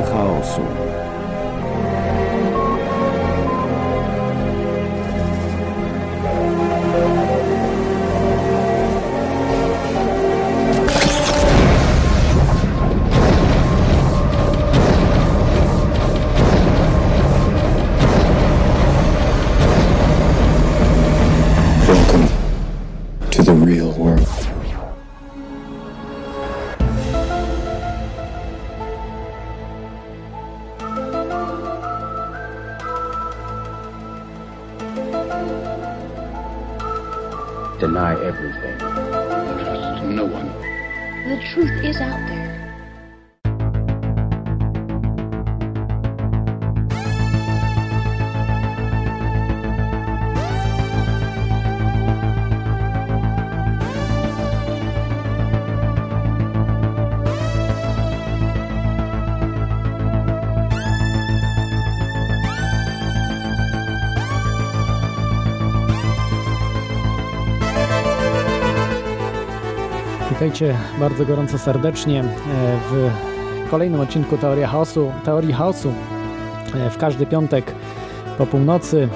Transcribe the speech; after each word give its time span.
Teoria 0.00 0.02
chaosu. 0.02 0.62
Welcome 0.62 0.89
Witajcie 70.50 70.76
bardzo 71.00 71.26
gorąco 71.26 71.58
serdecznie 71.58 72.20
e, 72.20 72.24
w 72.90 73.10
kolejnym 73.70 74.00
odcinku 74.00 74.38
Teoria 74.38 74.68
Chaosu, 74.68 75.12
Teorii 75.24 75.52
Chaosu 75.52 75.92
e, 76.74 76.90
w 76.90 76.98
każdy 76.98 77.26
piątek 77.26 77.74
po 78.38 78.46
północy. 78.46 79.08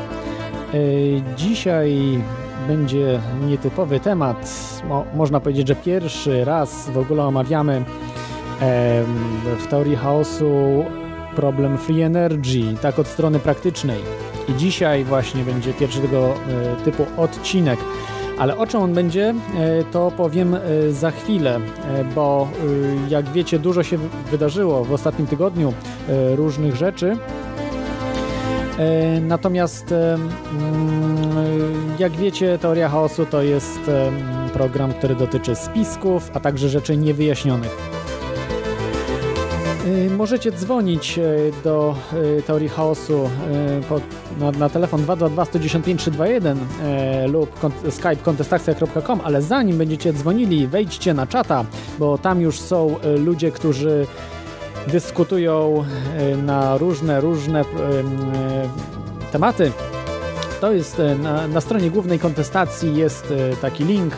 E, 0.75 0.77
Dzisiaj 1.37 2.21
będzie 2.69 3.21
nietypowy 3.47 4.01
temat. 4.01 4.55
Mo, 4.89 5.05
można 5.15 5.41
powiedzieć, 5.41 5.69
że 5.69 5.77
pierwszy 5.77 6.45
raz 6.45 6.91
w 6.91 6.99
ogóle 6.99 7.25
omawiamy 7.25 7.85
w 9.59 9.67
Teorii 9.71 9.97
Chaosu 9.97 10.85
problem 11.37 11.79
free 11.79 12.03
energy, 12.03 12.75
tak 12.83 12.99
od 12.99 13.07
strony 13.07 13.39
praktycznej. 13.39 14.01
I 14.49 14.55
dzisiaj 14.55 15.05
właśnie 15.05 15.45
będzie 15.45 15.73
pierwszy 15.73 16.01
tego 16.01 16.35
typu 16.85 17.07
odcinek. 17.17 17.79
Ale 18.39 18.57
o 18.57 18.67
czym 18.67 18.81
on 18.81 18.95
będzie, 18.95 19.29
e, 19.29 19.35
to 19.85 20.13
powiem 20.17 20.55
e, 20.55 20.61
za 20.93 21.11
chwilę, 21.11 21.57
e, 21.57 22.05
bo 22.15 22.49
jak 23.09 23.29
wiecie, 23.29 23.59
dużo 23.59 23.83
się 23.83 23.99
wydarzyło 24.31 24.85
w 24.85 24.93
ostatnim 24.93 25.27
tygodniu 25.27 25.73
różnych 26.35 26.77
rzeczy. 26.77 27.17
Natomiast, 29.21 29.93
mm, 29.93 30.21
jak 31.99 32.13
wiecie, 32.13 32.59
Teoria 32.59 32.89
Chaosu 32.89 33.27
to 33.27 33.43
jest 33.43 33.81
program, 34.53 34.93
który 34.93 35.15
dotyczy 35.15 35.55
spisków, 35.55 36.31
a 36.35 36.41
także 36.41 36.69
rzeczy 36.69 36.97
niewyjaśnionych. 36.97 37.94
E, 39.85 40.11
Możecie 40.11 40.53
dzwonić 40.53 41.19
e, 41.19 41.23
do 41.65 41.95
e, 42.39 42.43
Teorii 42.43 42.69
Chaosu 42.69 43.31
pod, 43.89 44.03
na, 44.39 44.51
na 44.51 44.69
telefon 44.69 45.03
222 45.03 45.45
115 45.45 45.95
321 45.99 46.59
e, 46.83 47.29
lub 47.29 47.59
kont 47.59 47.75
skype 47.91 48.17
kontestacja.com, 48.17 49.21
ale 49.25 49.43
zanim 49.43 49.79
będziecie 49.79 50.13
dzwonili, 50.13 50.67
wejdźcie 50.67 51.15
na 51.15 51.27
czata, 51.27 51.65
bo 51.99 52.19
tam 52.19 52.41
już 52.41 52.61
są 52.61 52.97
ludzie, 53.19 53.51
którzy 53.51 54.07
dyskutują 54.87 55.85
na 56.43 56.79
różne, 56.79 57.21
różne 57.21 57.61
em, 57.61 57.67
tematy. 59.33 59.73
To 60.61 60.73
jest 60.73 61.03
na, 61.23 61.49
na 61.49 61.61
stronie 61.61 61.91
głównej 61.91 62.19
kontestacji 62.19 62.97
jest 62.97 63.33
taki 63.61 63.85
link, 63.85 64.15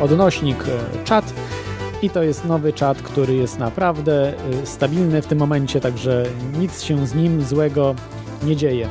odnośnik 0.00 0.64
czat 1.04 1.34
i 2.04 2.10
to 2.10 2.22
jest 2.22 2.44
nowy 2.44 2.72
czat, 2.72 3.02
który 3.02 3.34
jest 3.34 3.58
naprawdę 3.58 4.32
y, 4.62 4.66
stabilny 4.66 5.22
w 5.22 5.26
tym 5.26 5.38
momencie, 5.38 5.80
także 5.80 6.24
nic 6.58 6.82
się 6.82 7.06
z 7.06 7.14
nim 7.14 7.42
złego 7.42 7.94
nie 8.42 8.56
dzieje. 8.56 8.88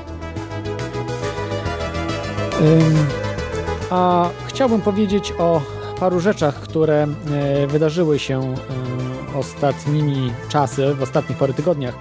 A 3.90 4.30
chciałbym 4.48 4.82
powiedzieć 4.82 5.34
o 5.40 5.62
paru 6.00 6.20
rzeczach, 6.20 6.56
które 6.56 7.08
e, 7.32 7.68
wydarzyły 7.68 8.20
się 8.20 8.42
e, 8.42 9.38
ostatnimi 9.38 10.32
czasy, 10.50 10.94
w 10.94 11.02
ostatnich 11.02 11.38
paru 11.38 11.54
tygodniach. 11.54 11.96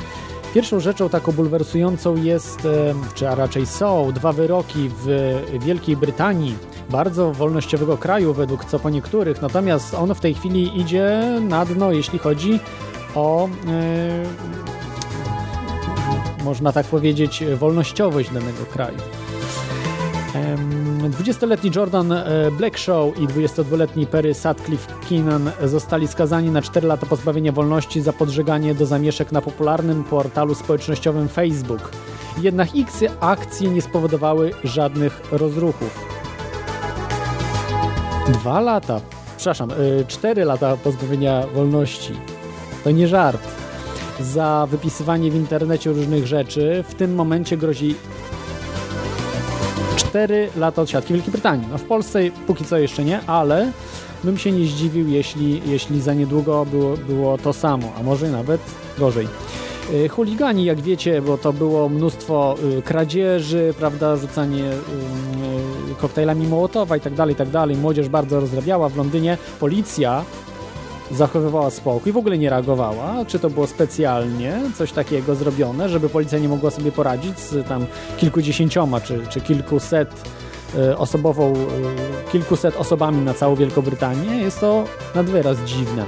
Pierwszą 0.55 0.81
rzeczą 0.81 1.09
taką 1.09 1.33
bulwersującą 1.33 2.17
jest, 2.17 2.69
czy 3.15 3.29
a 3.29 3.35
raczej 3.35 3.67
są, 3.67 4.13
dwa 4.13 4.33
wyroki 4.33 4.91
w 5.05 5.37
Wielkiej 5.61 5.97
Brytanii, 5.97 6.55
bardzo 6.91 7.33
wolnościowego 7.33 7.99
kraju 7.99 8.35
według 8.35 8.65
co 8.65 8.79
po 8.79 8.91
niektórych, 8.91 9.43
natomiast 9.43 9.95
on 9.95 10.15
w 10.15 10.21
tej 10.21 10.35
chwili 10.35 10.81
idzie 10.81 11.23
na 11.41 11.65
dno, 11.65 11.93
jeśli 11.93 12.19
chodzi 12.19 12.61
o, 13.15 13.49
e, 13.69 14.25
można 16.45 16.73
tak 16.73 16.87
powiedzieć, 16.87 17.45
wolnościowość 17.59 18.31
danego 18.31 18.67
kraju. 18.73 18.99
Em, 20.35 21.11
20-letni 21.11 21.71
Jordan 21.77 22.13
e, 22.13 22.51
Blackshaw 22.51 23.19
i 23.19 23.27
22-letni 23.27 24.07
Perry 24.07 24.35
Sutcliffe 24.35 24.93
Keenan 25.09 25.51
zostali 25.65 26.09
skazani 26.09 26.51
na 26.51 26.63
4 26.63 26.87
lata 26.87 27.07
pozbawienia 27.07 27.53
wolności 27.53 28.01
za 28.01 28.13
podżeganie 28.13 28.75
do 28.75 28.87
zamieszek 28.87 29.33
na 29.33 29.43
popularnym 29.43 30.05
portalu 30.05 30.55
społecznościowym 30.55 31.29
Facebook. 31.29 31.91
Jednak 32.39 32.75
ich 32.75 32.89
akcje 33.21 33.71
nie 33.71 33.83
spowodowały 33.83 34.51
żadnych 34.65 35.21
rozruchów. 35.33 36.12
Dwa 38.29 38.61
lata, 38.61 39.01
przepraszam, 39.37 39.71
y, 39.71 40.05
cztery 40.09 40.45
lata 40.45 40.77
pozbawienia 40.77 41.47
wolności. 41.47 42.13
To 42.85 42.91
nie 42.91 43.09
żart. 43.09 43.43
Za 44.21 44.67
wypisywanie 44.71 45.31
w 45.31 45.35
internecie 45.35 45.93
różnych 45.93 46.27
rzeczy 46.27 46.85
w 46.89 46.95
tym 46.95 47.15
momencie 47.15 47.57
grozi 47.57 47.95
4 49.97 50.49
lata 50.57 50.83
odsiadki 50.83 51.13
w 51.13 51.17
Wielkiej 51.17 51.33
Brytanii. 51.33 51.67
No 51.71 51.79
w 51.79 51.83
Polsce 51.83 52.21
póki 52.47 52.65
co 52.65 52.79
jeszcze 52.79 53.05
nie, 53.05 53.21
ale 53.27 53.73
bym 54.25 54.39
się 54.39 54.53
nie 54.53 54.67
zdziwił, 54.67 55.09
jeśli, 55.09 55.63
jeśli 55.67 56.01
za 56.01 56.15
niedługo 56.15 56.65
było, 56.65 56.97
było 56.97 57.39
to 57.39 57.53
samo, 57.53 57.93
a 58.01 58.03
może 58.03 58.31
nawet 58.31 58.61
gorzej. 58.99 59.29
Y, 59.95 60.09
Chuligani, 60.09 60.65
jak 60.65 60.81
wiecie, 60.81 61.23
bo 61.23 61.39
to 61.39 61.53
było 61.53 61.89
mnóstwo 61.89 62.55
y, 62.79 62.83
kradzieży, 62.83 63.75
prawda, 63.79 64.17
rzucanie 64.17 64.71
koktajlami 66.01 66.47
Mołotowa 66.47 66.97
i 66.97 67.01
tak 67.01 67.15
dalej, 67.15 67.33
i 67.33 67.37
tak 67.37 67.51
dalej. 67.51 67.77
Młodzież 67.77 68.09
bardzo 68.09 68.41
rozrabiała 68.41 68.89
w 68.89 68.97
Londynie. 68.97 69.39
Policja 69.61 70.25
zachowywała 71.11 71.71
spokój, 71.71 72.13
w 72.13 72.17
ogóle 72.17 72.39
nie 72.39 72.51
reagowała. 72.51 73.25
Czy 73.27 73.39
to 73.39 73.51
było 73.51 73.67
specjalnie 73.67 74.61
coś 74.77 74.93
takiego 74.93 75.35
zrobione, 75.35 75.89
żeby 75.89 76.09
policja 76.09 76.39
nie 76.39 76.49
mogła 76.49 76.71
sobie 76.71 76.93
poradzić 76.93 77.39
z 77.39 77.69
tam 77.69 77.87
kilkudziesięcioma 78.17 79.01
czy, 79.01 79.27
czy 79.29 79.41
kilkuset 79.41 80.11
y, 80.75 80.97
osobową, 80.97 81.53
y, 81.53 82.33
kilkuset 82.33 82.77
osobami 82.77 83.25
na 83.25 83.35
całą 83.35 83.55
Wielką 83.55 83.83
Brytanię? 83.83 84.37
Jest 84.37 84.61
to 84.61 84.85
nad 85.15 85.27
wyraz 85.27 85.59
dziwne. 85.59 86.05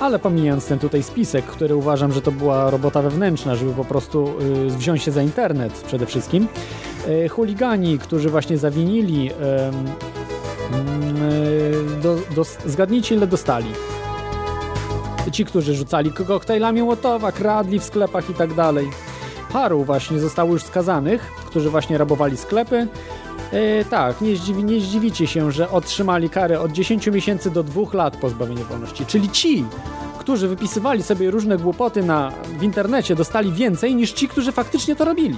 Ale 0.00 0.18
pomijając 0.18 0.66
ten 0.66 0.78
tutaj 0.78 1.02
spisek, 1.02 1.44
który 1.44 1.76
uważam, 1.76 2.12
że 2.12 2.22
to 2.22 2.32
była 2.32 2.70
robota 2.70 3.02
wewnętrzna, 3.02 3.54
żeby 3.54 3.72
po 3.72 3.84
prostu 3.84 4.34
y, 4.66 4.70
wziąć 4.70 5.02
się 5.02 5.12
za 5.12 5.22
internet 5.22 5.72
przede 5.72 6.06
wszystkim, 6.06 6.48
chuligani, 7.30 7.98
którzy 7.98 8.30
właśnie 8.30 8.58
zawinili, 8.58 9.30
ym, 9.32 9.86
do, 12.02 12.16
do, 12.34 12.44
zgadnijcie 12.66 13.14
ile 13.14 13.26
dostali. 13.26 13.68
Ci, 15.32 15.44
którzy 15.44 15.74
rzucali 15.74 16.12
koktajlami 16.12 16.82
Łotowa, 16.82 17.32
kradli 17.32 17.78
w 17.78 17.84
sklepach 17.84 18.30
i 18.30 18.34
tak 18.34 18.54
dalej. 18.54 18.90
Paru 19.52 19.84
właśnie 19.84 20.18
zostało 20.18 20.52
już 20.52 20.62
skazanych, 20.62 21.22
którzy 21.46 21.70
właśnie 21.70 21.98
rabowali 21.98 22.36
sklepy. 22.36 22.88
E, 23.52 23.84
tak, 23.84 24.20
nie, 24.20 24.36
zdziwi, 24.36 24.64
nie 24.64 24.80
zdziwicie 24.80 25.26
się, 25.26 25.52
że 25.52 25.70
otrzymali 25.70 26.30
karę 26.30 26.60
od 26.60 26.72
10 26.72 27.06
miesięcy 27.06 27.50
do 27.50 27.62
2 27.62 27.82
lat 27.92 28.16
pozbawienia 28.16 28.64
wolności. 28.64 29.06
Czyli 29.06 29.30
ci, 29.30 29.64
którzy 30.18 30.48
wypisywali 30.48 31.02
sobie 31.02 31.30
różne 31.30 31.58
głupoty 31.58 32.02
na, 32.02 32.32
w 32.58 32.62
internecie, 32.62 33.14
dostali 33.14 33.52
więcej 33.52 33.94
niż 33.94 34.12
ci, 34.12 34.28
którzy 34.28 34.52
faktycznie 34.52 34.96
to 34.96 35.04
robili. 35.04 35.36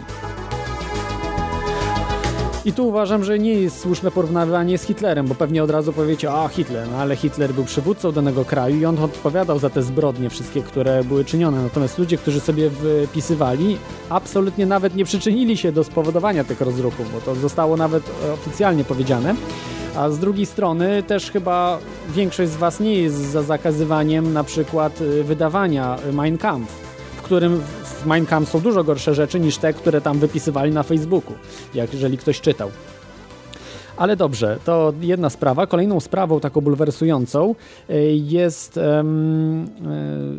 I 2.64 2.72
tu 2.72 2.88
uważam, 2.88 3.24
że 3.24 3.38
nie 3.38 3.54
jest 3.54 3.80
słuszne 3.80 4.10
porównywanie 4.10 4.78
z 4.78 4.82
Hitlerem, 4.82 5.26
bo 5.26 5.34
pewnie 5.34 5.62
od 5.62 5.70
razu 5.70 5.92
powiecie, 5.92 6.32
a 6.32 6.48
Hitler, 6.48 6.88
no 6.90 6.96
ale 6.96 7.16
Hitler 7.16 7.52
był 7.52 7.64
przywódcą 7.64 8.12
danego 8.12 8.44
kraju 8.44 8.76
i 8.76 8.84
on 8.84 8.98
odpowiadał 8.98 9.58
za 9.58 9.70
te 9.70 9.82
zbrodnie 9.82 10.30
wszystkie, 10.30 10.62
które 10.62 11.04
były 11.04 11.24
czynione. 11.24 11.62
Natomiast 11.62 11.98
ludzie, 11.98 12.16
którzy 12.16 12.40
sobie 12.40 12.70
wypisywali, 12.70 13.78
absolutnie 14.08 14.66
nawet 14.66 14.94
nie 14.96 15.04
przyczynili 15.04 15.56
się 15.56 15.72
do 15.72 15.84
spowodowania 15.84 16.44
tych 16.44 16.60
rozruchów, 16.60 17.12
bo 17.12 17.20
to 17.20 17.34
zostało 17.34 17.76
nawet 17.76 18.02
oficjalnie 18.34 18.84
powiedziane. 18.84 19.34
A 19.96 20.10
z 20.10 20.18
drugiej 20.18 20.46
strony 20.46 21.02
też 21.02 21.30
chyba 21.30 21.78
większość 22.14 22.50
z 22.50 22.56
Was 22.56 22.80
nie 22.80 22.94
jest 22.94 23.16
za 23.16 23.42
zakazywaniem 23.42 24.32
na 24.32 24.44
przykład 24.44 25.00
y, 25.00 25.24
wydawania 25.24 25.96
Mein 26.12 26.38
Kampf, 26.38 26.83
którym 27.24 27.60
w 27.84 28.26
Kampf 28.26 28.50
są 28.50 28.60
dużo 28.60 28.84
gorsze 28.84 29.14
rzeczy 29.14 29.40
niż 29.40 29.58
te, 29.58 29.72
które 29.72 30.00
tam 30.00 30.18
wypisywali 30.18 30.72
na 30.72 30.82
Facebooku, 30.82 31.32
jak 31.74 31.92
jeżeli 31.92 32.18
ktoś 32.18 32.40
czytał. 32.40 32.70
Ale 33.96 34.16
dobrze, 34.16 34.58
to 34.64 34.92
jedna 35.00 35.30
sprawa. 35.30 35.66
Kolejną 35.66 36.00
sprawą 36.00 36.40
taką 36.40 36.60
bulwersującą 36.60 37.54
y, 37.90 37.94
jest 38.14 38.76
um, 38.76 39.66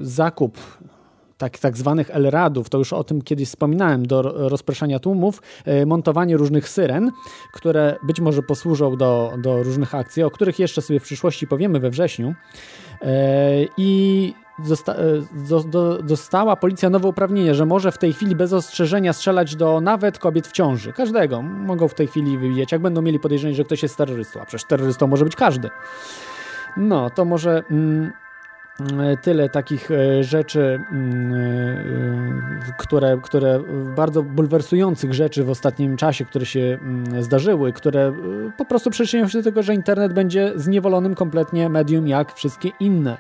zakup 0.02 0.58
tak, 1.38 1.58
tak 1.60 1.78
zwanych 1.78 2.12
elradów, 2.12 2.70
to 2.70 2.78
już 2.78 2.94
o 2.94 3.04
tym 3.04 3.22
kiedyś 3.22 3.48
wspominałem, 3.48 4.06
do 4.06 4.22
rozpraszania 4.50 5.00
tłumów, 5.00 5.42
e, 5.66 5.86
montowanie 5.86 6.38
różnych 6.38 6.70
syren, 6.70 7.12
które 7.54 7.96
być 8.04 8.20
może 8.20 8.42
posłużą 8.42 8.98
do, 8.98 9.34
do 9.44 9.64
różnych 9.64 9.96
akcji, 9.96 10.24
o 10.24 10.32
których 10.32 10.60
jeszcze 10.60 10.82
sobie 10.82 11.00
w 11.00 11.04
przyszłości 11.04 11.48
powiemy 11.48 11.80
we 11.80 11.90
wrześniu. 11.90 12.36
E, 13.02 13.66
I 13.78 14.34
Zosta 14.64 14.94
e, 14.94 16.04
dostała 16.04 16.56
policja 16.56 16.90
nowe 16.90 17.08
uprawnienie, 17.08 17.56
że 17.56 17.66
może 17.66 17.92
w 17.92 17.98
tej 17.98 18.14
chwili 18.14 18.36
bez 18.36 18.54
ostrzeżenia 18.54 19.14
strzelać 19.14 19.56
do 19.56 19.82
nawet 19.82 20.20
kobiet 20.20 20.48
w 20.48 20.52
ciąży. 20.52 20.94
Każdego 20.94 21.42
mogą 21.42 21.88
w 21.88 21.94
tej 21.94 22.08
chwili 22.08 22.38
wybijać, 22.38 22.72
jak 22.72 22.82
będą 22.82 23.02
mieli 23.02 23.20
podejrzenie, 23.20 23.56
że 23.56 23.64
ktoś 23.64 23.84
jest 23.84 23.98
terrorystą, 23.98 24.42
a 24.42 24.46
przecież 24.46 24.68
terrorystą 24.68 25.08
może 25.08 25.24
być 25.24 25.36
każdy. 25.36 25.70
No, 26.78 27.10
to 27.10 27.26
może 27.26 27.64
mm, 27.72 28.12
E, 29.00 29.18
tyle 29.18 29.50
takich 29.50 29.92
e, 29.92 30.24
rzeczy, 30.24 30.80
mm, 30.92 32.50
które, 32.78 33.18
które 33.24 33.64
bardzo 33.96 34.24
bulwersujących 34.24 35.14
rzeczy 35.14 35.44
w 35.44 35.50
ostatnim 35.50 35.98
czasie, 35.98 36.26
które 36.26 36.46
się 36.46 36.78
mm, 36.82 37.24
zdarzyły, 37.24 37.74
które 37.74 38.14
po 38.58 38.66
prostu 38.66 38.90
przyczynią 38.90 39.28
się 39.28 39.38
do 39.38 39.44
tego, 39.44 39.64
że 39.64 39.74
internet 39.74 40.14
będzie 40.14 40.52
zniewolonym 40.56 41.16
kompletnie 41.16 41.70
medium 41.70 42.08
jak 42.08 42.34
wszystkie 42.34 42.70
inne. 42.80 43.18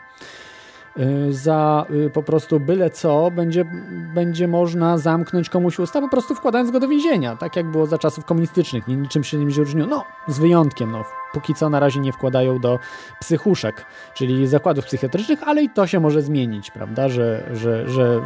Y, 0.99 1.33
za 1.33 1.85
y, 1.89 2.09
po 2.09 2.23
prostu 2.23 2.59
byle 2.59 2.89
co 2.89 3.31
będzie, 3.31 3.65
będzie 4.13 4.47
można 4.47 4.97
zamknąć 4.97 5.49
komuś 5.49 5.79
usta, 5.79 6.01
po 6.01 6.09
prostu 6.09 6.35
wkładając 6.35 6.71
go 6.71 6.79
do 6.79 6.87
więzienia, 6.87 7.35
tak 7.35 7.55
jak 7.55 7.71
było 7.71 7.85
za 7.85 7.97
czasów 7.97 8.25
komunistycznych, 8.25 8.87
niczym 8.87 9.23
się 9.23 9.37
nie 9.37 9.55
różniło, 9.55 9.87
no 9.87 10.03
z 10.27 10.39
wyjątkiem, 10.39 10.91
no 10.91 11.03
póki 11.33 11.53
co 11.53 11.69
na 11.69 11.79
razie 11.79 11.99
nie 11.99 12.11
wkładają 12.11 12.59
do 12.59 12.79
psychuszek, 13.19 13.85
czyli 14.13 14.47
zakładów 14.47 14.85
psychiatrycznych, 14.85 15.43
ale 15.43 15.63
i 15.63 15.69
to 15.69 15.87
się 15.87 15.99
może 15.99 16.21
zmienić, 16.21 16.71
prawda, 16.71 17.09
że, 17.09 17.49
że, 17.53 17.89
że 17.89 18.21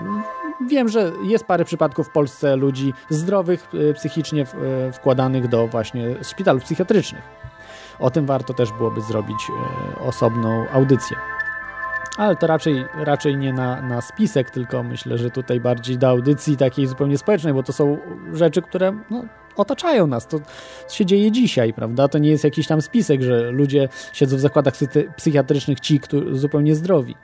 wiem, 0.68 0.89
że 0.89 1.12
jest 1.24 1.45
parę 1.45 1.66
przypadków 1.66 2.07
w 2.07 2.12
Polsce 2.12 2.56
ludzi 2.56 2.94
zdrowych 3.10 3.68
y, 3.74 3.94
psychicznie 3.94 4.45
wkładanych 4.94 5.48
do 5.48 5.68
właśnie 5.68 6.24
szpitalów 6.24 6.63
psychiatrycznych. 6.63 7.24
O 8.00 8.12
tym 8.12 8.25
warto 8.25 8.54
też 8.54 8.71
byłoby 8.71 9.01
zrobić 9.01 9.39
osobną 10.00 10.66
audycję 10.71 11.18
ale 12.19 12.36
to 12.36 12.48
raczej, 12.48 12.86
raczej 12.95 13.38
nie 13.38 13.54
na, 13.54 13.81
na 13.81 14.01
spisek, 14.01 14.51
tylko 14.51 14.83
myślę, 14.83 15.18
że 15.18 15.30
tutaj 15.30 15.60
bardziej 15.60 15.98
do 15.98 16.10
audycji 16.10 16.57
takiej 16.57 16.88
zupełnie 16.88 17.18
społecznej, 17.18 17.54
bo 17.54 17.63
to 17.63 17.74
są 17.74 17.98
rzeczy, 18.33 18.62
które 18.62 18.94
no, 19.10 19.24
otaczają 19.56 20.07
nas. 20.07 20.27
To 20.27 20.39
się 20.89 21.06
dzieje 21.06 21.31
dzisiaj, 21.31 21.74
prawda? 21.74 22.07
To 22.07 22.18
nie 22.18 22.30
jest 22.30 22.44
jakiś 22.44 22.68
tam 22.68 22.81
spisek, 22.81 23.21
że 23.21 23.51
ludzie 23.51 23.89
siedzą 24.13 24.38
w 24.38 24.39
zakładach 24.39 24.74
psychiatrycznych, 25.18 25.80
ci, 25.80 26.00
którzy 26.00 26.36
zupełnie 26.36 26.75
zdrowi. 26.75 27.16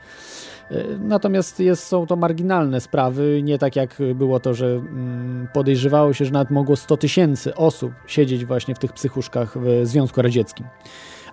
E, 0.71 0.83
natomiast 0.99 1.59
jest, 1.59 1.87
są 1.87 2.05
to 2.05 2.15
marginalne 2.15 2.81
sprawy, 2.81 3.41
nie 3.43 3.57
tak 3.57 3.75
jak 3.75 3.97
było 4.15 4.39
to, 4.39 4.53
że 4.53 4.67
mm, 4.67 5.47
podejrzewało 5.53 6.13
się, 6.13 6.25
że 6.25 6.31
nawet 6.31 6.51
mogło 6.51 6.75
100 6.75 6.97
tysięcy 6.97 7.55
osób 7.55 7.93
siedzieć 8.07 8.45
właśnie 8.45 8.75
w 8.75 8.79
tych 8.79 8.93
psychuszkach 8.93 9.57
w 9.57 9.87
Związku 9.87 10.21
Radzieckim 10.21 10.67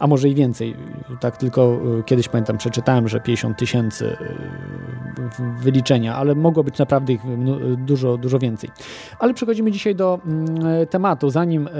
a 0.03 0.07
może 0.07 0.29
i 0.29 0.35
więcej. 0.35 0.77
Tak 1.21 1.37
tylko 1.37 1.81
y, 2.01 2.03
kiedyś 2.03 2.29
pamiętam, 2.29 2.59
przeczytałem, 2.59 3.09
że 3.09 3.21
50 3.21 3.59
tysięcy 3.59 4.07
y, 4.07 4.17
wyliczenia, 5.61 6.17
ale 6.17 6.35
mogło 6.35 6.65
być 6.65 6.79
naprawdę 6.79 7.13
ich 7.13 7.21
dużo, 7.77 8.17
dużo 8.17 8.39
więcej. 8.39 8.71
Ale 9.19 9.35
przechodzimy 9.35 9.71
dzisiaj 9.71 9.95
do 9.95 10.21
mm, 10.27 10.87
tematu. 10.87 11.31
Zanim 11.31 11.67
y, 11.67 11.73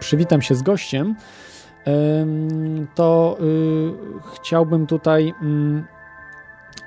przywitam 0.00 0.42
się 0.42 0.54
z 0.54 0.62
gościem, 0.62 1.14
to 2.94 3.38
chciałbym 4.34 4.86
tutaj 4.86 5.34
mm, 5.42 5.84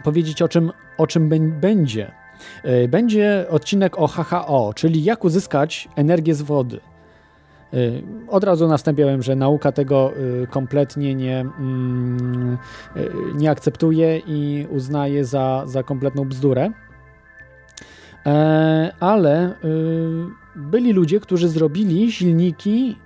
powiedzieć 0.03 0.41
o 0.41 0.47
czym, 0.47 0.71
o 0.97 1.07
czym 1.07 1.29
będzie. 1.59 2.11
Będzie 2.89 3.45
odcinek 3.49 3.99
o 3.99 4.07
HHO, 4.07 4.71
czyli 4.75 5.03
jak 5.03 5.25
uzyskać 5.25 5.89
energię 5.95 6.35
z 6.35 6.41
wody. 6.41 6.79
Y, 7.73 8.03
od 8.27 8.43
razu 8.43 8.67
następiałem, 8.67 9.21
że 9.23 9.35
nauka 9.35 9.71
tego 9.71 10.13
y, 10.17 10.47
kompletnie 10.47 11.15
nie, 11.15 11.39
mm, 11.39 12.57
y, 12.97 13.09
nie 13.35 13.51
akceptuje 13.51 14.21
i 14.27 14.67
uznaje 14.69 15.25
za, 15.25 15.63
za 15.65 15.83
kompletną 15.83 16.25
bzdurę. 16.25 16.71
E, 18.25 18.93
ale 18.99 19.53
byli 20.55 20.93
ludzie, 20.93 21.19
którzy 21.19 21.49
zrobili 21.49 22.11
silniki 22.11 22.97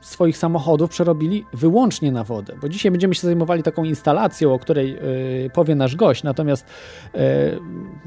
swoich 0.00 0.36
samochodów 0.36 0.90
przerobili 0.90 1.46
wyłącznie 1.52 2.12
na 2.12 2.24
wodę, 2.24 2.54
bo 2.60 2.68
dzisiaj 2.68 2.90
będziemy 2.90 3.14
się 3.14 3.20
zajmowali 3.20 3.62
taką 3.62 3.84
instalacją, 3.84 4.54
o 4.54 4.58
której 4.58 4.98
powie 5.54 5.74
nasz 5.74 5.96
gość, 5.96 6.22
natomiast 6.22 6.66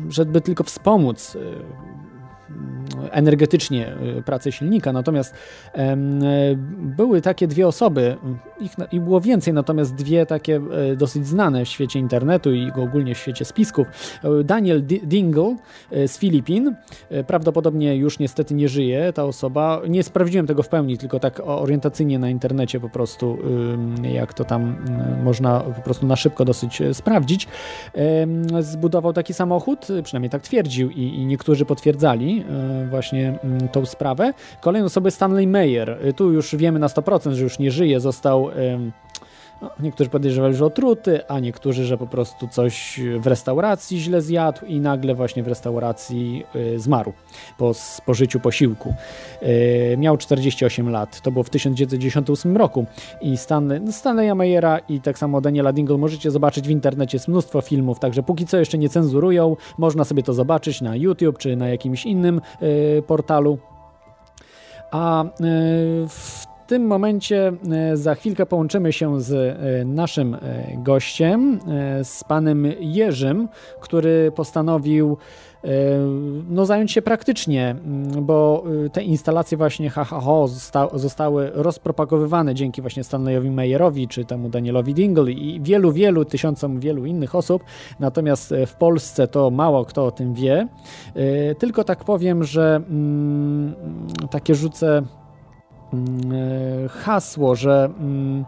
żeby 0.10 0.42
tylko 0.42 0.64
wspomóc 0.64 1.38
energetycznie 3.12 3.94
y, 4.18 4.24
pracę 4.24 4.52
silnika. 4.52 4.94
Natomiast 4.94 5.36
były 6.80 7.22
takie 7.22 7.48
dwie 7.48 7.68
osoby, 7.68 8.18
ich 8.60 8.76
i 8.92 9.00
było 9.00 9.22
więcej, 9.22 9.54
natomiast 9.54 9.96
dwie 9.96 10.26
takie 10.26 10.62
e, 10.92 10.96
dosyć 10.96 11.28
znane 11.28 11.66
w 11.66 11.68
świecie 11.68 12.00
internetu 12.00 12.54
i 12.54 12.72
ogólnie 12.72 13.16
w 13.16 13.18
świecie 13.18 13.46
spisków. 13.46 13.88
E, 14.24 14.44
Daniel 14.44 14.84
Dingle 14.86 15.56
e, 15.92 16.08
z 16.08 16.18
Filipin, 16.18 16.76
prawdopodobnie 17.28 17.96
już 17.96 18.20
niestety 18.20 18.54
nie 18.54 18.70
żyje 18.70 19.14
ta 19.14 19.24
osoba. 19.24 19.82
Nie 19.90 20.04
sprawdziłem 20.04 20.48
tego 20.48 20.64
w 20.64 20.70
pełni, 20.70 20.98
tylko 20.98 21.20
tak 21.20 21.42
orientacyjnie 21.46 22.20
na 22.20 22.30
internecie 22.30 22.80
po 22.80 22.90
prostu, 22.90 23.38
jak 24.14 24.34
to 24.34 24.44
tam 24.46 24.76
można 25.24 25.60
po 25.60 25.82
prostu 25.82 26.08
na 26.08 26.16
szybko 26.16 26.46
dosyć 26.46 26.82
sprawdzić. 26.94 27.48
Zbudował 28.60 29.14
taki 29.14 29.34
samochód, 29.34 29.88
przynajmniej 30.04 30.30
tak 30.30 30.42
twierdził 30.42 30.90
i 30.90 31.26
niektórzy 31.26 31.66
potwierdzali 31.66 32.35
właśnie 32.90 33.40
tą 33.72 33.86
sprawę. 33.86 34.34
Kolejną 34.62 34.86
osobę 34.86 35.12
Stanley 35.12 35.48
Mayer. 35.48 35.98
Tu 36.16 36.32
już 36.32 36.56
wiemy 36.56 36.80
na 36.80 36.88
100%, 36.88 37.32
że 37.32 37.44
już 37.44 37.60
nie 37.60 37.72
żyje, 37.72 38.00
został 38.00 38.50
no, 39.62 39.70
niektórzy 39.80 40.10
podejrzewali, 40.10 40.56
że 40.56 40.66
otruty, 40.66 41.28
a 41.28 41.40
niektórzy, 41.40 41.86
że 41.86 41.98
po 41.98 42.08
prostu 42.08 42.48
coś 42.48 43.00
w 43.20 43.28
restauracji 43.28 44.00
źle 44.00 44.22
zjadł 44.22 44.66
i 44.66 44.80
nagle 44.80 45.16
właśnie 45.16 45.44
w 45.44 45.48
restauracji 45.48 46.46
y, 46.56 46.80
zmarł 46.80 47.14
po 47.58 47.74
spożyciu 47.74 48.40
posiłku. 48.40 48.94
Y, 49.44 49.96
miał 49.98 50.18
48 50.18 50.90
lat, 50.90 51.22
to 51.22 51.32
było 51.32 51.44
w 51.44 51.50
1998 51.50 52.58
roku 52.58 52.86
i 53.22 53.38
no, 53.82 53.92
Stanleya 53.92 54.36
i 54.90 55.02
tak 55.02 55.18
samo 55.18 55.42
Daniela 55.42 55.74
Dingle 55.74 55.98
możecie 55.98 56.32
zobaczyć 56.32 56.68
w 56.68 56.72
internecie, 56.72 57.16
jest 57.16 57.28
mnóstwo 57.28 57.62
filmów, 57.62 58.00
także 58.00 58.24
póki 58.24 58.46
co 58.46 58.58
jeszcze 58.58 58.78
nie 58.78 58.90
cenzurują, 58.90 59.56
można 59.78 60.04
sobie 60.04 60.24
to 60.24 60.34
zobaczyć 60.34 60.82
na 60.82 60.96
YouTube 60.96 61.38
czy 61.38 61.56
na 61.56 61.70
jakimś 61.70 62.06
innym 62.06 62.42
y, 62.62 63.04
portalu. 63.08 63.58
A 64.92 65.26
w 66.08 66.55
tym 66.68 66.88
momencie 66.88 67.54
e, 67.72 67.98
za 67.98 68.16
chwilkę 68.16 68.46
połączymy 68.46 68.94
się 68.94 69.22
z 69.22 69.34
e, 69.34 69.86
naszym 69.86 70.34
e, 70.34 70.40
gościem, 70.78 71.60
z 72.04 72.24
panem 72.24 72.68
Jerzym, 72.80 73.48
który 73.82 74.32
postanowił 74.36 75.18
no, 76.50 76.66
zająć 76.66 76.92
się 76.92 77.02
praktycznie, 77.02 77.70
mm, 77.70 78.26
bo 78.26 78.64
te 78.94 79.04
instalacje 79.04 79.58
właśnie 79.58 79.90
HHO 79.90 80.48
zostały 80.94 81.52
rozpropagowywane 81.54 82.56
dzięki 82.56 82.82
właśnie 82.82 83.04
Stanleyowi 83.04 83.52
Mayerowi, 83.52 84.08
czy 84.08 84.26
temu 84.26 84.50
Danielowi 84.50 84.94
Dingle 84.94 85.32
i 85.32 85.62
wielu, 85.62 85.92
wielu 85.92 86.26
tysiącom 86.26 86.80
wielu 86.80 87.06
innych 87.06 87.36
osób. 87.36 87.64
Natomiast 88.00 88.54
w 88.68 88.74
Polsce 88.76 89.28
to 89.28 89.52
mało 89.52 89.86
kto 89.86 90.06
o 90.06 90.12
tym 90.12 90.34
wie. 90.34 90.68
Tylko 91.60 91.84
tak 91.84 92.04
powiem, 92.04 92.44
że 92.44 92.82
mm, 92.90 93.76
takie 94.30 94.56
rzucę 94.56 95.04
hasło, 96.90 97.56
że 97.56 97.90
mm, 98.00 98.46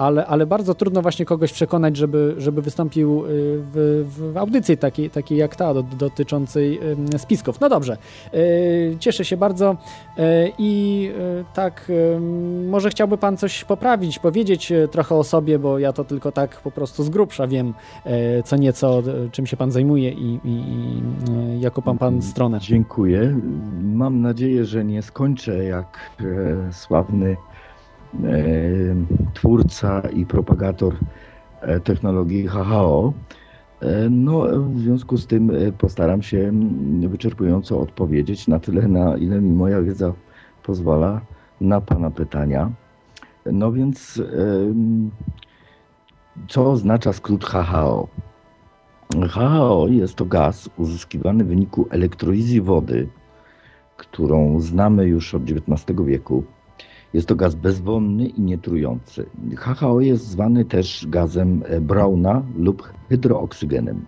ale, 0.00 0.26
ale 0.26 0.46
bardzo 0.46 0.74
trudno 0.74 1.02
właśnie 1.02 1.24
kogoś 1.24 1.52
przekonać, 1.52 1.96
żeby, 1.96 2.34
żeby 2.38 2.62
wystąpił 2.62 3.24
y, 3.24 3.28
w, 3.72 4.04
w 4.32 4.36
audycji 4.36 4.76
takiej, 4.76 5.10
takiej 5.10 5.38
jak 5.38 5.56
ta, 5.56 5.74
do, 5.74 5.82
dotyczącej 5.82 6.80
spisków. 7.16 7.60
No 7.60 7.68
dobrze, 7.68 7.96
y, 8.34 8.96
cieszę 8.98 9.24
się 9.24 9.36
bardzo 9.36 9.72
y, 9.72 10.22
i 10.58 11.10
tak, 11.54 11.92
może 12.68 12.90
chciałby 12.90 13.18
Pan 13.18 13.36
coś 13.36 13.64
poprawić, 13.64 14.18
powiedzieć 14.18 14.72
trochę 14.90 15.14
o 15.14 15.24
sobie, 15.24 15.58
bo 15.58 15.78
ja 15.78 15.92
to 15.92 16.04
tylko 16.04 16.32
tak 16.32 16.60
po 16.60 16.70
prostu 16.70 17.04
z 17.04 17.08
grubsza 17.08 17.46
wiem 17.46 17.74
co 18.44 18.56
nieco, 18.56 19.02
czym 19.32 19.46
się 19.46 19.56
Pan 19.56 19.70
zajmuje 19.70 20.10
i, 20.10 20.40
i, 20.44 20.48
i 20.48 21.60
jaką 21.60 21.82
Pan 21.82 21.98
Pan 21.98 22.22
stronę. 22.22 22.58
Dziękuję. 22.60 23.40
Mam 23.82 24.20
nadzieję, 24.20 24.64
że 24.64 24.84
nie 24.84 25.02
skończę 25.02 25.64
jak 25.64 25.98
e, 26.20 26.72
sławny 26.72 27.36
twórca 29.34 30.00
i 30.00 30.26
propagator 30.26 30.96
e, 31.60 31.80
technologii 31.80 32.46
HHO. 32.46 33.12
E, 33.80 34.10
No, 34.10 34.46
w 34.74 34.78
związku 34.78 35.16
z 35.16 35.26
tym 35.26 35.50
e, 35.50 35.72
postaram 35.72 36.22
się 36.22 36.52
wyczerpująco 37.08 37.80
odpowiedzieć 37.80 38.48
na 38.48 38.58
tyle, 38.58 38.88
na 38.88 39.16
ile 39.16 39.40
mi 39.40 39.50
moja 39.50 39.82
wiedza 39.82 40.12
pozwala 40.62 41.20
na 41.60 41.80
Pana 41.80 42.10
pytania. 42.10 42.70
No 43.52 43.72
więc, 43.72 44.22
co 46.48 46.70
oznacza 46.70 47.12
skrót 47.12 47.44
HHO? 47.44 48.08
HHO 49.28 49.86
jest 49.88 50.14
to 50.14 50.24
gaz 50.24 50.70
uzyskiwany 50.76 51.44
w 51.44 51.46
wyniku 51.46 51.86
elektrolizji 51.90 52.60
wody, 52.60 53.08
którą 53.96 54.60
znamy 54.60 55.06
już 55.06 55.34
od 55.34 55.42
XIX 55.42 55.98
wieku. 56.04 56.44
Jest 57.14 57.28
to 57.28 57.34
gaz 57.36 57.54
bezwonny 57.54 58.26
i 58.26 58.40
nietrujący. 58.40 59.26
HHO 59.56 60.00
jest 60.00 60.24
zwany 60.26 60.64
też 60.64 61.06
gazem 61.08 61.62
e, 61.66 61.80
Browna 61.80 62.42
lub 62.56 62.92
hydrooksygenem. 63.08 64.06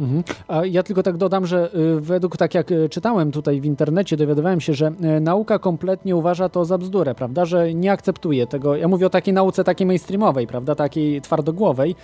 Mhm. 0.00 0.22
A 0.48 0.64
ja 0.66 0.82
tylko 0.82 1.02
tak 1.02 1.16
dodam, 1.16 1.46
że 1.46 1.74
y, 1.74 2.00
według 2.00 2.36
tak 2.36 2.54
jak 2.54 2.70
y, 2.72 2.88
czytałem 2.88 3.32
tutaj 3.32 3.60
w 3.60 3.64
internecie, 3.64 4.16
dowiadywałem 4.16 4.60
się, 4.60 4.74
że 4.74 4.92
y, 5.16 5.20
nauka 5.20 5.58
kompletnie 5.58 6.16
uważa 6.16 6.48
to 6.48 6.64
za 6.64 6.78
bzdurę, 6.78 7.14
prawda, 7.14 7.44
że 7.44 7.74
nie 7.74 7.92
akceptuje 7.92 8.46
tego. 8.46 8.76
Ja 8.76 8.88
mówię 8.88 9.06
o 9.06 9.10
takiej 9.10 9.34
nauce 9.34 9.64
takiej 9.64 9.86
mainstreamowej, 9.86 10.46
prawda, 10.46 10.74
takiej 10.74 11.20
twardogłowej, 11.20 11.94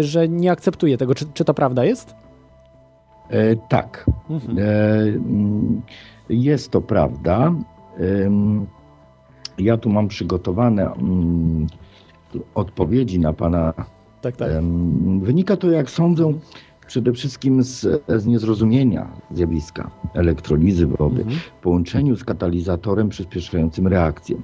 że 0.00 0.28
nie 0.28 0.50
akceptuje 0.52 0.98
tego. 0.98 1.14
Czy, 1.14 1.24
czy 1.34 1.44
to 1.44 1.54
prawda 1.54 1.84
jest? 1.84 2.14
E, 3.30 3.56
tak, 3.56 4.10
Mhm. 4.30 4.58
e, 4.58 4.62
mm, 5.02 5.82
jest 6.28 6.70
to 6.70 6.80
prawda. 6.80 7.54
Ja 9.58 9.76
tu 9.76 9.90
mam 9.90 10.08
przygotowane 10.08 10.92
mm, 10.92 11.66
odpowiedzi 12.54 13.20
na 13.20 13.32
Pana 13.32 13.74
Tak, 14.20 14.36
tak. 14.36 14.50
Wynika 15.20 15.56
to, 15.56 15.70
jak 15.70 15.90
sądzę, 15.90 16.32
przede 16.86 17.12
wszystkim 17.12 17.62
z, 17.62 18.02
z 18.08 18.26
niezrozumienia 18.26 19.08
zjawiska 19.30 19.90
elektrolizy 20.14 20.86
wody 20.86 21.22
Mhm. 21.22 21.38
w 21.58 21.62
połączeniu 21.62 22.16
z 22.16 22.24
katalizatorem 22.24 23.08
przyspieszającym 23.08 23.86
reakcję. 23.86 24.36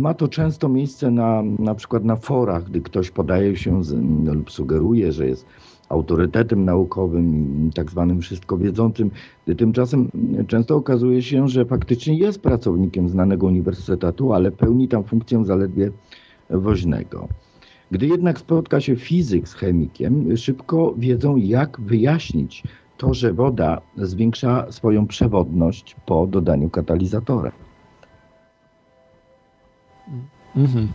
Ma 0.00 0.14
to 0.14 0.28
często 0.28 0.68
miejsce 0.68 1.10
na, 1.10 1.42
na 1.58 1.74
przykład 1.74 2.04
na 2.04 2.16
forach, 2.16 2.64
gdy 2.64 2.80
ktoś 2.80 3.10
podaje 3.10 3.56
się 3.56 3.84
z, 3.84 3.92
lub 4.24 4.50
sugeruje, 4.50 5.12
że 5.12 5.26
jest 5.26 5.46
autorytetem 5.94 6.64
naukowym 6.64 7.70
tak 7.74 7.90
zwanym 7.90 8.20
wszystkowiedzącym, 8.20 9.10
tymczasem 9.58 10.10
często 10.46 10.76
okazuje 10.76 11.22
się, 11.22 11.48
że 11.48 11.64
faktycznie 11.64 12.18
jest 12.18 12.42
pracownikiem 12.42 13.08
znanego 13.08 13.46
uniwersytetu, 13.46 14.32
ale 14.32 14.50
pełni 14.50 14.88
tam 14.88 15.04
funkcję 15.04 15.44
zaledwie 15.44 15.90
woźnego. 16.50 17.28
Gdy 17.90 18.06
jednak 18.06 18.38
spotka 18.38 18.80
się 18.80 18.96
fizyk 18.96 19.48
z 19.48 19.54
chemikiem, 19.54 20.36
szybko 20.36 20.94
wiedzą, 20.98 21.36
jak 21.36 21.80
wyjaśnić 21.80 22.62
to, 22.98 23.14
że 23.14 23.32
woda 23.32 23.80
zwiększa 23.96 24.72
swoją 24.72 25.06
przewodność 25.06 25.96
po 26.06 26.26
dodaniu 26.26 26.70
katalizatora. 26.70 27.52
Mhm. 30.56 30.88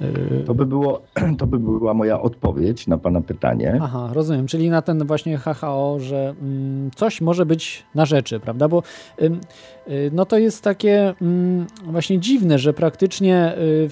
Y, 0.00 0.44
To 0.46 0.54
by, 0.54 0.66
było, 0.66 1.02
to 1.38 1.46
by 1.46 1.58
była 1.58 1.94
moja 1.94 2.20
odpowiedź 2.20 2.86
na 2.86 2.98
Pana 2.98 3.20
pytanie. 3.20 3.78
Aha, 3.82 4.10
rozumiem, 4.12 4.46
czyli 4.46 4.70
na 4.70 4.82
ten 4.82 5.06
właśnie 5.06 5.38
HHO, 5.38 5.96
że 6.00 6.34
mm, 6.42 6.90
coś 6.96 7.20
może 7.20 7.46
być 7.46 7.84
na 7.94 8.06
rzeczy, 8.06 8.40
prawda? 8.40 8.68
Bo 8.68 8.82
y, 9.22 9.30
no 10.12 10.24
to 10.26 10.38
jest 10.38 10.64
takie 10.64 11.14
mm, 11.22 11.66
właśnie 11.84 12.18
dziwne, 12.20 12.58
że 12.58 12.72
praktycznie 12.72 13.54
y, 13.58 13.90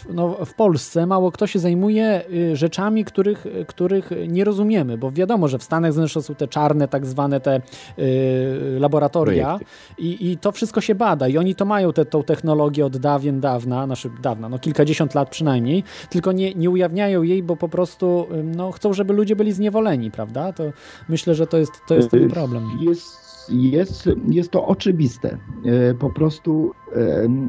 w, 0.00 0.14
no, 0.14 0.44
w 0.44 0.54
Polsce 0.54 1.06
mało 1.06 1.32
kto 1.32 1.46
się 1.46 1.58
zajmuje 1.58 2.22
y, 2.32 2.56
rzeczami, 2.56 3.04
których, 3.04 3.46
których 3.66 4.10
nie 4.28 4.44
rozumiemy, 4.44 4.98
bo 4.98 5.10
wiadomo, 5.10 5.48
że 5.48 5.58
w 5.58 5.62
Stanach 5.62 5.92
Zjednoczonych 5.92 6.26
są 6.26 6.34
te 6.34 6.48
czarne, 6.48 6.88
tak 6.88 7.06
zwane 7.06 7.40
te 7.40 7.60
y, 7.98 8.76
laboratoria 8.78 9.58
i, 9.98 10.30
i 10.30 10.38
to 10.38 10.52
wszystko 10.52 10.80
się 10.80 10.94
bada 10.94 11.28
i 11.28 11.38
oni 11.38 11.54
to 11.54 11.64
mają 11.64 11.92
tę 11.92 12.04
tą 12.04 12.22
technologię 12.22 12.86
od 12.86 12.96
dawien 12.96 13.40
dawna, 13.40 13.86
znaczy 13.86 14.10
dawna, 14.22 14.48
no 14.48 14.58
kilkadziesiąt 14.58 15.14
lat 15.14 15.30
przynajmniej, 15.30 15.84
tylko 16.10 16.32
nie, 16.32 16.54
nie 16.54 16.70
ujawniają 16.70 17.22
jej, 17.22 17.42
bo 17.42 17.56
po 17.56 17.68
prostu 17.68 18.26
no, 18.44 18.72
chcą, 18.72 18.92
żeby 18.92 19.12
ludzie 19.12 19.36
byli 19.36 19.52
zniewoleni, 19.52 20.10
prawda? 20.10 20.52
To 20.52 20.64
myślę, 21.08 21.34
że 21.34 21.46
to 21.46 21.58
jest, 21.58 21.72
to 21.86 21.94
jest 21.94 22.10
ten 22.10 22.30
problem. 22.30 22.68
Jest, 22.80 23.29
jest, 23.50 24.08
jest 24.28 24.50
to 24.50 24.66
oczywiste. 24.66 25.38
E, 25.64 25.94
Po 25.94 26.10
prostu 26.10 26.72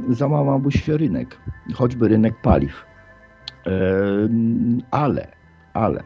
załamałby 0.10 0.72
się 0.72 0.98
rynek, 0.98 1.38
choćby 1.74 2.08
rynek 2.08 2.42
paliw. 2.42 2.86
Ale, 4.92 5.28
ale 5.74 6.04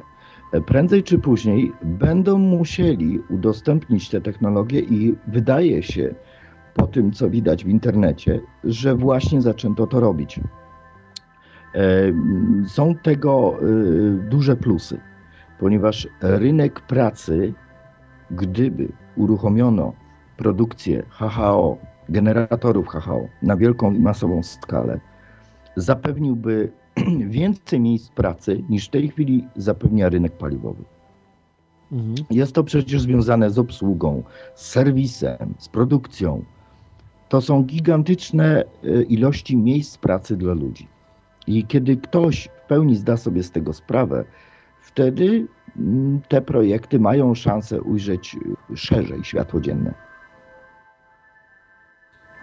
prędzej 0.66 1.04
czy 1.04 1.20
później 1.20 1.72
będą 1.84 2.38
musieli 2.38 3.20
udostępnić 3.30 4.10
te 4.10 4.22
technologie 4.22 4.80
i 4.80 5.16
wydaje 5.28 5.84
się, 5.84 6.16
po 6.74 6.88
tym 6.88 7.12
co 7.12 7.30
widać 7.30 7.66
w 7.66 7.68
internecie, 7.70 8.42
że 8.64 8.96
właśnie 8.96 9.42
zaczęto 9.42 9.88
to 9.88 10.00
robić. 10.00 10.40
Są 12.68 12.96
tego 12.96 13.58
e, 13.60 13.64
duże 14.30 14.56
plusy, 14.56 15.00
ponieważ 15.60 16.08
rynek 16.22 16.82
pracy, 16.82 17.54
gdyby 18.32 18.88
uruchomiono 19.18 19.94
produkcję 20.38 21.04
HHO, 21.10 21.78
generatorów 22.10 22.88
HHO 22.88 23.28
na 23.42 23.58
wielką 23.58 23.94
i 23.94 24.00
masową 24.00 24.44
skalę, 24.44 25.00
zapewniłby 25.76 26.72
więcej 27.28 27.80
miejsc 27.80 28.10
pracy 28.10 28.64
niż 28.70 28.88
w 28.88 28.92
tej 28.92 29.10
chwili 29.10 29.48
zapewnia 29.56 30.10
rynek 30.10 30.38
paliwowy. 30.38 30.84
Mhm. 31.92 32.16
Jest 32.32 32.56
to 32.56 32.64
przecież 32.64 33.02
związane 33.02 33.50
z 33.50 33.60
obsługą, 33.60 34.24
z 34.56 34.66
serwisem, 34.66 35.54
z 35.58 35.70
produkcją. 35.70 36.44
To 37.30 37.42
są 37.42 37.64
gigantyczne 37.64 38.64
e, 38.84 39.04
ilości 39.04 39.58
miejsc 39.58 39.98
pracy 39.98 40.38
dla 40.38 40.54
ludzi. 40.54 40.88
I 41.48 41.66
kiedy 41.66 41.98
ktoś 41.98 42.50
w 42.64 42.68
pełni 42.68 42.96
zda 42.96 43.18
sobie 43.18 43.44
z 43.44 43.52
tego 43.52 43.74
sprawę, 43.74 44.26
wtedy 44.82 45.48
te 46.28 46.42
projekty 46.42 47.00
mają 47.00 47.36
szansę 47.36 47.82
ujrzeć 47.82 48.38
szerzej 48.76 49.24
światło 49.24 49.62
dzienne. 49.62 50.05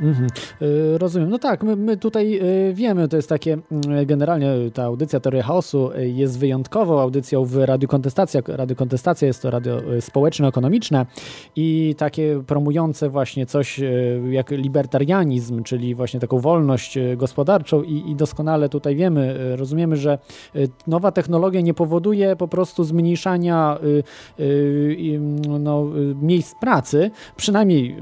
Mhm. 0.02 0.26
Y, 0.62 0.98
rozumiem. 0.98 1.30
No 1.30 1.38
tak, 1.38 1.62
my, 1.62 1.76
my 1.76 1.96
tutaj 1.96 2.40
y, 2.70 2.74
wiemy, 2.74 3.08
to 3.08 3.16
jest 3.16 3.28
takie, 3.28 3.58
generalnie 4.06 4.48
ta 4.74 4.84
audycja 4.84 5.20
Teoria 5.20 5.42
Chaosu 5.42 5.90
jest 5.96 6.38
wyjątkową 6.38 7.00
audycją 7.00 7.44
w 7.44 7.56
Radiu 7.56 7.88
Kontestacja. 7.88 8.40
Radio 8.46 8.76
Kontestacja 8.76 9.28
jest 9.28 9.42
to 9.42 9.50
radio 9.50 9.80
społeczno-ekonomiczne 10.00 11.06
i 11.56 11.94
takie 11.98 12.42
promujące 12.46 13.08
właśnie 13.08 13.46
coś 13.46 13.80
jak 14.30 14.50
libertarianizm, 14.50 15.62
czyli 15.62 15.94
właśnie 15.94 16.20
taką 16.20 16.38
wolność 16.38 16.98
gospodarczą 17.16 17.82
i, 17.82 18.10
i 18.10 18.16
doskonale 18.16 18.68
tutaj 18.68 18.96
wiemy, 18.96 19.56
rozumiemy, 19.56 19.96
że 19.96 20.18
nowa 20.86 21.12
technologia 21.12 21.60
nie 21.60 21.74
powoduje 21.74 22.36
po 22.36 22.48
prostu 22.48 22.84
zmniejszania 22.84 23.78
no, 25.60 25.86
miejsc 26.22 26.54
pracy, 26.60 27.10
przynajmniej 27.36 27.96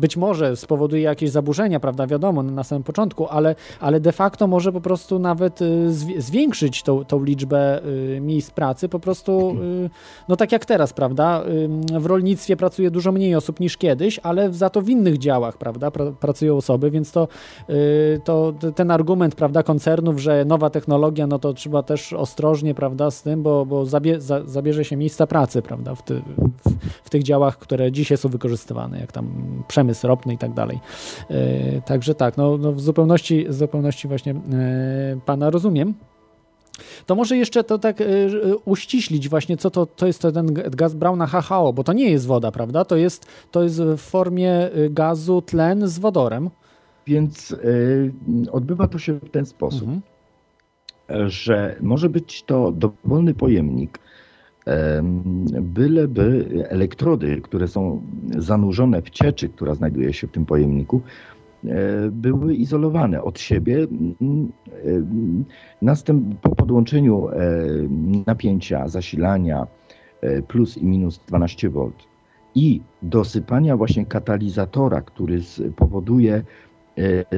być 0.00 0.16
może 0.16 0.56
spowoduje 0.56 1.02
jakieś 1.02 1.27
zaburzenia, 1.30 1.80
prawda, 1.80 2.06
wiadomo, 2.06 2.42
na 2.42 2.64
samym 2.64 2.82
początku, 2.82 3.26
ale, 3.26 3.54
ale 3.80 4.00
de 4.00 4.12
facto 4.12 4.46
może 4.46 4.72
po 4.72 4.80
prostu 4.80 5.18
nawet 5.18 5.62
y, 5.62 5.92
zwiększyć 6.18 6.82
tą, 6.82 7.04
tą 7.04 7.24
liczbę 7.24 7.84
y, 7.84 8.20
miejsc 8.20 8.50
pracy, 8.50 8.88
po 8.88 9.00
prostu, 9.00 9.56
y, 9.84 9.90
no 10.28 10.36
tak 10.36 10.52
jak 10.52 10.64
teraz, 10.64 10.92
prawda, 10.92 11.42
w 11.98 12.06
rolnictwie 12.06 12.56
pracuje 12.56 12.90
dużo 12.90 13.12
mniej 13.12 13.34
osób 13.34 13.60
niż 13.60 13.76
kiedyś, 13.76 14.20
ale 14.22 14.52
za 14.52 14.70
to 14.70 14.82
w 14.82 14.88
innych 14.88 15.18
działach, 15.18 15.56
prawda, 15.56 15.90
pracują 16.20 16.56
osoby, 16.56 16.90
więc 16.90 17.12
to, 17.12 17.28
to 18.24 18.54
ten 18.74 18.90
argument, 18.90 19.34
prawda, 19.34 19.62
koncernów, 19.62 20.18
że 20.18 20.44
nowa 20.44 20.70
technologia, 20.70 21.26
no 21.26 21.38
to 21.38 21.52
trzeba 21.52 21.82
też 21.82 22.12
ostrożnie, 22.12 22.74
prawda, 22.74 23.10
z 23.10 23.22
tym, 23.22 23.42
bo, 23.42 23.66
bo 23.66 23.86
zabie, 23.86 24.20
za, 24.20 24.44
zabierze 24.44 24.84
się 24.84 24.96
miejsca 24.96 25.26
pracy, 25.26 25.62
prawda, 25.62 25.94
w, 25.94 26.02
ty, 26.02 26.22
w, 26.64 26.70
w 27.04 27.10
tych 27.10 27.22
działach, 27.22 27.58
które 27.58 27.92
dzisiaj 27.92 28.18
są 28.18 28.28
wykorzystywane, 28.28 29.00
jak 29.00 29.12
tam 29.12 29.28
przemysł 29.68 30.06
ropny 30.06 30.34
i 30.34 30.38
tak 30.38 30.54
dalej. 30.54 30.80
E, 31.30 31.80
także 31.80 32.14
tak, 32.14 32.36
no, 32.36 32.58
no 32.58 32.72
w 32.72 32.80
zupełności, 32.80 33.46
w 33.48 33.54
zupełności 33.54 34.08
właśnie 34.08 34.32
e, 34.32 34.36
pana 35.26 35.50
rozumiem. 35.50 35.94
To 37.06 37.14
może 37.14 37.36
jeszcze 37.36 37.64
to 37.64 37.78
tak 37.78 38.00
y, 38.00 38.30
uściślić 38.64 39.28
właśnie, 39.28 39.56
co 39.56 39.70
to, 39.70 39.86
to 39.86 40.06
jest 40.06 40.22
ten 40.22 40.54
gaz 40.54 40.94
Brauna 40.94 41.26
HHO, 41.26 41.72
bo 41.72 41.84
to 41.84 41.92
nie 41.92 42.10
jest 42.10 42.26
woda, 42.26 42.52
prawda? 42.52 42.84
To 42.84 42.96
jest, 42.96 43.26
to 43.50 43.62
jest 43.62 43.82
w 43.82 43.98
formie 43.98 44.70
gazu 44.90 45.42
tlen 45.42 45.88
z 45.88 45.98
wodorem. 45.98 46.50
Więc 47.06 47.50
y, 47.50 48.12
odbywa 48.52 48.88
to 48.88 48.98
się 48.98 49.12
w 49.12 49.30
ten 49.30 49.46
sposób, 49.46 49.88
mhm. 49.88 51.30
że 51.30 51.76
może 51.80 52.08
być 52.08 52.42
to 52.42 52.72
dowolny 52.72 53.34
pojemnik, 53.34 53.98
byleby 55.62 56.48
elektrody, 56.68 57.40
które 57.40 57.68
są 57.68 58.02
zanurzone 58.38 59.02
w 59.02 59.10
cieczy, 59.10 59.48
która 59.48 59.74
znajduje 59.74 60.12
się 60.12 60.26
w 60.26 60.30
tym 60.30 60.46
pojemniku, 60.46 61.00
e, 61.64 61.68
były 62.10 62.54
izolowane 62.54 63.22
od 63.22 63.40
siebie. 63.40 63.86
Następ, 65.82 66.40
po 66.40 66.54
podłączeniu 66.54 67.28
e, 67.28 67.34
napięcia, 68.26 68.88
zasilania 68.88 69.66
e, 70.20 70.42
plus 70.42 70.76
i 70.76 70.84
minus 70.84 71.20
12 71.26 71.70
V 71.70 71.90
i 72.54 72.80
dosypania 73.02 73.76
właśnie 73.76 74.06
katalizatora, 74.06 75.00
który 75.00 75.40
powoduje 75.76 76.42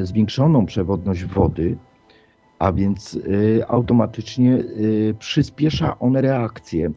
zwiększoną 0.02 0.66
przewodność 0.66 1.24
wody, 1.24 1.76
a 2.58 2.72
więc 2.72 3.18
automatycznie 3.68 4.64
przyspiesza 5.18 5.98
on 5.98 6.16
reakcję 6.16 6.90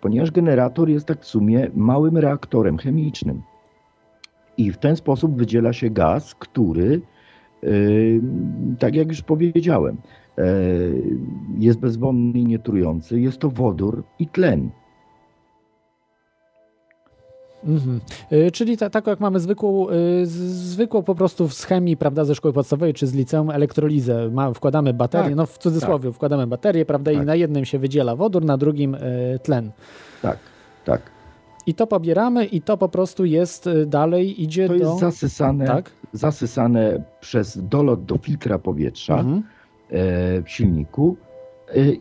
ponieważ 0.00 0.30
generator 0.30 0.88
jest 0.88 1.06
tak 1.06 1.20
w 1.20 1.26
sumie 1.26 1.70
małym 1.74 2.16
reaktorem 2.16 2.78
chemicznym. 2.78 3.42
I 4.56 4.72
w 4.72 4.76
ten 4.76 4.96
sposób 4.96 5.36
wydziela 5.36 5.72
się 5.72 5.90
gaz, 5.90 6.34
który, 6.34 7.00
yy, 7.62 8.20
tak 8.78 8.94
jak 8.94 9.08
już 9.08 9.22
powiedziałem, 9.22 9.96
yy, 10.36 11.02
jest 11.58 11.78
bezwonny 11.78 12.38
i 12.38 12.44
nietrujący. 12.44 13.20
Jest 13.20 13.38
to 13.38 13.50
wodór 13.50 14.04
i 14.18 14.26
tlen. 14.26 14.70
Mhm. 17.68 18.00
Y, 18.32 18.50
czyli 18.50 18.76
ta, 18.76 18.90
tak 18.90 19.06
jak 19.06 19.20
mamy 19.20 19.40
zwykłą, 19.40 19.90
y, 19.90 20.26
zwykłą 20.26 21.02
po 21.02 21.14
prostu 21.14 21.48
z 21.48 21.64
chemii, 21.64 21.96
prawda, 21.96 22.24
ze 22.24 22.34
szkoły 22.34 22.54
podstawowej 22.54 22.94
czy 22.94 23.06
z 23.06 23.14
liceum 23.14 23.50
elektrolizę. 23.50 24.30
Ma, 24.30 24.52
wkładamy 24.52 24.94
baterię, 24.94 25.28
tak, 25.28 25.36
no 25.36 25.46
w 25.46 25.58
cudzysłowie, 25.58 26.08
tak. 26.08 26.16
wkładamy 26.16 26.46
baterię, 26.46 26.86
prawda, 26.86 27.12
tak. 27.12 27.22
i 27.22 27.26
na 27.26 27.34
jednym 27.34 27.64
się 27.64 27.78
wydziela 27.78 28.16
wodór, 28.16 28.44
na 28.44 28.56
drugim 28.56 28.94
y, 28.94 29.38
tlen. 29.42 29.70
Tak, 30.22 30.38
tak. 30.84 31.02
I 31.66 31.74
to 31.74 31.86
pobieramy 31.86 32.44
i 32.44 32.60
to 32.60 32.76
po 32.76 32.88
prostu 32.88 33.24
jest 33.24 33.68
dalej, 33.86 34.42
idzie 34.42 34.68
to 34.68 34.74
do... 34.74 34.78
To 34.78 34.86
jest 34.86 35.00
zasysane, 35.00 35.66
tak? 35.66 35.90
zasysane 36.12 37.02
przez 37.20 37.68
dolot 37.68 38.04
do 38.04 38.18
filtra 38.18 38.58
powietrza 38.58 39.18
mhm. 39.18 39.42
w 40.44 40.50
silniku 40.50 41.16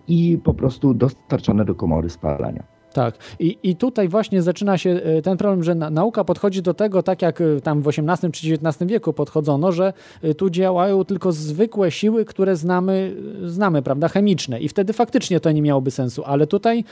i 0.07 0.39
po 0.43 0.53
prostu 0.53 0.93
dostarczane 0.93 1.65
do 1.65 1.75
komory 1.75 2.09
spalania. 2.09 2.76
Tak. 2.97 3.17
I, 3.39 3.57
I 3.63 3.75
tutaj 3.75 4.09
właśnie 4.09 4.41
zaczyna 4.41 4.77
się 4.77 4.89
e, 4.89 5.21
ten 5.21 5.37
problem, 5.37 5.63
że 5.63 5.75
nauka 5.75 6.23
podchodzi 6.23 6.61
do 6.61 6.73
tego 6.73 7.03
tak 7.03 7.21
jak 7.21 7.41
e, 7.41 7.61
tam 7.61 7.81
w 7.81 7.87
XVIII 7.87 8.31
czy 8.31 8.53
XIX 8.53 8.91
wieku 8.91 9.13
podchodzono, 9.13 9.71
że 9.71 9.93
e, 10.21 10.33
tu 10.33 10.49
działają 10.49 11.05
tylko 11.05 11.31
zwykłe 11.31 11.91
siły, 11.91 12.25
które 12.25 12.55
znamy, 12.55 13.15
znamy, 13.45 13.81
prawda, 13.81 14.07
chemiczne. 14.07 14.59
I 14.59 14.69
wtedy 14.69 14.93
faktycznie 14.93 15.39
to 15.39 15.51
nie 15.51 15.61
miałoby 15.61 15.91
sensu, 15.91 16.23
ale 16.25 16.47
tutaj 16.47 16.83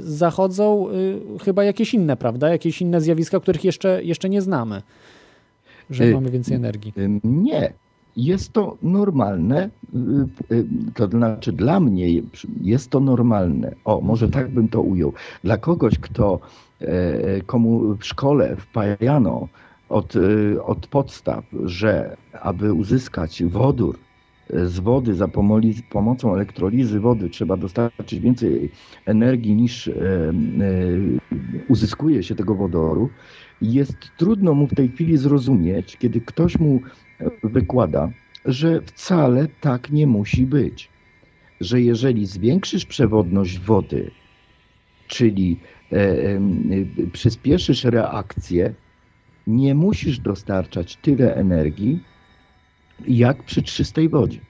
zachodzą 0.00 0.86
chyba 1.44 1.64
jakieś 1.64 1.94
inne, 1.94 2.16
prawda, 2.16 2.48
jakieś 2.48 2.82
inne 2.82 3.00
zjawiska, 3.00 3.40
których 3.40 3.64
jeszcze, 3.64 4.04
jeszcze 4.04 4.28
nie 4.28 4.42
znamy, 4.42 4.82
że 5.90 6.06
mamy 6.06 6.30
więcej 6.30 6.56
energii. 6.56 6.92
Nie, 7.24 7.72
jest 8.16 8.52
to 8.52 8.76
normalne, 8.82 9.70
y, 10.50 10.54
y, 10.54 10.66
to 10.94 11.08
znaczy 11.08 11.52
dla 11.52 11.80
mnie 11.80 12.22
jest 12.62 12.90
to 12.90 13.00
normalne. 13.00 13.74
O, 13.84 14.00
może 14.00 14.28
tak 14.28 14.50
bym 14.50 14.68
to 14.68 14.82
ujął. 14.82 15.12
Dla 15.44 15.56
kogoś, 15.56 15.98
kto, 15.98 16.40
e, 16.80 17.40
komu 17.40 17.96
w 17.96 18.04
szkole 18.04 18.56
wpajano 18.56 19.48
od, 19.88 20.16
y, 20.16 20.62
od 20.64 20.86
podstaw, 20.86 21.44
że 21.64 22.16
aby 22.42 22.72
uzyskać 22.72 23.44
wodór 23.44 23.98
e, 24.50 24.66
z 24.66 24.80
wody 24.80 25.14
za 25.14 25.28
pomocą 25.90 26.34
elektrolizy 26.34 27.00
wody 27.00 27.30
trzeba 27.30 27.56
dostarczyć 27.56 28.20
więcej 28.20 28.70
energii 29.06 29.54
niż 29.54 29.88
e, 29.88 29.92
uzyskuje 31.68 32.22
się 32.22 32.34
tego 32.34 32.54
wodoru, 32.54 33.08
jest 33.62 33.96
trudno 34.16 34.54
mu 34.54 34.66
w 34.66 34.74
tej 34.74 34.88
chwili 34.88 35.16
zrozumieć, 35.16 35.96
kiedy 35.96 36.20
ktoś 36.20 36.58
mu 36.58 36.80
wykłada, 37.42 38.10
że 38.44 38.80
wcale 38.80 39.48
tak 39.60 39.90
nie 39.90 40.06
musi 40.06 40.46
być. 40.46 40.90
Że 41.60 41.80
jeżeli 41.80 42.26
zwiększysz 42.26 42.86
przewodność 42.86 43.58
wody, 43.58 44.10
czyli 45.06 45.60
e, 45.92 45.96
e, 45.96 46.40
przyspieszysz 47.12 47.84
reakcję, 47.84 48.74
nie 49.46 49.74
musisz 49.74 50.18
dostarczać 50.18 50.96
tyle 50.96 51.34
energii, 51.34 52.02
jak 53.08 53.42
przy 53.42 53.62
czystej 53.62 54.08
wodzie, 54.08 54.40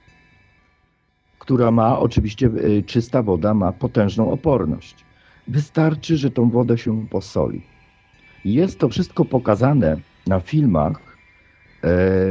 która 1.39 1.71
ma, 1.71 1.99
oczywiście 1.99 2.47
e, 2.47 2.81
czysta 2.81 3.23
woda 3.23 3.53
ma 3.53 3.71
potężną 3.71 4.31
oporność. 4.31 5.05
Wystarczy, 5.47 6.17
że 6.17 6.31
tą 6.31 6.49
wodę 6.49 6.77
się 6.77 7.07
posoli. 7.07 7.61
Jest 8.45 8.79
to 8.79 8.89
wszystko 8.89 9.25
pokazane 9.25 9.97
na 10.27 10.39
filmach 10.39 11.04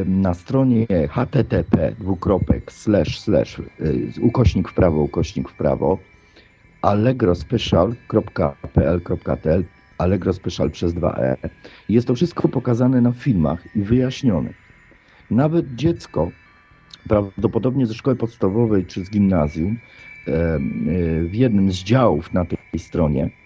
na 0.07 0.35
stronie 0.35 0.87
http 1.11 1.95
dwukropek 1.99 2.73
slash 2.73 3.21
slash 3.21 3.61
ukośnik 4.21 4.69
w 4.69 4.75
prawo, 4.75 5.03
ukośnik 5.03 5.49
w 5.49 5.55
prawo 5.55 5.99
allegrospecial.pl.tl 6.83 9.65
Allegro 9.99 10.33
Special 10.33 10.71
przez 10.71 10.95
2e. 10.95 11.37
Jest 11.89 12.07
to 12.07 12.15
wszystko 12.15 12.49
pokazane 12.49 13.01
na 13.01 13.13
filmach 13.13 13.77
i 13.77 13.83
wyjaśnione. 13.83 14.51
Nawet 15.31 15.75
dziecko, 15.75 16.31
prawdopodobnie 17.09 17.87
ze 17.87 17.95
szkoły 17.95 18.17
podstawowej 18.17 18.87
czy 18.87 19.05
z 19.05 19.11
gimnazjum, 19.11 19.79
w 21.21 21.31
jednym 21.33 21.73
z 21.73 21.77
działów 21.77 22.33
na 22.33 22.45
tej 22.45 22.59
stronie 22.79 23.25
E, 23.25 23.44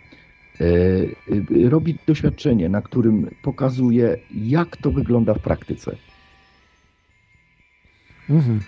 robi 1.69 1.95
doświadczenie, 2.07 2.69
na 2.69 2.83
którym 2.83 3.31
pokazuje, 3.43 4.19
jak 4.31 4.77
to 4.77 4.91
wygląda 4.91 5.35
w 5.35 5.39
praktyce. 5.39 5.97
Mhm. 8.31 8.61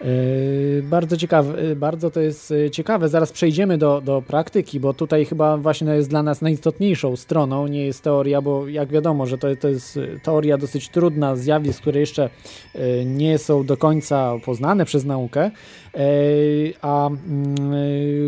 Yy, 0.00 0.82
bardzo 0.82 1.16
ciekawe, 1.16 1.62
yy, 1.62 1.76
bardzo 1.76 2.10
to 2.10 2.20
jest 2.20 2.54
ciekawe. 2.72 3.08
Zaraz 3.08 3.32
przejdziemy 3.32 3.78
do, 3.78 4.00
do 4.00 4.22
praktyki, 4.22 4.80
bo 4.80 4.94
tutaj 4.94 5.24
chyba 5.24 5.56
właśnie 5.56 5.92
jest 5.92 6.10
dla 6.10 6.22
nas 6.22 6.42
najistotniejszą 6.42 7.16
stroną. 7.16 7.66
Nie 7.66 7.86
jest 7.86 8.02
teoria, 8.02 8.42
bo 8.42 8.68
jak 8.68 8.88
wiadomo, 8.88 9.26
że 9.26 9.38
to, 9.38 9.56
to 9.56 9.68
jest 9.68 9.98
teoria 10.22 10.58
dosyć 10.58 10.88
trudna, 10.88 11.36
zjawisk, 11.36 11.80
które 11.80 12.00
jeszcze 12.00 12.30
nie 13.04 13.38
są 13.38 13.64
do 13.64 13.76
końca 13.76 14.32
poznane 14.44 14.84
przez 14.84 15.04
naukę. 15.04 15.50
A 16.82 17.10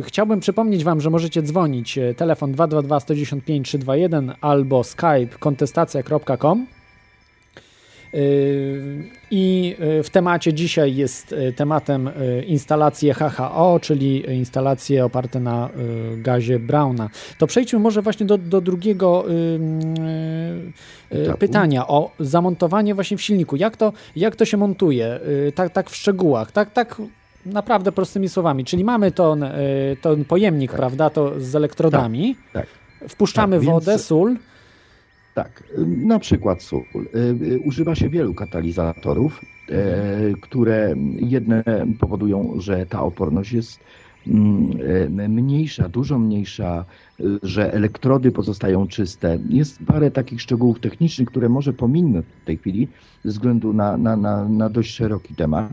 chciałbym 0.02 0.40
przypomnieć 0.40 0.84
Wam, 0.84 1.00
że 1.00 1.10
możecie 1.10 1.42
dzwonić 1.42 1.98
telefon 2.16 2.52
222 2.52 3.00
195 3.00 3.68
321 3.68 4.34
albo 4.40 4.84
skype 4.84 5.38
kontestacja.com 5.38 6.66
I 9.30 9.76
w 10.02 10.10
temacie 10.10 10.52
dzisiaj 10.52 10.96
jest 10.96 11.34
tematem 11.56 12.10
instalacje 12.46 13.14
HHO, 13.14 13.78
czyli 13.82 14.36
instalacje 14.36 15.04
oparte 15.04 15.40
na 15.40 15.68
gazie 16.16 16.58
Browna. 16.58 17.10
To 17.38 17.46
przejdźmy 17.46 17.78
może 17.78 18.02
właśnie 18.02 18.26
do, 18.26 18.38
do 18.38 18.60
drugiego 18.60 19.24
Etapu. 21.10 21.38
pytania 21.38 21.88
o 21.88 22.10
zamontowanie 22.20 22.94
właśnie 22.94 23.16
w 23.16 23.22
silniku. 23.22 23.56
Jak 23.56 23.76
to, 23.76 23.92
jak 24.16 24.36
to 24.36 24.44
się 24.44 24.56
montuje? 24.56 25.20
Tak, 25.54 25.72
tak 25.72 25.90
w 25.90 25.96
szczegółach, 25.96 26.52
tak, 26.52 26.72
tak 26.72 27.02
naprawdę 27.46 27.92
prostymi 27.92 28.28
słowami. 28.28 28.64
Czyli 28.64 28.84
mamy 28.84 29.12
ten, 29.12 29.44
ten 30.00 30.24
pojemnik, 30.24 30.70
tak. 30.70 30.80
prawda, 30.80 31.10
to 31.10 31.40
z 31.40 31.54
elektrodami. 31.54 32.36
Tak. 32.52 32.66
tak. 33.00 33.10
Wpuszczamy 33.10 33.56
tak, 33.56 33.66
wodę, 33.66 33.92
więc... 33.92 34.04
sól. 34.04 34.36
Tak, 35.34 35.64
na 35.86 36.18
przykład 36.18 36.62
sól. 36.62 36.82
Y, 37.14 37.60
używa 37.64 37.94
się 37.94 38.08
wielu 38.08 38.34
katalizatorów, 38.34 39.40
mhm. 39.68 40.34
które 40.40 40.94
jedne 41.20 41.64
powodują, 42.00 42.54
że 42.58 42.86
ta 42.86 43.02
oporność 43.02 43.52
jest 43.52 43.80
mm, 44.26 45.32
mniejsza, 45.32 45.88
dużo 45.88 46.18
mniejsza, 46.18 46.84
że 47.42 47.72
elektrody 47.72 48.32
pozostają 48.32 48.86
czyste. 48.86 49.38
Jest 49.48 49.78
parę 49.86 50.10
takich 50.10 50.42
szczegółów 50.42 50.80
technicznych, 50.80 51.28
które 51.28 51.48
może 51.48 51.72
pominę 51.72 52.22
w 52.22 52.44
tej 52.44 52.56
chwili 52.56 52.88
ze 53.24 53.30
względu 53.30 53.72
na, 53.72 53.96
na, 53.96 54.16
na, 54.16 54.48
na 54.48 54.68
dość 54.68 54.94
szeroki 54.94 55.34
temat. 55.34 55.72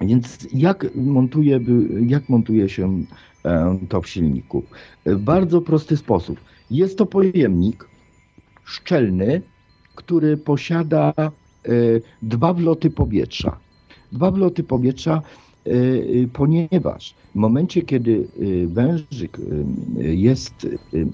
Więc 0.00 0.48
jak 0.52 0.86
montuje, 0.94 1.60
jak 2.06 2.28
montuje 2.28 2.68
się 2.68 3.02
e, 3.44 3.78
to 3.88 4.02
w 4.02 4.08
silniku? 4.08 4.62
W 5.06 5.18
bardzo 5.18 5.60
prosty 5.60 5.96
sposób. 5.96 6.40
Jest 6.70 6.98
to 6.98 7.06
pojemnik 7.06 7.90
szczelny, 8.70 9.42
który 9.94 10.36
posiada 10.36 11.12
e, 11.18 11.30
dwa 12.22 12.54
wloty 12.54 12.90
powietrza. 12.90 13.56
Dwa 14.12 14.30
wloty 14.30 14.62
powietrza, 14.62 15.22
e, 15.66 15.70
ponieważ 16.32 17.14
w 17.32 17.34
momencie, 17.34 17.82
kiedy 17.82 18.28
wężyk 18.66 19.38
jest 19.96 20.66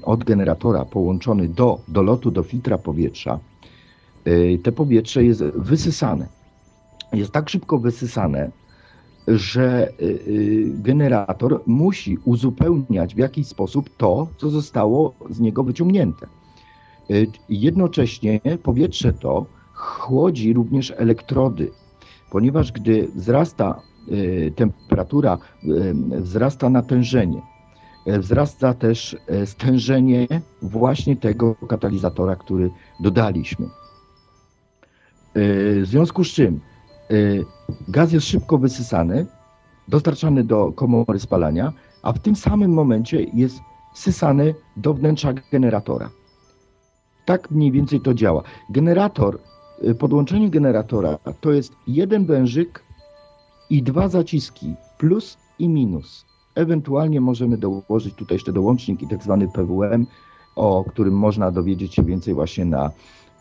od 0.03 0.25
generatora 0.25 0.85
połączony 0.85 1.49
do 1.49 1.81
dolotu 1.89 2.31
do 2.31 2.43
filtra 2.43 2.79
powietrza, 2.79 3.39
te 4.63 4.73
powietrze 4.73 5.25
jest 5.25 5.43
wysysane. 5.43 6.29
Jest 7.13 7.31
tak 7.31 7.49
szybko 7.49 7.79
wysysane, 7.79 8.51
że 9.29 9.93
generator 10.69 11.63
musi 11.67 12.19
uzupełniać 12.25 13.15
w 13.15 13.19
jakiś 13.19 13.47
sposób 13.47 13.91
to, 13.97 14.29
co 14.37 14.51
zostało 14.51 15.15
z 15.31 15.41
niego 15.41 15.65
wyciągnięte. 15.65 16.27
Y, 17.11 17.27
jednocześnie 17.49 18.41
powietrze 18.63 19.13
to 19.13 19.47
chłodzi 19.73 20.53
również 20.53 20.93
elektrody, 20.97 21.71
ponieważ 22.31 22.73
gdy 22.73 23.09
wzrasta 23.15 23.81
temperatura, 24.57 25.39
wzrasta 26.21 26.71
natężenie, 26.71 27.43
wzrasta 28.07 28.75
też 28.75 29.17
stężenie 29.45 30.27
właśnie 30.63 31.17
tego 31.17 31.55
katalizatora, 31.55 32.37
który 32.37 32.71
dodaliśmy. 33.01 33.67
W 35.35 35.83
związku 35.85 36.25
z 36.25 36.29
czym 36.29 36.61
Y, 37.11 37.45
gaz 37.89 38.13
jest 38.13 38.27
szybko 38.27 38.59
wysysany, 38.59 39.27
dostarczany 39.89 40.45
do 40.45 40.73
komory 40.73 41.19
spalania, 41.19 41.73
a 42.03 42.13
w 42.13 42.19
tym 42.19 42.37
samym 42.37 42.71
momencie 42.71 43.23
jest 43.23 43.61
sysany 43.95 44.55
do 44.77 44.95
wnętrza 44.95 45.33
generatora. 45.33 46.11
Tak 47.27 47.51
mniej 47.51 47.73
więcej 47.73 48.01
to 48.01 48.15
działa. 48.15 48.43
Generator, 48.71 49.39
y, 49.85 49.95
podłączenie 49.95 50.51
generatora 50.51 51.19
to 51.41 51.53
jest 51.53 51.73
jeden 51.87 52.27
wężyk 52.27 52.85
i 53.71 53.83
dwa 53.83 54.09
zaciski, 54.09 54.75
plus 54.99 55.39
i 55.59 55.69
minus. 55.69 56.27
Ewentualnie 56.55 57.21
możemy 57.21 57.59
dołożyć 57.59 58.15
tutaj 58.15 58.35
jeszcze 58.35 58.53
dołącznik 58.53 59.03
i 59.03 59.09
tak 59.09 59.23
zwany 59.23 59.49
PWM, 59.49 60.07
o 60.57 60.85
którym 60.85 61.15
można 61.15 61.51
dowiedzieć 61.51 61.95
się 61.95 62.03
więcej 62.03 62.35
właśnie 62.35 62.65
na 62.65 62.91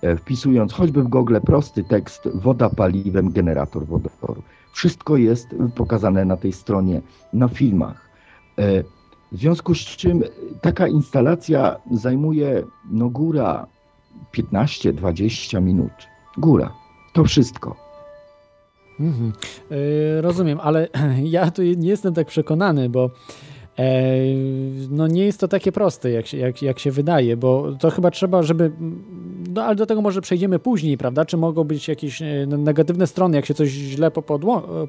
E, 0.02 0.16
wpisując 0.16 0.74
choćby 0.74 1.04
w 1.04 1.08
Google 1.08 1.38
prosty 1.46 1.84
tekst 1.84 2.30
woda 2.34 2.70
paliwem, 2.70 3.32
generator 3.32 3.86
wodoru. 3.86 4.42
Wszystko 4.74 5.18
jest 5.18 5.48
pokazane 5.76 6.26
na 6.26 6.38
tej 6.38 6.54
stronie, 6.54 7.02
na 7.34 7.48
filmach. 7.48 8.10
E, 8.58 8.84
w 9.32 9.38
związku 9.38 9.76
z 9.76 9.80
czym 9.80 10.24
taka 10.62 10.88
instalacja 10.88 11.76
zajmuje 11.92 12.64
no 12.92 13.10
góra 13.10 13.68
15-20 14.34 15.62
minut. 15.62 15.92
Góra. 16.38 16.72
To 17.14 17.24
wszystko. 17.24 17.76
Mhm. 19.00 19.34
Yy, 19.70 20.22
rozumiem, 20.22 20.60
ale 20.60 20.88
ja 21.24 21.52
tu 21.52 21.64
nie 21.64 21.90
jestem 21.90 22.14
tak 22.14 22.28
przekonany, 22.28 22.90
bo 22.90 23.10
no 24.90 25.08
nie 25.08 25.26
jest 25.26 25.40
to 25.40 25.48
takie 25.48 25.72
proste, 25.72 26.12
jak 26.12 26.28
się, 26.28 26.38
jak, 26.38 26.62
jak 26.62 26.80
się 26.80 26.92
wydaje, 26.92 27.38
bo 27.38 27.72
to 27.80 27.90
chyba 27.92 28.12
trzeba, 28.12 28.44
żeby. 28.44 28.72
No 29.50 29.64
ale 29.64 29.76
do 29.76 29.86
tego 29.86 30.02
może 30.02 30.22
przejdziemy 30.22 30.60
później, 30.60 30.98
prawda? 30.98 31.26
Czy 31.26 31.38
mogą 31.38 31.64
być 31.64 31.88
jakieś 31.88 32.22
e, 32.22 32.26
negatywne 32.48 33.08
strony, 33.08 33.36
jak 33.36 33.46
się 33.46 33.54
coś 33.54 33.70
źle 33.70 34.12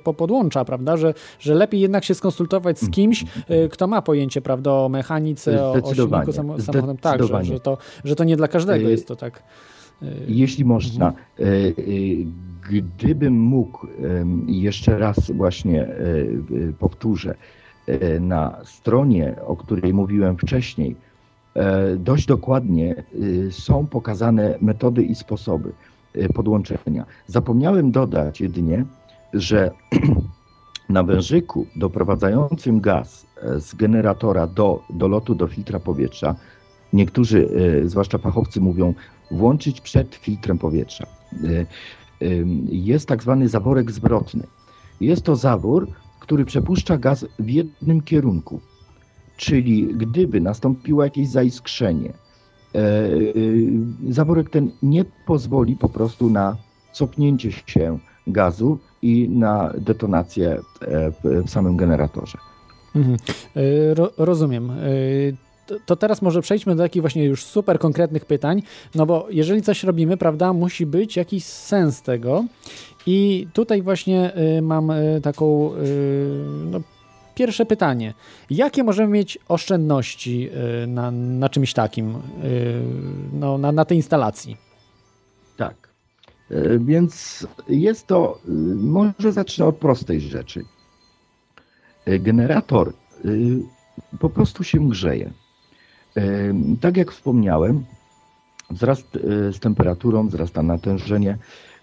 popodłącza, 0.05 0.65
prawda? 0.65 0.97
Że, 0.97 1.15
że 1.39 1.55
lepiej 1.55 1.81
jednak 1.81 2.05
się 2.05 2.15
skonsultować 2.15 2.79
z 2.79 2.91
kimś, 2.91 3.25
e, 3.49 3.69
kto 3.69 3.87
ma 3.87 4.03
pojęcie, 4.03 4.41
prawda, 4.41 4.73
o 4.73 4.89
mechanice, 4.89 5.65
o, 5.65 5.73
o 5.73 5.95
silniku 5.95 6.33
sam, 6.33 6.61
samochodem. 6.61 6.97
Tak, 6.97 7.23
że, 7.23 7.45
że, 7.45 7.61
to, 7.61 7.79
że 8.05 8.17
to 8.17 8.25
nie 8.25 8.37
dla 8.37 8.49
każdego 8.49 8.89
jest 8.89 9.09
to 9.09 9.17
tak. 9.17 9.43
E, 10.03 10.07
Jeśli 10.29 10.65
można, 10.65 11.13
gdybym 12.71 13.41
mógł, 13.41 13.87
jeszcze 14.47 14.99
raz 14.99 15.31
właśnie 15.31 15.89
powtórzę, 16.79 17.35
E, 17.87 18.21
na 18.21 18.59
stronie, 18.65 19.35
o 19.47 19.57
której 19.57 19.95
mówiłem 19.95 20.37
wcześniej, 20.37 20.91
e, 20.91 20.97
dość 21.99 22.27
dokładnie 22.27 22.95
e, 22.95 23.53
są 23.53 23.87
pokazane 23.87 24.59
metody 24.61 25.03
i 25.03 25.15
sposoby 25.15 25.73
podłączenia. 26.35 27.07
Zapomniałem 27.27 27.91
dodać 27.91 28.41
jedynie, 28.41 28.85
że 29.33 29.71
na 30.89 31.03
wężyku 31.03 31.67
doprowadzającym 31.77 32.81
gaz 32.81 33.27
z 33.59 33.75
generatora 33.75 34.47
do, 34.47 34.83
do 34.91 35.09
lotu 35.09 35.35
do 35.35 35.47
filtra 35.47 35.81
powietrza, 35.81 36.35
niektórzy, 36.93 37.49
zwłaszcza 37.85 38.19
fachowcy, 38.19 38.61
mówią 38.61 38.95
włączyć 39.31 39.81
przed 39.81 40.15
filtrem 40.15 40.59
powietrza. 40.59 41.07
Jest 42.71 43.09
tak 43.09 43.23
zwany 43.23 43.49
zaworek 43.49 43.91
zwrotny. 43.91 44.47
Jest 45.01 45.23
to 45.23 45.37
zawór, 45.37 45.89
który 46.21 46.45
przepuszcza 46.45 46.99
gaz 46.99 47.27
w 47.39 47.49
jednym 47.49 48.01
kierunku. 48.01 48.61
Czyli 49.37 49.87
gdyby 49.95 50.41
nastąpiło 50.41 51.05
jakieś 51.05 51.29
zaiskrzenie, 51.29 52.13
e, 52.75 52.79
e, 52.79 52.83
zaworek 54.11 54.51
ten 54.51 54.71
nie 54.83 55.05
pozwoli 55.27 55.77
po 55.77 55.89
prostu 55.89 56.31
na 56.31 56.57
cofnięcie 56.93 57.53
się 57.53 57.99
gazu 58.27 58.79
i 59.03 59.29
na 59.29 59.73
detonację 59.79 60.51
e, 60.51 60.61
w 61.45 61.51
samym 61.51 61.77
generatorze. 61.77 62.39
Mhm. 62.95 63.19
Ro 63.95 64.11
rozumiem. 64.17 64.73
To 65.87 65.97
teraz 65.97 66.23
może 66.23 66.43
przejdźmy 66.43 66.77
do 66.77 66.83
takich 66.83 67.03
właśnie 67.03 67.25
już 67.25 67.45
super 67.45 67.79
konkretnych 67.79 68.25
pytań, 68.25 68.63
no 68.95 69.07
bo 69.07 69.27
jeżeli 69.31 69.63
coś 69.63 69.85
robimy, 69.85 70.17
prawda, 70.17 70.53
musi 70.53 70.87
być 70.87 71.17
jakiś 71.17 71.45
sens 71.45 72.03
tego 72.03 72.45
i 73.07 73.47
tutaj 73.53 73.83
właśnie 73.83 74.33
mam 74.63 74.93
taką 75.23 75.71
no, 76.71 76.81
pierwsze 77.37 77.67
pytanie. 77.67 78.15
Jakie 78.51 78.85
możemy 78.85 79.13
mieć 79.13 79.39
oszczędności 79.49 80.51
na, 80.87 81.11
na 81.11 81.49
czymś 81.49 81.73
takim, 81.73 82.15
no, 83.33 83.59
na, 83.59 83.73
na 83.73 83.85
tej 83.85 83.97
instalacji? 83.97 84.57
Tak. 85.57 85.89
Więc 86.81 87.47
jest 87.69 88.07
to, 88.07 88.39
może 88.77 89.33
zacznę 89.33 89.65
od 89.65 89.77
prostej 89.77 90.21
rzeczy. 90.21 90.65
Generator 92.07 92.93
po 94.21 94.31
prostu 94.31 94.65
się 94.65 94.89
grzeje. 94.89 95.31
Tak 96.81 96.97
jak 96.97 97.13
wspomniałem, 97.13 97.85
wzrast 98.71 99.19
z 99.53 99.61
temperaturą, 99.61 100.29
wzrasta 100.29 100.63
natężenie, 100.63 101.39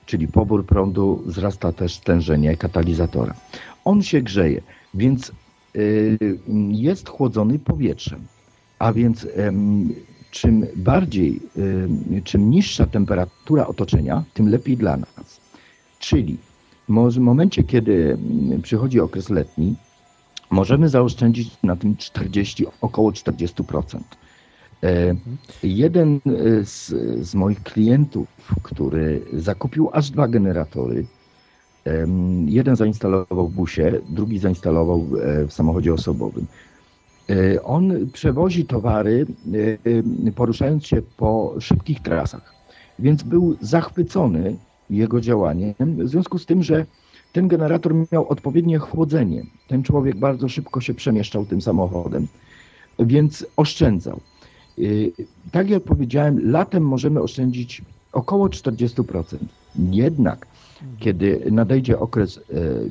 czyli 0.05 0.27
pobór 0.27 0.65
prądu, 0.65 1.23
wzrasta 1.25 1.71
też 1.71 1.95
stężenie 1.95 2.57
katalizatora. 2.57 3.33
On 3.85 4.03
się 4.03 4.21
grzeje, 4.21 4.61
więc 4.93 5.29
y, 5.29 5.33
jest 6.71 7.09
chłodzony 7.09 7.59
powietrzem, 7.59 8.19
a 8.79 8.93
więc 8.93 9.27
czym 10.33 10.65
bardziej, 10.75 11.39
y, 12.17 12.21
czym 12.23 12.49
niższa 12.49 12.85
temperatura 12.85 13.67
otoczenia, 13.67 14.23
tym 14.33 14.49
lepiej 14.49 14.77
dla 14.77 14.97
nas. 14.97 15.41
Czyli 15.99 16.37
w 16.89 17.17
momencie, 17.17 17.63
kiedy 17.63 18.17
przychodzi 18.63 18.99
okres 18.99 19.29
letni, 19.29 19.75
możemy 20.49 20.89
zaoszczędzić 20.89 21.57
na 21.63 21.75
tym 21.75 21.97
40, 21.97 22.65
około 22.81 23.11
40%. 23.11 23.99
E, 24.83 25.15
jeden 25.63 26.15
e, 26.15 26.19
z, 26.65 26.87
z 27.27 27.35
moich 27.35 27.63
klientów, 27.63 28.27
który 28.63 29.21
zakupił 29.33 29.89
aż 29.93 30.09
dwa 30.09 30.27
generatory, 30.27 31.05
jeden 32.45 32.75
zainstalował 32.75 33.47
w 33.47 33.55
busie, 33.55 33.99
drugi 34.09 34.39
zainstalował 34.39 35.07
e, 35.21 35.47
w 35.47 35.53
samochodzie 35.53 35.93
osobowym. 35.93 36.45
E, 37.29 37.63
On 37.63 38.09
przewozi 38.13 38.65
towary, 38.65 39.25
e, 40.27 40.31
poruszając 40.31 40.85
się 40.85 41.01
po 41.17 41.55
szybkich 41.59 42.01
trasach, 42.01 42.53
więc 42.99 43.23
był 43.23 43.55
zachwycony 43.61 44.55
jego 44.89 45.21
działaniem, 45.21 45.73
w 45.79 46.07
związku 46.09 46.39
z 46.39 46.45
tym, 46.45 46.63
że 46.63 46.85
ten 47.33 47.47
generator 47.47 47.93
miał 48.11 48.27
odpowiednie 48.27 48.77
chłodzenie. 48.77 49.43
Ten 49.67 49.83
człowiek 49.83 50.17
bardzo 50.17 50.49
szybko 50.49 50.81
się 50.81 50.93
przemieszczał 50.93 51.45
tym 51.45 51.61
samochodem, 51.61 52.27
więc 52.99 53.45
oszczędzał. 53.57 54.19
Tak 55.51 55.69
jak 55.69 55.83
powiedziałem, 55.83 56.51
latem 56.51 56.83
możemy 56.83 57.21
oszczędzić 57.21 57.81
około 58.11 58.47
40%. 58.47 59.37
Jednak, 59.91 60.47
kiedy 60.99 61.51
nadejdzie 61.51 61.99
okres 61.99 62.37
e, 62.37 62.41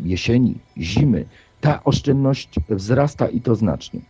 jesieni, 0.05 0.55
zimy, 0.79 1.25
ta 1.61 1.85
oszczędność 1.85 2.55
wzrasta 2.69 3.29
i 3.29 3.41
to 3.41 3.55
znacznie. 3.55 4.01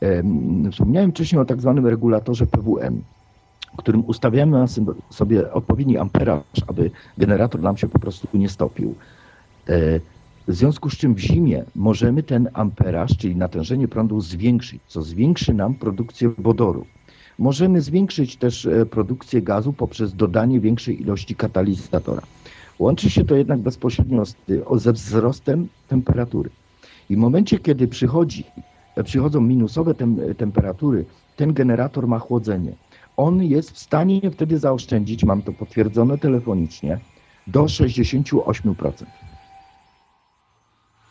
Em, 0.00 0.72
Wspomniałem 0.72 1.10
wcześniej 1.10 1.40
o 1.42 1.44
tak 1.44 1.60
zwanym 1.60 1.86
regulatorze 1.86 2.46
PWM, 2.46 3.02
którym 3.76 4.04
ustawiamy 4.04 4.64
sobie 5.10 5.52
odpowiedni 5.52 5.98
amperaż, 5.98 6.42
aby 6.66 6.90
generator 7.18 7.60
nam 7.62 7.76
się 7.76 7.88
po 7.88 7.98
prostu 7.98 8.28
nie 8.34 8.48
stopił. 8.48 8.94
E, 9.68 10.00
W 10.48 10.54
związku 10.54 10.90
z 10.90 10.96
czym 10.96 11.14
w 11.14 11.18
zimie 11.18 11.64
możemy 11.74 12.22
ten 12.22 12.48
amperaż, 12.52 13.16
czyli 13.16 13.36
natężenie 13.36 13.88
prądu 13.88 14.20
zwiększyć, 14.20 14.82
co 14.86 15.02
zwiększy 15.02 15.54
nam 15.54 15.74
produkcję 15.74 16.30
wodoru. 16.38 16.86
Możemy 17.38 17.80
zwiększyć 17.80 18.36
też 18.38 18.66
e, 18.66 18.86
produkcję 18.86 19.42
gazu 19.42 19.72
poprzez 19.72 20.14
dodanie 20.14 20.60
większej 20.60 21.02
ilości 21.02 21.36
katalizatora. 21.36 22.22
Łączy 22.78 23.10
się 23.10 23.24
to 23.24 23.36
jednak 23.36 23.60
bezpośrednio 23.60 24.24
z, 24.26 24.36
ze 24.76 24.92
wzrostem 24.92 25.68
temperatury. 25.86 26.50
I 27.08 27.16
w 27.16 27.18
momencie, 27.18 27.58
kiedy 27.58 27.88
przychodzi, 27.88 28.52
e, 28.96 29.04
przychodzą 29.04 29.40
minusowe 29.40 29.94
tem, 29.94 30.20
temperatury, 30.36 31.06
ten 31.36 31.52
generator 31.52 32.08
ma 32.08 32.18
chłodzenie. 32.18 32.76
On 33.16 33.42
jest 33.42 33.70
w 33.70 33.78
stanie 33.78 34.30
wtedy 34.30 34.58
zaoszczędzić, 34.58 35.24
mam 35.24 35.42
to 35.42 35.52
potwierdzone 35.52 36.18
telefonicznie, 36.18 37.00
do 37.46 37.68
68%. 37.68 39.23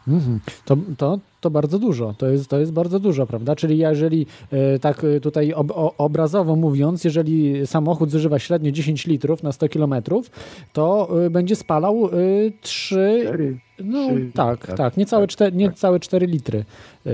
Mhm. 0.08 0.40
To, 0.66 0.78
to, 0.98 1.20
to 1.42 1.50
bardzo 1.50 1.80
dużo, 1.80 2.14
to 2.18 2.28
jest, 2.28 2.48
to 2.48 2.60
jest 2.60 2.72
bardzo 2.72 3.00
dużo, 3.00 3.28
prawda? 3.28 3.56
Czyli 3.56 3.78
jeżeli 3.78 4.26
e, 4.52 4.80
tak 4.80 5.04
e, 5.04 5.20
tutaj 5.20 5.54
ob, 5.54 5.72
o, 5.72 5.94
obrazowo 5.98 6.56
mówiąc, 6.56 7.04
jeżeli 7.04 7.68
samochód 7.68 8.12
zużywa 8.12 8.40
średnio 8.40 8.72
10 8.72 9.08
litrów 9.08 9.44
na 9.44 9.52
100 9.52 9.70
kilometrów, 9.70 10.32
to 10.74 11.10
e, 11.26 11.30
będzie 11.30 11.56
spalał 11.56 12.06
e, 12.06 12.10
3, 12.62 13.22
Cztery, 13.24 13.58
no 13.84 14.08
trzy, 14.08 14.32
tak, 14.34 14.68
tak, 14.68 14.78
tak, 14.78 14.98
niecałe, 14.98 15.24
tak, 15.24 15.32
cztery, 15.32 15.56
niecałe 15.56 16.00
4 16.00 16.28
litry. 16.28 16.66
E, 17.06 17.12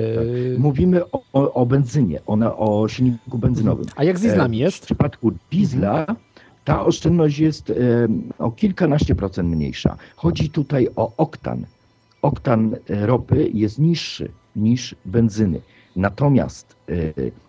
Mówimy 0.57 1.11
o, 1.11 1.21
o, 1.33 1.53
o 1.53 1.65
benzynie, 1.65 2.19
ona, 2.25 2.57
o 2.57 2.87
silniku 2.87 3.37
benzynowym. 3.37 3.85
A 3.95 4.03
jak 4.03 4.19
z 4.19 4.21
dieslami 4.21 4.57
jest? 4.57 4.77
W 4.77 4.81
przypadku 4.85 5.31
diesla 5.51 6.05
ta 6.65 6.85
oszczędność 6.85 7.39
jest 7.39 7.73
o 8.39 8.51
kilkanaście 8.51 9.15
procent 9.15 9.49
mniejsza. 9.49 9.97
Chodzi 10.15 10.49
tutaj 10.49 10.87
o 10.95 11.11
oktan. 11.17 11.65
Oktan 12.21 12.75
ropy 12.89 13.49
jest 13.53 13.79
niższy 13.79 14.31
niż 14.55 14.95
benzyny. 15.05 15.61
Natomiast 15.95 16.75
e, 16.89 16.93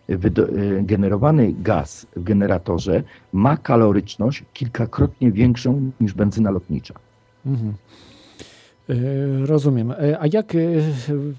e, 0.08 0.82
generowany 0.82 1.54
gaz 1.62 2.06
w 2.16 2.22
generatorze 2.22 3.02
ma 3.32 3.56
kaloryczność 3.56 4.44
kilkakrotnie 4.52 5.32
większą 5.32 5.90
niż 6.00 6.14
benzyna 6.14 6.50
lotnicza. 6.50 6.94
Mhm. 7.46 7.74
E, 8.88 8.94
Rozumiem. 9.46 9.94
A 10.20 10.26
jak, 10.32 10.52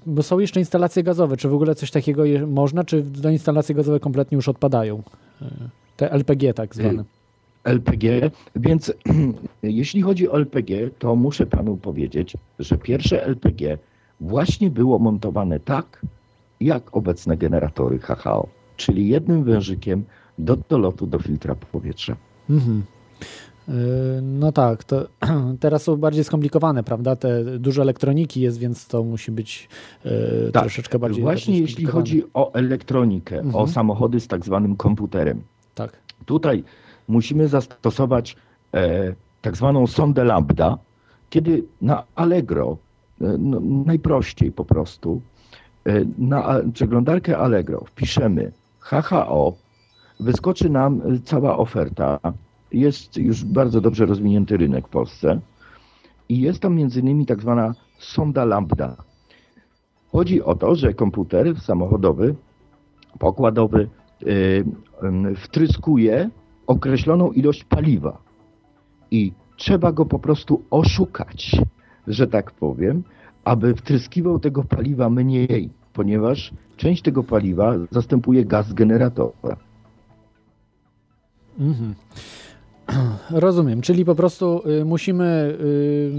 bo 0.06 0.22
są 0.22 0.38
jeszcze 0.38 0.60
instalacje 0.60 1.02
gazowe, 1.02 1.36
czy 1.36 1.48
w 1.48 1.54
ogóle 1.54 1.74
coś 1.74 1.90
takiego 1.90 2.22
można, 2.46 2.84
czy 2.84 3.04
te 3.22 3.32
instalacje 3.32 3.74
gazowe 3.74 4.00
kompletnie 4.00 4.36
już 4.36 4.48
odpadają? 4.48 5.02
Te 5.96 6.12
LPG 6.12 6.54
tak 6.54 6.74
zwane. 6.74 7.04
LPG, 7.64 8.30
więc 8.56 8.92
jeśli 9.62 10.02
chodzi 10.02 10.28
o 10.28 10.36
LPG, 10.38 10.90
to 10.98 11.16
muszę 11.16 11.46
panu 11.46 11.76
powiedzieć, 11.76 12.36
że 12.58 12.78
pierwsze 12.78 13.24
LPG 13.26 13.78
właśnie 14.20 14.70
było 14.70 14.98
montowane 14.98 15.60
tak, 15.60 16.00
jak 16.60 16.96
obecne 16.96 17.36
generatory 17.36 17.98
HHO, 17.98 18.48
czyli 18.76 19.08
jednym 19.08 19.44
wężykiem 19.44 20.04
do 20.38 20.56
dolotu 20.68 21.06
do 21.06 21.18
filtra 21.18 21.54
powietrza. 21.54 22.16
Mhm. 22.50 22.82
E, 23.68 23.72
No 24.22 24.52
tak, 24.52 24.84
to 24.84 25.06
teraz 25.60 25.82
są 25.82 25.96
bardziej 25.96 26.24
skomplikowane, 26.24 26.82
prawda? 26.84 27.16
Te 27.16 27.44
dużo 27.58 27.82
elektroniki 27.82 28.40
jest, 28.40 28.58
więc 28.58 28.86
to 28.86 29.02
musi 29.02 29.32
być 29.32 29.68
e, 30.04 30.10
Tak, 30.52 30.62
troszeczkę 30.62 30.98
bardziej. 30.98 31.22
Właśnie 31.22 31.52
bardziej 31.52 31.62
jeśli 31.62 31.86
chodzi 31.86 32.22
o 32.34 32.52
elektronikę, 32.54 33.36
Mhm. 33.38 33.54
o 33.56 33.66
samochody 33.66 34.20
z 34.20 34.28
tak 34.28 34.44
zwanym 34.44 34.76
komputerem, 34.76 35.42
Tak. 35.74 36.02
Tutaj 36.26 36.64
musimy 37.08 37.48
zastosować 37.48 38.36
e, 38.74 39.14
tak 39.42 39.56
zwaną 39.56 39.86
sondę 39.86 40.24
lambda, 40.24 40.78
kiedy 41.30 41.64
na 41.80 42.04
Allegro, 42.14 42.76
e, 43.20 43.38
no, 43.38 43.60
najprościej 43.86 44.52
po 44.52 44.64
prostu, 44.64 45.20
e, 45.86 46.04
na 46.18 46.60
przeglądarkę 46.72 47.38
Allegro 47.38 47.84
wpiszemy 47.84 48.52
HHO, 48.80 49.54
wyskoczy 50.20 50.70
nam 50.70 51.00
e, 51.00 51.18
cała 51.24 51.58
oferta. 51.58 52.18
Jest 52.72 53.16
już 53.16 53.44
bardzo 53.44 53.80
dobrze 53.80 54.06
rozwinięty 54.06 54.56
rynek 54.56 54.86
w 54.86 54.90
Polsce 54.90 55.40
i 56.28 56.40
jest 56.40 56.60
tam 56.60 56.74
między 56.74 57.00
innymi 57.00 57.26
tak 57.26 57.40
zwana 57.40 57.74
sonda 57.98 58.44
lambda. 58.44 58.96
Chodzi 60.12 60.42
o 60.42 60.54
to, 60.54 60.74
że 60.74 60.94
komputer 60.94 61.60
samochodowy, 61.60 62.34
pokładowy 63.18 63.88
ym, 65.02 65.36
wtryskuje 65.36 66.30
określoną 66.66 67.32
ilość 67.32 67.64
paliwa 67.64 68.18
i 69.10 69.32
trzeba 69.56 69.92
go 69.92 70.06
po 70.06 70.18
prostu 70.18 70.62
oszukać, 70.70 71.56
że 72.06 72.26
tak 72.26 72.50
powiem, 72.50 73.02
aby 73.44 73.74
wtryskiwał 73.74 74.38
tego 74.38 74.64
paliwa 74.64 75.10
mniej, 75.10 75.70
ponieważ 75.92 76.50
część 76.76 77.02
tego 77.02 77.22
paliwa 77.22 77.74
zastępuje 77.90 78.44
gaz 78.44 78.72
generatora. 78.72 79.56
Mhm. 81.58 81.94
Rozumiem, 83.30 83.80
czyli 83.80 84.04
po 84.04 84.14
prostu 84.14 84.62
y, 84.80 84.84
musimy, 84.84 85.56
y, 85.60 86.10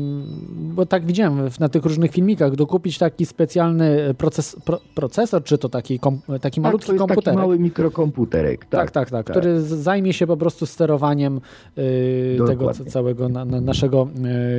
bo 0.75 0.85
tak 0.85 1.05
widziałem 1.05 1.49
na 1.59 1.69
tych 1.69 1.83
różnych 1.83 2.11
filmikach, 2.11 2.55
dokupić 2.55 2.97
taki 2.97 3.25
specjalny 3.25 4.13
proces, 4.17 4.55
pro, 4.65 4.79
procesor, 4.95 5.43
czy 5.43 5.57
to 5.57 5.69
taki, 5.69 5.99
kom, 5.99 6.19
taki 6.41 6.61
Tak, 6.61 6.63
malutki 6.63 6.95
komputer. 6.95 7.23
taki 7.23 7.37
mały 7.37 7.59
mikrokomputerek. 7.59 8.65
Tak, 8.65 8.91
tak, 8.91 9.09
tak, 9.09 9.25
który 9.25 9.61
z- 9.61 9.65
zajmie 9.67 10.13
się 10.13 10.27
po 10.27 10.37
prostu 10.37 10.65
sterowaniem 10.65 11.41
y, 11.77 12.35
tego 12.37 12.53
Dokładnie. 12.65 12.85
c- 12.85 12.91
całego 12.91 13.29
na, 13.29 13.45
na 13.45 13.61
naszego 13.61 14.07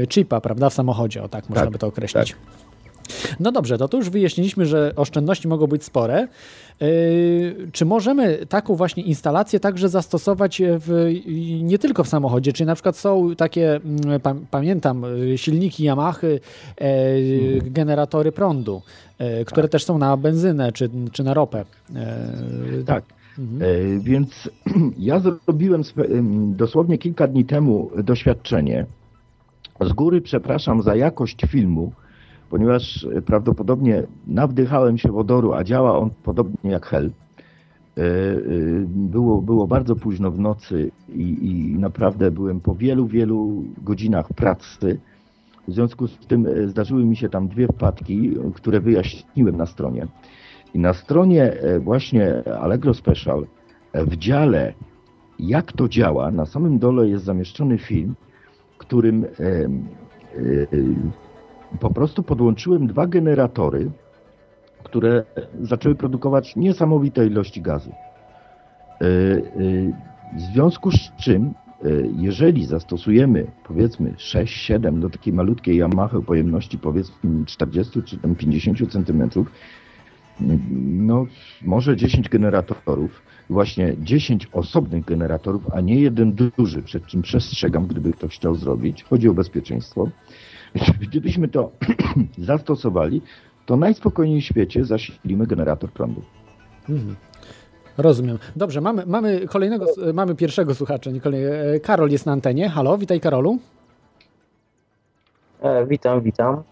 chipa, 0.09 0.41
prawda, 0.41 0.71
w 0.71 0.75
samochodzie, 0.75 1.23
o 1.23 1.29
tak 1.29 1.49
można 1.49 1.63
Tak, 1.65 1.73
by 1.73 1.79
to 1.79 1.87
określić. 1.87 2.37
No 3.41 3.53
dobrze, 3.53 3.79
to 3.79 3.89
tu 3.89 3.97
już 3.97 4.11
wyjaśniliśmy, 4.11 4.67
że 4.67 4.93
oszczędności 4.97 5.49
mogą 5.49 5.67
być 5.67 5.85
spore. 5.85 6.29
Yy, 6.81 6.89
czy 7.73 7.85
możemy 7.85 8.47
taką 8.47 8.75
właśnie 8.75 9.03
instalację 9.03 9.61
także 9.61 9.89
zastosować 9.89 10.63
w, 10.65 11.15
nie 11.63 11.79
tylko 11.79 12.05
w 12.05 12.09
samochodzie, 12.09 12.53
czyli 12.53 12.67
na 12.67 12.75
przykład 12.75 12.97
są 12.97 13.37
takie, 13.37 13.75
mm, 13.77 14.21
pa, 14.21 14.35
pamiętam, 14.51 15.05
y, 15.05 15.39
silniki 15.39 15.85
Yamaha, 15.85 16.21
e, 16.27 16.41
generatory 17.63 18.33
prądu, 18.33 18.83
e, 19.19 19.45
które 19.45 19.69
też 19.69 19.85
są 19.85 19.99
na 19.99 20.17
benzynę 20.17 20.73
czy, 20.73 20.91
czy 21.13 21.25
na 21.25 21.35
ropę. 21.35 21.65
E, 21.95 22.85
Tak. 22.87 23.05
Mhm. 23.39 23.63
E, 23.63 24.01
Więc 24.01 24.51
ja 24.99 25.21
zrobiłem 25.21 25.83
dosłownie 26.57 26.99
kilka 26.99 27.27
dni 27.27 27.45
temu 27.45 27.91
doświadczenie. 28.05 28.87
Z 29.81 29.93
góry 29.93 30.21
przepraszam 30.21 30.83
za 30.83 30.97
jakość 30.97 31.37
filmu, 31.49 31.93
ponieważ 32.55 33.05
e, 33.05 33.23
prawdopodobnie 33.23 34.03
nawdychałem 34.27 34.99
się 34.99 35.13
wodoru, 35.13 35.53
a 35.53 35.65
działa 35.65 35.99
on 35.99 36.11
podobnie 36.23 36.71
jak 36.71 36.87
hel. 36.87 37.07
E, 37.07 38.01
e, 38.01 38.05
Było, 38.87 39.43
było 39.43 39.67
bardzo 39.67 39.97
późno 39.97 40.31
w 40.31 40.39
nocy 40.39 40.91
i, 41.09 41.51
i 41.51 41.79
naprawdę 41.79 42.31
byłem 42.31 42.61
po 42.61 42.75
wielu, 42.75 43.07
wielu 43.07 43.65
godzinach 43.83 44.29
pracy. 44.29 45.01
W 45.69 45.73
związku 45.73 46.09
z 46.09 46.27
tym 46.27 46.47
zdarzyły 46.67 47.05
mi 47.05 47.17
się 47.17 47.29
tam 47.29 47.49
dwie 47.49 47.67
wpadki, 47.67 48.31
które 48.55 48.81
wyjaśniłem 48.81 49.57
na 49.57 49.67
stronie. 49.67 50.07
I 50.75 50.79
na 50.79 50.93
stronie 50.93 51.53
właśnie 51.81 52.45
Allegro 52.61 52.95
Special 52.95 53.47
w 53.95 54.17
dziale 54.17 54.75
jak 55.39 55.73
to 55.73 55.89
działa, 55.89 56.31
na 56.31 56.47
samym 56.47 56.79
dole 56.79 57.09
jest 57.09 57.25
zamieszczony 57.25 57.79
film, 57.79 58.15
którym 58.79 59.27
po 61.81 61.91
prostu 61.91 62.23
podłączyłem 62.23 62.87
dwa 62.87 63.07
generatory, 63.07 63.91
które 64.85 65.25
zaczęły 65.63 65.95
produkować 65.95 66.57
niesamowite 66.57 67.27
ilości 67.27 67.63
gazu. 67.63 67.93
W 70.37 70.41
związku 70.53 70.91
z 70.91 71.13
czym, 71.17 71.55
jeżeli 72.17 72.65
zastosujemy 72.65 73.47
powiedzmy 73.65 74.13
6-7 74.13 74.99
do 74.99 75.11
takiej 75.11 75.33
malutkiej 75.33 75.77
Yamaha 75.77 76.21
pojemności 76.21 76.79
powiedzmy 76.79 77.45
40 77.47 78.03
czy 78.03 78.19
tam 78.19 78.35
50 78.35 78.93
centymetrów, 78.93 79.51
no 80.81 81.27
może 81.63 81.97
10 81.97 82.29
generatorów, 82.29 83.23
właśnie 83.51 83.95
10 83.99 84.49
osobnych 84.53 85.05
generatorów, 85.05 85.63
a 85.73 85.81
nie 85.81 86.01
jeden 86.01 86.33
duży, 86.59 86.83
przed 86.83 87.07
czym 87.07 87.23
przestrzegam, 87.23 87.87
gdyby 87.87 88.13
ktoś 88.13 88.37
chciał 88.37 88.55
zrobić. 88.55 89.03
Chodzi 89.03 89.29
o 89.29 89.35
bezpieczeństwo. 89.35 90.09
Gdybyśmy 91.09 91.49
to 91.49 91.71
zastosowali, 92.39 93.23
to 93.67 93.77
najspokojniej 93.77 94.41
w 94.41 94.45
świecie 94.45 94.85
zasilimy 94.85 95.47
generator 95.47 95.91
prądu. 95.91 96.23
Mhm. 96.89 97.17
Rozumiem. 97.99 98.39
Dobrze, 98.57 98.81
mamy, 98.81 99.07
mamy 99.07 99.47
kolejnego, 99.49 99.87
mamy 100.15 100.35
pierwszego 100.35 100.75
słuchacza. 100.75 101.11
Nie 101.11 101.21
kolej, 101.21 101.45
e, 101.45 101.81
Karol 101.81 102.11
jest 102.11 102.27
na 102.27 102.33
antenie. 102.33 102.69
Halo, 102.69 102.99
witaj 102.99 103.21
Karolu. 103.21 103.59
E, 105.61 105.87
witam, 105.87 106.21
witam. 106.21 106.63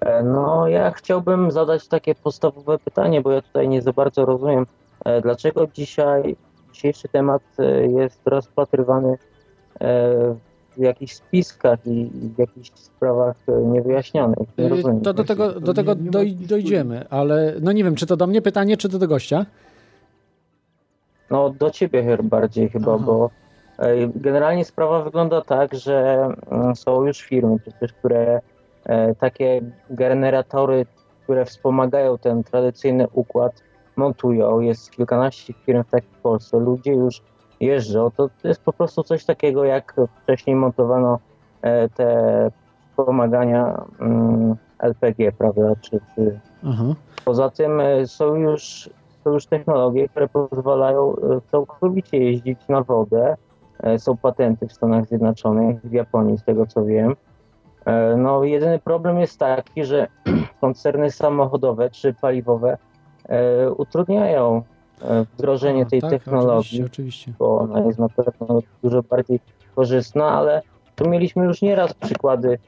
E, 0.00 0.22
no, 0.22 0.68
ja 0.68 0.90
chciałbym 0.90 1.50
zadać 1.50 1.88
takie 1.88 2.14
podstawowe 2.14 2.78
pytanie, 2.78 3.20
bo 3.20 3.30
ja 3.30 3.42
tutaj 3.42 3.68
nie 3.68 3.82
za 3.82 3.92
bardzo 3.92 4.24
rozumiem, 4.24 4.66
e, 5.04 5.20
dlaczego 5.20 5.66
dzisiaj 5.66 6.36
dzisiejszy 6.72 7.08
temat 7.08 7.42
e, 7.58 7.86
jest 7.86 8.20
rozpatrywany 8.26 9.18
e, 9.80 10.36
w 10.76 10.80
jakichś 10.80 11.14
spiskach 11.14 11.78
i 11.86 12.10
w 12.36 12.38
jakichś 12.38 12.70
sprawach 12.74 13.36
e, 13.48 13.52
niewyjaśnionych. 13.62 14.48
Nie 14.58 14.68
rozumiem. 14.68 15.00
To 15.00 15.14
do 15.14 15.24
tego, 15.24 15.60
do 15.60 15.74
tego 15.74 15.94
nie- 15.94 16.00
nie 16.00 16.06
ma 16.06 16.10
doj, 16.12 16.34
dojdziemy, 16.34 17.08
ale 17.10 17.54
no 17.60 17.72
nie 17.72 17.84
wiem, 17.84 17.94
czy 17.94 18.06
to 18.06 18.16
do 18.16 18.26
mnie 18.26 18.42
pytanie, 18.42 18.76
czy 18.76 18.88
to 18.88 18.98
do 18.98 19.08
gościa? 19.08 19.46
No 21.30 21.50
do 21.50 21.70
ciebie 21.70 22.02
chyba 22.04 22.22
bardziej 22.22 22.68
chyba, 22.68 22.94
Aha. 22.94 23.04
bo 23.06 23.30
e, 23.78 24.08
generalnie 24.14 24.64
sprawa 24.64 25.02
wygląda 25.02 25.40
tak, 25.40 25.74
że 25.74 26.28
mm, 26.50 26.76
są 26.76 27.04
już 27.06 27.20
firmy 27.20 27.58
przecież, 27.58 27.92
które 27.92 28.40
e, 28.84 29.14
takie 29.14 29.60
generatory, 29.90 30.86
które 31.24 31.44
wspomagają 31.44 32.18
ten 32.18 32.44
tradycyjny 32.44 33.06
układ, 33.12 33.62
montują. 33.96 34.60
Jest 34.60 34.90
kilkanaście 34.90 35.52
firm 35.52 35.84
w 35.84 35.90
takiej 35.90 36.10
w 36.12 36.22
Polsce. 36.22 36.58
Ludzie 36.58 36.92
już 36.92 37.22
jeżdżą. 37.60 38.10
To 38.10 38.30
jest 38.44 38.62
po 38.64 38.72
prostu 38.72 39.02
coś 39.02 39.24
takiego, 39.24 39.64
jak 39.64 39.94
wcześniej 40.22 40.56
montowano 40.56 41.18
e, 41.62 41.88
te 41.88 42.50
wspomagania 42.90 43.84
mm, 44.00 44.56
LPG, 44.78 45.32
prawda, 45.32 45.62
czy, 45.80 46.00
czy. 46.14 46.40
Poza 47.24 47.50
tym 47.50 47.80
e, 47.80 48.06
są 48.06 48.34
już, 48.34 48.90
są 49.24 49.30
już 49.30 49.46
technologie, 49.46 50.08
które 50.08 50.28
pozwalają 50.28 51.16
e, 51.16 51.40
całkowicie 51.50 52.18
jeździć 52.18 52.58
na 52.68 52.82
wodę. 52.82 53.36
Są 53.98 54.16
patenty 54.16 54.68
w 54.68 54.72
Stanach 54.72 55.06
Zjednoczonych, 55.06 55.80
w 55.80 55.92
Japonii, 55.92 56.38
z 56.38 56.44
tego 56.44 56.66
co 56.66 56.84
wiem. 56.84 57.16
No, 58.16 58.44
jedyny 58.44 58.78
problem 58.78 59.18
jest 59.18 59.38
taki, 59.38 59.84
że 59.84 60.06
koncerny 60.60 61.10
samochodowe 61.10 61.90
czy 61.90 62.14
paliwowe 62.14 62.78
utrudniają 63.76 64.62
wdrożenie 65.34 65.82
A, 65.82 65.90
tej 65.90 66.00
tak, 66.00 66.10
technologii 66.10 66.58
Oczywiście, 66.58 66.84
oczywiście. 66.86 67.32
bo 67.38 67.58
ona 67.58 67.80
jest 67.80 67.98
na 67.98 68.08
pewno 68.08 68.60
dużo 68.82 69.02
bardziej 69.02 69.40
korzystna, 69.74 70.28
ale 70.28 70.62
tu 70.96 71.08
mieliśmy 71.08 71.44
już 71.44 71.62
nieraz 71.62 71.94
przykłady 71.94 72.58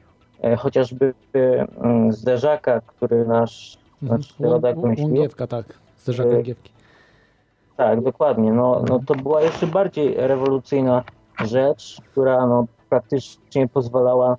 e, 0.43 0.55
chociażby 0.55 1.13
mm, 1.33 2.11
zderzaka, 2.13 2.81
który 2.81 3.25
nasz, 3.27 3.77
Mhm. 4.03 4.19
nasz 4.21 4.39
rodak 4.39 4.79
wymyślił. 4.81 5.07
Łągiewka, 5.07 5.47
tak. 5.47 5.65
Zderzak 5.97 6.27
Y, 6.27 6.29
łągiewki. 6.29 6.71
Tak, 7.77 8.01
dokładnie. 8.01 8.53
No, 8.53 8.83
no 8.89 8.99
to 9.05 9.15
była 9.15 9.41
jeszcze 9.41 9.67
bardziej 9.67 10.13
rewolucyjna 10.17 11.03
rzecz, 11.45 12.01
która 12.11 12.47
no, 12.47 12.65
praktycznie 12.89 13.67
pozwalała, 13.67 14.37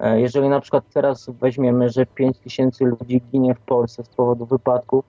e, 0.00 0.20
jeżeli 0.20 0.48
na 0.48 0.60
przykład 0.60 0.84
teraz 0.94 1.30
weźmiemy, 1.40 1.88
że 1.90 2.06
5 2.06 2.38
tysięcy 2.38 2.84
ludzi 2.84 3.22
ginie 3.32 3.54
w 3.54 3.60
Polsce 3.60 4.04
z 4.04 4.08
powodu 4.08 4.46
wypadków, 4.46 5.04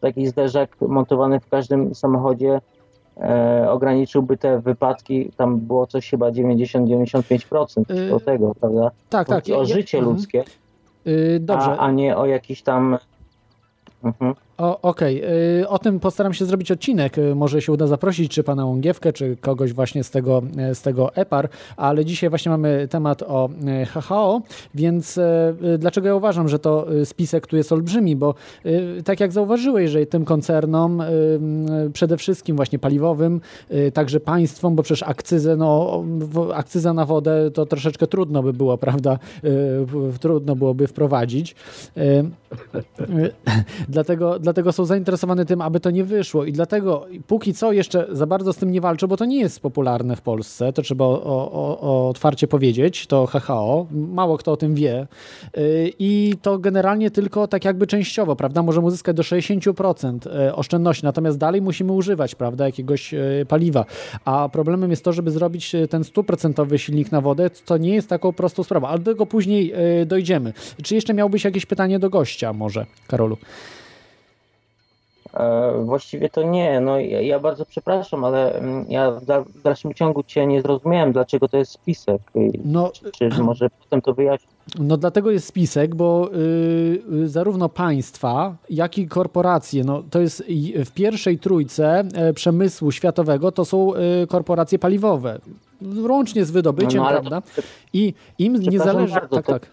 taki 0.00 0.26
zderzak 0.26 0.76
montowany 0.80 1.40
w 1.40 1.48
każdym 1.48 1.94
samochodzie 1.94 2.60
e, 3.16 3.66
ograniczyłby 3.70 4.36
te 4.36 4.60
wypadki, 4.60 5.30
tam 5.36 5.58
było 5.58 5.86
coś 5.86 6.10
chyba 6.10 6.30
90-95% 6.30 7.90
Y, 7.90 8.08
do 8.10 8.20
tego, 8.20 8.54
prawda? 8.60 8.90
Tak, 9.10 9.28
tak. 9.28 9.36
Chodzi 9.36 9.54
o 9.54 9.58
ja- 9.58 9.64
życie 9.64 9.98
mhm. 9.98 10.14
ludzkie, 10.16 10.44
Y, 11.06 11.38
Dobrze. 11.40 11.70
a, 11.70 11.76
a 11.76 11.90
nie 11.90 12.16
o 12.16 12.26
jakiś 12.26 12.62
tam... 12.62 12.98
Mhm. 14.04 14.34
Okej, 14.58 15.22
y, 15.60 15.68
o 15.68 15.78
tym 15.78 16.00
postaram 16.00 16.34
się 16.34 16.44
zrobić 16.44 16.70
odcinek. 16.70 17.18
Y, 17.18 17.34
Może 17.34 17.62
się 17.62 17.72
uda 17.72 17.86
zaprosić 17.86 18.32
czy 18.32 18.42
pana 18.42 18.66
Łągiewkę, 18.66 19.12
czy 19.12 19.36
kogoś 19.36 19.72
właśnie 19.72 20.04
z 20.04 20.10
tego, 20.10 20.42
y, 20.70 20.74
z 20.74 20.82
tego 20.82 21.14
EPAR, 21.14 21.48
ale 21.76 22.04
dzisiaj 22.04 22.30
właśnie 22.30 22.50
mamy 22.50 22.88
temat 22.90 23.22
o 23.22 23.48
y, 23.82 23.86
HHO, 23.86 24.42
więc 24.74 25.20
dlaczego 25.78 26.08
ja 26.08 26.14
uważam, 26.14 26.48
że 26.48 26.58
to 26.58 26.86
spisek 27.04 27.46
tu 27.46 27.56
jest 27.56 27.72
olbrzymi, 27.72 28.16
bo 28.16 28.34
tak 29.04 29.20
jak 29.20 29.32
zauważyłeś, 29.32 29.90
że 29.90 30.06
tym 30.06 30.24
koncernom, 30.24 31.02
przede 31.92 32.16
wszystkim 32.16 32.56
właśnie 32.56 32.78
paliwowym, 32.78 33.40
także 33.94 34.20
państwom, 34.20 34.76
bo 34.76 34.82
przecież 34.82 35.02
akcyzę, 35.02 35.56
no, 35.56 36.02
akcyza 36.54 36.92
na 36.92 37.04
wodę 37.04 37.50
to 37.50 37.66
troszeczkę 37.66 38.06
trudno 38.06 38.42
by 38.42 38.52
było, 38.52 38.78
prawda, 38.78 39.18
trudno 40.20 40.56
byłoby 40.56 40.86
wprowadzić. 40.86 41.54
Dlatego, 43.88 44.38
dlatego 44.48 44.72
są 44.72 44.84
zainteresowane 44.84 45.44
tym, 45.44 45.60
aby 45.60 45.80
to 45.80 45.90
nie 45.90 46.04
wyszło. 46.04 46.44
I 46.44 46.52
dlatego 46.52 47.06
póki 47.26 47.54
co 47.54 47.72
jeszcze 47.72 48.06
za 48.10 48.26
bardzo 48.26 48.52
z 48.52 48.56
tym 48.56 48.70
nie 48.70 48.80
walczą, 48.80 49.06
bo 49.06 49.16
to 49.16 49.24
nie 49.24 49.38
jest 49.38 49.60
popularne 49.60 50.16
w 50.16 50.20
Polsce, 50.20 50.72
to 50.72 50.82
trzeba 50.82 51.04
o, 51.04 51.22
o, 51.52 51.80
o 51.80 52.08
otwarcie 52.08 52.48
powiedzieć, 52.48 53.06
to 53.06 53.26
HHO, 53.26 53.86
mało 53.90 54.38
kto 54.38 54.52
o 54.52 54.56
tym 54.56 54.74
wie. 54.74 55.06
Yy, 55.56 55.92
i 55.98 56.34
to 56.42 56.58
generalnie 56.58 57.10
tylko 57.10 57.48
tak 57.48 57.64
jakby 57.64 57.86
częściowo, 57.86 58.36
prawda, 58.36 58.62
możemy 58.62 58.86
uzyskać 58.86 59.16
do 59.16 59.22
60% 59.22 60.18
e, 60.26 60.56
oszczędności, 60.56 61.04
natomiast 61.04 61.38
dalej 61.38 61.62
musimy 61.62 61.92
używać, 61.92 62.34
prawda, 62.34 62.66
jakiegoś 62.66 63.14
e, 63.14 63.20
paliwa, 63.48 63.84
a 64.24 64.48
problemem 64.48 64.90
jest 64.90 65.04
to, 65.04 65.12
żeby 65.12 65.30
zrobić 65.30 65.72
ten 65.90 66.04
stuprocentowy 66.04 66.78
silnik 66.78 67.12
na 67.12 67.20
wodę, 67.20 67.50
to 67.50 67.76
nie 67.76 67.94
jest 67.94 68.08
taką 68.08 68.32
prostą 68.32 68.64
sprawą, 68.64 68.86
ale 68.86 68.98
do 68.98 69.12
tego 69.12 69.26
później 69.26 69.72
dojdziemy. 70.06 70.52
Czy 70.82 70.94
jeszcze 70.94 71.14
miałbyś 71.14 71.44
jakieś 71.44 71.66
pytanie 71.66 71.98
do 71.98 72.10
gościa 72.10 72.52
może, 72.52 72.86
Karolu? 73.08 73.36
E, 75.34 75.72
Właściwie 75.84 76.28
to 76.28 76.42
nie. 76.42 76.80
No, 76.80 76.98
ja, 77.00 77.20
ja 77.20 77.40
bardzo 77.40 77.64
przepraszam, 77.66 78.24
ale 78.24 78.54
mm, 78.54 78.84
ja 78.88 79.10
w, 79.10 79.24
dal, 79.24 79.44
w 79.44 79.62
dalszym 79.62 79.94
ciągu 79.94 80.22
Cię 80.22 80.46
nie 80.46 80.62
zrozumiałem, 80.62 81.12
dlaczego 81.12 81.48
to 81.48 81.56
jest 81.56 81.72
spisek. 81.72 82.22
No, 82.64 82.90
Czy 83.18 83.42
może 83.42 83.70
potem 83.84 84.00
to 84.02 84.14
wyjaśnić? 84.14 84.50
No 84.78 84.96
dlatego 84.96 85.30
jest 85.30 85.46
spisek, 85.46 85.94
bo 85.94 86.30
y, 86.32 87.02
y, 87.22 87.28
zarówno 87.28 87.68
państwa, 87.68 88.56
jak 88.70 88.98
i 88.98 89.08
korporacje, 89.08 89.84
no 89.84 90.02
to 90.10 90.20
jest 90.20 90.44
w 90.84 90.90
pierwszej 90.94 91.38
trójce 91.38 92.04
e, 92.14 92.32
przemysłu 92.32 92.92
światowego 92.92 93.52
to 93.52 93.64
są 93.64 93.94
y, 93.94 94.26
korporacje 94.26 94.78
paliwowe. 94.78 95.38
Łącznie 96.08 96.44
z 96.44 96.50
wydobyciem, 96.50 97.02
No, 97.02 97.04
no, 97.04 97.10
prawda? 97.10 97.42
I 97.92 98.14
im 98.38 98.54
nie 98.60 98.78
zależy. 98.78 99.14
bardzo, 99.14 99.36
tak, 99.36 99.46
to- 99.46 99.52
tak. 99.52 99.66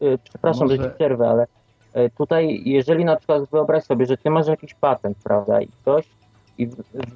E, 0.00 0.18
Przepraszam, 0.24 0.68
Może- 0.68 0.76
że 0.82 0.88
Ci 0.90 0.94
przerwę, 0.94 1.28
ale 1.30 1.46
tutaj, 2.16 2.62
jeżeli 2.64 3.04
na 3.04 3.16
przykład 3.16 3.50
wyobraź 3.50 3.84
sobie, 3.84 4.06
że 4.06 4.16
Ty 4.16 4.30
masz 4.30 4.46
jakiś 4.46 4.74
patent, 4.74 5.16
prawda, 5.24 5.60
i 5.60 5.68
ktoś 5.68 6.04
i 6.58 6.68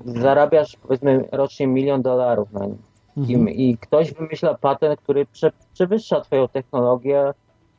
zarabiasz 0.05 0.77
powiedzmy 0.83 1.29
rocznie 1.33 1.67
milion 1.67 2.03
dolarów 2.03 2.53
na 2.53 2.67
nim. 2.67 2.79
Mhm. 3.17 3.49
I, 3.49 3.71
I 3.71 3.79
ktoś 3.79 4.13
wymyśla 4.13 4.55
patent, 4.55 5.01
który 5.01 5.27
prze, 5.27 5.53
przewyższa 5.75 6.21
Twoją 6.21 6.49
technologię 6.49 7.35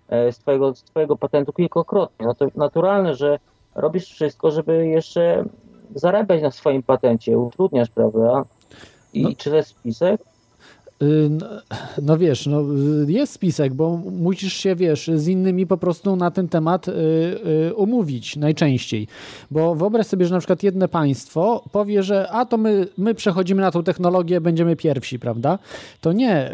e, 0.10 0.32
z 0.32 0.38
twojego, 0.38 0.76
z 0.76 0.84
twojego 0.84 1.16
patentu 1.16 1.54
kilkakrotnie. 1.54 2.26
No 2.26 2.36
to 2.36 2.46
naturalne, 2.56 3.16
że 3.16 3.40
robisz 3.76 4.06
wszystko, 4.06 4.52
żeby 4.52 4.88
jeszcze 4.88 5.44
zarabiać 5.96 6.42
na 6.42 6.52
swoim 6.52 6.84
patencie, 6.84 7.38
utrudniasz, 7.38 7.90
prawda? 7.90 8.44
I 9.14 9.24
No. 9.24 9.30
czy 9.38 9.50
to 9.50 9.56
jest 9.56 9.70
spisek? 9.70 10.22
Y, 11.02 11.30
No, 11.30 11.48
no 12.02 12.18
wiesz, 12.18 12.46
no, 12.48 12.62
y, 13.08 13.12
jest 13.12 13.34
spisek, 13.34 13.74
bo 13.74 13.98
musisz 13.98 14.54
się, 14.54 14.76
wiesz, 14.76 15.12
z 15.16 15.28
innymi 15.28 15.68
po 15.68 15.78
prostu 15.78 16.16
na 16.16 16.32
ten 16.32 16.48
temat 16.48 16.88
y, 16.88 16.92
y, 16.92 17.76
umówić 17.76 18.36
najczęściej. 18.36 19.08
Bo 19.52 19.76
wyobraź 19.76 20.08
sobie, 20.08 20.26
że 20.26 20.34
na 20.34 20.40
przykład 20.40 20.64
jedno 20.64 20.88
państwo 20.88 21.64
powie, 21.72 22.04
że 22.04 22.30
a 22.32 22.46
to 22.46 22.58
my, 22.58 22.88
my 22.98 23.16
przechodzimy 23.16 23.62
na 23.62 23.72
tą 23.72 23.84
technologię, 23.84 24.42
będziemy 24.42 24.76
pierwsi, 24.76 25.20
prawda? 25.20 25.60
To 26.02 26.14
nie. 26.14 26.52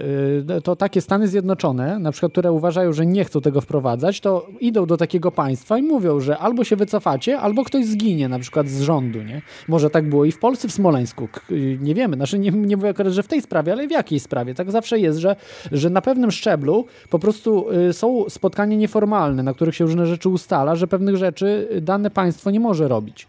y, 0.58 0.62
To 0.64 0.76
takie 0.76 1.02
Stany 1.02 1.28
Zjednoczone, 1.28 2.00
na 2.00 2.12
przykład, 2.12 2.32
które 2.32 2.52
uważają, 2.52 2.94
że 2.94 3.06
nie 3.06 3.26
chcą 3.26 3.42
tego 3.42 3.62
wprowadzać, 3.62 4.20
to 4.20 4.48
idą 4.60 4.86
do 4.86 4.98
takiego 4.98 5.32
państwa 5.32 5.78
i 5.78 5.82
mówią, 5.82 6.20
że 6.20 6.38
albo 6.38 6.64
się 6.64 6.76
wycofacie, 6.76 7.40
albo 7.40 7.64
ktoś 7.64 7.86
zginie, 7.86 8.30
na 8.30 8.40
przykład 8.40 8.68
z 8.68 8.82
rządu, 8.82 9.22
nie? 9.22 9.42
Może 9.68 9.90
tak 9.90 10.10
było 10.10 10.26
i 10.26 10.32
w 10.32 10.40
Polsce, 10.40 10.68
w 10.68 10.72
Smoleńsku. 10.72 11.28
Nie 11.80 11.96
wiemy, 11.96 12.16
znaczy 12.16 12.40
nie, 12.40 12.52
nie 12.52 12.78
mówię 12.78 12.90
akurat, 12.90 13.14
że 13.14 13.24
w 13.24 13.28
tej 13.28 13.42
sprawie, 13.42 13.72
ale 13.72 13.88
w 13.88 13.92
jakiej 13.92 14.20
sprawie. 14.20 14.33
Tak 14.56 14.72
zawsze 14.72 15.00
jest, 15.00 15.20
że, 15.20 15.36
że 15.72 15.90
na 15.90 16.02
pewnym 16.02 16.32
szczeblu 16.32 16.86
po 17.10 17.20
prostu 17.20 17.72
y, 17.90 17.94
są 17.94 18.30
spotkania 18.30 18.78
nieformalne, 18.78 19.44
na 19.44 19.54
których 19.54 19.76
się 19.76 19.86
różne 19.86 20.06
rzeczy 20.06 20.30
ustala, 20.30 20.76
że 20.76 20.88
pewnych 20.88 21.18
rzeczy 21.18 21.68
dane 21.82 22.10
państwo 22.10 22.52
nie 22.52 22.60
może 22.60 22.88
robić. 22.88 23.28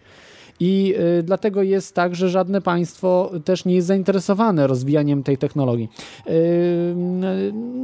I 0.60 0.94
y, 1.18 1.22
dlatego 1.22 1.62
jest 1.62 1.94
tak, 1.94 2.14
że 2.14 2.28
żadne 2.28 2.60
państwo 2.60 3.30
też 3.44 3.64
nie 3.64 3.74
jest 3.74 3.86
zainteresowane 3.86 4.66
rozwijaniem 4.66 5.22
tej 5.22 5.38
technologii. 5.38 5.88
Y, 6.28 6.94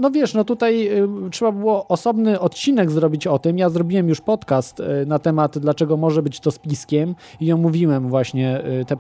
no 0.01 0.11
wiesz, 0.11 0.35
no 0.35 0.45
tutaj 0.45 0.89
y, 1.27 1.31
trzeba 1.31 1.53
było 1.53 1.89
osobny 1.89 2.41
odcinek 2.41 2.91
zrobić 2.91 3.27
o 3.27 3.39
tym. 3.39 3.59
Ja 3.59 3.69
zrobiłem 3.69 4.09
już 4.09 4.21
podcast 4.21 4.83
na 5.07 5.19
temat, 5.19 5.59
dlaczego 5.59 5.97
może 5.97 6.23
być 6.23 6.41
to 6.41 6.51
spiskiem 6.51 7.15
i 7.41 7.53
omówiłem 7.53 8.09
właśnie 8.09 8.63
te 8.87 8.97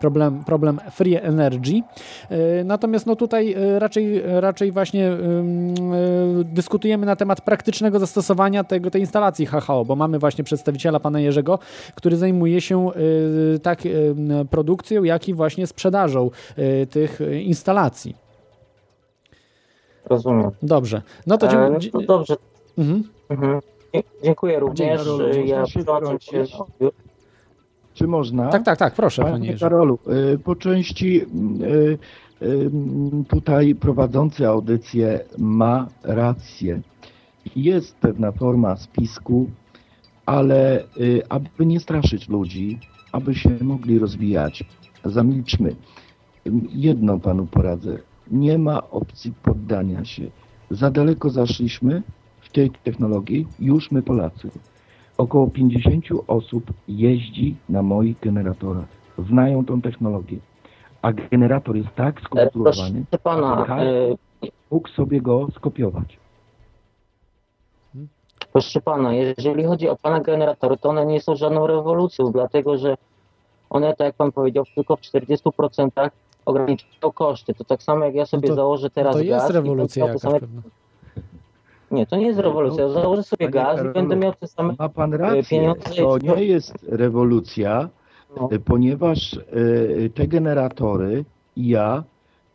problem, 0.00 0.44
problem 0.44 0.80
free 0.90 1.16
energy. 1.16 1.82
Natomiast 2.64 3.06
no 3.06 3.16
tutaj 3.16 3.56
raczej, 3.78 4.22
raczej 4.24 4.72
właśnie 4.72 5.10
dyskutujemy 6.44 7.06
na 7.06 7.16
temat 7.16 7.40
praktycznego 7.40 7.98
zastosowania 7.98 8.64
tego, 8.64 8.90
tej 8.90 9.00
instalacji 9.00 9.46
HHO, 9.46 9.84
bo 9.84 9.96
mamy 9.96 10.18
właśnie 10.18 10.44
przedstawiciela 10.44 11.00
pana 11.00 11.20
Jerzego, 11.20 11.58
który 11.94 12.16
zajmuje 12.16 12.60
się 12.60 12.90
tak 13.62 13.82
produkcją, 14.50 15.04
jak 15.04 15.28
i 15.28 15.34
właśnie 15.34 15.66
sprzedażą 15.66 16.30
tych 16.90 17.20
instalacji. 17.42 18.16
Rozumiem. 20.04 20.50
Dobrze. 20.62 21.02
No 21.26 21.38
to, 21.38 21.46
e, 21.46 21.70
no 21.70 21.78
to 21.92 22.00
dobrze. 22.00 22.36
Mhm. 22.78 23.02
Mhm. 23.28 23.60
Dziękuję 24.24 24.58
również. 24.58 25.00
Dzień, 25.34 25.48
ja 25.48 25.64
przyłączam 25.64 26.20
się. 26.20 26.44
Czy 27.94 28.06
można? 28.06 28.48
Tak, 28.48 28.64
tak, 28.64 28.78
tak, 28.78 28.94
proszę 28.94 29.22
panie, 29.22 29.32
panie 29.32 29.58
Karolu, 29.58 29.98
y, 30.34 30.38
po 30.38 30.56
części 30.56 31.22
y, 31.22 31.98
y, 32.42 32.70
tutaj 33.28 33.74
prowadzący 33.74 34.48
audycję 34.48 35.20
ma 35.38 35.88
rację. 36.02 36.80
Jest 37.56 37.96
pewna 37.96 38.32
forma 38.32 38.76
spisku, 38.76 39.50
ale 40.26 40.84
aby 41.28 41.66
nie 41.66 41.80
straszyć 41.80 42.28
ludzi, 42.28 42.78
aby 43.12 43.34
się 43.34 43.50
mogli 43.60 43.98
rozwijać, 43.98 44.64
zamilczmy. 45.04 45.76
Jedno 46.72 47.18
panu 47.18 47.46
poradzę 47.46 47.98
nie 48.30 48.58
ma 48.58 48.90
opcji 48.90 49.32
poddania 49.42 50.04
się. 50.04 50.30
Za 50.70 50.90
daleko 50.90 51.30
zaszliśmy 51.30 52.02
w 52.40 52.52
tej 52.52 52.70
technologii, 52.70 53.46
już 53.58 53.90
my 53.90 54.02
Polacy. 54.02 54.50
Około 55.18 55.50
50 55.50 56.04
osób 56.26 56.72
jeździ 56.88 57.56
na 57.68 57.82
moich 57.82 58.20
generatorach. 58.20 58.88
Znają 59.18 59.64
tą 59.64 59.80
technologię. 59.82 60.38
A 61.02 61.12
generator 61.12 61.76
jest 61.76 61.94
tak 61.94 62.20
skonstruowany, 62.20 63.04
że 63.12 63.18
pana, 63.18 63.64
że 63.66 64.14
mógł 64.70 64.88
sobie 64.88 65.20
go 65.20 65.48
skopiować. 65.56 66.21
Proszę 68.52 68.80
pana, 68.80 69.14
jeżeli 69.14 69.64
chodzi 69.64 69.88
o 69.88 69.96
pana 69.96 70.20
generatory, 70.20 70.76
to 70.76 70.88
one 70.88 71.06
nie 71.06 71.20
są 71.20 71.36
żadną 71.36 71.66
rewolucją, 71.66 72.32
dlatego 72.32 72.78
że 72.78 72.96
one, 73.70 73.88
tak 73.90 74.00
jak 74.00 74.14
pan 74.14 74.32
powiedział, 74.32 74.64
tylko 74.74 74.96
w 74.96 75.00
40% 75.00 76.10
ograniczają 76.44 77.12
koszty. 77.14 77.54
To 77.54 77.64
tak 77.64 77.82
samo 77.82 78.04
jak 78.04 78.14
ja 78.14 78.26
sobie 78.26 78.48
no 78.48 78.54
to, 78.54 78.54
założę 78.54 78.90
teraz 78.90 79.16
to 79.16 79.18
gaz. 79.18 79.28
jest 79.28 79.50
rewolucja 79.50 80.06
jakaś 80.06 80.20
same... 80.20 80.38
Nie, 81.90 82.06
to 82.06 82.16
nie 82.16 82.26
jest 82.26 82.38
rewolucja. 82.38 82.84
Ja 82.84 82.90
założę 82.90 83.22
sobie 83.22 83.48
gaz 83.48 83.80
i 83.84 83.88
będę 83.88 84.16
miał 84.16 84.32
te 84.34 84.46
same 84.46 84.74
Ma 84.78 84.88
pan 84.88 85.14
rację. 85.14 85.42
pieniądze. 85.42 85.90
To 85.94 86.18
nie 86.18 86.44
jest 86.44 86.74
rewolucja, 86.88 87.88
no. 88.36 88.48
E, 88.52 88.58
ponieważ 88.58 89.34
e, 89.34 89.38
te 90.14 90.28
generatory 90.28 91.24
ja 91.56 92.04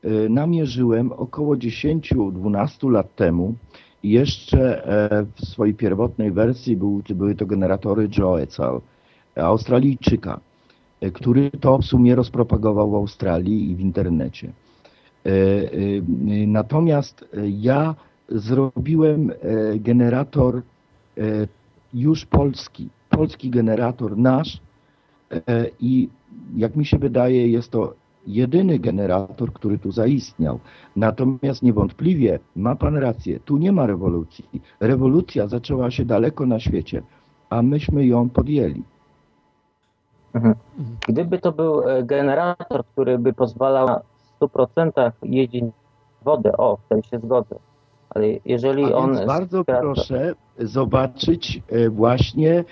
e, 0.04 0.10
namierzyłem 0.30 1.12
około 1.12 1.56
10-12 1.56 2.92
lat 2.92 3.16
temu. 3.16 3.54
Jeszcze 4.10 4.82
w 5.36 5.46
swojej 5.46 5.74
pierwotnej 5.74 6.32
wersji 6.32 6.78
był, 6.78 7.02
były 7.10 7.36
to 7.36 7.46
generatory 7.46 8.10
Joe 8.18 8.42
Etzal, 8.42 8.82
Australijczyka. 9.36 10.40
E, 11.02 11.12
który 11.12 11.52
to 11.52 11.78
w 11.78 11.86
sumie 11.86 12.16
rozpropagował 12.16 12.92
w 12.92 12.96
Australii 12.96 13.72
i 13.72 13.76
w 13.76 13.80
internecie. 13.80 14.52
E, 15.26 15.30
e, 15.30 15.34
natomiast 16.48 17.26
ja 17.60 17.96
zrobiłem 18.30 19.32
generator 19.76 20.62
już 21.94 22.26
polski, 22.26 22.90
polski 23.10 23.50
generator 23.50 24.18
nasz 24.18 24.62
i 25.80 26.10
jak 26.56 26.76
mi 26.76 26.86
się 26.86 26.98
wydaje 26.98 27.48
jest 27.48 27.72
to 27.72 27.94
jedyny 28.28 28.80
generator, 28.80 29.54
który 29.54 29.80
tu 29.80 29.92
zaistniał. 29.92 30.60
Natomiast 30.96 31.64
niewątpliwie 31.64 32.40
ma 32.56 32.76
Pan 32.76 32.98
rację, 32.98 33.40
tu 33.40 33.58
nie 33.58 33.72
ma 33.72 33.86
rewolucji. 33.86 34.46
Rewolucja 34.80 35.48
zaczęła 35.48 35.92
się 35.92 36.06
daleko 36.06 36.46
na 36.46 36.60
świecie, 36.60 37.02
a 37.50 37.62
myśmy 37.62 38.06
ją 38.06 38.30
podjęli. 38.30 38.84
Mhm. 40.34 40.56
Gdyby 41.08 41.40
to 41.40 41.52
był 41.52 41.90
e, 41.90 42.04
generator, 42.04 42.86
który 42.86 43.20
by 43.20 43.34
pozwalał 43.34 44.00
w 44.40 44.40
100% 44.40 45.12
jeździć 45.24 45.66
wodę, 46.24 46.58
o, 46.58 46.78
wtedy 46.86 47.04
się 47.04 47.20
zgodzę. 47.20 47.56
Ale 48.10 48.28
jeżeli 48.46 48.84
A 48.84 48.96
on. 48.96 49.26
bardzo 49.28 49.64
skraca... 49.64 49.82
proszę 49.82 50.36
zobaczyć 50.60 51.62
e, 51.70 51.90
właśnie 51.90 52.54
e, 52.54 52.64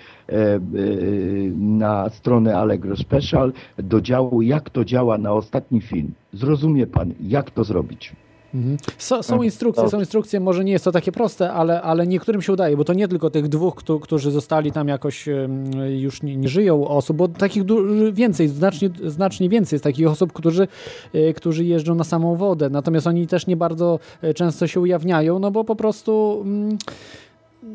na 1.56 2.08
stronę 2.08 2.56
Allegro 2.56 2.96
Special 2.96 3.52
do 3.78 4.00
działu, 4.00 4.42
jak 4.42 4.70
to 4.70 4.84
działa 4.84 5.18
na 5.18 5.32
ostatni 5.32 5.80
film. 5.80 6.12
Zrozumie 6.32 6.86
pan, 6.86 7.14
jak 7.20 7.50
to 7.50 7.64
zrobić. 7.64 8.12
Mhm. 8.56 8.76
są 8.98 9.16
mhm. 9.16 9.44
instrukcje, 9.44 9.88
są 9.88 9.98
instrukcje, 10.00 10.40
może 10.40 10.64
nie 10.64 10.72
jest 10.72 10.84
to 10.84 10.92
takie 10.92 11.12
proste, 11.12 11.52
ale, 11.52 11.82
ale 11.82 12.06
niektórym 12.06 12.42
się 12.42 12.52
udaje, 12.52 12.76
bo 12.76 12.84
to 12.84 12.92
nie 12.92 13.08
tylko 13.08 13.30
tych 13.30 13.48
dwóch, 13.48 13.74
którzy 14.02 14.30
zostali 14.30 14.72
tam 14.72 14.88
jakoś 14.88 15.28
już 15.88 16.22
nie, 16.22 16.36
nie 16.36 16.48
żyją 16.48 16.88
osób, 16.88 17.16
bo 17.16 17.28
takich 17.28 17.62
więcej, 18.12 18.48
znacznie, 18.48 18.90
znacznie 19.04 19.48
więcej 19.48 19.76
jest 19.76 19.84
takich 19.84 20.08
osób, 20.08 20.32
którzy, 20.32 20.68
e, 21.12 21.32
którzy 21.32 21.64
jeżdżą 21.64 21.94
na 21.94 22.04
samą 22.04 22.36
wodę, 22.36 22.70
natomiast 22.70 23.06
oni 23.06 23.26
też 23.26 23.46
nie 23.46 23.56
bardzo 23.56 23.98
e, 24.22 24.34
często 24.34 24.66
się 24.66 24.80
ujawniają, 24.80 25.38
no 25.38 25.50
bo 25.50 25.64
po 25.64 25.76
prostu 25.76 26.42
mm, 26.44 26.78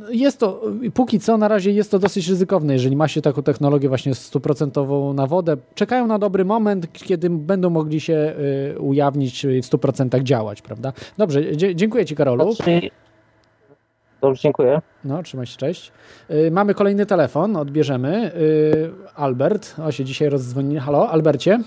jest 0.09 0.39
to, 0.39 0.61
póki 0.93 1.19
co 1.19 1.37
na 1.37 1.47
razie 1.47 1.71
jest 1.71 1.91
to 1.91 1.99
dosyć 1.99 2.29
ryzykowne, 2.29 2.73
jeżeli 2.73 2.95
ma 2.95 3.07
się 3.07 3.21
taką 3.21 3.43
technologię 3.43 3.89
właśnie 3.89 4.15
stuprocentową 4.15 5.13
na 5.13 5.27
wodę. 5.27 5.57
Czekają 5.75 6.07
na 6.07 6.19
dobry 6.19 6.45
moment, 6.45 6.93
kiedy 6.93 7.29
będą 7.29 7.69
mogli 7.69 7.99
się 7.99 8.33
y, 8.75 8.79
ujawnić 8.79 9.45
w 9.45 9.65
100% 9.65 10.23
działać, 10.23 10.61
prawda? 10.61 10.93
Dobrze, 11.17 11.57
dziękuję 11.57 12.05
Ci 12.05 12.15
Karolu. 12.15 12.53
Dobrze, 14.21 14.41
dziękuję. 14.41 14.81
No, 15.03 15.23
trzymaj 15.23 15.45
się, 15.45 15.57
cześć. 15.57 15.91
Y, 16.31 16.51
mamy 16.51 16.73
kolejny 16.73 17.05
telefon, 17.05 17.55
odbierzemy. 17.55 18.35
Y, 18.35 18.91
Albert, 19.15 19.75
o 19.79 19.91
się 19.91 20.05
dzisiaj 20.05 20.29
rozdzwoni. 20.29 20.77
Halo, 20.77 21.09
Albercie? 21.09 21.59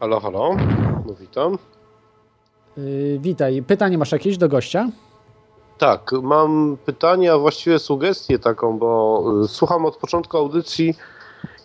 Halo, 0.00 0.20
halo, 0.20 0.56
no 1.06 1.14
witam. 1.20 1.58
Witaj. 3.18 3.62
Pytanie 3.62 3.98
masz 3.98 4.12
jakieś 4.12 4.38
do 4.38 4.48
gościa? 4.48 4.88
Tak, 5.78 6.12
mam 6.22 6.76
pytanie, 6.86 7.32
a 7.32 7.38
właściwie 7.38 7.78
sugestię 7.78 8.38
taką, 8.38 8.78
bo 8.78 9.24
y, 9.44 9.48
słucham 9.48 9.86
od 9.86 9.96
początku 9.96 10.36
audycji. 10.36 10.94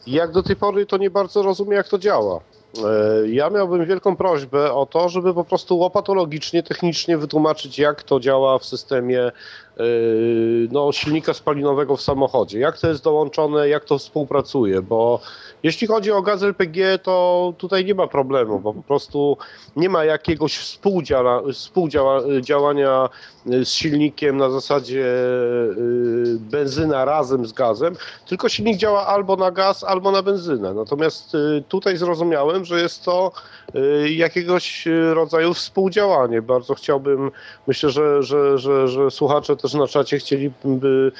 Jak 0.07 0.31
do 0.31 0.43
tej 0.43 0.55
pory 0.55 0.85
to 0.85 0.97
nie 0.97 1.09
bardzo 1.09 1.43
rozumiem, 1.43 1.73
jak 1.73 1.87
to 1.87 1.99
działa. 1.99 2.39
E, 2.77 3.29
ja 3.29 3.49
miałbym 3.49 3.85
wielką 3.85 4.15
prośbę 4.15 4.73
o 4.73 4.85
to, 4.85 5.09
żeby 5.09 5.33
po 5.33 5.43
prostu 5.43 5.77
łopatologicznie, 5.77 6.63
technicznie 6.63 7.17
wytłumaczyć, 7.17 7.79
jak 7.79 8.03
to 8.03 8.19
działa 8.19 8.59
w 8.59 8.65
systemie 8.65 9.27
y, 9.27 9.31
no, 10.71 10.91
silnika 10.91 11.33
spalinowego 11.33 11.97
w 11.97 12.01
samochodzie. 12.01 12.59
Jak 12.59 12.77
to 12.77 12.87
jest 12.87 13.03
dołączone, 13.03 13.69
jak 13.69 13.85
to 13.85 13.97
współpracuje, 13.97 14.81
bo 14.81 15.19
jeśli 15.63 15.87
chodzi 15.87 16.11
o 16.11 16.21
gaz 16.21 16.43
LPG, 16.43 16.99
to 17.03 17.53
tutaj 17.57 17.85
nie 17.85 17.95
ma 17.95 18.07
problemu, 18.07 18.59
bo 18.59 18.73
po 18.73 18.83
prostu 18.83 19.37
nie 19.75 19.89
ma 19.89 20.05
jakiegoś 20.05 20.57
współdziałania 21.53 23.09
z 23.45 23.67
silnikiem 23.69 24.37
na 24.37 24.49
zasadzie 24.49 25.05
y, 25.05 26.37
benzyna 26.39 27.05
razem 27.05 27.45
z 27.45 27.53
gazem, 27.53 27.95
tylko 28.27 28.49
silnik 28.49 28.77
działa 28.77 29.07
albo 29.07 29.35
na 29.35 29.51
gaz, 29.51 29.83
albo 29.83 30.11
na 30.11 30.21
benzynę. 30.21 30.73
Natomiast 30.73 31.37
tutaj 31.67 31.97
zrozumiałem, 31.97 32.65
że 32.65 32.81
jest 32.81 33.03
to 33.03 33.31
jakiegoś 34.09 34.87
rodzaju 35.13 35.53
współdziałanie. 35.53 36.41
Bardzo 36.41 36.75
chciałbym, 36.75 37.31
myślę, 37.67 37.89
że, 37.89 38.23
że, 38.23 38.57
że, 38.57 38.87
że 38.87 39.11
słuchacze 39.11 39.55
też 39.63 39.73
na 39.73 39.87
czacie 39.87 40.17
chcieliby 40.17 41.11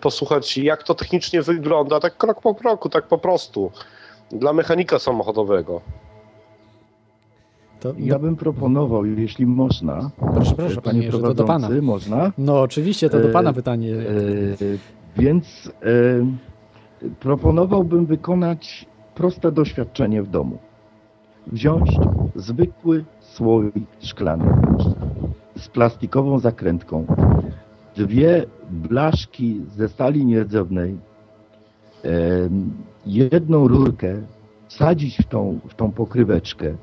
posłuchać, 0.00 0.58
jak 0.58 0.82
to 0.82 0.94
technicznie 0.94 1.42
wygląda, 1.42 2.00
tak 2.00 2.16
krok 2.16 2.40
po 2.40 2.54
kroku, 2.54 2.88
tak 2.88 3.06
po 3.06 3.18
prostu, 3.18 3.70
dla 4.32 4.52
mechanika 4.52 4.98
samochodowego. 4.98 5.80
To, 7.80 7.92
ja 7.98 8.18
bym 8.18 8.36
proponował, 8.36 9.04
jeśli 9.04 9.46
można. 9.46 10.10
Proszę, 10.34 10.54
proszę, 10.54 10.82
panie, 10.82 11.10
panie 11.10 11.22
to 11.22 11.34
do 11.34 11.44
pana. 11.44 11.68
Można? 11.82 12.32
No 12.38 12.60
oczywiście, 12.60 13.10
to 13.10 13.20
do 13.20 13.28
pana 13.28 13.50
e, 13.50 13.54
pytanie. 13.54 13.94
E, 13.94 15.20
więc 15.20 15.72
e, 17.02 17.10
proponowałbym 17.20 18.06
wykonać 18.06 18.86
proste 19.14 19.52
doświadczenie 19.52 20.22
w 20.22 20.28
domu. 20.28 20.58
Wziąć 21.46 21.96
zwykły 22.34 23.04
słoik 23.20 23.86
szklany 24.00 24.44
z 25.56 25.68
plastikową 25.68 26.38
zakrętką, 26.38 27.06
dwie 27.98 28.46
blaszki 28.70 29.60
ze 29.76 29.88
stali 29.88 30.26
nierdzewnej 30.26 30.98
jedną 33.06 33.68
rurkę 33.68 34.22
wsadzić 34.68 35.16
w 35.16 35.24
tą, 35.24 35.58
w 35.68 35.74
tą 35.74 35.92
pokryweczkę, 35.92 36.76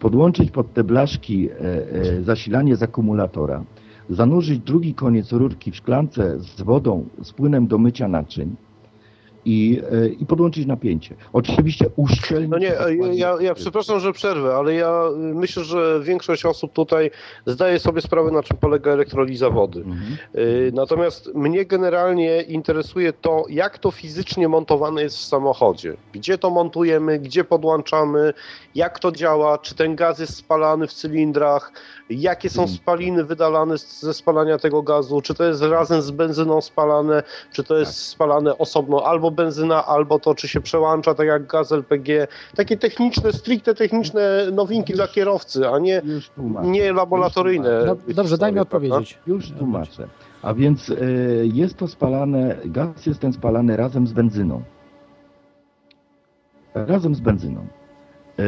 podłączyć 0.00 0.50
pod 0.50 0.72
te 0.72 0.84
blaszki 0.84 1.48
e, 1.50 1.54
e, 1.58 2.22
zasilanie 2.22 2.76
z 2.76 2.82
akumulatora, 2.82 3.64
zanurzyć 4.10 4.58
drugi 4.58 4.94
koniec 4.94 5.32
rurki 5.32 5.70
w 5.70 5.76
szklance 5.76 6.38
z 6.40 6.62
wodą, 6.62 7.08
z 7.22 7.32
płynem 7.32 7.66
do 7.66 7.78
mycia 7.78 8.08
naczyń 8.08 8.56
i, 9.44 9.82
e, 9.92 10.08
i 10.08 10.26
podłączyć 10.26 10.66
napięcie. 10.66 11.14
Oczywiście 11.32 11.86
uszczelnić... 11.96 12.50
No 12.50 12.58
nie, 12.58 12.70
zakładnik 12.70 13.18
ja, 13.18 13.36
ja 13.40 13.54
przepraszam, 13.54 14.00
że 14.00 14.12
przerwę, 14.12 14.54
ale 14.56 14.74
ja 14.74 15.02
y, 15.30 15.34
myślę, 15.34 15.64
że 15.64 16.00
większość 16.02 16.44
osób 16.44 16.72
tutaj 16.72 17.10
zdaje 17.46 17.78
sobie 17.78 18.00
sprawę, 18.00 18.30
na 18.30 18.42
czym 18.42 18.56
polega 18.56 18.92
elektroliza 18.92 19.50
wody. 19.50 19.80
Mhm. 19.80 20.16
Natomiast 20.72 21.34
mnie 21.34 21.64
generalnie 21.64 22.42
interesuje 22.42 23.12
to, 23.12 23.44
jak 23.48 23.78
to 23.78 23.90
fizycznie 23.90 24.48
montowane 24.48 25.02
jest 25.02 25.16
w 25.16 25.24
samochodzie. 25.24 25.96
Gdzie 26.12 26.38
to 26.38 26.50
montujemy, 26.50 27.18
gdzie 27.18 27.44
podłączamy, 27.44 28.32
jak 28.74 28.98
to 28.98 29.12
działa, 29.12 29.58
czy 29.58 29.74
ten 29.74 29.96
gaz 29.96 30.18
jest 30.18 30.36
spalany 30.36 30.86
w 30.86 30.92
cylindrach, 30.92 31.72
jakie 32.10 32.50
są 32.50 32.62
Mhm. 32.62 32.78
spaliny 32.78 33.24
wydalane 33.24 33.78
ze 33.78 34.14
spalania 34.14 34.58
tego 34.58 34.82
gazu, 34.82 35.20
czy 35.20 35.34
to 35.34 35.44
jest 35.44 35.62
razem 35.62 36.02
z 36.02 36.10
benzyną 36.10 36.60
spalane, 36.60 37.22
czy 37.52 37.64
to 37.64 37.78
jest 37.78 37.90
Tak. 37.92 37.98
spalane 38.00 38.58
osobno 38.58 39.02
albo 39.06 39.30
benzyna, 39.34 39.86
albo 39.86 40.18
to, 40.18 40.34
czy 40.34 40.48
się 40.48 40.60
przełącza, 40.60 41.14
tak 41.14 41.26
jak 41.26 41.46
gaz 41.46 41.72
LPG. 41.72 42.26
Takie 42.56 42.76
techniczne, 42.76 43.32
stricte 43.32 43.74
techniczne 43.74 44.46
nowinki 44.52 44.92
Już- 44.92 44.98
dla 44.98 45.08
kierowcy, 45.08 45.68
a 45.68 45.78
nie, 45.78 46.02
nie 46.62 46.92
laboratoryjne. 46.92 47.84
No, 47.86 47.96
dobrze, 48.14 48.38
daj 48.38 48.52
mi 48.52 48.54
prawda? 48.54 48.76
odpowiedzieć. 48.76 49.18
Już 49.26 49.50
tłumaczę. 49.50 50.08
A 50.42 50.54
więc 50.54 50.90
e, 50.90 50.94
jest 51.42 51.76
to 51.76 51.88
spalane, 51.88 52.56
gaz 52.64 53.06
jest 53.06 53.20
ten 53.20 53.32
spalany 53.32 53.76
razem 53.76 54.06
z 54.06 54.12
benzyną. 54.12 54.62
Razem 56.74 57.14
z 57.14 57.20
benzyną. 57.20 57.66
E, 58.38 58.42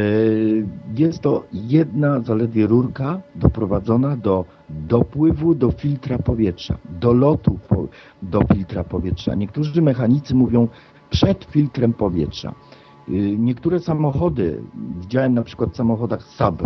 Jest 0.97 1.21
to 1.21 1.45
jedna 1.53 2.21
zaledwie 2.21 2.67
rurka 2.67 3.21
doprowadzona 3.35 4.17
do 4.17 4.45
dopływu 4.69 5.55
do 5.55 5.71
filtra 5.71 6.19
powietrza, 6.19 6.79
do 7.01 7.13
lotu 7.13 7.59
po, 7.69 7.89
do 8.23 8.41
filtra 8.55 8.85
powietrza. 8.85 9.35
Niektórzy 9.35 9.83
mechanicy 9.83 10.35
mówią 10.35 10.69
przed 11.11 11.45
filtrem 11.45 11.93
powietrza. 11.93 12.55
E, 13.09 13.13
Niektóre 13.39 13.81
samochody, 13.81 14.63
widziałem 15.01 15.35
na 15.35 15.43
przykład 15.43 15.71
w 15.71 15.77
samochodach 15.77 16.23
Saab, 16.23 16.63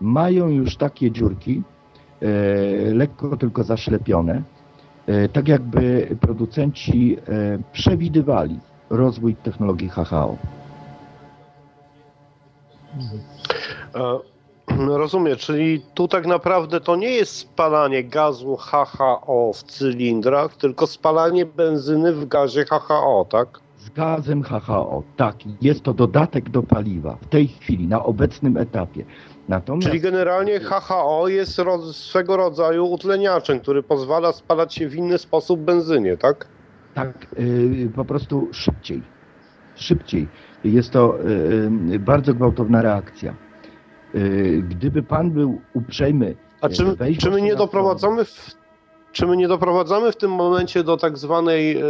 mają 0.00 0.48
już 0.48 0.76
takie 0.76 1.10
dziurki, 1.10 1.62
e, 2.22 2.94
lekko 2.94 3.36
tylko 3.36 3.64
zaszlepione, 3.64 4.42
tak 5.32 5.48
jakby 5.48 6.16
producenci 6.20 7.16
przewidywali 7.72 8.58
rozwój 8.90 9.34
technologii 9.34 9.88
HHO. 9.88 10.36
E, 13.94 14.18
Rozumiem, 15.02 15.36
czyli 15.36 15.82
tu 15.94 16.08
tak 16.08 16.26
naprawdę 16.26 16.80
to 16.80 16.96
nie 16.96 17.10
jest 17.10 17.36
spalanie 17.36 18.04
gazu 18.04 18.56
HHO 18.56 19.52
w 19.54 19.62
cylindrach, 19.62 20.56
tylko 20.56 20.86
spalanie 20.86 21.46
benzyny 21.46 22.12
w 22.12 22.28
gazie 22.28 22.64
HHO, 22.64 23.26
tak? 23.30 23.48
Z 23.78 23.90
gazem 23.90 24.42
HHO, 24.42 25.02
tak, 25.16 25.36
jest 25.62 25.82
to 25.82 25.94
dodatek 25.94 26.50
do 26.50 26.62
paliwa 26.62 27.16
w 27.20 27.26
tej 27.26 27.48
chwili, 27.48 27.88
na 27.88 28.04
obecnym 28.04 28.56
etapie. 28.56 29.04
Natomiast 29.48 29.86
Czyli 29.86 30.00
generalnie 30.00 30.60
HHO 30.60 31.28
jest 31.28 31.60
swego 31.92 32.36
rodzaju 32.36 32.86
utleniaczem, 32.86 33.60
który 33.60 33.82
pozwala 33.82 34.32
spalać 34.32 34.74
się 34.74 34.88
w 34.88 34.94
inny 34.94 35.18
sposób 35.18 35.60
benzynie, 35.60 36.16
tak? 36.16 36.48
tak, 36.94 37.26
y, 37.38 37.90
po 37.94 38.04
prostu 38.04 38.48
szybciej, 38.52 39.02
szybciej. 39.74 40.28
Jest 40.64 40.90
to 40.90 41.18
y, 41.20 41.94
y, 41.94 41.98
bardzo 41.98 42.34
gwałtowna 42.34 42.82
reakcja. 42.82 43.34
Y, 44.14 44.64
Gdyby 44.68 45.02
pan 45.02 45.30
był 45.30 45.60
uprzejmy 45.74 46.36
A 46.60 46.68
czy, 46.68 46.96
czy 47.18 47.30
my 47.30 47.42
nie 47.42 47.56
doprowadzamy 47.56 48.24
w, 48.24 48.54
czy 49.12 49.26
my 49.26 49.36
nie 49.36 49.48
doprowadzamy 49.48 50.12
w 50.12 50.16
tym 50.16 50.30
momencie 50.30 50.84
do 50.84 50.96
tak 50.96 51.18
zwanej, 51.18 51.82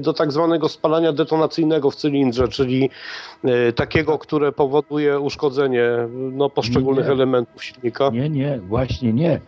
do 0.00 0.12
tak 0.12 0.32
zwanego 0.32 0.68
spalania 0.68 1.12
detonacyjnego 1.12 1.90
w 1.90 1.96
cylindrze, 1.96 2.48
czyli 2.48 2.90
takiego, 3.74 4.18
które 4.18 4.52
powoduje 4.52 5.20
uszkodzenie 5.20 5.84
no, 6.32 6.50
poszczególnych 6.50 7.06
Nie. 7.06 7.12
elementów 7.12 7.64
silnika? 7.64 8.10
Nie, 8.10 8.30
nie, 8.30 8.60
właśnie 8.68 9.12
nie. 9.12 9.40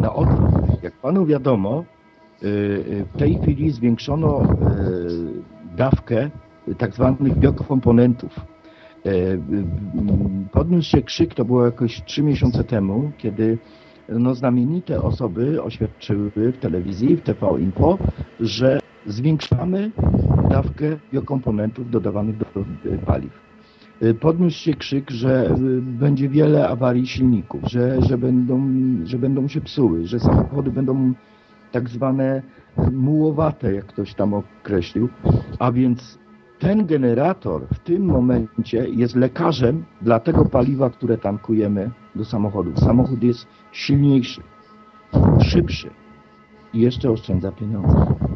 Na 0.00 0.14
odwrót. 0.14 0.50
Jak 0.82 0.92
panu 0.92 1.26
wiadomo, 1.26 1.84
w 3.14 3.18
tej 3.18 3.38
chwili 3.42 3.70
zwiększono 3.70 4.42
dawkę 5.76 6.30
tak 6.78 6.94
zwanych 6.94 7.38
biokomponentów. 7.38 8.40
Y, 9.06 9.10
y, 9.10 9.40
Podniósł 10.52 10.90
się 10.90 11.02
krzyk, 11.02 11.34
to 11.34 11.44
było 11.44 11.64
jakoś 11.64 12.02
trzy 12.04 12.22
miesiące 12.22 12.64
temu, 12.64 13.10
kiedy 13.18 13.58
no, 14.08 14.34
znamienite 14.34 15.02
osoby 15.02 15.62
oświadczyły 15.62 16.30
w 16.30 16.58
telewizji, 16.60 17.16
w 17.16 17.22
TV 17.22 17.60
Info, 17.60 17.98
że 18.40 18.80
zwiększamy 19.06 19.90
dawkę 20.50 20.96
biokomponentów 21.12 21.90
dodawanych 21.90 22.36
do 22.36 22.44
y, 22.86 22.98
paliw. 22.98 23.50
Podniósł 24.20 24.58
się 24.58 24.74
krzyk, 24.74 25.10
że 25.10 25.56
będzie 25.80 26.28
wiele 26.28 26.68
awarii 26.68 27.06
silników, 27.06 27.60
że, 27.64 28.02
że, 28.02 28.18
będą, 28.18 28.68
że 29.04 29.18
będą 29.18 29.48
się 29.48 29.60
psuły, 29.60 30.06
że 30.06 30.20
samochody 30.20 30.70
będą 30.70 31.12
tak 31.72 31.88
zwane 31.88 32.42
mułowate, 32.92 33.74
jak 33.74 33.86
ktoś 33.86 34.14
tam 34.14 34.34
określił. 34.34 35.08
A 35.58 35.72
więc 35.72 36.18
ten 36.60 36.86
generator 36.86 37.66
w 37.74 37.78
tym 37.78 38.04
momencie 38.04 38.88
jest 38.88 39.16
lekarzem 39.16 39.84
dla 40.02 40.20
tego 40.20 40.44
paliwa, 40.44 40.90
które 40.90 41.18
tankujemy 41.18 41.90
do 42.14 42.24
samochodów. 42.24 42.78
Samochód 42.78 43.22
jest 43.22 43.46
silniejszy, 43.72 44.42
szybszy 45.42 45.90
i 46.74 46.80
jeszcze 46.80 47.10
oszczędza 47.10 47.52
pieniądze. 47.52 48.29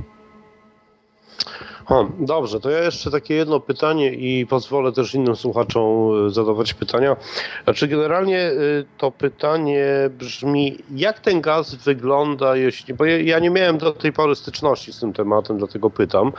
O, 1.86 2.06
dobrze, 2.18 2.60
to 2.60 2.70
ja 2.70 2.84
jeszcze 2.84 3.10
takie 3.10 3.34
jedno 3.34 3.60
pytanie 3.60 4.12
i 4.12 4.46
pozwolę 4.46 4.92
też 4.92 5.14
innym 5.14 5.36
słuchaczom 5.36 5.84
y, 6.26 6.30
zadawać 6.30 6.74
pytania. 6.74 7.16
Znaczy 7.64 7.88
generalnie 7.88 8.50
y, 8.50 8.84
to 8.98 9.10
pytanie 9.10 9.86
brzmi, 10.18 10.78
jak 10.94 11.20
ten 11.20 11.40
gaz 11.40 11.74
wygląda, 11.74 12.56
jeśli, 12.56 12.94
bo 12.94 13.04
ja, 13.04 13.38
nie 13.38 13.50
miałem 13.50 13.78
do 13.78 13.92
tej 13.92 14.12
pory 14.12 14.34
styczności 14.34 14.92
z 14.92 15.00
tym 15.00 15.12
tematem, 15.12 15.58
dlatego 15.58 15.90
pytam, 15.90 16.32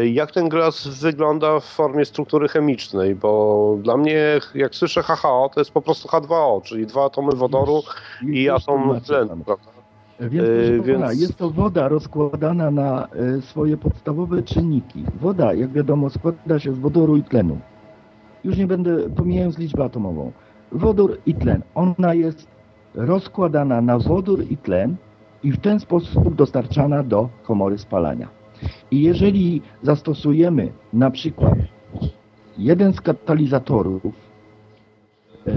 y, 0.00 0.08
jak 0.08 0.32
ten 0.32 0.48
gaz 0.48 0.86
wygląda 0.86 1.60
w 1.60 1.64
formie 1.64 2.04
struktury 2.04 2.48
chemicznej, 2.48 3.14
bo 3.14 3.76
dla 3.82 3.96
mnie, 3.96 4.40
jak 4.54 4.74
słyszę 4.74 5.02
HHO, 5.02 5.50
to 5.54 5.60
jest 5.60 5.70
po 5.70 5.82
prostu 5.82 6.08
H2O, 6.08 6.62
czyli 6.62 6.86
dwa 6.86 7.04
atomy 7.04 7.32
wodoru 7.32 7.82
i 8.28 8.48
atom 8.48 9.00
tlenu, 9.00 9.36
prawda? 9.44 9.75
Więc, 10.20 10.32
Yy, 10.34 10.76
proszę 10.78 10.92
pana, 10.92 11.08
więc- 11.08 11.20
jest 11.20 11.36
to 11.36 11.50
woda 11.50 11.88
rozkładana 11.88 12.70
na 12.70 13.08
e, 13.08 13.40
swoje 13.42 13.76
podstawowe 13.76 14.42
czynniki. 14.42 15.04
Woda, 15.20 15.54
jak 15.54 15.72
wiadomo, 15.72 16.10
składa 16.10 16.58
się 16.58 16.72
z 16.72 16.78
wodoru 16.78 17.16
i 17.16 17.22
tlenu. 17.22 17.58
Już 18.44 18.56
nie 18.56 18.66
będę, 18.66 19.10
pomijając 19.10 19.58
liczbę 19.58 19.84
atomową. 19.84 20.32
Wodór 20.72 21.18
i 21.26 21.34
tlen. 21.34 21.62
Ona 21.74 22.14
jest 22.14 22.46
rozkładana 22.94 23.80
na 23.80 23.98
wodór 23.98 24.44
i 24.50 24.56
tlen 24.56 24.96
i 25.42 25.52
w 25.52 25.60
ten 25.60 25.80
sposób 25.80 26.34
dostarczana 26.34 27.02
do 27.02 27.28
komory 27.42 27.78
spalania. 27.78 28.28
I 28.90 29.02
jeżeli 29.02 29.62
zastosujemy 29.82 30.72
na 30.92 31.10
przykład 31.10 31.54
jeden 32.58 32.92
z 32.92 33.00
katalizatorów, 33.00 34.02
e, 35.46 35.52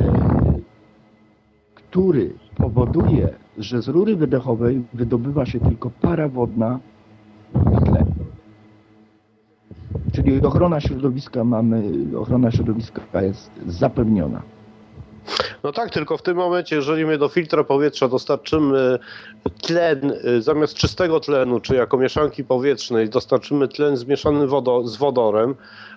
który 1.75 2.33
powoduje, 2.55 3.29
że 3.59 3.81
z 3.81 3.87
rury 3.87 4.15
wydechowej 4.15 4.81
wydobywa 4.93 5.45
się 5.45 5.59
tylko 5.59 5.89
para 5.89 6.29
wodna 6.29 6.79
i 7.55 7.85
tlen. 7.85 8.05
Czyli 10.13 10.41
ochrona 10.41 10.79
środowiska 10.81 11.43
mamy, 11.43 11.83
ochrona 12.17 12.51
środowiska 12.51 13.21
jest 13.21 13.51
zapewniona. 13.67 14.41
No 15.63 15.71
tak, 15.71 15.89
tylko 15.89 16.17
w 16.17 16.21
tym 16.21 16.37
momencie, 16.37 16.75
jeżeli 16.75 17.05
my 17.05 17.17
do 17.17 17.29
filtra 17.29 17.63
powietrza 17.63 18.07
dostarczymy 18.07 18.99
tlen 19.61 20.13
y, 20.25 20.41
zamiast 20.41 20.73
czystego 20.73 21.19
tlenu, 21.19 21.59
czy 21.59 21.75
jako 21.75 21.97
mieszanki 21.97 22.43
powietrznej 22.43 23.09
dostarczymy 23.09 23.67
tlen 23.67 23.97
zmieszany 23.97 24.47
wodo, 24.47 24.87
z 24.87 24.97
wodorem, 24.97 25.51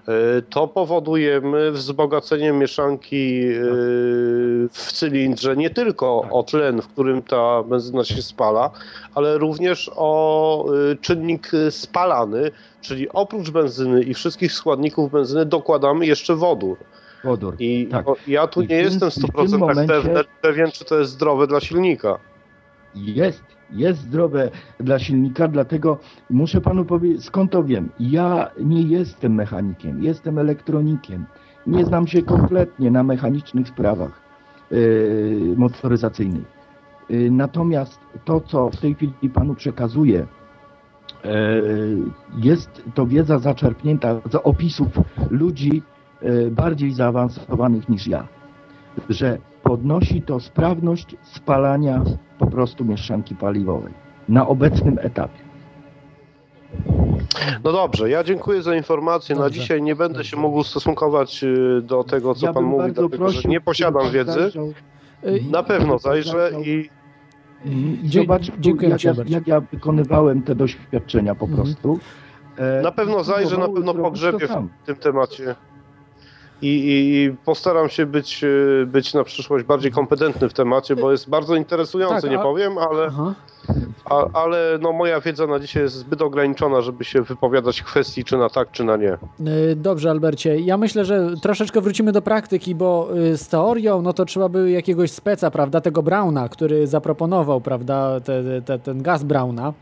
y, 0.09 0.43
to 0.51 0.69
powodujemy 0.69 1.73
wzbogacenie 1.73 2.53
mieszanki 2.53 3.43
y, 3.43 3.61
w 4.73 4.93
cylindrze 4.93 5.57
nie 5.57 5.71
tylko 5.71 6.27
o 6.31 6.43
tlen, 6.43 6.83
w 6.83 6.89
którym 6.89 7.23
ta 7.23 7.63
benzyna 7.63 8.05
się 8.05 8.23
spala, 8.23 8.71
ale 9.15 9.39
również 9.39 9.91
o 9.97 10.67
czynnik 11.01 11.51
spalany, 11.71 12.51
czyli 12.81 13.09
oprócz 13.09 13.51
benzyny 13.51 14.03
i 14.03 14.15
wszystkich 14.15 14.53
składników 14.53 15.13
benzyny 15.13 15.47
dokładamy 15.47 16.07
jeszcze 16.07 16.37
wodór. 16.37 16.77
Wodór. 17.25 17.57
I 17.59 17.87
Tak. 17.91 18.07
ja 18.27 18.47
tu 18.47 18.61
I 18.61 18.63
nie 18.63 18.69
tym- 18.69 18.85
jestem 18.85 19.09
i 19.09 19.13
w 19.13 19.15
tym 19.15 19.25
100% 19.47 19.59
momencie- 19.59 20.25
pewien, 20.41 20.71
czy 20.71 20.85
to 20.85 20.99
jest 20.99 21.13
zdrowe 21.13 21.47
dla 21.47 21.61
silnika. 21.61 22.19
Jest, 22.95 23.43
jest 23.71 24.01
zdrowe 24.01 24.51
dla 24.81 24.99
silnika, 24.99 25.49
dlatego 25.49 25.99
muszę 26.31 26.61
panu 26.61 26.85
powiedzieć, 26.85 27.25
skąd 27.25 27.53
to 27.53 27.65
wiem. 27.65 27.89
Ja 28.01 28.51
nie 28.61 28.83
jestem 28.83 29.35
mechanikiem, 29.35 30.03
jestem 30.03 30.39
elektronikiem. 30.39 31.25
Nie 31.67 31.85
znam 31.85 32.07
się 32.07 32.23
kompletnie 32.23 32.91
na 32.91 33.03
mechanicznych 33.03 33.69
sprawach 33.69 34.21
yy, 34.71 35.55
motoryzacyjnych. 35.57 36.45
Yy, 37.11 37.31
natomiast 37.31 38.01
to, 38.25 38.41
co 38.41 38.71
w 38.71 38.77
tej 38.77 38.95
chwili 38.95 39.13
panu 39.35 39.55
przekazuję, 39.55 40.27
yy, 41.25 41.31
jest 42.37 42.83
to 42.95 43.07
wiedza 43.07 43.39
zaczerpnięta 43.39 44.21
z 44.31 44.35
opisów 44.45 44.89
ludzi 45.31 45.83
bardziej 46.51 46.93
zaawansowanych 46.93 47.89
niż 47.89 48.07
ja, 48.07 48.29
że 49.09 49.39
podnosi 49.63 50.23
to 50.23 50.41
sprawność 50.41 51.17
spalania 51.23 52.03
po 52.39 52.47
prostu 52.47 52.85
mieszanki 52.85 53.35
paliwowej 53.35 53.93
na 54.29 54.47
obecnym 54.49 54.99
etapie. 55.03 55.39
No 57.65 57.73
dobrze, 57.73 58.11
ja 58.11 58.25
dziękuję 58.25 58.63
za 58.63 58.77
informację. 58.77 59.35
Na 59.37 59.43
Dobrze. 59.43 59.61
dzisiaj 59.61 59.83
nie 59.83 59.97
będę 59.97 60.25
się 60.25 60.37
mógł 60.37 60.63
stosunkować 60.65 61.45
y, 61.45 61.83
do 61.83 62.05
tego, 62.05 62.35
co 62.35 62.47
Ja 62.47 62.53
pan 62.53 62.65
mówi, 62.65 62.85
dlatego 62.85 63.09
że 63.09 63.19
prosił, 63.19 63.51
nie 63.51 63.61
posiadam 63.61 64.11
wiedzy. 64.11 64.33
zajrzał- 64.33 64.73
Na 65.51 65.63
pewno 65.63 65.99
zajrzę 65.99 66.51
i. 66.67 66.89
I 67.65 68.09
zobacz, 68.09 68.51
dziękuję 68.61 68.89
jak, 68.91 69.05
ja, 69.05 69.13
jak 69.27 69.47
ja 69.47 69.61
wykonywałem 69.61 70.43
te 70.43 70.55
doświadczenia 70.55 71.35
po 71.35 71.47
Mhm. 71.47 71.63
prostu. 71.63 71.99
E, 72.57 72.83
na 72.83 72.93
pewno 72.93 73.25
zajrzę, 73.25 73.59
na 73.59 73.69
pewno 73.69 73.95
sam. 74.49 74.69
w 74.83 74.87
tym 74.87 74.97
temacie. 74.97 75.55
I, 76.63 76.69
i, 76.69 77.37
postaram 77.45 77.89
się 77.89 78.07
być, 78.07 78.45
y, 78.45 78.85
być 78.87 79.15
na 79.15 79.25
przyszłość 79.25 79.65
bardziej 79.65 79.93
kompetentny 79.93 80.49
w 80.49 80.53
temacie, 80.53 80.97
bo 80.97 81.13
jest 81.13 81.31
bardzo 81.31 81.55
interesujący, 81.57 82.23
Tak, 82.23 82.31
nie 82.31 82.39
a- 82.39 82.43
powiem, 82.43 82.79
ale, 82.79 83.07
Aha. 83.07 83.35
A, 84.05 84.27
ale 84.33 84.79
no, 84.81 84.93
moja 84.93 85.21
wiedza 85.21 85.47
na 85.47 85.59
dzisiaj 85.59 85.83
jest 85.83 85.95
zbyt 85.95 86.23
ograniczona, 86.23 86.81
żeby 86.81 87.05
się 87.05 87.23
wypowiadać 87.23 87.81
w 87.81 87.85
kwestii 87.85 88.25
czy 88.25 88.37
na 88.37 88.49
tak, 88.49 88.71
czy 88.71 88.85
na 88.85 88.97
nie. 88.97 89.13
Y, 89.13 89.77
Dobrze, 89.77 90.11
Albercie. 90.11 90.61
Ja 90.61 90.77
myślę, 90.77 91.05
że 91.05 91.31
troszeczkę 91.43 91.81
wrócimy 91.81 92.13
do 92.13 92.23
praktyki, 92.23 92.75
bo 92.75 93.09
y, 93.17 93.37
z 93.37 93.49
teorią, 93.49 94.03
no 94.03 94.13
to 94.13 94.25
trzeba 94.25 94.49
by 94.49 94.71
jakiegoś 94.71 95.11
speca, 95.11 95.51
prawda, 95.51 95.81
tego 95.81 96.03
Brauna, 96.03 96.49
który 96.49 96.87
zaproponował, 96.87 97.61
prawda, 97.61 98.21
te, 98.21 98.63
te, 98.63 98.79
ten 98.79 99.03
gaz 99.03 99.25
Brauna, 99.25 99.73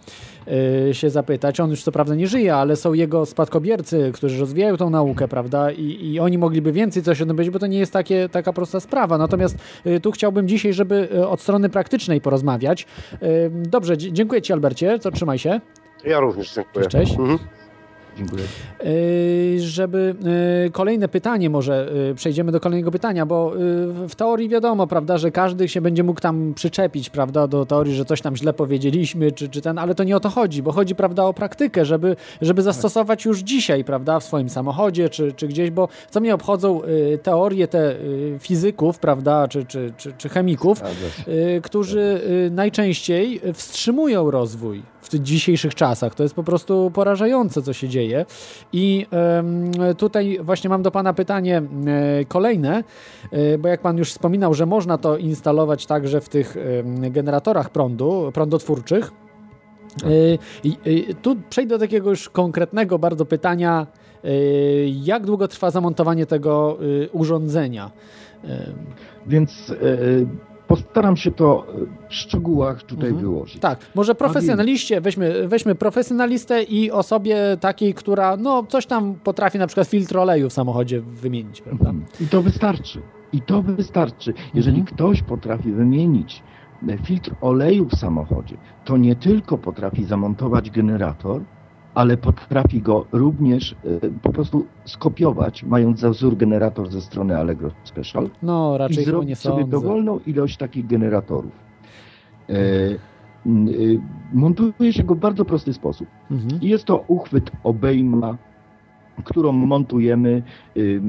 y, 0.91 0.95
się 0.95 1.11
zapytać. 1.11 1.61
On 1.61 1.71
już 1.71 1.83
co 1.83 1.93
prawda 1.93 2.15
nie 2.15 2.27
żyje, 2.27 2.55
ale 2.55 2.77
są 2.77 2.93
jego 2.93 3.27
spadkobiercy, 3.27 4.11
którzy 4.15 4.41
rozwijają 4.41 4.77
tą 4.77 4.91
naukę, 4.91 5.29
prawda, 5.29 5.71
i, 5.71 6.13
i 6.13 6.21
oni 6.21 6.39
mogliby 6.39 6.73
więcej 6.73 7.03
coś 7.03 7.23
o 7.23 7.27
tym 7.27 7.37
powiedzieć, 7.37 7.53
bo 7.53 7.59
to 7.59 7.67
nie 7.67 7.79
jest 7.79 7.93
takie, 7.93 8.29
taka 8.29 8.53
prosta 8.53 8.81
sprawa. 8.81 9.19
Natomiast 9.19 9.59
y, 9.87 10.01
tu 10.01 10.11
chciałbym 10.11 10.49
dzisiaj, 10.49 10.73
żeby 10.73 11.09
od 11.27 11.41
strony 11.41 11.69
praktycznej 11.69 12.21
porozmawiać. 12.21 12.87
Dobrze, 13.71 13.99
dziękuję 13.99 14.43
Ci, 14.43 14.53
Albercie, 14.53 14.99
to 14.99 15.11
trzymaj 15.11 15.39
się. 15.39 15.61
Ja 16.05 16.21
również 16.21 16.55
dziękuję. 16.55 16.87
Cześć. 16.87 17.13
Mhm. 17.13 17.39
Dziękuję. 18.17 18.45
Yy, 18.85 19.61
żeby 19.61 20.15
yy, 20.65 20.71
kolejne 20.71 21.09
pytanie, 21.09 21.51
może 21.51 21.93
yy, 22.09 22.15
przejdziemy 22.15 22.53
do 22.53 22.61
kolejnego 22.61 22.91
pytania, 22.91 23.27
bo 23.27 23.53
w 24.09 24.15
teorii 24.15 24.49
wiadomo, 24.49 24.87
prawda, 24.87 25.19
że 25.19 25.31
każdy 25.31 25.69
się 25.69 25.81
będzie 25.81 26.03
mógł 26.03 26.21
tam 26.21 26.55
przyczepić, 26.55 27.11
prawda, 27.11 27.47
do 27.47 27.67
teorii, 27.67 27.95
że 27.95 28.05
coś 28.05 28.21
tam 28.21 28.37
źle 28.37 28.53
powiedzieliśmy, 28.53 29.33
czy, 29.33 29.49
czy 29.49 29.61
ten, 29.61 29.79
ale 29.79 29.95
to 29.95 30.05
nie 30.05 30.17
o 30.17 30.21
to 30.21 30.29
chodzi, 30.29 30.63
bo 30.63 30.73
chodzi, 30.73 30.95
prawda, 30.95 31.25
o 31.25 31.35
praktykę, 31.35 31.85
żeby, 31.85 32.17
żeby 32.41 32.63
zastosować 32.63 33.25
już 33.25 33.39
dzisiaj, 33.39 33.85
prawda, 33.85 34.21
w 34.21 34.25
swoim 34.25 34.49
samochodzie, 34.49 35.09
czy, 35.09 35.33
czy 35.33 35.49
gdzieś, 35.49 35.71
bo 35.71 35.89
co 36.11 36.21
mnie 36.21 36.35
obchodzą 36.35 36.81
teorie 37.23 37.69
te 37.69 37.95
fizyków, 38.39 38.99
prawda, 38.99 39.49
czy, 39.49 39.65
czy, 39.65 39.93
czy, 39.97 40.13
czy 40.19 40.29
chemików, 40.29 40.83
y, 41.29 41.61
którzy 41.63 42.21
y, 42.47 42.51
najczęściej 42.51 43.41
wstrzymują 43.55 44.31
rozwój 44.31 44.83
w 45.03 45.09
tych 45.09 45.23
dzisiejszych 45.23 45.75
czasach. 45.75 46.15
To 46.15 46.23
jest 46.23 46.35
po 46.35 46.43
prostu 46.43 46.91
porażające, 46.95 47.63
co 47.63 47.73
się 47.73 47.89
dzieje. 47.89 48.27
I 48.73 49.07
tutaj 49.99 50.39
właśnie 50.43 50.71
mam 50.71 50.83
do 50.83 50.91
Pana 50.91 51.13
pytanie 51.15 51.63
e, 52.19 52.25
kolejne, 52.25 52.85
e, 53.33 53.59
bo 53.59 53.69
jak 53.69 53.81
Pan 53.81 53.99
już 53.99 54.11
wspominał, 54.11 54.55
że 54.55 54.67
można 54.67 54.99
to 54.99 55.17
instalować 55.17 55.87
także 55.87 56.21
w 56.21 56.29
tych 56.29 56.57
generatorach 57.11 57.71
prądu, 57.71 58.31
prądotwórczych. 58.35 59.11
E, 60.05 60.09
i- 60.65 60.77
i 60.85 61.15
Tu 61.15 61.37
przejdę 61.51 61.75
do 61.75 61.79
takiego 61.79 62.11
już 62.11 62.29
konkretnego 62.29 62.99
bardzo 62.99 63.25
pytania. 63.25 63.87
e, 64.25 64.29
Jak 64.89 65.27
długo 65.27 65.49
trwa 65.49 65.71
zamontowanie 65.71 66.27
tego 66.27 66.79
e, 67.05 67.11
urządzenia? 67.11 67.91
E, 68.45 68.67
Więc 69.27 69.71
e, 69.71 69.77
postaram 70.75 71.17
się 71.17 71.31
to 71.31 71.67
w 72.09 72.15
szczegółach 72.15 72.83
tutaj 72.83 73.09
Mhm. 73.09 73.21
wyłożyć. 73.27 73.61
Tak, 73.61 73.79
może 73.95 74.15
profesjonaliście, 74.15 75.01
weźmy, 75.01 75.49
weźmy 75.49 75.75
profesjonalistę 75.75 76.63
i 76.63 76.91
osobie 76.91 77.37
takiej, 77.61 77.95
która 77.95 78.37
no 78.37 78.63
coś 78.69 78.87
tam 78.87 79.15
potrafi 79.25 79.59
na 79.59 79.67
przykład 79.67 79.89
filtr 79.89 80.19
oleju 80.19 80.49
w 80.49 80.53
samochodzie 80.53 81.01
wymienić, 81.01 81.61
prawda? 81.63 81.91
Mhm. 81.91 82.07
I 82.21 82.27
to 82.27 82.43
wystarczy. 82.43 83.03
I 83.33 83.41
to 83.43 83.63
wystarczy. 83.63 84.35
Jeżeli 84.55 84.79
Mhm. 84.81 84.97
ktoś 84.97 85.23
potrafi 85.23 85.73
wymienić 85.73 86.43
e, 86.89 86.99
filtr 86.99 87.35
oleju 87.41 87.89
w 87.89 87.95
samochodzie, 87.95 88.57
to 88.85 88.97
nie 88.97 89.17
tylko 89.17 89.59
potrafi 89.59 90.05
zamontować 90.05 90.71
generator, 90.71 91.43
ale 91.95 92.17
potrafi 92.17 92.83
go 92.83 93.07
również 93.13 93.73
e, 93.73 93.77
po 94.23 94.33
prostu 94.33 94.67
skopiować, 94.85 95.63
mając 95.65 96.01
za 96.01 96.11
wzór 96.11 96.37
generator 96.37 96.91
ze 96.91 97.01
strony 97.01 97.39
Allegro 97.39 97.71
Special 97.85 98.31
No, 98.43 98.75
i 98.75 98.79
raczej 98.79 98.97
nie 98.99 99.05
zrobić 99.05 99.39
sobie 99.39 99.63
sądzę. 99.63 99.71
dowolną 99.71 100.21
ilość 100.27 100.57
takich 100.57 100.87
generatorów. 100.87 101.53
E, 102.49 102.55
y, 103.47 104.01
montuje 104.33 104.93
się 104.93 105.05
go 105.05 105.15
w 105.15 105.19
bardzo 105.19 105.45
prosty 105.45 105.73
sposób. 105.73 106.09
Mhm. 106.31 106.61
I 106.61 106.69
Jest 106.69 106.85
to 106.85 107.05
uchwyt 107.09 107.51
obejma, 107.65 108.39
którą 109.25 109.53
montujemy 109.53 110.43
y, 110.77 111.01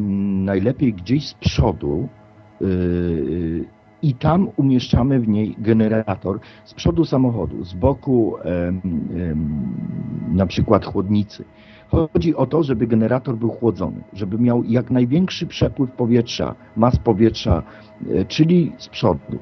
najlepiej 0.45 0.93
gdzieś 0.93 1.27
z 1.27 1.33
przodu 1.33 2.07
i 4.01 4.13
tam 4.13 4.49
umieszczamy 4.57 5.19
w 5.19 5.27
niej 5.27 5.55
generator 5.57 6.39
z 6.65 6.73
przodu 6.73 7.05
samochodu, 7.05 7.63
z 7.63 7.73
boku 7.73 8.37
em, 8.37 8.81
em, 8.83 10.35
na 10.35 10.45
przykład 10.45 10.85
chłodnicy. 10.85 11.45
Chodzi 11.91 12.35
o 12.35 12.45
to, 12.45 12.63
żeby 12.63 12.87
generator 12.87 13.37
był 13.37 13.49
chłodzony, 13.49 14.03
żeby 14.13 14.37
miał 14.39 14.63
jak 14.63 14.91
największy 14.91 15.47
przepływ 15.47 15.91
powietrza, 15.91 16.55
mas 16.75 16.97
powietrza, 16.97 17.63
e, 18.09 18.25
czyli 18.25 18.71
z 18.77 18.89
przodu. 18.89 19.37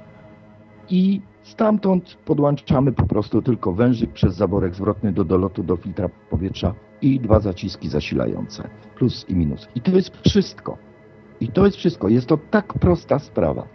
I 0.90 1.22
stamtąd 1.44 2.18
podłączamy 2.26 2.92
po 2.92 3.08
prostu 3.08 3.42
tylko 3.42 3.74
wężyk 3.74 4.14
przez 4.14 4.36
zaworek 4.36 4.76
zwrotny 4.76 5.12
do 5.14 5.24
dolotu 5.24 5.64
do 5.64 5.76
filtra 5.76 6.10
powietrza 6.30 6.74
i 7.02 7.20
dwa 7.20 7.40
zaciski 7.40 7.90
zasilające, 7.90 8.70
plus 8.96 9.26
i 9.30 9.36
minus. 9.36 9.68
I 9.76 9.82
to 9.82 9.92
jest 9.92 10.18
wszystko. 10.28 10.78
I 11.42 11.48
to 11.48 11.66
jest 11.66 11.78
wszystko. 11.78 12.10
Jest 12.10 12.28
to 12.28 12.38
tak 12.52 12.74
prosta 12.74 13.20
sprawa, 13.20 13.68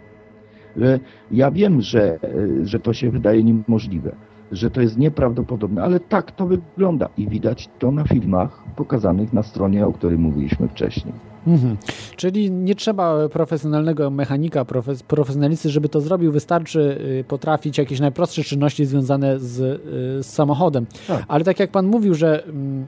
ja 1.31 1.51
wiem, 1.51 1.81
że, 1.81 2.13
e, 2.13 2.19
że 2.63 2.79
to 2.79 2.93
się 2.93 3.11
wydaje 3.11 3.43
niemożliwe, 3.43 4.15
że 4.51 4.71
to 4.71 4.81
jest 4.81 4.97
nieprawdopodobne, 4.97 5.83
ale 5.83 5.99
tak 5.99 6.31
to 6.31 6.45
wygląda 6.45 7.09
i 7.17 7.27
widać 7.27 7.69
to 7.79 7.91
na 7.91 8.03
filmach 8.03 8.63
pokazanych 8.75 9.33
na 9.33 9.43
stronie, 9.43 9.87
o 9.87 9.93
której 9.93 10.17
mówiliśmy 10.17 10.67
wcześniej. 10.67 11.13
Mhm. 11.47 11.77
Czyli 12.15 12.51
nie 12.51 12.75
trzeba 12.75 13.29
profesjonalnego 13.29 14.09
mechanika, 14.09 14.65
profes, 14.65 15.03
profesjonalisty, 15.03 15.69
żeby 15.69 15.89
to 15.89 16.01
zrobił. 16.01 16.31
Wystarczy 16.31 16.97
y, 17.19 17.23
potrafić 17.23 17.77
jakieś 17.77 17.99
najprostsze 17.99 18.43
czynności 18.43 18.85
związane 18.85 19.39
z, 19.39 19.59
y, 19.59 20.23
z 20.23 20.25
samochodem. 20.25 20.85
Tak. 21.07 21.23
Ale 21.27 21.43
tak 21.43 21.59
jak 21.59 21.71
pan 21.71 21.87
mówił, 21.87 22.13
że 22.13 22.43
mm, 22.43 22.87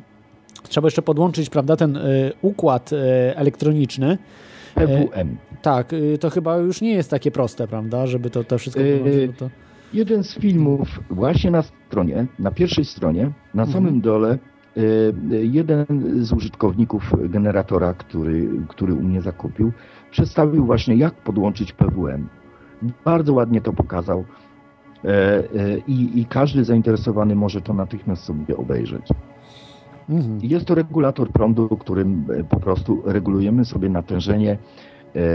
trzeba 0.70 0.88
jeszcze 0.88 1.02
podłączyć 1.02 1.50
prawda, 1.50 1.76
ten 1.76 1.98
y, 1.98 2.32
układ 2.42 2.94
y, 2.94 2.98
elektroniczny, 3.36 4.18
PWM. 4.78 5.38
tak, 5.62 5.94
y, 5.94 6.18
to 6.18 6.30
chyba 6.30 6.58
już 6.58 6.82
nie 6.82 6.92
jest 6.94 7.10
takie 7.12 7.32
proste, 7.32 7.68
prawda, 7.68 8.08
żeby 8.08 8.30
to, 8.30 8.44
to 8.44 8.58
wszystko 8.58 8.82
Yy, 8.84 9.34
to... 9.38 9.50
Jeden 9.94 10.24
z 10.24 10.36
filmów 10.40 11.00
właśnie 11.10 11.52
na 11.52 11.62
stronie, 11.62 12.26
na 12.40 12.52
pierwszej 12.52 12.86
stronie, 12.86 13.32
na 13.54 13.64
Mhm. 13.64 13.72
samym 13.72 14.02
dole, 14.02 14.38
e, 14.78 14.82
jeden 15.46 15.86
z 16.26 16.32
użytkowników 16.34 17.12
generatora, 17.30 17.94
który, 17.94 18.50
który 18.68 18.94
u 18.94 19.04
mnie 19.04 19.22
zakupił, 19.22 19.72
przedstawił 20.12 20.66
właśnie 20.66 20.96
jak 20.96 21.14
podłączyć 21.14 21.72
PWM. 21.74 22.28
Bardzo 23.06 23.34
ładnie 23.34 23.62
to 23.62 23.74
pokazał 23.74 24.26
e, 25.06 25.08
e, 25.08 25.44
i, 25.88 26.20
i 26.22 26.26
każdy 26.26 26.64
zainteresowany 26.64 27.36
może 27.36 27.62
to 27.62 27.74
natychmiast 27.74 28.24
sobie 28.24 28.58
obejrzeć. 28.58 29.08
Mhm. 30.10 30.39
Jest 30.41 30.66
to 30.66 30.76
regulator 30.76 31.32
prądu, 31.32 31.68
którym 31.68 32.26
e, 32.39 32.43
po 32.43 32.60
prostu 32.60 33.01
regulujemy 33.05 33.66
sobie 33.66 33.89
natężenie 33.89 34.51
e, 34.51 34.55
e, 34.55 35.26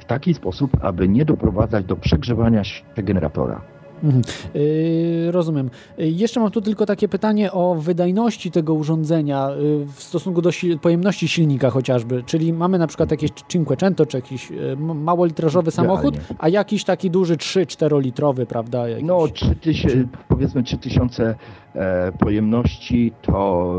w 0.00 0.04
taki 0.06 0.34
sposób, 0.34 0.70
aby 0.80 1.08
nie 1.08 1.24
doprowadzać 1.24 1.84
do 1.84 1.96
przegrzewania 1.96 2.64
się 2.64 2.84
generatora. 2.96 3.77
Mhm. 4.02 4.22
Yy, 4.54 5.32
rozumiem. 5.32 5.70
Yy, 5.98 6.08
jeszcze 6.08 6.40
mam 6.40 6.50
tu 6.50 6.60
tylko 6.60 6.86
takie 6.86 7.08
pytanie 7.08 7.52
o 7.52 7.74
wydajności 7.74 8.50
tego 8.50 8.74
urządzenia 8.74 9.50
yy, 9.50 9.86
w 9.86 10.02
stosunku 10.02 10.42
do 10.42 10.50
pojemności 10.82 11.28
silnika 11.28 11.70
chociażby. 11.70 12.22
Czyli 12.26 12.52
mamy 12.52 12.78
na 12.78 12.86
przykład 12.86 13.10
jakieś 13.10 13.30
Cinquecento 13.48 14.06
czy 14.06 14.16
jakiś 14.16 14.52
małolitrażowy 14.76 15.70
samochód, 15.70 16.14
a 16.38 16.48
jakiś 16.48 16.84
taki 16.84 17.10
duży 17.10 17.36
3-4 17.36 18.02
litrowy, 18.02 18.46
prawda? 18.46 18.88
Jakiś... 18.88 19.06
No 19.06 19.28
3000, 19.28 20.08
powiedzmy 20.28 20.62
3000 20.62 21.34
e, 21.74 22.12
pojemności 22.12 23.12
to 23.22 23.74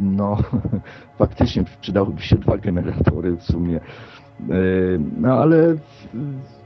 no 0.00 0.36
faktycznie 1.18 1.64
przydałyby 1.80 2.22
się 2.22 2.36
dwa 2.36 2.58
generatory 2.58 3.36
w 3.36 3.42
sumie. 3.42 3.80
E, 4.40 4.54
no 5.20 5.32
ale 5.32 5.76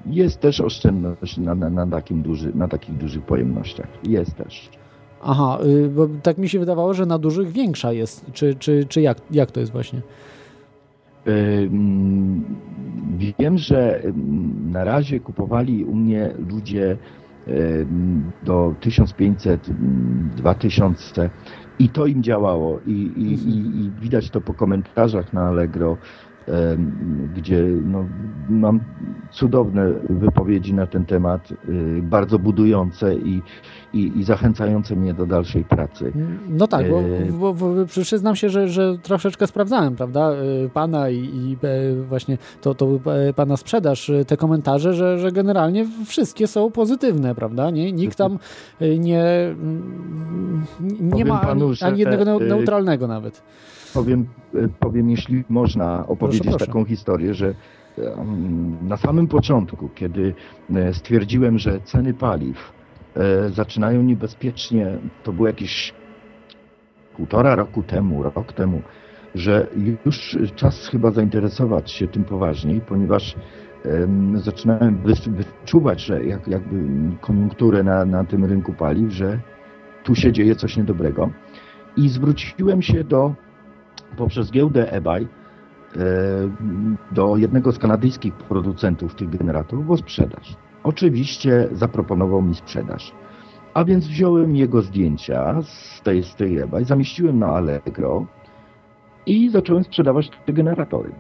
jest 0.07 0.41
też 0.41 0.61
oszczędność 0.61 1.39
na, 1.39 1.55
na, 1.55 1.71
na, 1.71 1.87
takim 1.87 2.23
duży, 2.23 2.53
na 2.55 2.69
takich 2.69 2.97
dużych 2.97 3.23
pojemnościach. 3.23 3.89
Jest 4.05 4.37
też. 4.37 4.71
Aha, 5.23 5.59
y, 5.67 5.89
bo 5.89 6.09
tak 6.23 6.39
mi 6.39 6.49
się 6.49 6.59
wydawało, 6.59 6.95
że 6.95 7.07
na 7.07 7.19
dużych 7.19 7.53
większa 7.53 7.93
jest. 7.93 8.33
Czy, 8.33 8.55
czy, 8.55 8.87
czy 8.89 9.01
jak, 9.01 9.19
jak 9.31 9.51
to 9.51 9.61
jest 9.61 9.73
właśnie? 9.73 10.03
Wiem, 13.39 13.59
że 13.59 14.03
na 14.71 14.85
razie 14.85 15.21
kupowali 15.21 15.85
u 15.85 15.95
mnie 15.95 16.35
ludzie 16.51 16.97
do 18.43 18.75
1500, 18.81 19.71
2000 20.37 21.31
i 21.79 21.89
to 21.89 22.07
im 22.07 22.23
działało 22.23 22.81
i, 22.87 22.91
i, 22.91 23.33
i, 23.33 23.85
i 23.85 23.91
widać 23.91 24.31
to 24.31 24.41
po 24.41 24.55
komentarzach 24.55 25.33
na 25.33 25.43
Allegro, 25.43 25.97
gdzie 27.35 27.63
no, 27.85 28.05
mam 28.51 28.81
cudowne 29.33 29.93
wypowiedzi 30.11 30.75
na 30.75 30.87
ten 30.87 31.05
temat, 31.05 31.51
y, 31.51 31.57
bardzo 32.03 32.39
budujące 32.39 33.15
i, 33.15 33.43
i, 33.93 34.19
i 34.19 34.25
zachęcające 34.25 34.97
mnie 34.97 35.15
do 35.15 35.27
dalszej 35.27 35.65
pracy. 35.65 36.13
No 36.49 36.67
tak, 36.67 36.91
bo, 36.91 37.01
e, 37.01 37.33
bo, 37.33 37.55
bo 37.55 37.67
przyznam 37.87 38.37
się, 38.37 38.49
że, 38.49 38.69
że 38.69 38.99
troszeczkę 38.99 39.47
sprawdzałem, 39.47 39.97
prawda, 39.97 40.33
y, 40.65 40.71
pana 40.71 41.11
i, 41.11 41.17
i 41.17 41.57
e, 41.63 42.03
właśnie 42.03 42.39
to, 42.61 42.75
to 42.75 42.99
e, 43.29 43.33
pana 43.33 43.57
sprzedaż, 43.57 44.11
te 44.27 44.37
komentarze, 44.37 44.95
że, 44.95 45.19
że 45.19 45.33
generalnie 45.33 45.87
wszystkie 46.07 46.47
są 46.47 46.71
pozytywne, 46.71 47.35
prawda, 47.35 47.71
nie, 47.71 47.93
nikt 47.93 48.19
tam 48.19 48.39
nie, 48.81 49.55
nie 51.01 51.25
ma 51.25 51.39
panu, 51.39 51.67
ani, 51.67 51.77
ani 51.81 52.01
jednego 52.01 52.39
neutralnego 52.39 53.07
nawet 53.07 53.43
powiem, 53.95 54.27
powiem 54.81 55.11
jeśli 55.11 55.45
można 55.49 56.07
opowiedzieć 56.07 56.43
proszę, 56.43 56.57
proszę. 56.59 56.67
taką 56.67 56.85
historię, 56.85 57.35
że 57.35 57.55
na 58.83 58.97
samym 58.97 59.29
początku, 59.29 59.89
kiedy 59.95 60.35
e, 60.75 60.95
stwierdziłem, 60.95 61.59
że 61.59 61.81
ceny 61.81 62.15
paliw 62.15 62.73
e, 63.17 63.51
zaczynają 63.51 64.03
niebezpiecznie, 64.03 64.99
to 65.23 65.33
było 65.33 65.49
jakieś 65.49 65.95
półtora 67.17 67.55
roku 67.55 67.83
temu, 67.83 68.23
rok 68.23 68.53
temu, 68.53 68.83
że 69.35 69.67
już 70.07 70.39
czas 70.57 70.89
chyba 70.89 71.11
zainteresować 71.11 71.91
się 71.91 72.09
tym 72.09 72.25
poważniej, 72.25 72.81
ponieważ 72.81 73.37
zaczynałem 74.35 74.99
wyczuwać, 75.27 76.01
że 76.01 76.25
jak, 76.25 76.49
jakby 76.49 76.77
koniunkturę 77.21 77.83
na, 77.83 78.05
na 78.05 78.25
tym 78.25 78.45
rynku 78.45 78.73
paliw, 78.73 79.13
że 79.13 79.39
tu 80.05 80.15
się 80.15 80.33
dzieje 80.33 80.55
coś 80.55 80.77
niedobrego. 80.77 81.31
I 81.97 82.09
zwróciłem 82.09 82.83
się 82.83 83.05
do 83.05 83.35
poprzez 84.17 84.51
giełdę 84.51 84.93
eBay 84.93 85.23
e, 85.23 85.27
do 87.13 87.37
jednego 87.37 87.73
z 87.73 87.79
kanadyjskich 87.79 88.35
producentów 88.35 89.15
tych 89.15 89.31
generatorów 89.31 89.91
o 89.91 89.97
sprzedaż. 89.97 90.57
Oczywiście 90.85 91.69
zaproponował 91.73 92.43
mi 92.43 92.55
sprzedaż. 92.55 93.13
A 93.75 93.85
więc 93.85 94.09
wziąłem 94.09 94.57
jego 94.57 94.83
zdjęcia 94.83 95.63
z 95.63 96.03
tej, 96.03 96.23
z 96.23 96.35
tej 96.35 96.59
eBay, 96.59 96.85
zamieściłem 96.85 97.39
na 97.39 97.47
Allegro 97.47 98.27
i 99.27 99.51
zacząłem 99.51 99.85
sprzedawać 99.85 100.31
te 100.47 100.53
generatory. 100.53 101.13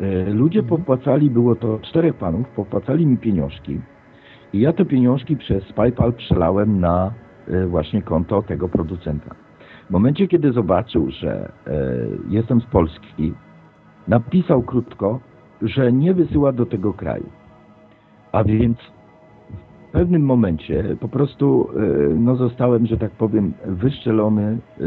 E, 0.00 0.30
ludzie 0.30 0.60
mhm. 0.60 0.78
popłacali, 0.78 1.30
było 1.30 1.56
to 1.56 1.78
czterech 1.78 2.14
panów, 2.14 2.48
popłacali 2.48 3.06
mi 3.06 3.18
pieniążki 3.18 3.80
i 4.52 4.60
ja 4.60 4.72
te 4.72 4.84
pieniążki 4.84 5.36
przez 5.36 5.72
PayPal 5.72 6.12
przelałem 6.12 6.80
na 6.80 7.12
e, 7.48 7.66
właśnie 7.66 8.02
konto 8.02 8.42
tego 8.42 8.68
producenta. 8.68 9.34
W 9.90 9.92
momencie, 9.92 10.28
kiedy 10.28 10.52
zobaczył, 10.52 11.10
że 11.10 11.52
e, 11.66 11.72
jestem 12.28 12.60
z 12.60 12.64
Polski, 12.64 13.32
napisał 14.08 14.62
krótko, 14.62 15.20
że 15.62 15.92
nie 15.92 16.14
wysyła 16.14 16.52
do 16.52 16.66
tego 16.66 16.92
kraju. 16.92 17.26
A 18.32 18.44
więc 18.44 18.78
w 19.88 19.92
pewnym 19.92 20.22
momencie 20.22 20.96
po 21.00 21.08
prostu 21.08 21.68
e, 21.76 22.14
no, 22.14 22.36
zostałem, 22.36 22.86
że 22.86 22.96
tak 22.96 23.10
powiem, 23.10 23.52
wyszczelony 23.66 24.58
e, 24.80 24.84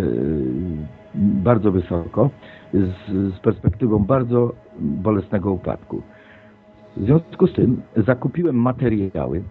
bardzo 1.15 1.71
wysoko 1.71 2.29
z, 2.73 3.33
z 3.35 3.39
perspektywą 3.39 3.99
bardzo 3.99 4.53
bolesnego 4.79 5.51
upadku. 5.51 6.01
W 6.97 7.05
związku 7.05 7.47
z 7.47 7.53
tym 7.53 7.81
zakupiłem 7.97 8.55
materiały, 8.55 9.43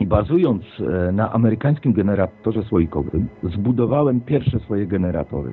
i 0.00 0.06
bazując 0.06 0.62
e, 0.80 1.12
na 1.12 1.32
amerykańskim 1.32 1.92
generatorze 1.92 2.62
słoikowym, 2.62 3.28
zbudowałem 3.42 4.20
pierwsze 4.20 4.58
swoje 4.58 4.86
generatory. 4.86 5.52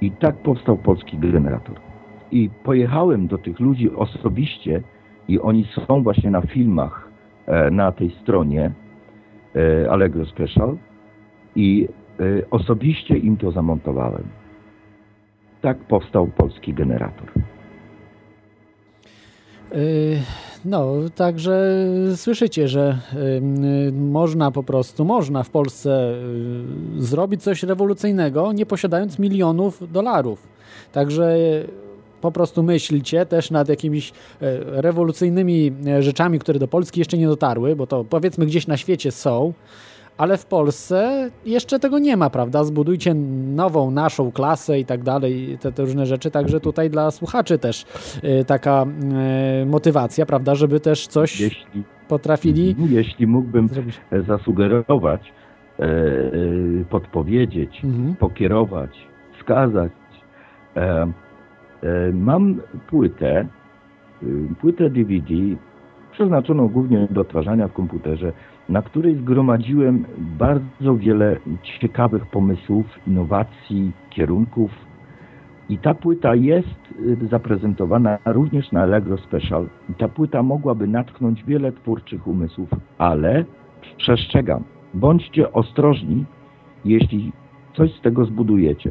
I 0.00 0.10
tak 0.10 0.36
powstał 0.36 0.76
polski 0.76 1.18
generator. 1.18 1.76
I 2.30 2.50
pojechałem 2.64 3.26
do 3.26 3.38
tych 3.38 3.60
ludzi 3.60 3.90
osobiście 3.94 4.82
i 5.28 5.40
oni 5.40 5.64
są 5.86 6.02
właśnie 6.02 6.30
na 6.30 6.40
filmach 6.40 7.08
e, 7.46 7.70
na 7.70 7.92
tej 7.92 8.10
stronie 8.10 8.70
e, 9.56 9.90
Allegro 9.90 10.26
Special 10.26 10.76
i 11.56 11.88
osobiście 12.50 13.18
im 13.18 13.36
to 13.36 13.50
zamontowałem. 13.50 14.24
Tak 15.60 15.78
powstał 15.78 16.26
polski 16.26 16.74
generator. 16.74 17.47
No, 20.64 20.94
także 21.14 21.86
słyszycie, 22.16 22.68
że 22.68 22.98
y, 23.88 23.92
można 23.92 24.50
po 24.50 24.62
prostu, 24.62 25.04
można 25.04 25.42
w 25.42 25.50
Polsce 25.50 26.14
y, 26.98 27.02
zrobić 27.02 27.42
coś 27.42 27.62
rewolucyjnego, 27.62 28.52
nie 28.52 28.66
posiadając 28.66 29.18
milionów 29.18 29.92
dolarów. 29.92 30.46
Także 30.92 31.36
po 32.20 32.32
prostu 32.32 32.62
myślcie 32.62 33.26
też 33.26 33.50
nad 33.50 33.68
jakimiś 33.68 34.12
rewolucyjnymi 34.64 35.72
rzeczami, 36.00 36.38
które 36.38 36.58
do 36.58 36.68
Polski 36.68 37.00
jeszcze 37.00 37.18
nie 37.18 37.26
dotarły, 37.26 37.76
bo 37.76 37.86
to 37.86 38.04
powiedzmy 38.04 38.46
gdzieś 38.46 38.66
na 38.66 38.76
świecie 38.76 39.12
są, 39.12 39.52
ale 40.18 40.36
w 40.36 40.46
Polsce 40.46 41.30
jeszcze 41.46 41.78
tego 41.78 41.98
nie 41.98 42.16
ma, 42.16 42.30
prawda? 42.30 42.64
Zbudujcie 42.64 43.14
nową, 43.54 43.90
naszą 43.90 44.32
klasę 44.32 44.80
i 44.80 44.84
tak 44.84 45.02
dalej, 45.02 45.58
te, 45.60 45.72
te 45.72 45.82
różne 45.82 46.06
rzeczy, 46.06 46.30
także 46.30 46.60
tutaj 46.60 46.90
dla 46.90 47.10
słuchaczy 47.10 47.58
też 47.58 47.86
y, 48.40 48.44
taka 48.44 48.86
y, 49.62 49.66
motywacja, 49.66 50.26
prawda, 50.26 50.54
żeby 50.54 50.80
też 50.80 51.06
coś 51.06 51.40
jeśli, 51.40 51.84
potrafili... 52.08 52.70
Mhm, 52.70 52.92
jeśli 52.92 53.26
mógłbym 53.26 53.68
zrobić. 53.68 54.00
zasugerować, 54.26 55.32
e, 55.78 55.84
e, 55.84 55.90
podpowiedzieć, 56.90 57.84
mhm. 57.84 58.16
pokierować, 58.16 58.90
wskazać, 59.38 59.92
mam 62.12 62.60
płytę, 62.86 63.46
płytę 64.60 64.90
DVD 64.90 65.34
przeznaczoną 66.12 66.68
głównie 66.68 67.08
do 67.10 67.20
odtwarzania 67.20 67.68
w 67.68 67.72
komputerze, 67.72 68.32
na 68.68 68.82
której 68.82 69.16
zgromadziłem 69.16 70.04
bardzo 70.18 70.96
wiele 70.96 71.36
ciekawych 71.80 72.26
pomysłów, 72.26 72.86
innowacji, 73.06 73.92
kierunków. 74.10 74.70
I 75.68 75.78
ta 75.78 75.94
płyta 75.94 76.34
jest 76.34 76.68
y, 77.22 77.28
zaprezentowana 77.30 78.18
również 78.24 78.72
na 78.72 78.82
Allegro 78.82 79.18
Special. 79.18 79.68
I 79.90 79.94
ta 79.94 80.08
płyta 80.08 80.42
mogłaby 80.42 80.86
natchnąć 80.86 81.44
wiele 81.44 81.72
twórczych 81.72 82.26
umysłów, 82.26 82.68
ale 82.98 83.44
przestrzegam, 83.96 84.64
bądźcie 84.94 85.52
ostrożni, 85.52 86.24
jeśli 86.84 87.32
coś 87.76 87.94
z 87.94 88.00
tego 88.00 88.24
zbudujecie. 88.24 88.90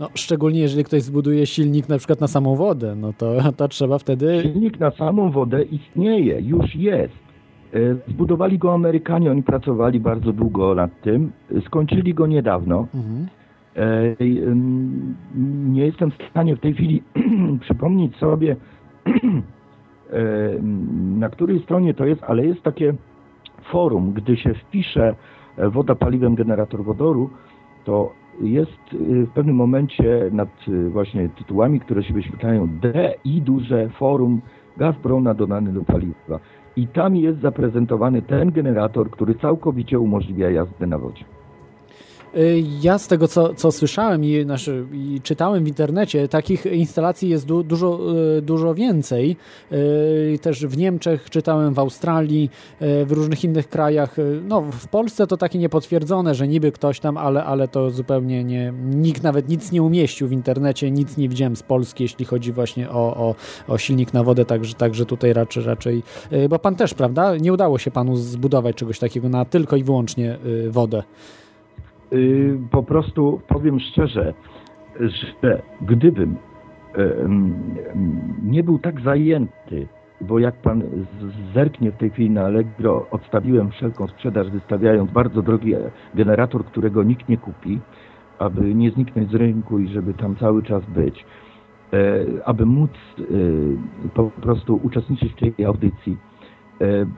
No, 0.00 0.08
szczególnie 0.14 0.60
jeżeli 0.60 0.84
ktoś 0.84 1.02
zbuduje 1.02 1.46
silnik 1.46 1.88
na 1.88 1.98
przykład 1.98 2.20
na 2.20 2.26
samą 2.26 2.56
wodę, 2.56 2.94
no 2.96 3.12
to, 3.12 3.34
to 3.56 3.68
trzeba 3.68 3.98
wtedy... 3.98 4.40
Silnik 4.42 4.80
na 4.80 4.90
samą 4.90 5.30
wodę 5.30 5.62
istnieje, 5.62 6.40
już 6.40 6.74
jest. 6.74 7.25
E, 7.74 7.96
zbudowali 8.08 8.58
go 8.58 8.74
Amerykanie, 8.74 9.30
oni 9.30 9.42
pracowali 9.42 10.00
bardzo 10.00 10.32
długo 10.32 10.74
nad 10.74 11.00
tym. 11.00 11.32
Skończyli 11.66 12.14
go 12.14 12.26
niedawno. 12.26 12.86
Mhm. 12.94 13.26
E, 13.76 14.16
nie 15.68 15.86
jestem 15.86 16.10
w 16.10 16.30
stanie 16.30 16.56
w 16.56 16.60
tej 16.60 16.74
chwili 16.74 17.02
przypomnieć 17.60 18.16
sobie, 18.16 18.56
e, 19.06 19.12
na 21.18 21.28
której 21.28 21.62
stronie 21.62 21.94
to 21.94 22.04
jest, 22.04 22.22
ale 22.24 22.46
jest 22.46 22.62
takie 22.62 22.94
forum, 23.72 24.12
gdy 24.12 24.36
się 24.36 24.54
wpisze 24.54 25.14
woda 25.58 25.94
paliwem 25.94 26.34
generator 26.34 26.84
wodoru, 26.84 27.30
to 27.84 28.12
jest 28.40 28.78
w 29.00 29.30
pewnym 29.34 29.56
momencie 29.56 30.30
nad 30.32 30.48
właśnie 30.88 31.28
tytułami, 31.28 31.80
które 31.80 32.02
się 32.02 32.14
wyświetlają 32.14 32.68
D 32.68 33.14
i 33.24 33.42
duże 33.42 33.88
forum 33.88 34.40
gaz 34.76 34.96
brona 35.02 35.34
dodany 35.34 35.72
do 35.72 35.84
paliwa. 35.84 36.40
I 36.76 36.86
tam 36.86 37.16
jest 37.16 37.40
zaprezentowany 37.40 38.22
ten 38.22 38.52
generator, 38.52 39.10
który 39.10 39.34
całkowicie 39.34 39.98
umożliwia 39.98 40.50
jazdę 40.50 40.86
na 40.86 40.98
wodzie. 40.98 41.24
Y, 42.36 42.64
ja 42.82 42.98
z 42.98 43.08
tego, 43.08 43.28
co, 43.28 43.54
co 43.54 43.72
słyszałem 43.72 44.24
i, 44.24 44.42
znaczy, 44.42 44.86
i 44.92 45.20
czytałem 45.22 45.64
w 45.64 45.68
internecie, 45.68 46.28
takich 46.28 46.66
instalacji 46.66 47.28
jest 47.28 47.46
du, 47.46 47.62
dużo, 47.62 48.00
y, 48.38 48.42
dużo 48.42 48.74
więcej. 48.74 49.36
Y, 49.72 50.38
też 50.42 50.66
w 50.66 50.76
Niemczech 50.76 51.30
czytałem, 51.30 51.74
w 51.74 51.78
Australii, 51.78 52.50
w 52.80 53.12
różnych 53.12 53.44
innych 53.44 53.68
krajach. 53.68 54.16
No, 54.48 54.62
w 54.62 54.88
Polsce 54.88 55.26
to 55.26 55.36
takie 55.36 55.58
niepotwierdzone, 55.58 56.34
że 56.34 56.48
niby 56.48 56.72
ktoś 56.72 57.00
tam, 57.00 57.16
ale, 57.16 57.44
ale 57.44 57.68
to 57.68 57.90
zupełnie 57.90 58.44
nie. 58.44 58.72
Nikt 58.84 59.22
nawet 59.22 59.48
nic 59.48 59.72
nie 59.72 59.82
umieścił 59.82 60.28
w 60.28 60.32
internecie, 60.32 60.90
nic 60.90 61.16
nie 61.16 61.28
widziałem 61.28 61.56
z 61.56 61.62
Polski, 61.62 62.04
jeśli 62.04 62.24
chodzi 62.24 62.52
właśnie 62.52 62.90
o, 62.90 63.16
o, 63.16 63.34
o 63.68 63.78
silnik 63.78 64.14
na 64.14 64.24
wodę, 64.24 64.44
także, 64.44 64.74
także 64.74 65.06
tutaj 65.06 65.32
raczej, 65.32 65.64
raczej. 65.64 66.02
Bo 66.50 66.58
pan 66.58 66.76
też, 66.76 66.94
prawda? 66.94 67.36
Nie 67.36 67.52
udało 67.52 67.78
się 67.78 67.90
panu 67.90 68.16
zbudować 68.16 68.76
czegoś 68.76 68.98
takiego 68.98 69.28
na 69.28 69.44
tylko 69.44 69.76
i 69.76 69.84
wyłącznie 69.84 70.38
wodę. 70.68 71.02
Y, 72.12 72.58
po 72.70 72.82
prostu 72.82 73.40
powiem 73.48 73.80
szczerze, 73.80 74.34
że 75.00 75.62
gdybym 75.80 76.36
nie 78.42 78.64
był 78.64 78.78
tak 78.78 79.00
zajęty, 79.00 79.86
bo 80.20 80.38
jak 80.38 80.56
pan 80.56 80.82
zerknie 81.54 81.92
w 81.92 81.96
tej 81.96 82.10
chwili 82.10 82.30
na 82.30 82.44
Allegro, 82.44 83.06
odstawiłem 83.10 83.70
wszelką 83.70 84.06
sprzedaż, 84.06 84.50
wystawiając 84.50 85.10
bardzo 85.10 85.42
drogi 85.42 85.74
generator, 86.14 86.64
którego 86.64 87.02
nikt 87.02 87.28
nie 87.28 87.36
kupi, 87.36 87.80
aby 88.38 88.74
nie 88.74 88.90
zniknąć 88.90 89.30
z 89.30 89.34
rynku 89.34 89.78
i 89.78 89.88
żeby 89.88 90.14
tam 90.14 90.36
cały 90.36 90.62
czas 90.62 90.84
być, 90.84 91.24
e, 91.92 92.24
aby 92.44 92.66
móc 92.66 92.90
e, 92.90 93.24
po 94.14 94.24
prostu 94.24 94.80
uczestniczyć 94.82 95.32
w 95.32 95.36
tej 95.36 95.64
audycji 95.64 96.16
E, 96.35 96.35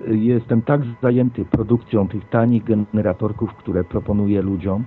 jestem 0.09 0.63
tak 0.63 0.81
zajęty 1.03 1.45
produkcją 1.45 2.09
tych 2.09 2.29
tanich 2.29 2.65
generatorków, 2.65 3.55
które 3.55 3.85
proponuję 3.85 4.43
ludziom, 4.43 4.85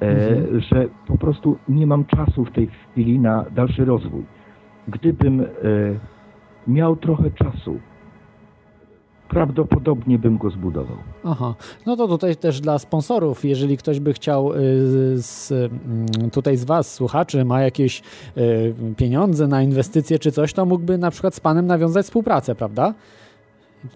e, 0.00 0.06
mhm. 0.06 0.60
że 0.60 0.88
po 1.06 1.18
prostu 1.18 1.58
nie 1.68 1.86
mam 1.86 2.04
czasu 2.04 2.44
w 2.44 2.52
tej 2.52 2.66
chwili 2.66 3.18
na 3.18 3.44
dalszy 3.54 3.84
rozwój. 3.84 4.24
Gdybym 4.88 5.40
e, 5.40 5.46
miał 6.66 6.96
trochę 6.96 7.30
czasu, 7.30 7.78
prawdopodobnie 9.28 10.18
bym 10.18 10.38
go 10.38 10.50
zbudował. 10.50 10.96
Aha, 11.24 11.54
no 11.86 11.96
to 11.96 12.08
tutaj 12.08 12.36
też 12.36 12.60
dla 12.60 12.78
sponsorów, 12.78 13.44
jeżeli 13.44 13.76
ktoś 13.76 14.00
by 14.00 14.12
chciał 14.12 14.52
z, 15.14 15.52
mm, 15.52 16.30
tutaj 16.30 16.56
z 16.56 16.64
Was, 16.64 16.94
słuchaczy, 16.94 17.44
ma 17.44 17.60
jakieś 17.60 18.02
pieniądze 18.96 19.46
na 19.46 19.62
inwestycje 19.62 20.18
czy 20.18 20.32
coś, 20.32 20.52
to 20.52 20.66
mógłby 20.66 20.98
na 20.98 21.10
przykład 21.10 21.34
z 21.34 21.40
Panem 21.40 21.66
nawiązać 21.66 22.06
współpracę, 22.06 22.54
prawda? 22.54 22.94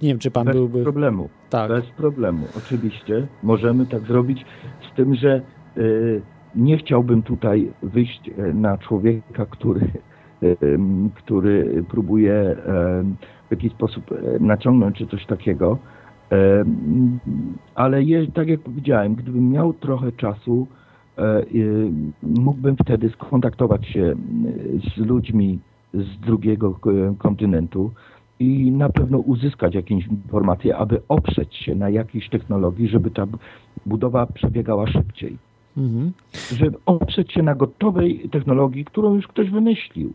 Nie 0.03 0.09
wiem, 0.09 0.19
czy 0.19 0.31
pan 0.31 0.47
Bez 0.47 0.57
byłby. 0.57 0.75
Bez 0.75 0.83
problemu. 0.83 1.29
Tak. 1.51 1.69
Bez 1.69 1.87
problemu. 1.87 2.47
Oczywiście 2.57 3.27
możemy 3.43 3.87
tak 3.87 4.03
zrobić, 4.03 4.45
z 4.93 4.97
tym, 4.97 5.15
że 5.15 5.43
y, 5.77 6.23
nie 6.55 6.79
chciałbym 6.79 7.23
tutaj 7.23 7.73
wyjść 7.83 8.31
e, 8.39 8.53
na 8.53 8.79
człowieka, 8.79 9.47
który, 9.47 9.81
y, 10.43 10.57
który 11.15 11.85
próbuje 11.89 12.33
y, 12.33 12.55
w 13.49 13.51
jakiś 13.51 13.73
sposób 13.73 14.11
naciągnąć 14.41 14.97
czy 14.97 15.07
coś 15.07 15.27
takiego. 15.27 15.79
Ale 17.75 18.03
je, 18.03 18.27
tak 18.27 18.49
jak 18.49 18.61
powiedziałem, 18.61 19.15
gdybym 19.15 19.51
miał 19.51 19.73
trochę 19.73 20.13
czasu, 20.13 20.67
mógłbym 22.23 22.77
wtedy 22.77 23.11
skontaktować 23.11 23.87
się 23.87 24.15
z 24.95 24.97
ludźmi 24.97 25.59
z 25.95 26.21
drugiego 26.21 26.79
kontynentu, 27.19 27.91
i 28.43 28.73
na 28.73 28.89
pewno 28.89 29.19
uzyskać 29.19 29.75
jakieś 29.75 30.07
informacje, 30.07 30.77
aby 30.77 31.03
oprzeć 31.09 31.57
się 31.57 31.75
na 31.75 31.91
jakiejś 31.91 32.29
technologii, 32.29 32.89
żeby 32.89 33.11
ta 33.11 33.27
budowa 33.87 34.27
przebiegała 34.27 34.87
szybciej. 34.87 35.39
Mhm. 35.77 36.13
Żeby 36.53 36.79
oprzeć 36.87 37.33
się 37.33 37.43
na 37.43 37.55
gotowej 37.55 38.29
technologii, 38.31 38.85
którą 38.85 39.15
już 39.15 39.27
ktoś 39.27 39.51
wymyślił. 39.51 40.13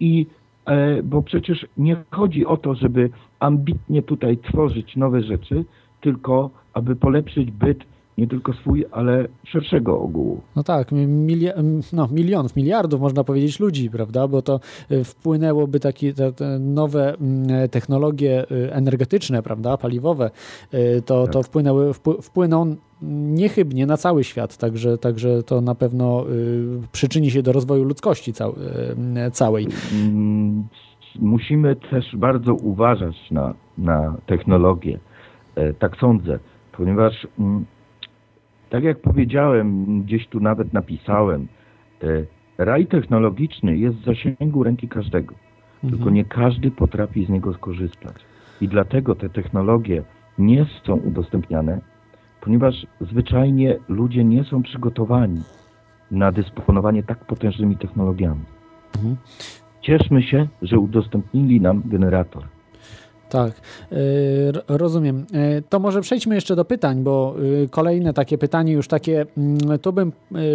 I 0.00 0.26
e, 0.66 1.02
bo 1.02 1.22
przecież 1.22 1.66
nie 1.76 1.96
chodzi 2.10 2.46
o 2.46 2.56
to, 2.56 2.74
żeby 2.74 3.10
ambitnie 3.40 4.02
tutaj 4.02 4.38
tworzyć 4.38 4.96
nowe 4.96 5.22
rzeczy, 5.22 5.64
tylko 6.00 6.50
aby 6.72 6.96
polepszyć 6.96 7.50
byt 7.50 7.84
nie 8.18 8.26
tylko 8.26 8.52
swój, 8.52 8.84
ale 8.90 9.28
szerszego 9.44 10.00
ogółu. 10.00 10.40
No 10.56 10.62
tak, 10.62 10.92
mili 10.92 11.46
no, 11.92 12.08
milionów, 12.12 12.56
miliardów 12.56 13.00
można 13.00 13.24
powiedzieć 13.24 13.60
ludzi, 13.60 13.90
prawda, 13.90 14.28
bo 14.28 14.42
to 14.42 14.60
y, 14.90 15.04
wpłynęłoby 15.04 15.80
takie 15.80 16.12
te, 16.12 16.32
te 16.32 16.58
nowe 16.58 17.14
mm, 17.14 17.68
technologie 17.68 18.44
y, 18.50 18.72
energetyczne, 18.72 19.42
prawda, 19.42 19.76
paliwowe, 19.76 20.30
y, 20.74 21.02
to, 21.02 21.24
tak. 21.24 21.32
to 21.32 21.42
wpłynęły, 21.42 21.92
wpłyną 22.22 22.76
niechybnie 23.02 23.86
na 23.86 23.96
cały 23.96 24.24
świat, 24.24 24.56
także, 24.56 24.98
także 24.98 25.42
to 25.42 25.60
na 25.60 25.74
pewno 25.74 26.24
przyczyni 26.92 27.30
się 27.30 27.42
do 27.42 27.52
rozwoju 27.52 27.84
ludzkości 27.84 28.32
cał, 28.32 28.54
całej. 29.32 29.68
Mm, 29.92 30.64
musimy 31.18 31.76
też 31.76 32.16
bardzo 32.16 32.54
uważać 32.54 33.30
na, 33.30 33.54
na 33.78 34.16
technologię, 34.26 34.98
e, 35.54 35.72
tak 35.72 35.96
sądzę, 35.96 36.38
ponieważ 36.72 37.26
mm, 37.38 37.64
tak 38.70 38.84
jak 38.84 38.98
powiedziałem, 39.00 40.02
gdzieś 40.02 40.26
tu 40.26 40.40
nawet 40.40 40.72
napisałem, 40.72 41.48
e, 42.02 42.06
raj 42.58 42.86
technologiczny 42.86 43.76
jest 43.76 43.96
w 43.96 44.04
zasięgu 44.04 44.62
ręki 44.62 44.88
każdego, 44.88 45.34
mhm. 45.74 45.92
tylko 45.92 46.10
nie 46.10 46.24
każdy 46.24 46.70
potrafi 46.70 47.24
z 47.24 47.28
niego 47.28 47.54
skorzystać. 47.54 48.14
I 48.60 48.68
dlatego 48.68 49.14
te 49.14 49.28
technologie 49.28 50.02
nie 50.38 50.66
są 50.84 50.96
udostępniane, 50.96 51.80
ponieważ 52.40 52.86
zwyczajnie 53.00 53.78
ludzie 53.88 54.24
nie 54.24 54.44
są 54.44 54.62
przygotowani 54.62 55.42
na 56.10 56.32
dysponowanie 56.32 57.02
tak 57.02 57.24
potężnymi 57.24 57.76
technologiami. 57.76 58.44
Mhm. 58.96 59.16
Cieszmy 59.80 60.22
się, 60.22 60.48
że 60.62 60.78
udostępnili 60.78 61.60
nam 61.60 61.82
generator. 61.84 62.44
Tak, 63.30 63.52
e, 63.92 63.96
rozumiem. 64.68 65.26
E, 65.32 65.62
to 65.62 65.78
może 65.78 66.00
przejdźmy 66.00 66.34
jeszcze 66.34 66.56
do 66.56 66.64
pytań, 66.64 67.02
bo 67.02 67.34
e, 67.64 67.68
kolejne 67.68 68.12
takie 68.12 68.38
pytanie, 68.38 68.72
już 68.72 68.88
takie, 68.88 69.26
mm, 69.36 69.78
to 69.78 69.92
bym 69.92 70.12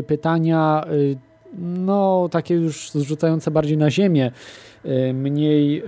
pytania, 0.07 0.85
no 1.57 2.29
takie 2.31 2.55
już 2.55 2.91
zrzucające 2.91 3.51
bardziej 3.51 3.77
na 3.77 3.91
ziemię, 3.91 4.31
mniej, 5.13 5.83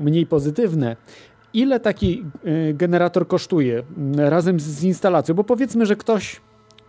mniej 0.00 0.26
pozytywne. 0.26 0.96
Ile 1.54 1.80
taki 1.80 2.24
generator 2.74 3.28
kosztuje 3.28 3.82
razem 4.16 4.60
z 4.60 4.84
instalacją? 4.84 5.34
Bo 5.34 5.44
powiedzmy, 5.44 5.86
że 5.86 5.96
ktoś 5.96 6.40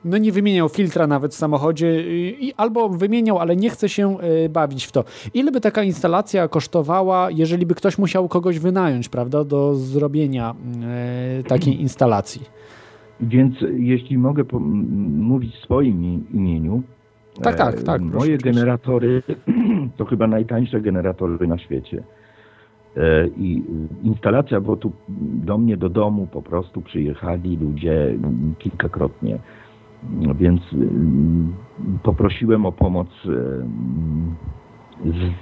no 0.05 0.17
nie 0.17 0.31
wymieniał 0.31 0.69
filtra 0.69 1.07
nawet 1.07 1.31
w 1.33 1.35
samochodzie 1.35 2.01
i 2.31 2.53
albo 2.57 2.89
wymieniał, 2.89 3.39
ale 3.39 3.55
nie 3.55 3.69
chce 3.69 3.89
się 3.89 4.17
e, 4.19 4.49
bawić 4.49 4.85
w 4.85 4.91
to. 4.91 5.03
Ile 5.33 5.51
by 5.51 5.61
taka 5.61 5.83
instalacja 5.83 6.47
kosztowała, 6.47 7.31
jeżeli 7.31 7.65
by 7.65 7.75
ktoś 7.75 7.97
musiał 7.97 8.27
kogoś 8.27 8.59
wynająć, 8.59 9.09
prawda, 9.09 9.43
do 9.43 9.75
zrobienia 9.75 10.55
e, 11.39 11.43
takiej 11.43 11.81
instalacji? 11.87 12.41
Więc 13.21 13.55
jeśli 13.77 14.17
mogę 14.17 14.43
mówić 15.17 15.55
w 15.55 15.63
swoim 15.63 16.23
imieniu, 16.33 16.83
tak, 17.41 17.55
tak, 17.55 17.83
tak. 17.83 18.01
Moje 18.01 18.37
generatory 18.37 19.23
to 19.97 20.05
chyba 20.05 20.27
najtańsze 20.27 20.81
generatory 20.81 21.47
na 21.47 21.57
świecie. 21.57 22.03
E, 22.97 23.27
I 23.27 23.63
instalacja, 24.03 24.61
bo 24.61 24.75
tu 24.75 24.91
do 25.45 25.57
mnie, 25.57 25.77
do 25.77 25.89
domu 25.89 26.27
po 26.31 26.41
prostu 26.41 26.81
przyjechali 26.81 27.57
ludzie 27.57 28.17
kilkakrotnie 28.59 29.39
więc 30.35 30.61
y, 30.73 30.89
poprosiłem 32.03 32.65
o 32.65 32.71
pomoc 32.71 33.07
y, 33.25 33.65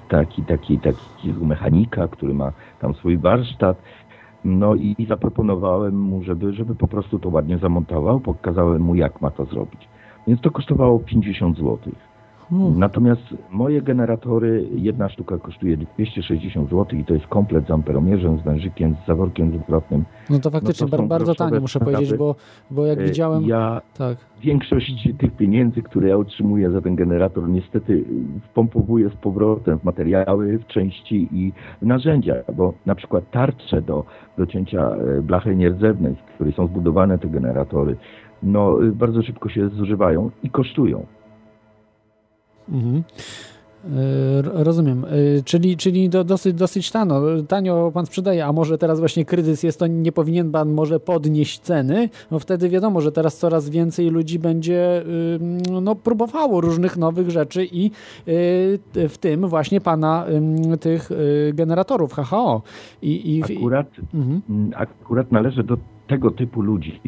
taki, 0.09 0.43
taki, 0.43 0.79
takiego 0.79 1.45
mechanika, 1.45 2.07
który 2.07 2.33
ma 2.33 2.51
tam 2.79 2.93
swój 2.93 3.17
warsztat. 3.17 3.81
No 4.45 4.75
i 4.75 5.05
zaproponowałem 5.09 5.99
mu, 5.99 6.23
żeby, 6.23 6.53
żeby 6.53 6.75
po 6.75 6.87
prostu 6.87 7.19
to 7.19 7.29
ładnie 7.29 7.57
zamontował. 7.57 8.19
Pokazałem 8.19 8.81
mu, 8.81 8.95
jak 8.95 9.21
ma 9.21 9.31
to 9.31 9.45
zrobić. 9.45 9.87
Więc 10.27 10.41
to 10.41 10.51
kosztowało 10.51 10.99
50 10.99 11.57
złotych. 11.57 12.14
Hmm. 12.49 12.79
Natomiast 12.79 13.21
moje 13.51 13.81
generatory, 13.81 14.69
jedna 14.75 15.09
sztuka 15.09 15.37
kosztuje 15.37 15.77
260 15.77 16.69
zł 16.69 16.99
i 16.99 17.05
to 17.05 17.13
jest 17.13 17.27
komplet 17.27 17.67
z 17.67 17.71
amperomierzem, 17.71 18.39
z 18.39 18.41
wężykiem, 18.41 18.95
z 19.03 19.07
zaworkiem 19.07 19.59
zwrotnym. 19.63 20.05
No 20.29 20.39
to 20.39 20.51
faktycznie 20.51 20.87
no 20.91 20.97
to 20.97 21.03
bardzo 21.03 21.35
tanie, 21.35 21.59
muszę 21.59 21.79
powiedzieć, 21.79 22.13
bo, 22.13 22.35
bo 22.71 22.85
jak 22.85 22.99
e, 22.99 23.03
widziałem... 23.03 23.45
Ja 23.45 23.81
tak. 23.97 24.17
większość 24.41 25.09
tych 25.17 25.31
pieniędzy, 25.31 25.81
które 25.81 26.09
ja 26.09 26.17
otrzymuję 26.17 26.71
za 26.71 26.81
ten 26.81 26.95
generator, 26.95 27.49
niestety 27.49 28.05
wpompowuję 28.49 29.09
z 29.09 29.15
powrotem 29.15 29.79
w 29.79 29.83
materiały, 29.83 30.57
w 30.57 30.67
części 30.67 31.27
i 31.31 31.51
w 31.81 31.85
narzędzia, 31.85 32.35
bo 32.55 32.73
na 32.85 32.95
przykład 32.95 33.31
tarcze 33.31 33.81
do, 33.81 34.05
do 34.37 34.45
cięcia 34.45 34.89
e, 34.89 35.21
blachy 35.21 35.55
nierdzewnej, 35.55 36.15
z 36.15 36.35
której 36.35 36.53
są 36.53 36.67
zbudowane 36.67 37.19
te 37.19 37.27
generatory, 37.27 37.95
no 38.43 38.77
bardzo 38.93 39.21
szybko 39.21 39.49
się 39.49 39.69
zużywają 39.69 40.31
i 40.43 40.49
kosztują. 40.49 41.05
Mhm. 42.70 43.03
Rozumiem. 44.43 45.05
Czyli, 45.45 45.78
czyli 45.78 46.09
do, 46.09 46.24
dosyć, 46.24 46.53
dosyć 46.53 46.91
tanio, 46.91 47.22
tanio 47.47 47.91
pan 47.93 48.05
sprzedaje, 48.05 48.45
a 48.45 48.53
może 48.53 48.78
teraz 48.78 48.99
właśnie 48.99 49.26
kryzys 49.26 49.63
jest, 49.63 49.80
to 49.80 49.88
nie 49.88 50.11
powinien 50.11 50.51
pan 50.51 50.74
może 50.74 50.99
podnieść 50.99 51.59
ceny? 51.59 52.09
No 52.32 52.39
wtedy 52.39 52.70
wiadomo, 52.70 53.01
że 53.01 53.11
teraz 53.11 53.38
coraz 53.38 53.70
więcej 53.70 54.09
ludzi 54.09 54.39
będzie 54.39 55.03
no, 55.82 55.95
próbowało 55.95 56.61
różnych 56.61 56.97
nowych 56.97 57.30
rzeczy 57.30 57.68
i 57.72 57.91
w 58.95 59.16
tym 59.20 59.47
właśnie 59.47 59.82
pana 59.82 60.26
tych 60.80 61.09
generatorów 61.53 62.13
HHO. 62.13 62.61
I, 63.01 63.36
i, 63.36 63.43
akurat, 63.43 63.88
mhm. 64.13 64.41
akurat 64.76 65.32
należy 65.32 65.63
do 65.63 65.78
tego 66.07 66.32
typu 66.32 66.61
ludzi, 66.61 67.01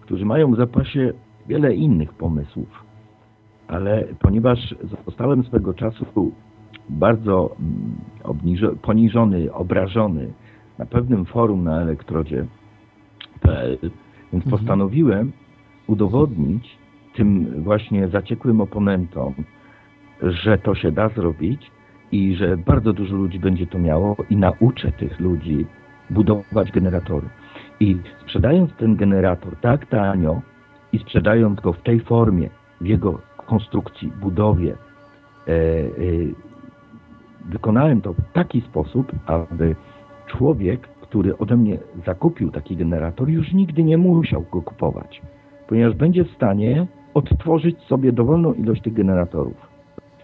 którzy 0.00 0.24
mają 0.24 0.54
w 0.54 0.56
zapasie 0.56 1.12
wiele 1.48 1.74
innych 1.74 2.12
pomysłów 2.12 2.85
ale 3.68 4.04
ponieważ 4.20 4.74
zostałem 5.06 5.44
swego 5.44 5.74
czasu 5.74 6.32
bardzo 6.88 7.56
mm, 7.60 8.76
poniżony, 8.82 9.52
obrażony 9.52 10.32
na 10.78 10.86
pewnym 10.86 11.24
forum 11.24 11.64
na 11.64 11.80
elektrodzie.pl, 11.80 13.78
więc 14.32 14.44
mhm. 14.44 14.50
postanowiłem 14.50 15.32
udowodnić 15.86 16.78
tym 17.14 17.62
właśnie 17.62 18.08
zaciekłym 18.08 18.60
oponentom, 18.60 19.34
że 20.22 20.58
to 20.58 20.74
się 20.74 20.92
da 20.92 21.08
zrobić 21.08 21.70
i 22.12 22.34
że 22.34 22.56
bardzo 22.56 22.92
dużo 22.92 23.16
ludzi 23.16 23.38
będzie 23.38 23.66
to 23.66 23.78
miało 23.78 24.16
i 24.30 24.36
nauczę 24.36 24.92
tych 24.92 25.20
ludzi 25.20 25.66
budować 26.10 26.72
generatory. 26.72 27.28
I 27.80 27.96
sprzedając 28.22 28.72
ten 28.72 28.96
generator 28.96 29.56
tak 29.60 29.86
tanio 29.86 30.40
i 30.92 30.98
sprzedając 30.98 31.60
go 31.60 31.72
w 31.72 31.82
tej 31.82 32.00
formie, 32.00 32.50
w 32.80 32.86
jego 32.86 33.20
konstrukcji, 33.46 34.12
budowie, 34.20 34.76
e, 35.48 35.52
e, 35.52 35.86
wykonałem 37.44 38.00
to 38.00 38.12
w 38.12 38.32
taki 38.32 38.60
sposób, 38.60 39.12
aby 39.26 39.76
człowiek, 40.26 40.88
który 41.00 41.38
ode 41.38 41.56
mnie 41.56 41.78
zakupił 42.06 42.50
taki 42.50 42.76
generator, 42.76 43.28
już 43.28 43.52
nigdy 43.52 43.84
nie 43.84 43.98
musiał 43.98 44.44
go 44.52 44.62
kupować, 44.62 45.22
ponieważ 45.68 45.96
będzie 45.96 46.24
w 46.24 46.30
stanie 46.30 46.86
odtworzyć 47.14 47.78
sobie 47.78 48.12
dowolną 48.12 48.54
ilość 48.54 48.82
tych 48.82 48.92
generatorów. 48.92 49.65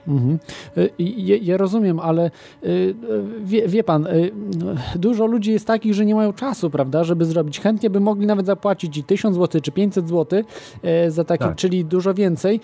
Mhm. 0.08 0.38
Y, 0.78 0.90
ja, 0.98 1.36
ja, 1.42 1.56
rozumiem, 1.56 2.00
ale 2.00 2.30
y, 2.64 2.94
wie, 3.44 3.68
wie, 3.68 3.84
pan, 3.84 4.06
y, 4.06 4.30
dużo 4.96 5.26
ludzi 5.26 5.52
jest 5.52 5.66
takich, 5.66 5.94
że 5.94 6.06
nie 6.06 6.14
mają 6.14 6.32
czasu, 6.32 6.70
prawda, 6.70 7.04
żeby 7.04 7.24
zrobić. 7.24 7.60
Chętnie 7.60 7.90
by 7.90 8.00
mogli 8.00 8.26
nawet 8.26 8.46
zapłacić 8.46 8.96
i 8.96 9.04
1000 9.04 9.36
zł 9.36 9.60
czy 9.60 9.72
500 9.72 10.08
zł 10.08 10.42
za 11.08 11.24
taki, 11.24 11.44
tak. 11.44 11.56
czyli 11.56 11.84
dużo 11.84 12.14
więcej. 12.14 12.60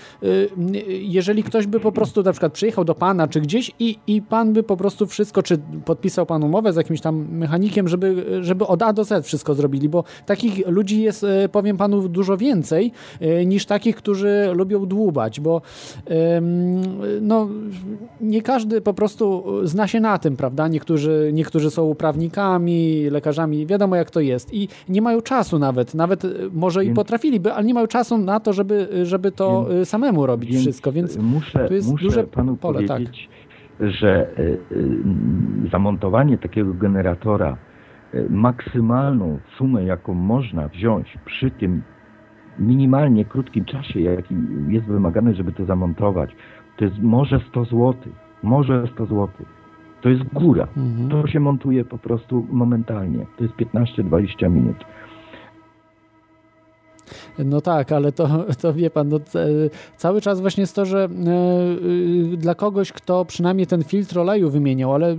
Jeżeli 0.89 1.43
ktoś 1.43 1.67
by 1.67 1.81
po 1.81 1.93
prostu 1.93 2.23
na 2.23 2.33
przykład 2.33 2.53
przyjechał 2.53 2.85
do 2.85 2.95
pana 2.95 3.29
czy 3.29 3.41
gdzieś 3.41 3.73
i, 3.79 3.99
i 4.07 4.23
pan 4.23 4.53
by 4.53 4.63
po 4.63 4.77
prostu 4.77 5.07
wszystko, 5.07 5.43
czy 5.43 5.59
podpisał 5.85 6.27
pan 6.27 6.45
umowę 6.45 6.73
z 6.73 6.77
jakimś 6.77 7.01
tam 7.01 7.27
mechanikiem, 7.31 7.89
żeby, 7.89 8.39
żeby 8.41 8.67
od 8.67 8.83
A 8.83 8.93
do 8.93 9.05
Z 9.05 9.27
wszystko 9.27 9.55
zrobili, 9.55 9.89
bo 9.89 10.05
takich 10.27 10.67
ludzi 10.67 11.03
jest, 11.03 11.27
powiem 11.53 11.77
panu, 11.77 12.09
dużo 12.09 12.37
więcej 12.37 12.93
niż 13.47 13.67
takich, 13.67 13.97
którzy 13.97 14.51
lubią 14.55 14.87
dłubać, 14.87 15.41
bo 15.41 15.63
no, 17.29 17.49
nie 18.21 18.43
każdy 18.43 18.81
po 18.81 18.95
prostu 18.95 19.45
zna 19.63 19.87
się 19.87 20.01
na 20.01 20.19
tym, 20.19 20.37
prawda? 20.37 20.69
Niektórzy, 20.69 21.31
niektórzy 21.33 21.71
są 21.71 21.95
prawnikami, 21.95 23.11
lekarzami, 23.11 23.67
wiadomo 23.67 23.97
jak 23.97 24.11
to 24.11 24.21
jest 24.21 24.55
i 24.55 24.69
nie 24.89 25.03
mają 25.03 25.21
czasu 25.21 25.59
nawet, 25.59 25.95
nawet 25.95 26.25
e, 26.25 26.29
może 26.53 26.81
więc, 26.81 26.93
i 26.93 26.97
potrafiliby, 26.97 27.53
ale 27.53 27.65
nie 27.65 27.75
mają 27.75 27.87
czasu 27.87 28.19
na 28.19 28.41
to, 28.41 28.53
żeby, 28.53 28.89
żeby 29.03 29.33
to 29.33 29.67
więc, 29.69 29.83
e, 29.83 29.85
samemu 29.85 30.27
robić 30.27 30.51
więc 30.51 30.63
wszystko, 30.63 30.93
więc 30.93 31.19
muszę, 31.19 31.69
to 31.69 31.75
jest 31.75 31.91
muszę 31.91 32.05
duże 32.05 32.25
panu 32.25 32.57
pole, 32.57 32.83
tak. 32.85 32.97
powiedzieć, 32.97 33.29
tak. 33.79 33.91
że 33.91 34.31
y, 34.39 34.59
y, 34.73 35.71
zamontowanie 35.73 36.39
takiego 36.39 36.75
generatora 36.75 37.57
y, 38.15 38.27
maksymalną 38.31 39.39
sumę, 39.59 39.85
jaką 39.85 40.15
można 40.15 40.69
wziąć 40.69 41.19
przy 41.25 41.51
tym 41.51 41.83
minimalnie 42.59 43.25
krótkim 43.25 43.65
czasie, 43.65 44.01
jaki 44.01 44.35
jest 44.69 44.87
wymagany, 44.87 45.35
żeby 45.35 45.53
to 45.53 45.65
zamontować, 45.65 46.31
to 46.79 46.85
jest 46.85 46.99
może 46.99 47.41
100 47.49 47.65
zł. 47.65 47.95
Może 48.43 48.87
100 48.95 49.07
zł. 49.07 49.29
To 50.01 50.09
jest 50.09 50.25
góra. 50.35 50.67
Mhm. 50.77 51.09
To 51.09 51.27
się 51.27 51.41
montuje 51.41 51.85
po 51.85 51.99
prostu 51.99 52.47
momentalnie. 52.51 53.27
To 53.37 53.45
jest 53.45 53.57
15-20 53.57 54.51
minut. 54.51 54.77
No 57.39 57.61
tak, 57.61 57.93
ale 57.93 58.13
to, 58.13 58.29
to 58.63 58.73
wie 58.73 58.91
pan, 58.91 59.09
no, 59.09 59.21
cały 59.97 60.21
czas 60.21 60.41
właśnie 60.41 60.61
jest 60.61 60.75
to, 60.75 60.85
że 60.85 61.05
e, 61.05 62.37
dla 62.37 62.55
kogoś, 62.55 62.93
kto 62.93 63.25
przynajmniej 63.25 63.67
ten 63.67 63.85
filtr 63.85 64.19
oleju 64.19 64.51
wymieniał, 64.51 64.95
ale 64.95 65.17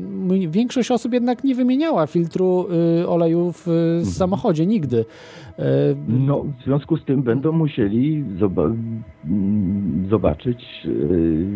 większość 0.47 0.91
osób 0.91 1.13
jednak 1.13 1.43
nie 1.43 1.55
wymieniała 1.55 2.07
filtru 2.07 2.67
y, 3.01 3.07
oleju 3.07 3.51
w 3.51 3.67
mhm. 3.67 4.05
samochodzie 4.05 4.65
nigdy. 4.65 5.05
E, 5.59 5.65
no, 6.07 6.45
w 6.59 6.63
związku 6.63 6.97
z 6.97 7.05
tym 7.05 7.23
będą 7.23 7.51
musieli 7.51 8.23
zobaczyć 10.09 10.63
y, 10.85 11.47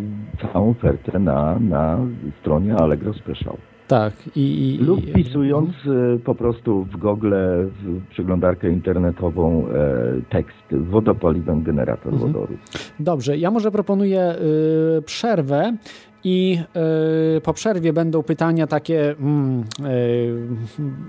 całą 0.41 0.69
ofertę 0.69 1.19
na, 1.19 1.59
na 1.59 1.99
stronie 2.41 2.75
Allegro 2.75 3.13
Special. 3.13 3.57
Tak. 3.93 4.13
I, 4.35 4.75
i, 4.75 4.77
Lub 4.77 5.01
wpisując 5.01 5.69
e, 5.69 6.19
po 6.19 6.35
prostu 6.35 6.83
w 6.83 6.97
Google, 6.97 7.33
w 7.83 8.07
przeglądarkę 8.09 8.69
internetową 8.69 9.67
e, 9.67 9.71
tekst 10.29 10.65
wodopaliwem 10.71 11.63
generator 11.63 12.13
mhm. 12.13 12.31
wodoru. 12.31 12.53
Dobrze, 12.99 13.37
ja 13.37 13.51
może 13.51 13.71
proponuję 13.71 14.35
y, 14.97 15.01
przerwę 15.01 15.73
i 16.23 16.59
y, 17.37 17.41
po 17.41 17.53
przerwie 17.53 17.93
będą 17.93 18.23
pytania 18.23 18.67
takie 18.67 19.11
mm, 19.11 19.63
y, 19.79 20.33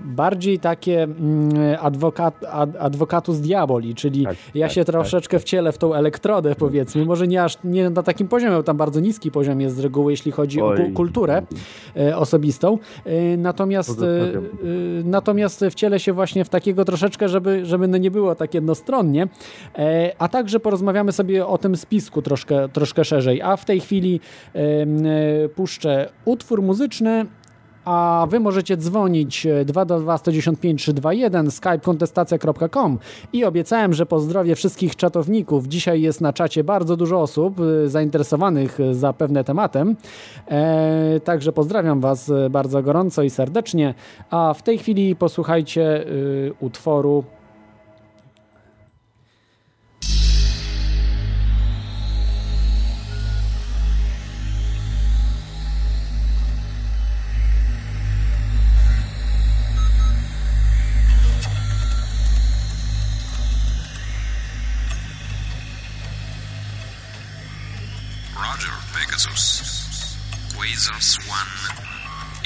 bardziej 0.05 0.59
takie 0.59 1.03
mm, 1.03 1.51
adwokat, 1.81 2.43
ad, 2.79 2.95
diaboli, 3.41 3.95
czyli 3.95 4.23
tak, 4.23 4.35
ja 4.55 4.67
tak, 4.67 4.75
się 4.75 4.85
tak. 4.85 4.93
troszeczkę 4.93 5.37
tak. 5.37 5.41
wcielę 5.41 5.71
w 5.71 5.77
tą 5.77 5.93
elektrodę 5.93 6.55
powiedzmy, 6.55 7.05
może 7.05 7.27
nie 7.27 7.43
aż 7.43 7.57
nie 7.63 7.89
na 7.89 8.03
takim 8.03 8.27
poziomie, 8.27 8.63
tam 8.63 8.77
bardzo 8.77 8.99
niski 8.99 9.31
poziom 9.31 9.61
jest 9.61 9.75
z 9.75 9.79
reguły, 9.79 10.11
jeśli 10.11 10.31
chodzi 10.31 10.61
Oj. 10.61 10.81
o 10.81 10.95
kulturę 10.95 11.41
y, 11.97 12.15
osobistą, 12.15 12.77
y, 13.07 13.37
natomiast 13.37 14.01
y, 14.01 14.05
y, 14.05 15.03
natomiast 15.03 15.65
wcielę 15.71 15.99
się 15.99 16.13
właśnie 16.13 16.45
w 16.45 16.49
takiego 16.49 16.85
troszeczkę, 16.85 17.29
żeby, 17.29 17.65
żeby 17.65 17.87
no 17.87 17.97
nie 17.97 18.11
było 18.11 18.35
tak 18.35 18.53
jednostronnie, 18.53 19.27
a 20.19 20.27
także 20.27 20.59
porozmawiamy 20.59 21.11
sobie 21.11 21.47
o 21.47 21.57
tym 21.57 21.75
spisku 21.75 22.21
troszkę, 22.21 22.69
troszkę 22.69 23.05
szerzej, 23.05 23.41
a 23.41 23.57
w 23.57 23.65
tej 23.65 23.79
chwili 23.79 24.19
E, 24.55 24.85
puszczę 25.55 26.09
utwór 26.25 26.61
muzyczny, 26.61 27.25
a 27.85 28.27
wy 28.29 28.39
możecie 28.39 28.77
dzwonić 28.77 29.47
222 29.65 30.17
195 30.17 30.81
321 30.81 31.51
skypekontestacja.com 31.51 32.99
i 33.33 33.45
obiecałem, 33.45 33.93
że 33.93 34.05
pozdrowię 34.05 34.55
wszystkich 34.55 34.95
czatowników. 34.95 35.67
Dzisiaj 35.67 36.01
jest 36.01 36.21
na 36.21 36.33
czacie 36.33 36.63
bardzo 36.63 36.97
dużo 36.97 37.21
osób 37.21 37.59
e, 37.59 37.89
zainteresowanych 37.89 38.77
zapewne 38.91 39.43
tematem. 39.43 39.95
E, 40.47 41.19
także 41.19 41.51
pozdrawiam 41.51 42.01
was 42.01 42.31
bardzo 42.49 42.83
gorąco 42.83 43.23
i 43.23 43.29
serdecznie. 43.29 43.93
A 44.29 44.53
w 44.53 44.63
tej 44.63 44.77
chwili 44.77 45.15
posłuchajcie 45.15 46.07
y, 46.07 46.53
utworu 46.59 47.23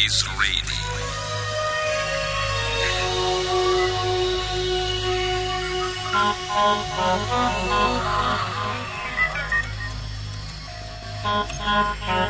is 0.09 0.25
ready. 0.39 0.59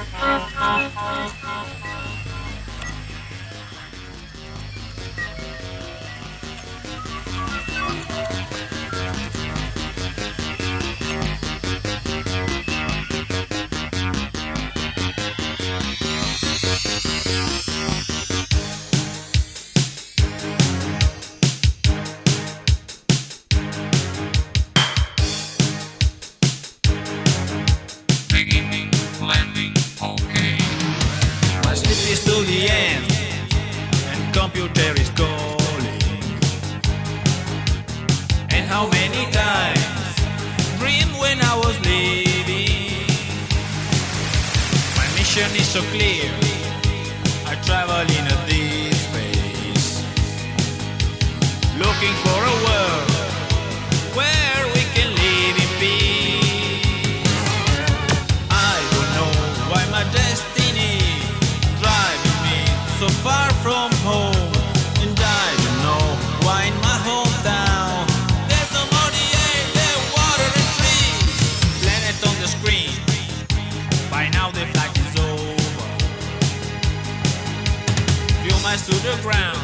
ground. 79.17 79.58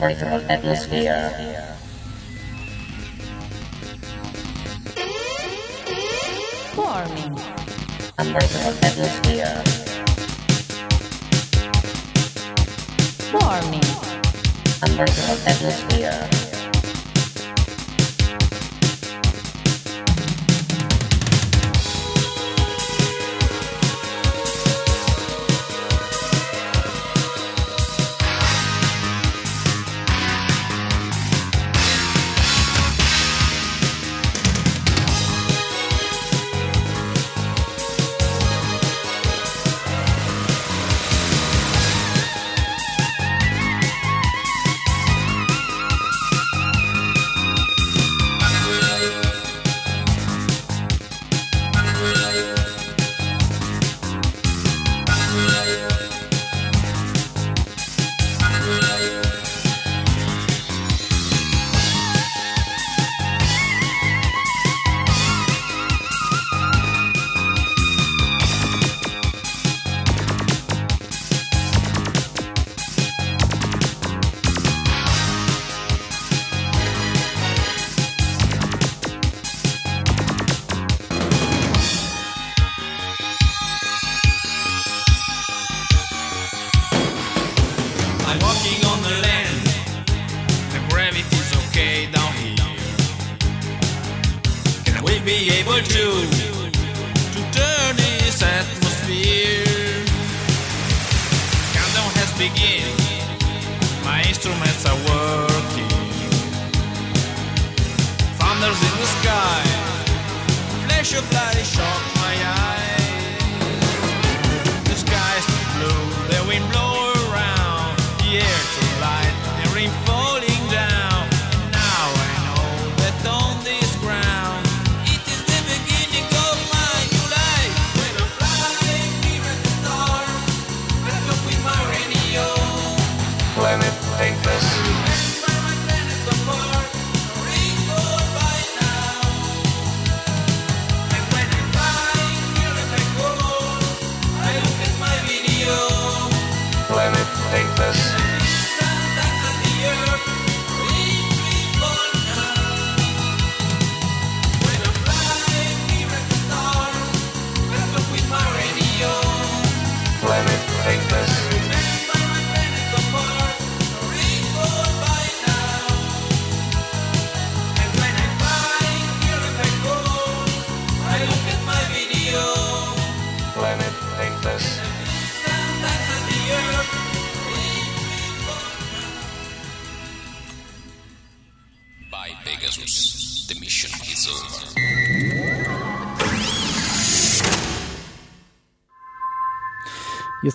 convertible 0.00 0.50
atmosphere. 0.50 1.49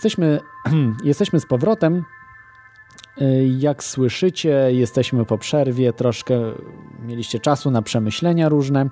Jesteśmy, 0.05 0.39
jesteśmy 1.03 1.39
z 1.39 1.45
powrotem. 1.45 2.03
Y, 3.21 3.47
Jak 3.57 3.83
słyszycie, 3.83 4.67
jesteśmy 4.71 5.25
po 5.25 5.37
przerwie, 5.37 5.93
troszkę 5.93 6.39
mieliście 7.07 7.39
czasu 7.39 7.71
na 7.71 7.81
przemyślenia 7.81 8.49
różne, 8.49 8.89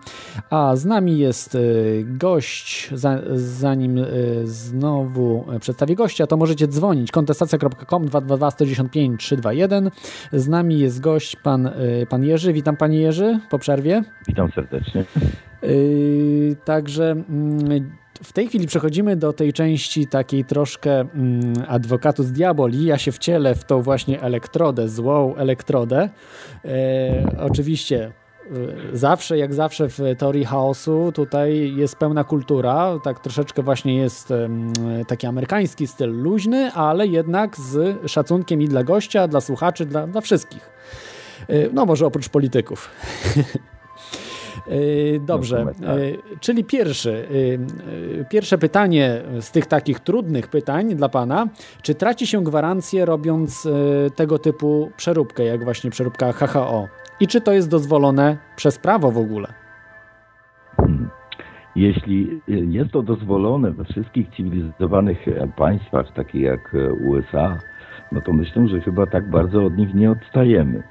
a 0.49 0.76
z 0.76 0.85
nami 0.85 1.18
jest 1.18 1.56
y, 1.56 2.06
gość. 2.07 2.90
Za- 2.94 3.22
Zanim 3.35 3.98
y, 3.98 4.41
znowu 4.44 5.45
przedstawię 5.60 5.95
gościa, 5.95 6.27
to 6.27 6.38
możecie 6.38 6.68
dzwonić 6.68 7.11
kontestacja.com 7.11 8.06
222 8.06 8.52
195 8.52 9.19
321. 9.22 9.91
Z 10.34 10.48
nami 10.48 10.80
jest 10.80 10.99
gość 11.02 11.35
pan, 11.35 11.69
pan 12.10 12.23
Jerzy. 12.23 12.53
Witam 12.53 12.77
panie 12.77 12.99
Jerzy 12.99 13.40
po 13.49 13.60
przerwie. 13.60 14.03
Witam 14.27 14.52
serdecznie. 14.52 15.06
Także 16.65 17.11
mm, 17.11 17.91
w 18.24 18.34
tej 18.34 18.48
chwili 18.48 18.68
przechodzimy 18.68 19.16
do 19.16 19.34
tej 19.34 19.54
części 19.54 20.08
takiej 20.08 20.45
troszkę 20.45 21.00
mm, 21.00 21.54
adwokatus 21.68 22.28
diaboli. 22.28 22.86
Ja 22.86 22.98
się 22.98 23.12
wcielę 23.12 23.56
w 23.56 23.64
tą 23.64 23.82
właśnie 23.82 24.22
elektrodę, 24.22 24.90
złą 24.90 25.36
elektrodę. 25.36 26.10
E, 26.66 27.26
oczywiście 27.40 28.06
e, 28.06 28.98
zawsze, 28.98 29.38
jak 29.38 29.54
zawsze 29.54 29.90
w 29.90 30.00
teorii 30.18 30.45
chaosu, 30.45 31.12
tutaj 31.12 31.76
jest 31.76 31.95
pełna 31.95 32.24
kultura, 32.24 33.00
tak 33.04 33.20
troszeczkę 33.20 33.64
właśnie 33.64 33.95
jest 33.95 34.34
taki 35.08 35.28
amerykański 35.28 35.88
styl 35.88 36.22
luźny, 36.22 36.72
ale 36.72 37.08
jednak 37.08 37.58
z 37.58 38.00
szacunkiem 38.12 38.62
i 38.62 38.68
dla 38.68 38.84
gościa, 38.84 39.28
dla 39.28 39.41
słuchaczy, 39.41 39.86
dla, 39.86 40.08
dla 40.08 40.22
wszystkich. 40.22 40.70
E, 41.48 41.70
No 41.74 41.86
może 41.86 42.06
oprócz 42.06 42.30
polityków. 42.30 42.90
E, 44.68 45.19
Dobrze, 45.19 45.65
tak. 45.65 45.76
e, 45.90 46.40
czyli 46.40 46.64
pierwszy, 46.64 47.27
e, 48.22 48.26
pierwsze 48.26 48.57
pytanie 48.57 49.22
z 49.40 49.52
tych 49.52 49.65
takich 49.65 49.99
trudnych 49.99 50.48
pytań 50.48 50.95
dla 50.95 51.10
Pana. 51.10 51.48
Czy 51.81 51.95
traci 51.95 52.27
się 52.27 52.44
gwarancję 52.44 53.06
robiąc 53.06 53.68
tego 54.15 54.40
typu 54.40 54.91
przeróbkę, 54.98 55.44
jak 55.44 55.64
właśnie 55.64 55.90
przeróbka 55.90 56.31
HHO? 56.31 56.88
I 57.19 57.27
czy 57.27 57.41
to 57.41 57.53
jest 57.53 57.69
dozwolone 57.69 58.38
przez 58.56 58.80
prawo 58.80 59.11
w 59.11 59.18
ogóle? 59.18 59.48
Jeśli 61.76 62.41
y, 62.49 62.65
jest 62.69 62.91
to 62.91 63.02
dozwolone 63.02 63.72
we 63.72 63.84
wszystkich 63.84 64.27
cywilizowanych 64.38 65.26
państwach, 65.56 66.14
takich 66.14 66.41
jak 66.41 66.76
USA, 67.06 67.60
no 68.11 68.22
to 68.22 68.34
myślę, 68.34 68.68
że 68.68 68.81
chyba 68.81 69.06
tak 69.06 69.30
bardzo 69.30 69.65
od 69.65 69.77
nich 69.77 69.94
nie 69.94 70.11
odstajemy. 70.11 70.84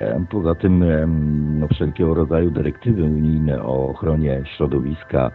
E, 0.00 0.24
Poza 0.30 0.54
tym 0.54 0.82
em, 0.82 1.58
no, 1.58 1.68
wszelkiego 1.68 2.14
rodzaju 2.14 2.50
dyrektywy 2.50 3.04
unijne 3.04 3.62
o 3.62 3.88
ochronie 3.88 4.42
środowiska, 4.56 5.30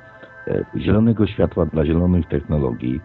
e, 0.48 0.66
zielonego 0.78 1.28
światła 1.28 1.66
dla 1.66 1.86
zielonych 1.86 2.28
technologii, 2.28 3.02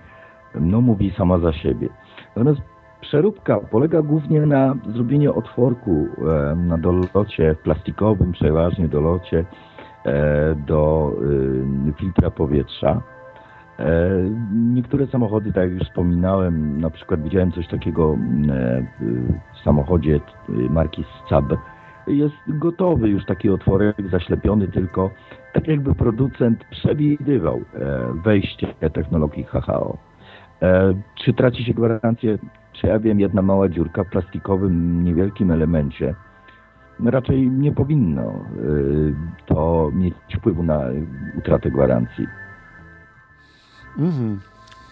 no 0.60 0.80
mówi 0.80 1.10
sama 1.10 1.38
za 1.38 1.52
siebie. 1.52 1.88
Natomiast 2.36 2.60
przeróbka 3.00 3.60
polega 3.60 4.02
głównie 4.02 4.40
na 4.40 4.74
zrobieniu 4.94 5.38
otworku 5.38 6.06
e, 6.18 6.56
na 6.56 6.78
dolocie 6.78 7.56
plastikowym, 7.62 8.32
przeważnie 8.32 8.88
dolocie 8.88 9.44
e, 10.06 10.54
do 10.66 11.12
filtra 11.98 12.30
powietrza. 12.30 13.02
E, 13.78 14.10
Niektóre 14.74 15.06
samochody, 15.06 15.52
tak 15.52 15.62
jak 15.62 15.72
już 15.72 15.82
wspominałem, 15.88 16.80
na 16.80 16.90
przykład 16.90 17.22
widziałem 17.22 17.52
coś 17.52 17.68
takiego 17.68 18.14
e, 18.50 18.86
w 19.54 19.58
samochodzie 19.64 20.20
t- 20.20 20.52
marki 20.70 21.04
Saab. 21.30 21.44
Jest 22.06 22.34
gotowy 22.48 23.08
już 23.08 23.24
taki 23.24 23.50
otworek, 23.50 23.96
zaślepiony 24.10 24.68
tylko, 24.68 25.10
tak 25.52 25.68
jakby 25.68 25.94
producent 25.94 26.64
przewidywał 26.70 27.56
e, 27.56 27.62
wejście 28.24 28.66
technologii 28.92 29.44
HHO. 29.44 29.96
E, 30.62 30.94
Czy 31.14 31.32
traci 31.34 31.64
się 31.64 31.74
gwarancję? 31.74 32.38
Czy 32.72 32.86
ja 32.86 32.98
wiem, 32.98 33.20
jedna 33.20 33.42
mała 33.42 33.68
dziurka 33.68 34.04
w 34.04 34.10
plastikowym, 34.10 35.04
niewielkim 35.04 35.50
elemencie 35.50 36.14
raczej 37.04 37.50
nie 37.50 37.72
powinno 37.72 38.32
to 39.46 39.90
mieć 39.94 40.14
wpływu 40.38 40.62
na 40.62 40.80
utratę 41.38 41.70
gwarancji. 41.70 42.26
Mhm. 43.98 44.40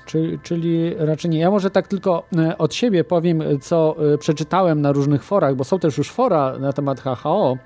Czyli, 0.07 0.39
czyli 0.39 0.95
raczej 0.99 1.31
nie. 1.31 1.39
Ja 1.39 1.51
może 1.51 1.71
tak 1.71 1.89
tylko 1.89 2.27
e, 2.37 2.59
od 2.59 2.75
siebie 2.75 3.05
powiem, 3.05 3.43
co 3.61 3.97
e, 4.15 4.19
przeczytałem 4.19 4.81
na 4.81 4.93
różnych 4.93 5.25
forach, 5.25 5.57
bo 5.57 5.65
są 5.65 5.79
też 5.79 5.99
już 5.99 6.11
fora 6.11 6.59
na 6.59 6.73
temat 6.73 7.01
HHO, 7.01 7.59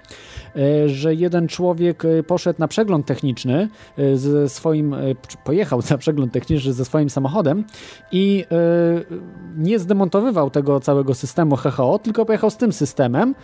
e, 0.57 0.89
że 0.89 1.15
jeden 1.15 1.49
człowiek 1.49 2.05
e, 2.05 2.23
poszedł 2.23 2.61
na 2.61 2.69
przegląd 2.69 3.07
techniczny 3.07 3.69
e, 3.99 4.17
ze 4.17 4.49
swoim, 4.49 4.95
e, 4.95 4.99
pojechał 5.45 5.81
na 5.91 5.99
przegląd 5.99 6.33
techniczny 6.33 6.73
ze 6.73 6.85
swoim 6.85 7.11
samochodem 7.11 7.65
i 8.13 8.45
e, 8.51 9.17
nie 9.57 9.79
zdemontowywał 9.79 10.51
tego 10.51 10.81
całego 10.81 11.15
systemu 11.15 11.57
HHO, 11.57 11.99
tylko 11.99 12.25
pojechał 12.25 12.51
z 12.51 12.57
tym 12.57 12.73
systemem 12.73 13.35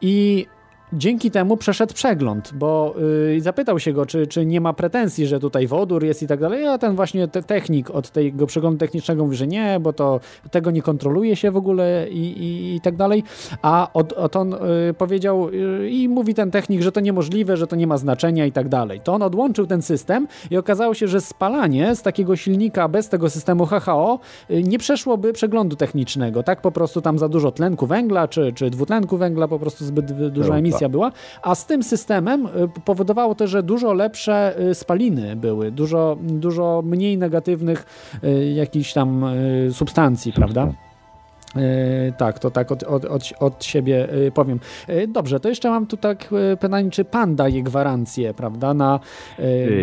i 0.00 0.46
Dzięki 0.92 1.30
temu 1.30 1.56
przeszedł 1.56 1.94
przegląd, 1.94 2.52
bo 2.54 2.94
yy, 3.32 3.40
zapytał 3.40 3.78
się 3.78 3.92
go, 3.92 4.06
czy, 4.06 4.26
czy 4.26 4.46
nie 4.46 4.60
ma 4.60 4.72
pretensji, 4.72 5.26
że 5.26 5.40
tutaj 5.40 5.66
wodór 5.66 6.04
jest 6.04 6.22
i 6.22 6.26
tak 6.26 6.40
dalej. 6.40 6.66
A 6.66 6.78
ten 6.78 6.96
właśnie 6.96 7.28
te, 7.28 7.42
technik 7.42 7.90
od 7.90 8.10
tego 8.10 8.46
przeglądu 8.46 8.78
technicznego 8.78 9.24
mówi, 9.24 9.36
że 9.36 9.46
nie, 9.46 9.80
bo 9.80 9.92
to 9.92 10.20
tego 10.50 10.70
nie 10.70 10.82
kontroluje 10.82 11.36
się 11.36 11.50
w 11.50 11.56
ogóle 11.56 12.08
i, 12.10 12.18
i, 12.18 12.74
i 12.76 12.80
tak 12.80 12.96
dalej. 12.96 13.22
A 13.62 13.90
od, 13.94 14.12
od 14.12 14.36
on 14.36 14.50
yy, 14.50 14.94
powiedział 14.94 15.52
yy, 15.52 15.90
i 15.90 16.08
mówi 16.08 16.34
ten 16.34 16.50
technik, 16.50 16.82
że 16.82 16.92
to 16.92 17.00
niemożliwe, 17.00 17.56
że 17.56 17.66
to 17.66 17.76
nie 17.76 17.86
ma 17.86 17.96
znaczenia 17.96 18.46
i 18.46 18.52
tak 18.52 18.68
dalej. 18.68 19.00
To 19.00 19.14
on 19.14 19.22
odłączył 19.22 19.66
ten 19.66 19.82
system 19.82 20.28
i 20.50 20.56
okazało 20.56 20.94
się, 20.94 21.08
że 21.08 21.20
spalanie 21.20 21.96
z 21.96 22.02
takiego 22.02 22.36
silnika 22.36 22.88
bez 22.88 23.08
tego 23.08 23.30
systemu 23.30 23.66
HHO 23.66 24.18
yy, 24.48 24.62
nie 24.62 24.78
przeszłoby 24.78 25.32
przeglądu 25.32 25.76
technicznego. 25.76 26.42
Tak 26.42 26.60
po 26.60 26.72
prostu 26.72 27.00
tam 27.00 27.18
za 27.18 27.28
dużo 27.28 27.52
tlenku 27.52 27.86
węgla 27.86 28.28
czy, 28.28 28.52
czy 28.52 28.70
dwutlenku 28.70 29.16
węgla, 29.16 29.48
po 29.48 29.58
prostu 29.58 29.84
zbyt 29.84 30.10
y, 30.10 30.30
duża 30.30 30.56
Pełta. 30.75 30.75
Była, 30.88 31.12
a 31.42 31.54
z 31.54 31.66
tym 31.66 31.82
systemem 31.82 32.46
y, 32.46 32.50
powodowało 32.84 33.34
to, 33.34 33.46
że 33.46 33.62
dużo 33.62 33.92
lepsze 33.92 34.60
y, 34.60 34.74
spaliny 34.74 35.36
były, 35.36 35.70
dużo, 35.70 36.16
dużo 36.20 36.82
mniej 36.84 37.18
negatywnych 37.18 37.86
y, 38.24 38.52
jakichś 38.52 38.92
tam 38.92 39.24
substancji, 39.70 40.32
prawda? 40.32 40.72
Tak, 42.16 42.38
to 42.38 42.50
tak 42.50 42.72
od, 42.72 42.82
od, 42.82 43.04
od, 43.04 43.32
od 43.40 43.64
siebie 43.64 44.08
powiem. 44.34 44.60
Dobrze, 45.08 45.40
to 45.40 45.48
jeszcze 45.48 45.70
mam 45.70 45.86
tu 45.86 45.96
tak 45.96 46.34
pytanie, 46.60 46.90
czy 46.90 47.04
pan 47.04 47.36
daje 47.36 47.62
gwarancję, 47.62 48.34
prawda, 48.34 48.74
na, 48.74 49.00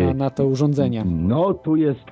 na, 0.00 0.14
na 0.14 0.30
to 0.30 0.46
urządzenie? 0.46 1.04
No, 1.06 1.54
tu 1.54 1.76
jest 1.76 2.10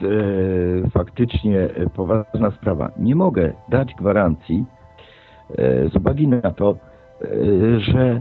faktycznie 0.93 1.69
poważna 1.95 2.51
sprawa. 2.51 2.91
Nie 2.99 3.15
mogę 3.15 3.53
dać 3.69 3.95
gwarancji 3.99 4.65
z 5.93 5.97
uwagi 5.97 6.29
na 6.29 6.51
to, 6.51 6.77
że 7.79 8.21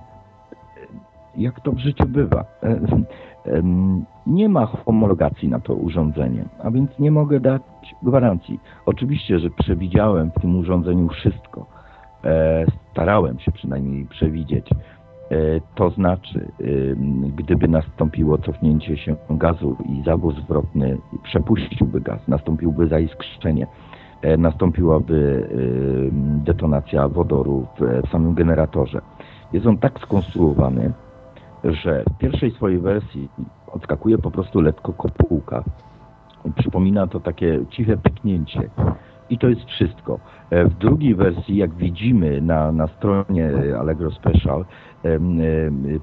jak 1.37 1.59
to 1.59 1.71
w 1.71 1.79
życiu 1.79 2.05
bywa, 2.07 2.45
e, 2.63 2.79
nie 4.27 4.49
ma 4.49 4.65
homologacji 4.65 5.49
na 5.49 5.59
to 5.59 5.73
urządzenie, 5.73 6.45
a 6.63 6.71
więc 6.71 6.99
nie 6.99 7.11
mogę 7.11 7.39
dać 7.39 7.61
gwarancji. 8.03 8.59
Oczywiście, 8.85 9.39
że 9.39 9.49
przewidziałem 9.49 10.31
w 10.31 10.41
tym 10.41 10.59
urządzeniu 10.59 11.09
wszystko. 11.09 11.65
E, 12.23 12.65
starałem 12.91 13.39
się 13.39 13.51
przynajmniej 13.51 14.05
przewidzieć. 14.05 14.69
E, 14.71 14.75
To 15.75 15.89
znaczy, 15.89 16.47
gdyby 17.35 17.67
nastąpiło 17.67 18.37
cofnięcie 18.37 18.97
się 18.97 19.15
gazu 19.29 19.77
i 19.85 20.03
zawóz 20.05 20.35
zwrotny 20.35 20.97
przepuściłby 21.23 22.01
gaz, 22.01 22.27
nastąpiłby 22.27 22.87
zaiskrzenie, 22.87 23.67
e, 24.21 24.37
nastąpiłaby 24.37 25.47
detonacja 26.45 27.07
wodoru 27.07 27.67
w 27.79 28.09
samym 28.09 28.33
generatorze. 28.33 29.01
Jest 29.53 29.65
on 29.65 29.77
tak 29.77 29.99
skonstruowany, 29.99 30.91
że 31.63 32.03
w 32.13 32.17
pierwszej 32.17 32.51
swojej 32.51 32.79
wersji 32.79 33.29
odskakuje 33.67 34.17
po 34.17 34.31
prostu 34.31 34.61
lekko 34.61 34.93
kopułka. 34.93 35.63
Przypomina 36.55 37.07
to 37.07 37.19
takie 37.19 37.59
ciche 37.69 37.97
pyknięcie. 37.97 38.69
I 39.29 39.38
to 39.38 39.49
jest 39.49 39.65
wszystko. 39.65 40.19
E, 40.49 40.65
W 40.65 40.77
drugiej 40.77 41.15
wersji, 41.15 41.57
jak 41.57 41.73
widzimy 41.73 42.41
na, 42.41 42.71
na 42.71 42.88
stronie 42.88 43.51
Allegro 43.79 44.11
Special, 44.11 44.65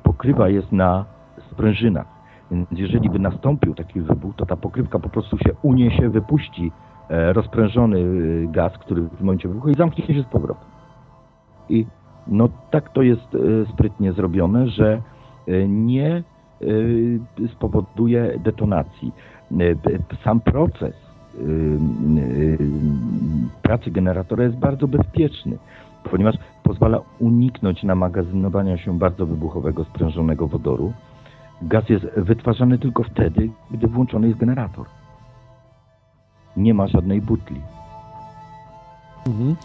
pokrywa 0.02 0.48
jest 0.48 0.72
na 0.72 1.04
sprężynach. 1.52 2.06
Więc 2.50 2.68
jeżeli 2.70 3.10
by 3.10 3.18
nastąpił 3.18 3.74
taki 3.74 4.00
wybuch, 4.00 4.36
to 4.36 4.46
ta 4.46 4.56
pokrywka 4.56 4.98
po 4.98 5.08
prostu 5.08 5.38
się 5.38 5.52
uniesie, 5.62 6.08
wypuści 6.08 6.72
e, 7.08 7.32
rozprężony 7.32 7.98
y, 7.98 8.48
gaz, 8.50 8.78
który 8.78 9.02
w 9.02 9.20
momencie 9.20 9.48
wybuchu 9.48 9.68
i 9.68 9.74
zamknie 9.74 10.06
się 10.06 10.22
z 10.22 10.26
powrotem. 10.26 10.64
I 11.68 11.86
no 12.26 12.48
tak 12.70 12.92
to 12.92 13.02
jest 13.02 13.34
e, 13.34 13.72
sprytnie 13.72 14.12
zrobione, 14.12 14.68
że 14.68 15.02
nie 15.68 16.06
e, 16.16 16.24
spowoduje 17.52 18.38
detonacji. 18.44 19.12
P- 19.82 20.16
Sam 20.24 20.40
proces 20.40 20.94
y, 21.34 21.40
y, 21.40 22.58
pracy 23.62 23.90
generatora 23.90 24.44
jest 24.44 24.56
bardzo 24.56 24.88
bezpieczny, 24.88 25.58
ponieważ 26.10 26.34
pozwala 26.62 27.00
uniknąć 27.18 27.82
namagazynowania 27.82 28.78
się 28.78 28.98
bardzo 28.98 29.26
wybuchowego 29.26 29.84
sprężonego 29.84 30.46
wodoru. 30.46 30.92
Gaz 31.62 31.88
jest 31.88 32.06
wytwarzany 32.16 32.78
tylko 32.78 33.02
wtedy, 33.02 33.50
gdy 33.70 33.86
włączony 33.86 34.26
jest 34.28 34.38
generator. 34.40 34.86
Nie 36.56 36.74
ma 36.74 36.86
żadnej 36.88 37.22
butli. 37.22 37.60
Mhm. 39.28 39.56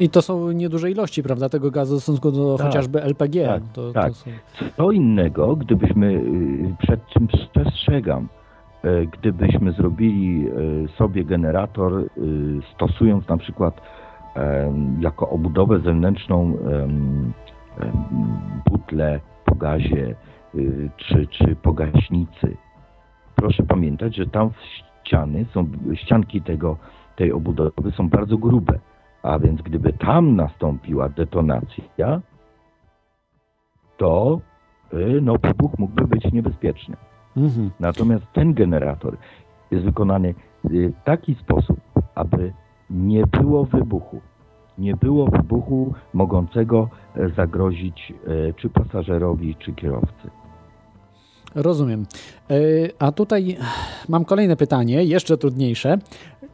I 0.00 0.08
to 0.08 0.22
są 0.22 0.52
nieduże 0.52 0.90
ilości, 0.90 1.22
prawda, 1.22 1.48
tego 1.48 1.70
gazu 1.70 2.00
w 2.00 2.02
stosunku 2.02 2.32
do 2.32 2.56
Tak, 2.58 2.66
chociażby 2.66 3.02
LPG. 3.02 3.46
tak, 3.46 3.62
to, 3.72 3.92
tak. 3.92 4.08
To 4.08 4.14
są... 4.14 4.30
Co 4.76 4.90
innego, 4.90 5.56
gdybyśmy, 5.56 6.06
y, 6.06 6.74
przed 6.78 7.06
czym 7.06 7.26
przestrzegam, 7.26 8.28
y, 8.84 9.08
gdybyśmy 9.12 9.72
zrobili 9.72 10.46
y, 10.48 10.88
sobie 10.98 11.24
generator, 11.24 12.04
stosując 12.74 13.28
na 13.28 13.36
przykład 13.36 13.80
jako 15.00 15.30
obudowę 15.30 15.80
zewnętrzną 15.80 16.56
butlę 18.70 19.20
po 19.44 19.54
gazie 19.54 20.14
czy, 20.96 21.26
czy 21.26 21.56
po 21.62 21.72
gaśnicy. 21.72 22.56
Proszę 23.36 23.62
pamiętać, 23.62 24.16
że 24.16 24.26
tam 24.26 24.50
ściany 25.04 25.46
są, 25.54 25.66
ścianki 25.94 26.42
tego, 26.42 26.76
tej 27.16 27.32
obudowy 27.32 27.90
są 27.96 28.08
bardzo 28.08 28.38
grube. 28.38 28.78
A 29.22 29.38
więc 29.38 29.62
gdyby 29.62 29.92
tam 29.92 30.36
nastąpiła 30.36 31.08
detonacja, 31.08 32.20
to 33.96 34.40
y, 34.94 35.20
no, 35.22 35.36
wybuch 35.42 35.78
mógłby 35.78 36.06
być 36.06 36.32
niebezpieczny. 36.32 36.96
Mhm. 37.36 37.70
Natomiast 37.80 38.24
ten 38.32 38.54
generator 38.54 39.16
jest 39.70 39.84
wykonany 39.84 40.28
y, 40.70 40.92
w 41.00 41.04
taki 41.04 41.34
sposób, 41.34 41.80
aby 42.14 42.52
nie 42.90 43.26
było 43.26 43.64
wybuchu. 43.64 44.20
Nie 44.78 44.96
było 44.96 45.26
wybuchu 45.26 45.94
mogącego 46.14 46.88
e, 47.16 47.28
zagrozić 47.28 48.12
e, 48.26 48.52
czy 48.52 48.68
pasażerowi, 48.68 49.54
czy 49.54 49.72
kierowcy. 49.72 50.30
Rozumiem. 51.54 52.06
E, 52.50 52.54
A 52.98 53.12
tutaj 53.12 53.56
mam 54.08 54.24
kolejne 54.24 54.56
pytanie, 54.56 55.04
jeszcze 55.04 55.38
trudniejsze. 55.38 55.98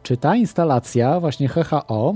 Czy 0.03 0.17
ta 0.17 0.37
instalacja, 0.37 1.21
właśnie 1.21 1.49
HHO, 1.49 2.15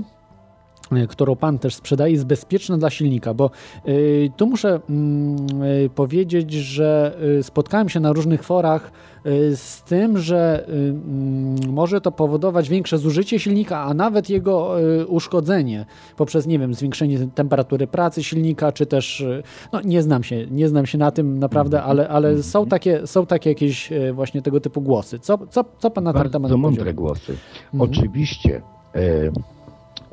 którą 1.09 1.35
Pan 1.35 1.59
też 1.59 1.75
sprzedaje, 1.75 2.13
jest 2.13 2.25
bezpieczna 2.25 2.77
dla 2.77 2.89
silnika? 2.89 3.33
Bo 3.33 3.51
y, 3.87 4.29
tu 4.37 4.47
muszę 4.47 4.79
mm, 4.89 5.37
y, 5.85 5.89
powiedzieć, 5.95 6.51
że 6.53 7.17
y, 7.39 7.43
spotkałem 7.43 7.89
się 7.89 7.99
na 7.99 8.13
różnych 8.13 8.43
forach 8.43 8.91
y, 9.25 9.57
z 9.57 9.81
tym, 9.83 10.17
że 10.17 10.65
y, 10.69 10.71
mm, 10.73 11.55
może 11.73 12.01
to 12.01 12.11
powodować 12.11 12.69
większe 12.69 12.97
zużycie 12.97 13.39
silnika, 13.39 13.79
a 13.79 13.93
nawet 13.93 14.29
jego 14.29 14.81
y, 15.01 15.07
uszkodzenie 15.07 15.85
poprzez, 16.17 16.47
nie 16.47 16.59
wiem, 16.59 16.73
zwiększenie 16.73 17.27
temperatury 17.35 17.87
pracy 17.87 18.23
silnika, 18.23 18.71
czy 18.71 18.85
też, 18.85 19.21
y, 19.21 19.43
no 19.73 19.81
nie 19.81 20.01
znam 20.01 20.23
się, 20.23 20.47
nie 20.51 20.67
znam 20.67 20.85
się 20.85 20.97
na 20.97 21.11
tym 21.11 21.39
naprawdę, 21.39 21.83
ale, 21.83 22.09
ale 22.09 22.43
są, 22.43 22.65
takie, 22.65 23.07
są 23.07 23.25
takie 23.25 23.49
jakieś 23.49 23.91
y, 23.91 24.13
właśnie 24.13 24.41
tego 24.41 24.59
typu 24.59 24.81
głosy. 24.81 25.19
Co, 25.19 25.37
co, 25.49 25.65
co 25.79 25.89
Pan 25.91 26.03
na 26.03 26.13
ten 26.13 26.21
temat 26.29 26.41
Bardzo 26.41 26.57
mądre 26.57 26.83
powiedział? 26.83 27.05
głosy. 27.05 27.35
Mhm. 27.73 27.91
Oczywiście, 27.91 28.61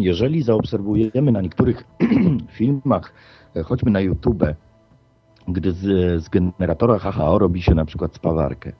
jeżeli 0.02 0.42
zaobserwujemy 0.42 1.32
na 1.32 1.40
niektórych 1.40 1.84
filmach, 2.58 3.12
e, 3.56 3.62
choćby 3.62 3.90
na 3.90 4.00
YouTube, 4.00 4.44
gdy 5.48 5.72
z, 5.72 5.82
z 6.24 6.28
generatora 6.28 6.98
HHO 6.98 7.38
robi 7.38 7.62
się 7.62 7.74
na 7.74 7.84
przykład 7.84 8.14
spawarkę. 8.14 8.72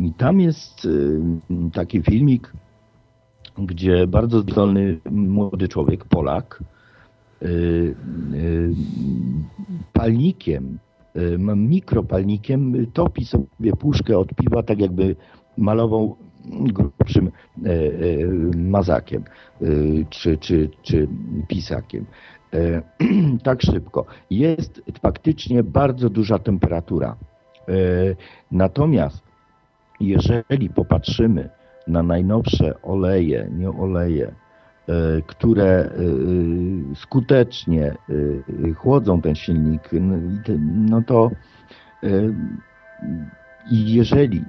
I 0.00 0.12
tam 0.12 0.40
jest 0.40 0.84
e, 0.84 1.70
taki 1.70 2.02
filmik, 2.02 2.52
gdzie 3.58 4.06
bardzo 4.06 4.40
zdolny 4.40 5.00
młody 5.10 5.68
człowiek, 5.68 6.04
Polak, 6.04 6.62
e, 7.42 7.46
e, 7.46 7.50
palnikiem, 9.92 10.78
mikropalnikiem 11.56 12.86
topi 12.92 13.24
sobie 13.24 13.72
puszkę 13.78 14.18
od 14.18 14.34
piwa, 14.34 14.62
tak 14.62 14.80
jakby 14.80 15.16
malował 15.56 16.16
grubszym 16.50 17.26
e, 17.26 17.70
e, 17.70 17.86
mazakiem 18.56 19.24
e, 19.62 19.66
czy, 20.10 20.38
czy, 20.38 20.70
czy 20.82 21.08
pisakiem. 21.48 22.06
Tak 23.42 23.62
szybko. 23.62 24.06
Jest 24.30 24.82
faktycznie 25.02 25.62
bardzo 25.62 26.10
duża 26.10 26.38
temperatura. 26.38 27.16
Natomiast 28.52 29.22
jeżeli 30.00 30.70
popatrzymy 30.70 31.48
na 31.86 32.02
najnowsze 32.02 32.82
oleje, 32.82 33.48
nie 33.52 33.70
oleje, 33.70 34.34
które 35.26 35.90
skutecznie 36.94 37.94
chłodzą 38.76 39.20
ten 39.20 39.34
silnik, 39.34 39.90
no 40.88 41.02
to 41.02 41.30
i 43.70 43.94
jeżeli 43.94 44.38
e, 44.38 44.44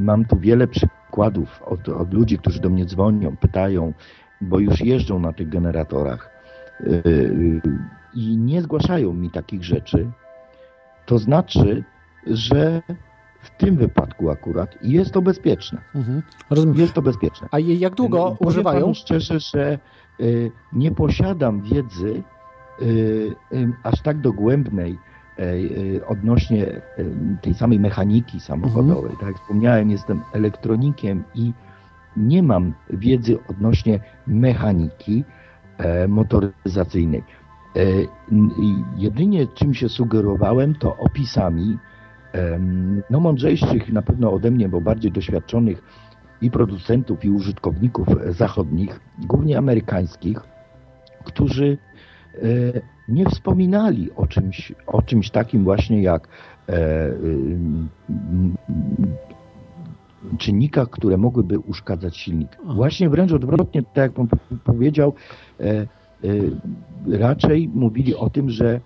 mam 0.00 0.24
tu 0.24 0.38
wiele 0.38 0.66
przykładów 0.66 1.62
od, 1.62 1.88
od 1.88 2.14
ludzi, 2.14 2.38
którzy 2.38 2.60
do 2.60 2.70
mnie 2.70 2.84
dzwonią, 2.84 3.36
pytają, 3.36 3.92
bo 4.40 4.58
już 4.58 4.80
jeżdżą 4.80 5.18
na 5.18 5.32
tych 5.32 5.48
generatorach 5.48 6.30
e, 6.80 6.86
i 8.14 8.36
nie 8.36 8.62
zgłaszają 8.62 9.12
mi 9.12 9.30
takich 9.30 9.64
rzeczy, 9.64 10.10
to 11.06 11.18
znaczy, 11.18 11.84
że 12.26 12.82
w 13.40 13.50
tym 13.50 13.76
wypadku 13.76 14.30
akurat 14.30 14.78
jest 14.82 15.12
to 15.12 15.22
bezpieczne. 15.22 15.80
Mhm. 15.94 16.22
Jest 16.74 16.92
to 16.92 17.02
bezpieczne. 17.02 17.48
A 17.50 17.58
jak 17.58 17.94
długo 17.94 18.18
Powiem 18.18 18.36
używają? 18.40 18.80
panu 18.80 18.94
szczerze, 18.94 19.40
że 19.40 19.78
nie 20.72 20.90
posiadam 20.90 21.62
wiedzy 21.62 22.22
aż 23.82 24.02
tak 24.02 24.20
dogłębnej 24.20 24.98
odnośnie 26.06 26.66
y, 26.66 26.82
tej 27.42 27.54
samej 27.54 27.80
mechaniki 27.80 28.40
samochodowej. 28.40 29.12
Tak 29.20 29.28
jak 29.28 29.36
wspomniałem, 29.36 29.90
jestem 29.90 30.22
elektronikiem 30.32 31.24
i 31.34 31.52
nie 32.16 32.42
mam 32.42 32.74
wiedzy 32.90 33.38
odnośnie 33.48 34.00
mechaniki 34.26 35.24
e, 35.78 36.08
motoryzacyjnej. 36.08 37.22
E, 37.76 37.80
jedynie 38.96 39.46
czym 39.46 39.74
się 39.74 39.88
sugerowałem, 39.88 40.74
to 40.74 40.96
opisami 40.96 41.78
no 43.10 43.20
mądrzejszych 43.20 43.92
na 43.92 44.02
pewno 44.02 44.32
ode 44.32 44.50
mnie, 44.50 44.68
bo 44.68 44.80
bardziej 44.80 45.12
doświadczonych 45.12 45.82
i 46.40 46.50
producentów, 46.50 47.24
i 47.24 47.30
użytkowników 47.30 48.08
zachodnich, 48.28 49.00
głównie 49.18 49.58
amerykańskich, 49.58 50.40
którzy 51.24 51.78
e, 52.34 52.38
nie 53.08 53.24
wspominali 53.26 54.10
o 54.16 54.26
czymś, 54.26 54.72
o 54.86 55.02
czymś 55.02 55.30
takim 55.30 55.64
właśnie 55.64 56.02
jak 56.02 56.28
e, 56.68 56.72
ym, 57.08 57.88
czynnikach, 60.38 60.90
które 60.90 61.16
mogłyby 61.16 61.58
uszkadzać 61.58 62.16
silnik. 62.16 62.48
Właśnie 62.64 63.08
wręcz 63.10 63.32
odwrotnie, 63.32 63.82
tak 63.82 63.96
jak 63.96 64.12
pan 64.12 64.26
powiedział, 64.64 65.12
e, 65.60 65.64
e, 65.64 65.86
raczej 67.18 67.70
mówili 67.74 68.14
o 68.16 68.30
tym, 68.30 68.50
że 68.50 68.80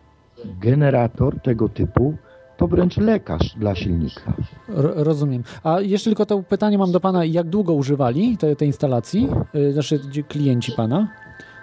generator 0.61 1.41
tego 1.41 1.69
typu 1.69 2.15
to 2.57 2.69
wręcz 2.69 2.97
lekarz 2.97 3.55
dla 3.59 3.75
silnika. 3.75 4.33
Ro- 4.69 4.93
Rozumiem. 5.05 5.43
A 5.65 5.81
jeszcze 5.81 6.11
tylko 6.11 6.27
to 6.27 6.43
pytanie 6.43 6.79
mam 6.79 6.93
do 6.93 7.01
Pana, 7.01 7.25
jak 7.25 7.47
długo 7.49 7.73
używali 7.75 8.37
tej, 8.37 8.57
tej 8.57 8.69
instalacji? 8.69 9.29
Y, 9.55 9.73
Znaczy 9.73 10.01
klienci 10.29 10.73
Pana? 10.73 11.09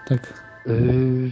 Tak. 0.07 0.43
Yy, 0.65 1.29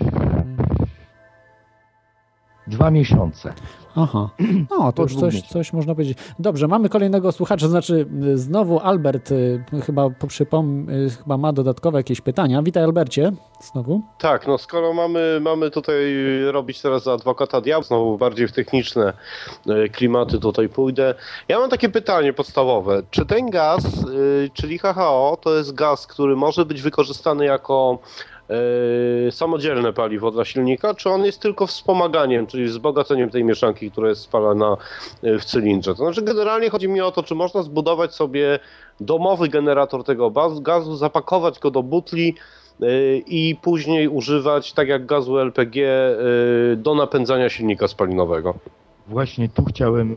dwa 2.67 2.91
miesiące. 2.91 3.53
Aha. 3.97 4.29
No, 4.69 4.91
to 4.91 5.03
już 5.03 5.15
coś, 5.15 5.41
coś 5.41 5.73
można 5.73 5.95
powiedzieć. 5.95 6.17
Dobrze, 6.39 6.67
mamy 6.67 6.89
kolejnego 6.89 7.31
słuchacza, 7.31 7.67
znaczy 7.67 8.05
y, 8.23 8.37
znowu 8.37 8.79
Albert 8.79 9.31
y, 9.31 9.63
chyba 9.85 10.09
po- 10.09 10.27
przypom, 10.27 10.89
y, 10.89 11.09
chyba 11.09 11.37
ma 11.37 11.53
dodatkowe 11.53 11.99
jakieś 11.99 12.21
pytania. 12.21 12.61
Witaj 12.63 12.83
Albercie, 12.83 13.31
znowu. 13.61 14.01
Tak, 14.19 14.47
no 14.47 14.57
skoro 14.57 14.93
mamy, 14.93 15.39
mamy 15.41 15.71
tutaj 15.71 16.13
robić 16.51 16.81
teraz 16.81 17.03
za 17.03 17.13
adwokata 17.13 17.61
diabła, 17.61 17.83
znowu 17.83 18.17
bardziej 18.17 18.47
w 18.47 18.51
techniczne 18.51 19.13
klimaty 19.91 20.39
tutaj 20.39 20.69
pójdę. 20.69 21.15
Ja 21.47 21.59
mam 21.59 21.69
takie 21.69 21.89
pytanie 21.89 22.33
podstawowe. 22.33 23.01
Czy 23.11 23.25
ten 23.25 23.49
gaz, 23.49 23.85
y, 23.85 24.49
czyli 24.53 24.77
HHO, 24.77 25.37
to 25.41 25.55
jest 25.55 25.73
gaz, 25.73 26.07
który 26.07 26.35
może 26.35 26.65
być 26.65 26.81
wykorzystany 26.81 27.45
jako 27.45 27.99
samodzielne 29.31 29.93
paliwo 29.93 30.31
dla 30.31 30.45
silnika, 30.45 30.93
czy 30.93 31.09
on 31.09 31.25
jest 31.25 31.39
tylko 31.39 31.67
wspomaganiem, 31.67 32.47
czyli 32.47 32.65
wzbogaceniem 32.65 33.29
tej 33.29 33.43
mieszanki, 33.43 33.91
która 33.91 34.09
jest 34.09 34.21
spalana 34.21 34.77
e, 35.23 35.39
w 35.39 35.45
cylindrze? 35.45 35.95
To 35.95 35.97
znaczy 35.97 36.21
generalnie 36.21 36.69
chodzi 36.69 36.87
mi 36.87 37.01
o 37.01 37.11
to, 37.11 37.23
czy 37.23 37.35
można 37.35 37.63
zbudować 37.63 38.15
sobie 38.15 38.59
domowy 38.99 39.49
generator 39.49 40.03
tego 40.03 40.31
gazu, 40.61 40.95
zapakować 40.95 41.59
go 41.59 41.71
do 41.71 41.83
butli, 41.83 42.35
y, 42.83 43.23
i 43.27 43.55
później 43.61 44.07
używać, 44.07 44.73
tak 44.73 44.87
jak 44.87 45.05
gazu 45.05 45.39
LPG, 45.39 45.81
do 46.77 46.95
napędzania 46.95 47.49
silnika 47.49 47.87
spalinowego. 47.87 48.53
Właśnie 49.07 49.49
tu 49.49 49.65
chciałem 49.65 50.15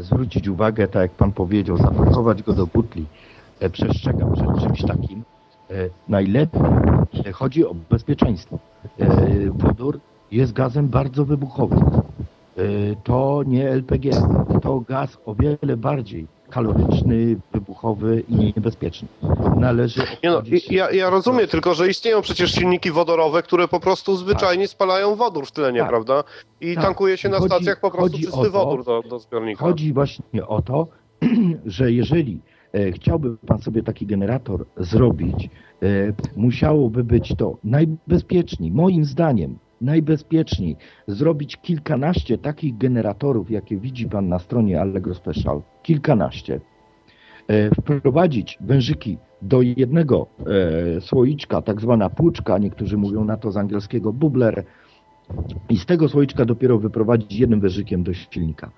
zwrócić 0.00 0.48
uwagę, 0.48 0.88
tak 0.88 1.02
jak 1.02 1.10
pan 1.10 1.32
powiedział, 1.32 1.76
zapakować 1.76 2.42
go 2.42 2.52
do 2.52 2.66
butli. 2.66 3.06
E, 3.60 3.70
przestrzegam 3.70 4.32
przed 4.32 4.64
czymś 4.64 4.82
takim, 4.82 5.22
Najlepiej 6.08 6.60
e, 7.26 7.32
chodzi 7.32 7.66
o 7.66 7.74
bezpieczeństwo. 7.90 8.58
E, 8.98 9.06
Wodór 9.50 10.00
jest 10.30 10.52
gazem 10.52 10.88
bardzo 10.88 11.24
wybuchowym. 11.24 11.78
E, 11.80 12.62
To 13.04 13.42
nie 13.46 13.68
LPG, 13.70 14.10
to 14.62 14.80
gaz 14.80 15.18
o 15.26 15.34
wiele 15.34 15.76
bardziej 15.76 16.26
kaloryczny, 16.50 17.36
wybuchowy 17.52 18.22
i 18.28 18.34
niebezpieczny. 18.36 19.08
Należy 19.56 20.00
Nie 20.24 20.30
no, 20.30 20.42
ja, 20.70 20.90
ja 20.90 21.10
rozumiem, 21.10 21.46
tylko 21.48 21.74
że 21.74 21.88
istnieją 21.88 22.22
przecież 22.22 22.52
silniki 22.52 22.90
wodorowe, 22.90 23.42
które 23.42 23.68
po 23.68 23.80
prostu 23.80 24.16
zwyczajnie 24.16 24.68
spalają 24.68 25.14
wodór 25.14 25.46
w 25.46 25.52
tlenie, 25.52 25.80
Tak. 25.80 25.88
prawda? 25.88 26.24
I 26.60 26.74
Tak. 26.74 26.84
tankuje 26.84 27.16
się 27.16 27.28
na 27.28 27.36
Chodzi- 27.38 27.48
stacjach 27.54 27.80
po 27.80 27.90
prostu 27.90 28.18
czysty 28.18 28.30
to- 28.30 28.50
wodór 28.50 28.84
do, 28.84 29.02
do 29.02 29.18
zbiornika. 29.18 29.64
Chodzi 29.64 29.92
właśnie 29.92 30.46
o 30.46 30.62
to, 30.62 30.86
że 31.66 31.92
jeżeli 31.92 32.34
e, 32.34 32.49
chciałby 32.94 33.36
Pan 33.36 33.58
sobie 33.58 33.82
taki 33.82 34.06
generator 34.06 34.66
zrobić, 34.76 35.50
e, 35.82 36.12
musiałoby 36.36 37.04
być 37.04 37.34
to 37.36 37.58
najbezpieczniej, 37.64 38.72
moim 38.72 39.04
zdaniem, 39.04 39.58
najbezpieczniej 39.80 40.76
zrobić 41.06 41.56
kilkanaście 41.56 42.38
takich 42.38 42.78
generatorów, 42.78 43.50
jakie 43.50 43.76
widzi 43.76 44.08
Pan 44.08 44.28
na 44.28 44.38
stronie 44.38 44.80
Allegro 44.80 45.14
Special, 45.14 45.62
kilkanaście, 45.82 46.60
e, 47.48 47.70
wprowadzić 47.70 48.58
wężyki 48.60 49.18
do 49.42 49.62
jednego 49.62 50.26
e, 50.96 51.00
słoiczka, 51.00 51.62
tak 51.62 51.80
zwana 51.80 52.10
płuczka, 52.10 52.58
niektórzy 52.58 52.96
mówią 52.96 53.24
na 53.24 53.36
to 53.36 53.52
z 53.52 53.56
angielskiego 53.56 54.12
bubler, 54.12 54.64
i 55.68 55.76
z 55.76 55.86
tego 55.86 56.08
słoiczka 56.08 56.44
dopiero 56.44 56.78
wyprowadzić 56.78 57.40
jednym 57.40 57.60
wężykiem 57.60 58.02
do 58.02 58.14
silnika. 58.14 58.70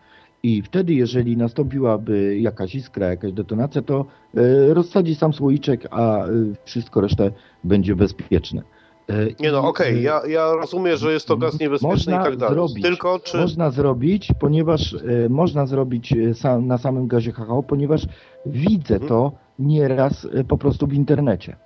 I 0.43 0.63
wtedy, 0.63 0.95
jeżeli 0.95 1.37
nastąpiłaby 1.37 2.39
jakaś 2.39 2.75
iskra, 2.75 3.07
jakaś 3.07 3.33
detonacja, 3.33 3.83
to 3.83 4.05
e, 4.37 4.75
rozsadzi 4.75 5.15
sam 5.15 5.33
słoiczek, 5.33 5.89
a 5.91 6.25
e, 6.27 6.29
wszystko 6.65 7.01
resztę 7.01 7.31
będzie 7.65 7.97
bezpieczne. 7.97 8.63
E, 9.11 9.15
Nie 9.41 9.53
no, 9.53 9.69
okej, 9.69 9.99
e, 9.99 10.03
ja, 10.03 10.21
ja 10.29 10.53
rozumiem, 10.53 10.97
że 10.97 11.13
jest 11.13 11.29
to 11.29 11.37
gaz 11.37 11.61
niebezpieczny 11.61 11.89
można 11.95 12.21
i 12.21 12.25
tak 12.25 12.37
dalej. 12.37 12.55
Zrobić, 12.55 12.83
Tylko 12.83 13.19
czy... 13.19 13.39
Można 13.39 13.71
zrobić, 13.71 14.29
ponieważ 14.41 14.97
można 15.29 15.67
zrobić 15.67 16.15
sam, 16.35 16.67
na 16.67 16.79
samym 16.79 17.07
gazie 17.09 17.33
HHO, 17.33 17.63
ponieważ 17.63 18.07
widzę 18.47 18.95
Mhm. 18.95 19.09
to 19.09 19.33
nieraz 19.59 20.29
po 20.49 20.59
prostu 20.59 20.87
w 20.87 20.93
internecie. 20.93 21.57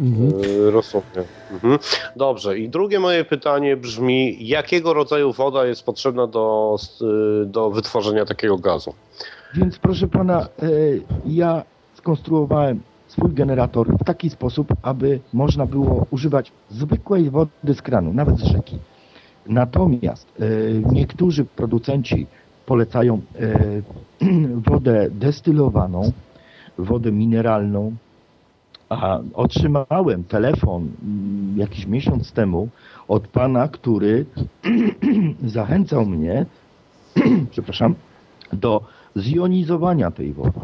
Mhm. 0.00 0.40
Yy, 0.42 0.70
Rozumiem. 0.70 1.24
Mhm. 1.52 1.78
Dobrze. 2.16 2.58
I 2.58 2.68
drugie 2.68 3.00
moje 3.00 3.24
pytanie 3.24 3.76
brzmi, 3.76 4.48
jakiego 4.48 4.94
rodzaju 4.94 5.32
woda 5.32 5.66
jest 5.66 5.82
potrzebna 5.82 6.26
do, 6.26 6.76
y, 7.42 7.46
do 7.46 7.70
wytworzenia 7.70 8.24
takiego 8.24 8.58
gazu? 8.58 8.94
Więc 9.54 9.78
proszę 9.78 10.08
pana, 10.08 10.40
e, 10.42 10.68
ja 11.26 11.62
skonstruowałem 11.94 12.80
swój 13.08 13.30
generator 13.32 13.88
w 13.98 14.04
taki 14.04 14.30
sposób, 14.30 14.68
aby 14.82 15.20
można 15.32 15.66
było 15.66 16.06
używać 16.10 16.52
zwykłej 16.70 17.30
wody 17.30 17.74
z 17.74 17.82
kranu, 17.82 18.12
nawet 18.12 18.38
z 18.38 18.42
rzeki. 18.42 18.78
Natomiast 19.46 20.26
e, 20.40 20.44
niektórzy 20.92 21.44
producenci 21.44 22.26
polecają 22.66 23.20
e, 23.40 23.58
wodę 24.70 25.06
destylowaną, 25.10 26.12
wodę 26.78 27.12
mineralną, 27.12 27.92
a 28.90 29.20
otrzymałem 29.34 30.24
telefon 30.24 30.88
mm, 31.02 31.58
jakiś 31.58 31.86
miesiąc 31.86 32.32
temu 32.32 32.68
od 33.08 33.28
pana, 33.28 33.68
który 33.68 34.26
zachęcał 35.56 36.06
mnie, 36.06 36.46
przepraszam, 37.50 37.94
do 38.52 38.80
zjonizowania 39.14 40.10
tej 40.10 40.32
wody. 40.32 40.60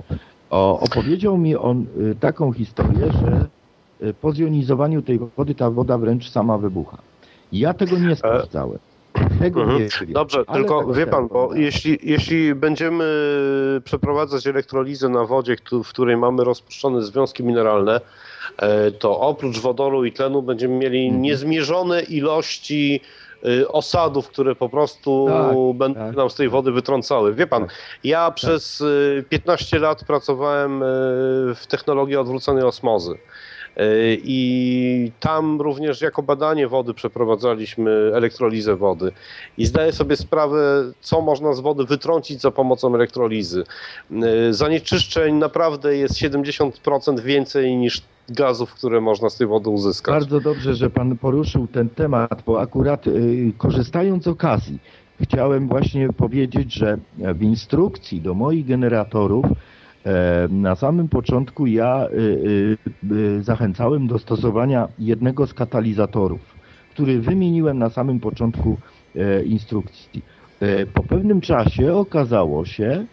O, 0.51 0.81
opowiedział 0.81 1.39
mi 1.39 1.57
on 1.57 1.87
y, 2.01 2.15
taką 2.15 2.53
historię, 2.53 3.13
że 3.13 3.47
y, 4.09 4.15
po 4.15 4.33
zjonizowaniu 4.33 5.03
tej 5.03 5.19
wody 5.37 5.55
ta 5.55 5.71
woda 5.71 5.99
wręcz 5.99 6.31
sama 6.31 6.59
wybucha. 6.59 6.99
Ja 7.53 7.75
tego 7.75 7.99
nie 7.99 8.17
sprawdzałem. 8.17 8.79
Tego 9.41 9.63
Mhm. 9.63 9.83
nie. 9.83 9.89
Dobrze, 10.07 10.45
ale 10.47 10.59
tylko 10.61 10.81
tego 10.81 10.93
wie 10.95 11.07
pan, 11.07 11.29
telefon 11.29 11.49
bo 11.49 11.55
jeśli, 11.55 11.99
jeśli 12.03 12.55
będziemy 12.55 13.05
przeprowadzać 13.85 14.47
elektrolizę 14.47 15.09
na 15.09 15.25
wodzie, 15.25 15.57
w 15.85 15.89
której 15.89 16.17
mamy 16.17 16.45
rozpuszczone 16.45 17.03
związki 17.03 17.45
mineralne, 17.45 18.01
e, 18.57 18.91
to 18.91 19.21
oprócz 19.21 19.59
wodoru 19.59 20.05
i 20.05 20.13
tlenu 20.13 20.43
będziemy 20.43 20.75
mieli 20.75 21.05
Mhm. 21.07 21.23
niezmierzone 21.23 22.03
ilości 22.03 23.01
e, 23.63 23.69
osadów, 23.69 24.29
które 24.29 24.55
po 24.55 24.69
prostu 24.69 25.27
Tak, 25.29 25.57
będą 25.79 26.01
tak. 26.01 26.17
nam 26.17 26.31
z 26.31 26.35
tej 26.35 26.49
wody 26.49 26.73
wytrącały. 26.73 27.35
Wie 27.35 27.47
pan, 27.47 27.63
Tak. 27.63 27.75
ja 28.05 28.31
przez 28.31 28.81
e, 29.19 29.23
15 29.23 29.79
lat 29.79 30.05
pracowałem 30.05 30.83
e, 30.83 30.87
w 31.55 31.63
technologii 31.69 32.17
odwróconej 32.17 32.65
osmozy. 32.65 33.15
I 34.23 35.13
tam 35.21 35.61
również 35.61 36.01
jako 36.01 36.23
badanie 36.23 36.69
wody 36.69 36.95
przeprowadzaliśmy 36.95 37.91
elektrolizę 38.15 38.77
wody. 38.77 39.13
I 39.59 39.67
zdaję 39.67 39.93
sobie 39.93 40.17
sprawę, 40.17 40.85
co 41.01 41.21
można 41.21 41.53
z 41.53 41.61
wody 41.61 41.85
wytrącić 41.85 42.41
za 42.41 42.51
pomocą 42.51 42.95
elektrolizy. 42.95 43.65
Zanieczyszczeń 44.51 45.35
naprawdę 45.35 45.97
jest 45.97 46.15
70% 46.15 47.21
więcej 47.21 47.77
niż 47.77 48.03
gazów, 48.29 48.75
które 48.75 49.01
można 49.01 49.31
z 49.31 49.37
tej 49.37 49.47
wody 49.47 49.71
uzyskać. 49.71 50.15
Bardzo 50.15 50.41
dobrze, 50.41 50.75
że 50.75 50.91
Pan 50.91 51.19
poruszył 51.19 51.67
ten 51.67 51.89
temat, 51.89 52.43
bo 52.47 52.61
akurat 52.61 53.07
y, 53.07 53.53
korzystając 53.59 54.25
z 54.25 54.29
okazji, 54.29 54.79
chciałem 55.23 55.69
właśnie 55.69 56.13
powiedzieć, 56.13 56.73
że 56.73 56.99
w 57.19 57.43
instrukcji 57.43 58.21
do 58.21 58.35
moich 58.35 58.67
generatorów 58.67 59.47
na 60.51 60.75
samym 60.75 61.09
początku 61.09 61.67
ja 61.67 62.09
y, 62.13 62.77
y, 63.13 63.43
zachęcałem 63.43 64.07
do 64.07 64.19
stosowania 64.19 64.89
jednego 64.99 65.47
z 65.47 65.55
katalizatorów, 65.55 66.41
który 66.91 67.21
wymieniłem 67.21 67.79
na 67.79 67.91
samym 67.91 68.21
początku 68.21 68.77
e, 69.17 69.43
instrukcji. 69.43 70.23
E, 70.61 70.87
Po 70.87 71.03
pewnym 71.03 71.41
czasie 71.41 71.95
okazało 71.95 72.65
się, 72.65 73.07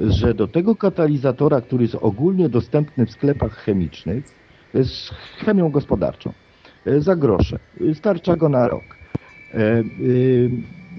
że 0.00 0.34
do 0.34 0.48
tego 0.48 0.76
katalizatora, 0.76 1.60
który 1.60 1.82
jest 1.82 1.94
ogólnie 2.00 2.48
dostępny 2.48 3.06
w 3.06 3.10
sklepach 3.10 3.52
chemicznych, 3.56 4.24
z 4.74 5.10
chemią 5.44 5.70
gospodarczą, 5.70 6.32
e, 6.86 7.00
za 7.00 7.16
grosze. 7.16 7.58
E, 7.90 7.94
Starcza 7.94 8.36
go 8.36 8.48
na 8.48 8.68
rok. 8.68 8.99
E, 9.54 9.84
y, 10.00 10.50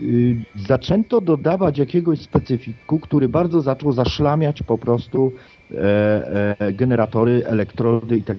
y, 0.01 0.35
Zaczęto 0.67 1.21
dodawać 1.21 1.77
jakiegoś 1.77 2.19
specyfiku, 2.19 2.99
który 2.99 3.29
bardzo 3.29 3.61
zaczął 3.61 3.91
zaszlamiać 3.91 4.63
po 4.63 4.77
prostu 4.77 5.31
e, 5.71 6.57
e, 6.59 6.73
generatory, 6.73 7.45
elektrody 7.45 8.17
i 8.17 8.23
tak. 8.23 8.37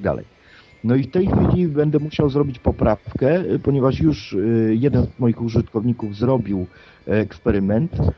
No 0.84 0.94
i 0.94 1.02
w 1.02 1.10
tej 1.10 1.26
chwili 1.26 1.68
będę 1.68 1.98
musiał 1.98 2.30
zrobić 2.30 2.58
poprawkę, 2.58 3.30
e, 3.30 3.58
ponieważ 3.58 4.00
już 4.00 4.34
e, 4.34 4.38
jeden 4.74 5.06
z 5.06 5.18
moich 5.18 5.42
użytkowników 5.42 6.16
zrobił 6.16 6.66
e, 7.08 7.10
eksperyment 7.10 7.92
e, 8.00 8.10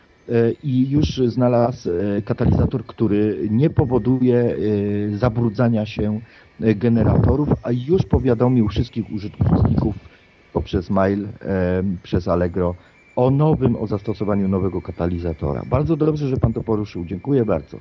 i 0.62 0.91
już 0.91 1.21
znalazł 1.27 1.91
e, 1.91 2.23
katalizator, 2.23 2.87
który 2.87 3.49
nie 3.51 3.71
powoduje 3.71 4.37
e, 4.37 5.16
zabrudzania 5.16 5.87
się 5.87 6.21
e, 6.61 6.75
generatorów, 6.75 7.49
a 7.62 7.71
już 7.73 8.03
powiadomił 8.03 8.69
wszystkich 8.69 9.12
użytkowników 9.12 10.14
poprzez 10.55 10.90
mail, 10.90 11.24
e, 11.24 11.82
przez 12.02 12.28
Allegro 12.28 12.74
o 13.16 13.31
nowym, 13.31 13.76
o 13.76 13.86
zastosowaniu 13.86 14.48
nowego 14.48 14.82
katalizatora. 14.82 15.62
Bardzo 15.66 15.97
dobrze, 15.97 16.28
że 16.28 16.36
Pan 16.36 16.52
to 16.52 16.62
poruszył. 16.62 17.05
Dziękuję 17.05 17.44
bardzo. 17.44 17.78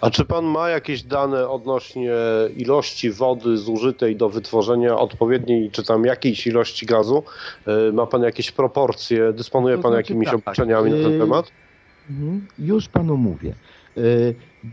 A 0.00 0.10
czy 0.10 0.24
pan 0.24 0.44
ma 0.44 0.68
jakieś 0.68 1.02
dane 1.02 1.48
odnośnie 1.48 2.12
ilości 2.56 3.10
wody 3.10 3.56
zużytej 3.56 4.16
do 4.16 4.28
wytworzenia 4.28 4.98
odpowiedniej, 4.98 5.70
czy 5.70 5.84
tam 5.84 6.04
jakiejś 6.04 6.46
ilości 6.46 6.86
gazu? 6.86 7.22
E, 7.66 7.92
Ma 7.92 8.06
pan 8.06 8.22
jakieś 8.22 8.50
proporcje? 8.50 9.32
Dysponuje 9.32 9.76
To 9.76 9.82
pan 9.82 9.92
znaczy 9.92 10.02
jakimiś 10.12 10.26
tak, 10.28 10.34
obliczeniami 10.34 10.90
na 10.90 11.08
ten 11.08 11.18
temat? 11.20 11.46
Mhm. 12.10 12.46
Już 12.58 12.88
Panu 12.88 13.16
mówię. 13.16 13.54
E, 13.96 14.00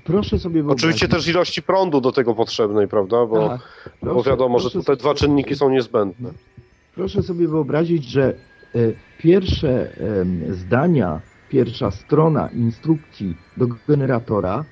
Proszę 0.03 0.39
sobie 0.39 0.53
wyobrazić... 0.63 0.83
Oczywiście 0.83 1.07
też 1.07 1.27
ilości 1.27 1.61
prądu 1.63 2.01
do 2.01 2.11
tego 2.11 2.35
potrzebnej, 2.35 2.87
prawda? 2.87 3.25
Bo, 3.25 3.49
Tak. 3.49 3.61
bo 4.03 4.11
Proszę- 4.13 4.29
wiadomo, 4.29 4.59
że 4.59 4.71
tutaj 4.71 4.97
dwa 4.97 5.13
czynniki 5.13 5.55
są 5.55 5.69
niezbędne. 5.69 6.29
Proszę 6.95 7.23
sobie 7.23 7.47
wyobrazić, 7.47 8.05
że 8.05 8.33
e, 8.75 8.79
pierwsze 9.17 9.95
zdania, 10.49 11.21
pierwsza 11.49 11.91
strona 11.91 12.49
instrukcji 12.49 13.35
do 13.57 13.67
generatora 13.87 14.65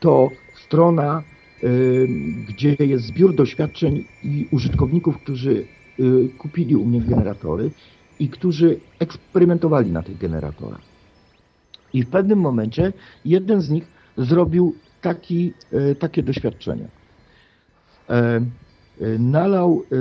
to 0.00 0.30
strona, 0.54 1.22
em, 1.62 2.44
gdzie 2.48 2.76
jest 2.78 3.04
zbiór 3.04 3.34
doświadczeń 3.34 4.04
i 4.22 4.48
użytkowników, 4.50 5.18
którzy 5.18 5.66
y, 6.00 6.28
kupili 6.38 6.76
u 6.76 6.84
mnie 6.84 7.00
generatory 7.00 7.70
i 8.18 8.28
którzy 8.28 8.80
eksperymentowali 8.98 9.92
na 9.92 10.02
tych 10.02 10.18
generatorach. 10.18 10.80
I 11.92 12.02
w 12.02 12.08
pewnym 12.08 12.38
momencie 12.38 12.92
jeden 13.24 13.60
z 13.60 13.70
nich 13.70 13.84
zrobił 14.16 14.74
taki, 15.00 15.52
e, 15.72 15.94
takie 15.94 16.22
doświadczenie. 16.22 16.88
E, 18.08 18.14
e, 18.14 19.18
Nalał, 19.18 19.82
e, 19.92 19.96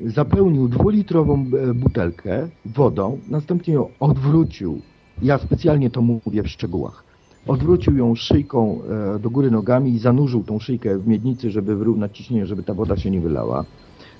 zapełnił 0.00 0.68
dwulitrową 0.68 1.46
e, 1.70 1.74
butelkę 1.74 2.48
wodą, 2.66 3.18
następnie 3.28 3.74
ją 3.74 3.88
odwrócił. 4.00 4.80
Ja 5.22 5.38
specjalnie 5.38 5.90
to 5.90 6.02
mówię 6.02 6.42
w 6.42 6.48
szczegółach. 6.48 7.04
odwrócił 7.46 7.96
ją 7.96 8.14
szyjką 8.14 8.78
e, 9.14 9.18
do 9.18 9.30
góry 9.30 9.50
nogami 9.50 9.90
i 9.90 9.98
zanurzył 9.98 10.44
tą 10.44 10.58
szyjkę 10.58 10.98
w 10.98 11.06
miednicy, 11.06 11.50
żeby 11.50 11.76
wyrównać 11.76 12.16
ciśnienie, 12.16 12.46
żeby 12.46 12.62
ta 12.62 12.74
woda 12.74 12.96
się 12.96 13.10
nie 13.10 13.20
wylała. 13.20 13.64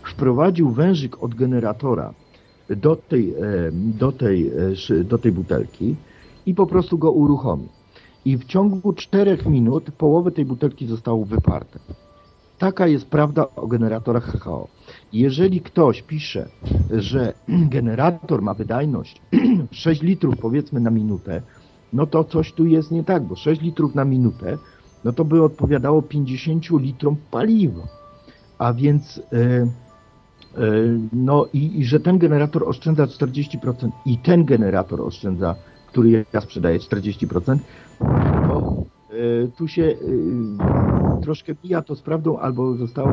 Wprowadził 0.03 0.71
wężyk 0.71 1.23
od 1.23 1.35
generatora 1.35 2.15
do 2.77 2.97
tej, 2.97 3.31
e, 3.31 3.35
do 3.73 4.13
tej, 4.13 4.51
do 5.05 5.19
tej 5.19 5.33
butelki 5.33 5.97
i 6.47 6.55
po 6.55 6.67
prostu 6.67 6.99
go 6.99 7.13
uruchomił. 7.13 7.69
I 8.25 8.37
w 8.37 8.45
ciągu 8.45 8.93
czterech 8.93 9.47
minut 9.47 9.91
połowę 9.99 10.31
tej 10.31 10.45
butelki 10.45 10.87
zostało 10.87 11.25
wyparte. 11.25 11.79
Taka 12.63 12.87
jest 12.87 13.07
prawda 13.07 13.47
o 13.57 13.67
generatorach 13.67 14.25
HHO. 14.25 14.69
Jeżeli 15.13 15.61
ktoś 15.61 16.03
pisze, 16.03 16.49
że 16.91 17.33
generator 17.75 18.43
ma 18.43 18.55
wydajność 18.55 19.23
6 19.71 20.03
litrów 20.03 20.35
powiedzmy 20.37 20.81
na 20.81 20.91
minutę, 20.91 21.43
no 21.93 22.07
to 22.07 22.25
coś 22.25 22.53
tu 22.53 22.67
jest 22.67 22.91
nie 22.91 23.05
tak, 23.05 23.23
bo 23.23 23.37
6 23.37 23.63
litrów 23.63 23.95
na 23.95 24.05
minutę, 24.05 24.59
no 25.05 25.13
to 25.13 25.25
by 25.25 25.43
odpowiadało 25.43 26.03
50 26.03 26.71
litrom 26.71 27.17
paliwa. 27.31 27.83
A 28.59 28.73
więc 28.73 29.19
e, 29.19 29.39
e, 29.41 29.69
no 31.13 31.47
i, 31.53 31.81
i 31.81 31.85
że 31.85 32.01
ten 32.01 32.19
generator 32.19 32.69
oszczędza 32.69 33.07
40% 33.07 33.91
i 34.07 34.19
ten 34.19 34.45
generator 34.45 35.01
oszczędza, 35.01 35.55
który 35.87 36.25
ja 36.33 36.41
sprzedaję 36.41 36.79
40%, 36.79 37.59
to 38.49 38.85
e, 39.11 39.49
tu 39.49 39.69
się 39.69 39.95
troszkę 41.23 41.55
mija 41.65 41.83
to 41.83 41.95
z 41.97 42.03
prawdą, 42.03 42.39
albo 42.39 42.75
zostało 42.75 43.13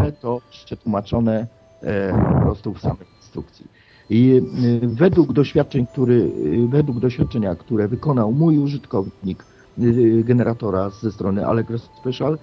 źle 0.00 0.12
to 0.12 0.40
przetłumaczone 0.50 1.46
e, 1.82 2.34
po 2.34 2.40
prostu 2.40 2.74
w 2.74 2.80
samej 2.80 3.06
instrukcji. 3.16 3.66
I 4.10 4.42
e, 4.82 4.86
według 4.86 5.32
doświadczeń, 5.32 5.86
który, 5.86 6.30
e, 6.64 6.68
według 6.68 7.00
doświadczenia, 7.00 7.54
które 7.54 7.88
wykonał 7.88 8.32
mój 8.32 8.58
użytkownik 8.58 9.44
generatora 10.24 10.90
ze 10.90 11.12
strony 11.12 11.46
Allegro 11.46 11.78
Special, 11.78 12.38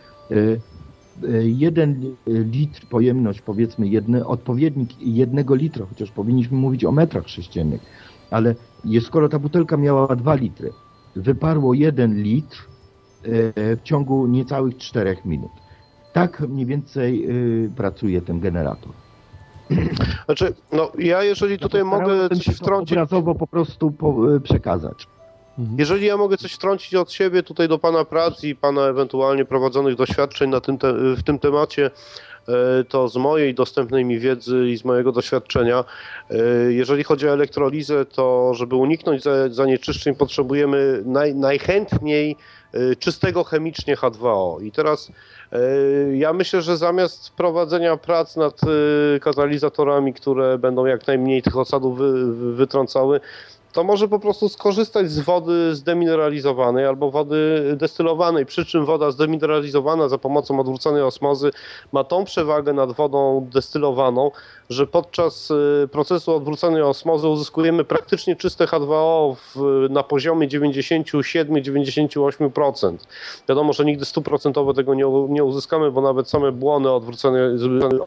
jeden 1.44 2.16
litr 2.28 2.88
pojemność, 2.90 3.42
powiedzmy 3.42 3.88
jedny, 3.88 4.26
odpowiednik 4.26 4.90
jednego 5.00 5.56
litra, 5.56 5.86
chociaż 5.86 6.12
powinniśmy 6.12 6.58
mówić 6.58 6.86
o 6.86 6.92
metrach 6.92 7.30
sześciennych, 7.30 7.82
ale 8.32 8.56
skoro 9.02 9.30
ta 9.30 9.40
butelka 9.40 9.78
miała 9.78 10.16
2 10.16 10.36
litry, 10.36 10.72
wyparło 11.16 11.74
jeden 11.74 12.22
litr 12.22 12.68
w 13.78 13.84
ciągu 13.84 14.28
niecałych 14.28 14.78
4 14.78 15.18
minut. 15.26 15.52
Tak 16.14 16.40
mniej 16.40 16.66
więcej 16.66 17.26
e, 17.26 17.30
pracuje 17.76 18.22
ten 18.22 18.40
generator. 18.40 18.92
Znaczy, 20.26 20.54
no 20.72 20.92
ja 21.00 21.24
jeżeli 21.24 21.60
tutaj 21.60 21.84
mogę 21.84 22.30
coś 22.30 22.56
wtrącić, 22.56 22.92
obrazowo 22.98 23.36
po 23.36 23.48
prostu 23.48 23.92
po, 23.92 24.36
e, 24.36 24.40
przekazać. 24.40 25.08
jeżeli 25.78 26.06
ja 26.06 26.18
mogę 26.18 26.38
coś 26.38 26.54
wtrącić 26.54 26.96
od 26.96 27.12
siebie 27.12 27.44
tutaj 27.44 27.68
do 27.68 27.80
Pana 27.80 28.06
prac 28.06 28.44
i 28.44 28.56
Pana 28.56 28.82
ewentualnie 28.82 29.46
prowadzonych 29.46 29.96
doświadczeń 29.96 30.50
na 30.50 30.62
tym 30.62 30.78
te, 30.78 30.94
w 30.94 31.24
tym 31.24 31.40
temacie, 31.40 31.92
e, 32.48 32.84
to 32.84 33.10
z 33.10 33.16
mojej 33.18 33.54
dostępnej 33.56 34.06
mi 34.06 34.20
wiedzy 34.20 34.70
i 34.70 34.78
z 34.78 34.86
mojego 34.86 35.12
doświadczenia, 35.12 35.84
e, 36.30 36.36
jeżeli 36.74 37.04
chodzi 37.04 37.28
o 37.28 37.34
elektrolizę, 37.34 38.06
to 38.06 38.54
żeby 38.54 38.76
uniknąć 38.76 39.24
za- 39.24 39.50
zanieczyszczeń 39.50 40.16
potrzebujemy 40.16 41.02
naj, 41.06 41.36
najchętniej 41.36 42.32
e, 42.32 42.57
czystego 43.00 43.44
chemicznie 43.44 43.96
H2O. 43.96 44.64
I 44.64 44.72
teraz 44.72 45.12
e, 45.52 45.58
ja 46.18 46.34
myślę, 46.34 46.62
że 46.62 46.78
zamiast 46.78 47.30
prowadzenia 47.32 47.98
prac 47.98 48.36
nad 48.36 48.62
e, 48.64 49.20
katalizatorami, 49.20 50.14
które 50.14 50.58
będą 50.58 50.86
jak 50.86 51.08
najmniej 51.08 51.42
tych 51.42 51.58
osadów 51.58 51.98
wy, 51.98 52.34
wy- 52.34 52.54
wytrącały, 52.54 53.20
to 53.74 53.84
może 53.84 54.08
po 54.08 54.20
prostu 54.20 54.50
skorzystać 54.50 55.12
z 55.12 55.20
wody 55.20 55.76
zdemineralizowanej 55.76 56.86
albo 56.86 57.12
wody 57.12 57.64
destylowanej, 57.76 58.46
przy 58.46 58.66
czym 58.66 58.86
woda 58.86 59.12
zdemineralizowana 59.12 60.10
za 60.10 60.18
pomocą 60.18 60.60
odwróconej 60.60 61.02
osmozy 61.02 61.52
ma 61.92 62.04
tą 62.04 62.26
przewagę 62.26 62.74
nad 62.74 62.92
wodą 62.92 63.48
destylowaną, 63.54 64.32
że 64.70 64.88
podczas 64.88 65.52
y, 65.52 65.88
procesu 65.92 66.36
odwróconej 66.36 66.82
osmozy 66.82 67.28
uzyskujemy 67.28 67.84
praktycznie 67.84 68.36
czyste 68.36 68.66
H2O 68.66 69.36
w, 69.36 69.56
na 69.90 70.04
poziomie 70.04 70.48
97-98%. 70.48 72.98
Wiadomo, 73.50 73.74
że 73.74 73.86
nigdy 73.86 74.06
stuprocentowo 74.06 74.74
tego 74.74 74.94
nie, 74.94 75.06
nie 75.30 75.44
uzyskamy, 75.44 75.92
bo 75.92 76.02
nawet 76.02 76.30
same 76.30 76.52
błony 76.52 76.92
odwróconej, 76.92 77.42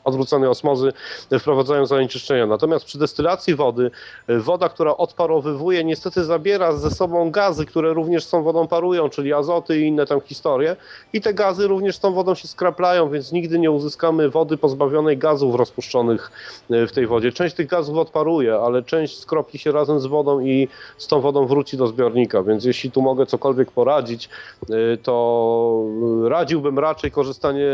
odwróconej 0.04 0.48
osmozy 0.48 0.92
wprowadzają 1.38 1.86
zanieczyszczenia. 1.86 2.46
Natomiast 2.46 2.84
przy 2.84 2.98
destylacji 2.98 3.54
wody, 3.54 3.90
y, 4.30 4.40
woda, 4.40 4.68
która 4.68 4.96
odparowywuje, 4.96 5.84
niestety 5.84 6.24
zabiera 6.24 6.72
ze 6.72 6.90
sobą 6.90 7.30
gazy, 7.30 7.66
które 7.66 7.94
również 7.94 8.24
z 8.24 8.30
tą 8.30 8.42
wodą 8.42 8.68
parują, 8.68 9.08
czyli 9.08 9.32
azoty 9.32 9.80
i 9.80 9.86
inne 9.86 10.06
tam 10.06 10.20
historie. 10.20 10.76
I 11.12 11.20
te 11.20 11.34
gazy 11.34 11.66
również 11.66 11.96
z 11.96 12.00
tą 12.00 12.12
wodą 12.12 12.34
się 12.34 12.48
skraplają, 12.48 13.10
więc 13.10 13.32
nigdy 13.32 13.58
nie 13.58 13.70
uzyskamy 13.70 14.30
wody 14.30 14.56
pozbawionej 14.56 15.18
gazów 15.18 15.54
rozpuszczonych 15.54 16.30
w 16.70 16.92
tej 16.92 17.06
wodzie. 17.06 17.32
Część 17.32 17.54
tych 17.54 17.66
gazów 17.66 17.98
odparuje, 17.98 18.54
ale 18.54 18.82
część 18.82 19.18
skropi 19.18 19.58
się 19.58 19.72
razem 19.72 20.00
z 20.00 20.06
wodą 20.06 20.40
i 20.40 20.68
z 20.98 21.06
tą 21.06 21.20
wodą 21.20 21.46
wróci 21.46 21.76
do 21.76 21.86
zbiornika. 21.86 22.42
Więc 22.42 22.64
jeśli 22.64 22.90
tu 22.90 23.02
mogę 23.02 23.26
cokolwiek 23.26 23.70
poradzić, 23.70 24.28
y, 24.70 24.98
to 25.02 25.84
radziłbym 26.24 26.78
raczej 26.78 27.10
korzystanie 27.10 27.68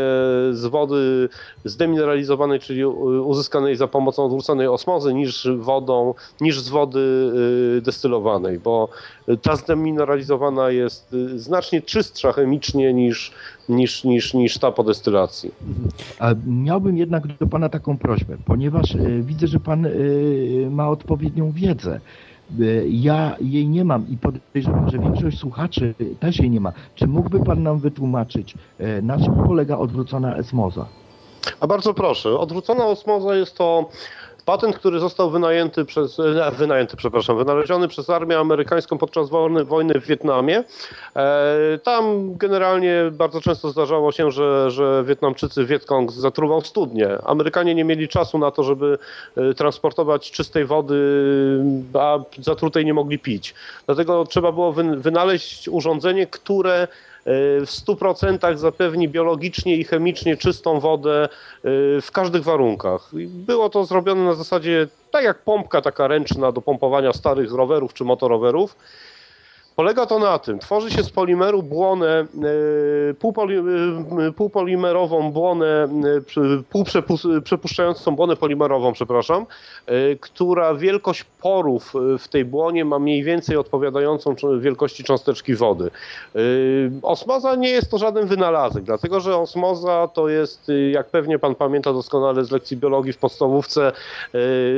z 0.51 0.65
wody 0.65 1.29
zdemineralizowanej, 1.65 2.59
czyli 2.59 2.85
uzyskanej 2.85 3.75
za 3.75 3.87
pomocą 3.87 4.25
odwróconej 4.25 4.67
osmozy, 4.67 5.13
niż 5.13 5.47
wodą, 5.57 6.13
niż 6.41 6.59
z 6.59 6.69
wody 6.69 6.99
y, 7.77 7.81
destylowanej, 7.81 8.59
bo 8.59 8.89
ta 9.41 9.55
zdemineralizowana 9.55 10.69
jest 10.69 11.15
znacznie 11.35 11.81
czystsza 11.81 12.31
chemicznie 12.31 12.93
niż, 12.93 13.31
niż, 13.69 14.03
niż, 14.03 14.33
niż 14.33 14.57
ta 14.57 14.71
po 14.71 14.83
destylacji. 14.83 15.51
A 16.19 16.33
miałbym 16.47 16.97
jednak 16.97 17.27
do 17.37 17.47
Pana 17.47 17.69
taką 17.69 17.97
prośbę, 17.97 18.37
ponieważ 18.45 18.95
e, 18.95 18.99
widzę, 19.21 19.47
że 19.47 19.59
Pan 19.59 19.85
e, 19.85 19.89
ma 20.69 20.89
odpowiednią 20.89 21.51
wiedzę. 21.51 21.99
E, 22.59 22.63
Ja 22.87 23.35
jej 23.41 23.67
nie 23.67 23.85
mam 23.85 24.09
i 24.09 24.17
podejrzewam, 24.17 24.89
że 24.89 24.99
większość 24.99 25.39
słuchaczy 25.39 25.93
też 26.19 26.39
jej 26.39 26.49
nie 26.49 26.59
ma. 26.59 26.71
Czy 26.95 27.07
mógłby 27.07 27.39
Pan 27.43 27.63
nam 27.63 27.79
wytłumaczyć, 27.79 28.55
na 29.01 29.19
czym 29.19 29.33
polega 29.47 29.77
odwrócona 29.77 30.35
esmoza? 30.35 30.85
A 31.59 31.67
bardzo 31.67 31.93
proszę, 31.93 32.39
odwrócona 32.39 32.85
osmoza 32.85 33.35
jest 33.35 33.57
to 33.57 33.89
patent, 34.47 34.75
który 34.75 34.99
został 34.99 35.29
wynajęty 35.29 35.85
przez, 35.85 36.19
e, 36.19 36.51
wynajęty, 36.51 36.97
przepraszam, 36.97 37.37
wynaleziony 37.37 37.87
przez 37.87 38.09
armię 38.09 38.39
amerykańską 38.39 38.97
podczas 38.97 39.29
wojny, 39.29 39.65
wojny 39.65 39.99
w 39.99 40.05
Wietnamie. 40.05 40.63
E, 41.15 41.79
tam 41.83 42.35
generalnie 42.37 43.03
bardzo 43.11 43.41
często 43.41 43.69
zdarzało 43.69 44.11
się, 44.11 44.31
że, 44.31 44.71
że 44.71 45.03
Wietnamczycy 45.07 45.65
Wietkong 45.65 46.11
zatruwał 46.11 46.61
studnie. 46.61 47.07
Amerykanie 47.25 47.75
nie 47.75 47.83
mieli 47.83 48.07
czasu 48.07 48.37
na 48.37 48.51
to, 48.51 48.63
żeby 48.63 48.97
e, 49.37 49.53
transportować 49.53 50.31
czystej 50.31 50.65
wody, 50.65 50.95
a 51.93 52.19
zatrutej 52.41 52.85
nie 52.85 52.93
mogli 52.93 53.19
pić. 53.19 53.53
Dlatego 53.85 54.25
trzeba 54.25 54.51
było 54.51 54.73
wyn- 54.73 54.97
wynaleźć 54.97 55.67
urządzenie, 55.67 56.27
które 56.27 56.87
w 57.65 57.65
100% 57.67 58.57
zapewni 58.57 59.09
biologicznie 59.09 59.75
i 59.75 59.83
chemicznie 59.83 60.37
czystą 60.37 60.79
wodę 60.79 61.25
y, 61.25 61.29
w 62.01 62.11
każdych 62.13 62.43
warunkach. 62.43 63.09
Było 63.27 63.69
to 63.69 63.85
zrobione 63.85 64.23
na 64.23 64.33
zasadzie 64.33 64.87
tak 65.11 65.23
jak 65.23 65.43
pompka 65.43 65.81
taka 65.81 66.07
ręczna 66.07 66.51
do 66.51 66.61
pompowania 66.61 67.13
starych 67.13 67.53
rowerów 67.53 67.93
czy 67.93 68.03
motorowerów. 68.03 68.75
Polega 69.77 70.05
to 70.05 70.19
na 70.19 70.39
tym, 70.39 70.59
tworzy 70.59 70.91
się 70.91 71.03
z 71.03 71.09
polimeru 71.09 71.63
błonę, 71.63 72.25
półpoli, 73.19 73.57
y, 74.27 74.31
półpolimerową 74.31 75.31
błonę, 75.31 75.87
przy- 76.25 76.63
półprzepuszczającą 76.69 78.15
błonę 78.15 78.35
polimerową, 78.35 78.93
przepraszam, 78.93 79.45
która 80.19 80.73
wielkość 80.73 81.23
porów 81.41 81.93
w 82.19 82.27
tej 82.27 82.45
błonie 82.45 82.85
ma 82.85 82.99
mniej 82.99 83.23
więcej 83.23 83.57
odpowiadającą 83.57 84.35
wielkości 84.59 85.03
cząsteczki 85.03 85.55
wody. 85.55 85.91
Osmoza 87.01 87.55
nie 87.55 87.69
jest 87.69 87.91
to 87.91 87.97
żaden 87.97 88.27
wynalazek, 88.27 88.83
dlatego 88.83 89.19
że 89.19 89.37
osmoza 89.37 90.07
to 90.13 90.29
jest, 90.29 90.71
jak 90.91 91.07
pewnie 91.09 91.39
pan 91.39 91.55
pamięta 91.55 91.93
doskonale 91.93 92.45
z 92.45 92.51
lekcji 92.51 92.77
biologii 92.77 93.13
w 93.13 93.17
podstawówce, 93.17 93.91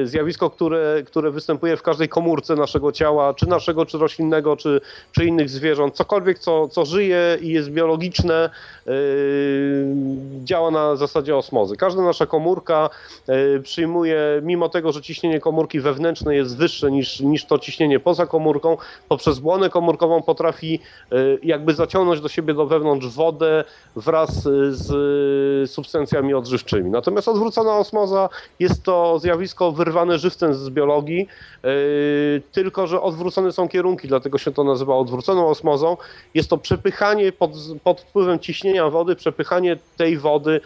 zjawisko, 0.03 0.49
które, 0.49 1.03
które 1.05 1.31
występuje 1.31 1.77
w 1.77 1.83
każdej 1.83 2.09
komórce 2.09 2.55
naszego 2.55 2.91
ciała, 2.91 3.33
czy 3.33 3.47
naszego, 3.49 3.85
czy 3.85 3.97
roślinnego, 3.97 4.55
czy, 4.57 4.81
czy 5.11 5.25
innych 5.25 5.49
zwierząt. 5.49 5.95
Cokolwiek, 5.95 6.39
co, 6.39 6.67
co 6.67 6.85
żyje 6.85 7.37
i 7.41 7.49
jest 7.49 7.69
biologiczne, 7.69 8.49
y, 8.87 9.85
działa 10.43 10.71
na 10.71 10.95
zasadzie 10.95 11.37
osmozy. 11.37 11.75
Każda 11.77 12.01
nasza 12.01 12.25
komórka 12.25 12.89
y, 13.57 13.61
przyjmuje, 13.61 14.19
mimo 14.43 14.69
tego, 14.69 14.91
że 14.91 15.01
ciśnienie 15.01 15.39
komórki 15.39 15.79
wewnętrznej 15.79 16.37
jest 16.37 16.57
wyższe 16.57 16.91
niż, 16.91 17.19
niż 17.19 17.45
to 17.45 17.59
ciśnienie 17.59 17.99
poza 17.99 18.25
komórką, 18.25 18.77
poprzez 19.07 19.39
błonę 19.39 19.69
komórkową 19.69 20.21
potrafi 20.21 20.79
y, 21.13 21.39
jakby 21.43 21.73
zaciągnąć 21.73 22.21
do 22.21 22.29
siebie 22.29 22.53
do 22.53 22.65
wewnątrz 22.65 23.07
wodę 23.07 23.63
wraz 23.95 24.43
z 24.69 25.71
substancjami 25.71 26.33
odżywczymi. 26.33 26.89
Natomiast 26.89 27.27
odwrócona 27.27 27.77
osmoza 27.77 28.29
jest 28.59 28.83
to 28.83 29.19
zjawisko 29.19 29.71
wyrwane 29.71 30.19
żywcem 30.19 30.53
z 30.53 30.69
biologii, 30.69 31.27
tylko 32.51 32.87
że 32.87 33.01
odwrócone 33.01 33.51
są 33.51 33.69
kierunki, 33.69 34.07
dlatego 34.07 34.37
się 34.37 34.51
to 34.51 34.63
nazywa 34.63 34.78
nazywa 34.79 34.95
odwróconą 34.95 35.47
osmozą. 35.47 35.97
Jest 36.33 36.49
to 36.49 36.57
przepychanie 36.57 37.31
pod, 37.31 37.51
pod 37.83 38.01
wpływem 38.01 38.39
ciśnienia 38.39 38.89
wody, 38.89 39.15
przepychanie 39.15 39.77
tej 39.97 40.17
wody 40.17 40.61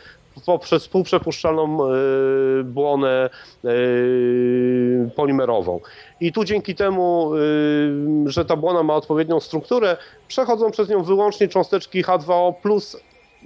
poprzez 0.45 0.87
półprzepuszczalną 0.87 1.79
y, 1.85 2.63
błonę 2.63 3.29
y, 3.65 5.09
polimerową. 5.15 5.79
I 6.21 6.33
tu 6.33 6.43
dzięki 6.43 6.75
temu, 6.75 7.35
y, 7.35 8.31
że 8.31 8.45
ta 8.45 8.55
błona 8.55 8.83
ma 8.83 8.95
odpowiednią 8.95 9.39
strukturę, 9.39 9.97
przechodzą 10.27 10.71
przez 10.71 10.89
nią 10.89 11.03
wyłącznie 11.03 11.47
cząsteczki 11.47 12.03
H2O 12.03 12.53
plus 12.61 12.97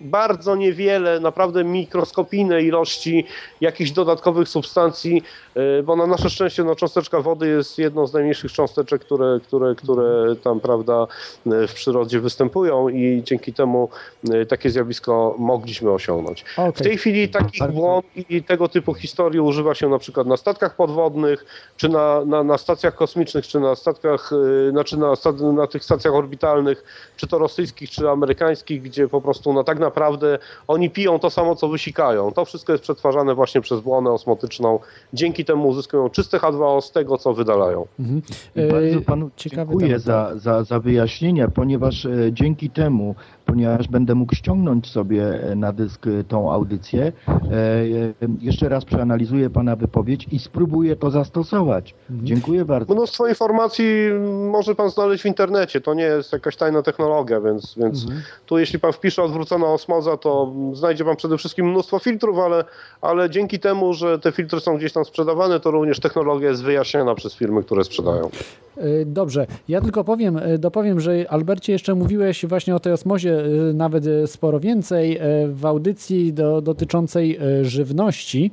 bardzo 0.02 0.56
niewiele, 0.56 1.20
naprawdę 1.20 1.64
mikroskopijne 1.64 2.62
ilości 2.62 3.26
jakichś 3.62 3.92
dodatkowych 3.92 4.50
substancji, 4.50 5.24
y, 5.80 5.84
bo 5.84 5.96
na 5.96 6.08
nasze 6.08 6.30
szczęście 6.30 6.64
no, 6.64 6.76
cząsteczka 6.76 7.22
wody 7.22 7.48
jest 7.48 7.78
jedną 7.78 8.08
z 8.08 8.14
najmniejszych 8.14 8.52
cząsteczek, 8.52 9.02
które, 9.02 9.40
które, 9.44 9.76
które 9.76 10.36
tam 10.36 10.60
prawda, 10.60 11.08
y, 11.48 11.68
w 11.68 11.74
przyrodzie 11.74 12.20
występują 12.20 12.90
i 12.90 13.22
dzięki 13.26 13.54
temu 13.54 13.90
y, 14.34 14.46
takie 14.46 14.70
zjawisko 14.70 15.36
mogliśmy 15.38 15.92
osiągnąć. 15.92 16.46
Okej. 16.58 16.72
W 16.74 16.82
tej 16.82 16.98
chwili 16.98 17.30
takich 17.30 17.68
błąd 17.68 18.06
i 18.30 18.44
tego 18.44 18.68
typu 18.68 18.94
historii 18.94 19.40
używa 19.40 19.76
się 19.76 19.90
na 19.90 20.00
przykład 20.00 20.28
na 20.28 20.38
statkach 20.38 20.76
podwodnych, 20.76 21.46
czy 21.78 21.90
na, 21.90 22.26
na, 22.26 22.44
na 22.44 22.58
stacjach 22.58 22.96
kosmicznych, 22.96 23.48
czy 23.48 23.60
na 23.60 23.76
statkach, 23.76 24.32
znaczy 24.72 24.98
na, 24.98 25.14
na 25.54 25.68
tych 25.68 25.84
stacjach 25.84 26.14
orbitalnych, 26.14 26.84
czy 27.18 27.28
to 27.28 27.38
rosyjskich, 27.38 27.90
czy 27.90 28.10
amerykańskich, 28.10 28.82
gdzie 28.82 29.08
po 29.08 29.22
prostu 29.22 29.54
no 29.54 29.64
tak 29.64 29.80
naprawdę 29.88 30.40
oni 30.68 30.90
piją 30.90 31.20
to 31.20 31.30
samo, 31.30 31.56
co 31.56 31.68
wysikają. 31.68 32.32
To 32.32 32.46
wszystko 32.46 32.72
jest 32.72 32.84
przetwarzane 32.84 33.36
właśnie 33.36 33.62
przez 33.62 33.80
błonę 33.80 34.12
osmotyczną. 34.12 34.80
Dzięki 35.14 35.46
temu 35.46 35.68
uzyskują 35.68 36.10
czyste 36.10 36.38
H2O 36.38 36.82
z 36.82 36.92
tego, 36.92 37.18
co 37.18 37.34
wydalają. 37.34 37.88
Mhm. 38.00 38.22
Bardzo 38.56 38.98
E, 38.98 39.02
panu 39.02 39.30
ciekawy 39.36 39.72
dziękuję 39.72 40.00
za, 40.00 40.32
za, 40.36 40.64
za 40.64 40.80
wyjaśnienia, 40.80 41.48
ponieważ 41.48 42.06
e, 42.06 42.12
dzięki 42.32 42.70
temu, 42.70 43.16
ponieważ 43.48 43.88
będę 43.88 44.16
mógł 44.16 44.36
ściągnąć 44.36 44.88
sobie 44.88 45.24
e, 45.44 45.56
na 45.56 45.74
dysk 45.74 46.08
e, 46.08 46.24
tą 46.24 46.52
audycję, 46.52 47.12
e, 47.28 47.34
jeszcze 48.42 48.70
raz 48.70 48.86
przeanalizuję 48.86 49.50
pana 49.50 49.76
wypowiedź 49.76 50.28
i 50.32 50.40
spróbuję 50.40 50.96
to 50.96 51.12
zastosować. 51.12 51.96
Mhm. 52.10 52.28
Dziękuję 52.28 52.66
bardzo. 52.66 52.94
Mnóstwo 52.94 53.28
informacji 53.28 53.86
może 54.52 54.76
pan 54.76 54.90
znaleźć 54.90 55.24
w 55.24 55.26
internecie. 55.26 55.82
To 55.82 55.94
nie 55.94 56.04
jest 56.04 56.34
jakaś 56.34 56.56
tajna 56.56 56.82
technologia, 56.82 57.42
więc, 57.42 57.76
więc 57.78 58.04
Mhm. 58.04 58.22
tu 58.46 58.58
jeśli 58.58 58.80
pan 58.80 58.94
wpisze 58.94 59.24
odwrócona 59.24 59.68
osmoza, 59.68 60.18
to 60.18 60.54
znajdzie 60.74 61.06
pan 61.06 61.16
przede 61.16 61.38
wszystkim 61.38 61.70
mnóstwo 61.70 62.00
filtrów, 62.00 62.40
ale, 62.40 62.64
ale 63.02 63.30
dzięki 63.30 63.60
temu, 63.60 63.94
że 63.94 64.20
te 64.20 64.32
filtry 64.32 64.60
są 64.60 64.78
gdzieś 64.78 64.94
tam 64.94 65.06
sprzedawane, 65.06 65.60
to 65.60 65.72
również 65.72 66.00
technologia 66.00 66.50
jest 66.50 66.64
wyjaśniana 66.64 67.16
przez 67.16 67.36
firmy, 67.36 67.64
które 67.64 67.84
sprzedają. 67.84 68.30
Dobrze, 69.06 69.48
ja 69.68 69.82
tylko 69.82 70.04
powiem, 70.04 70.40
dopowiem, 70.60 71.00
że 71.00 71.26
Albercie 71.30 71.74
jeszcze 71.74 71.96
mówiłeś 71.96 72.46
właśnie 72.46 72.76
o 72.76 72.80
tej 72.80 72.94
osmozie 72.94 73.37
nawet 73.74 74.08
e, 74.08 74.28
sporo 74.28 74.60
więcej 74.60 75.18
e, 75.18 75.22
w 75.48 75.66
audycji 75.66 76.34
do, 76.34 76.62
dotyczącej 76.62 77.40
żywności 77.62 78.52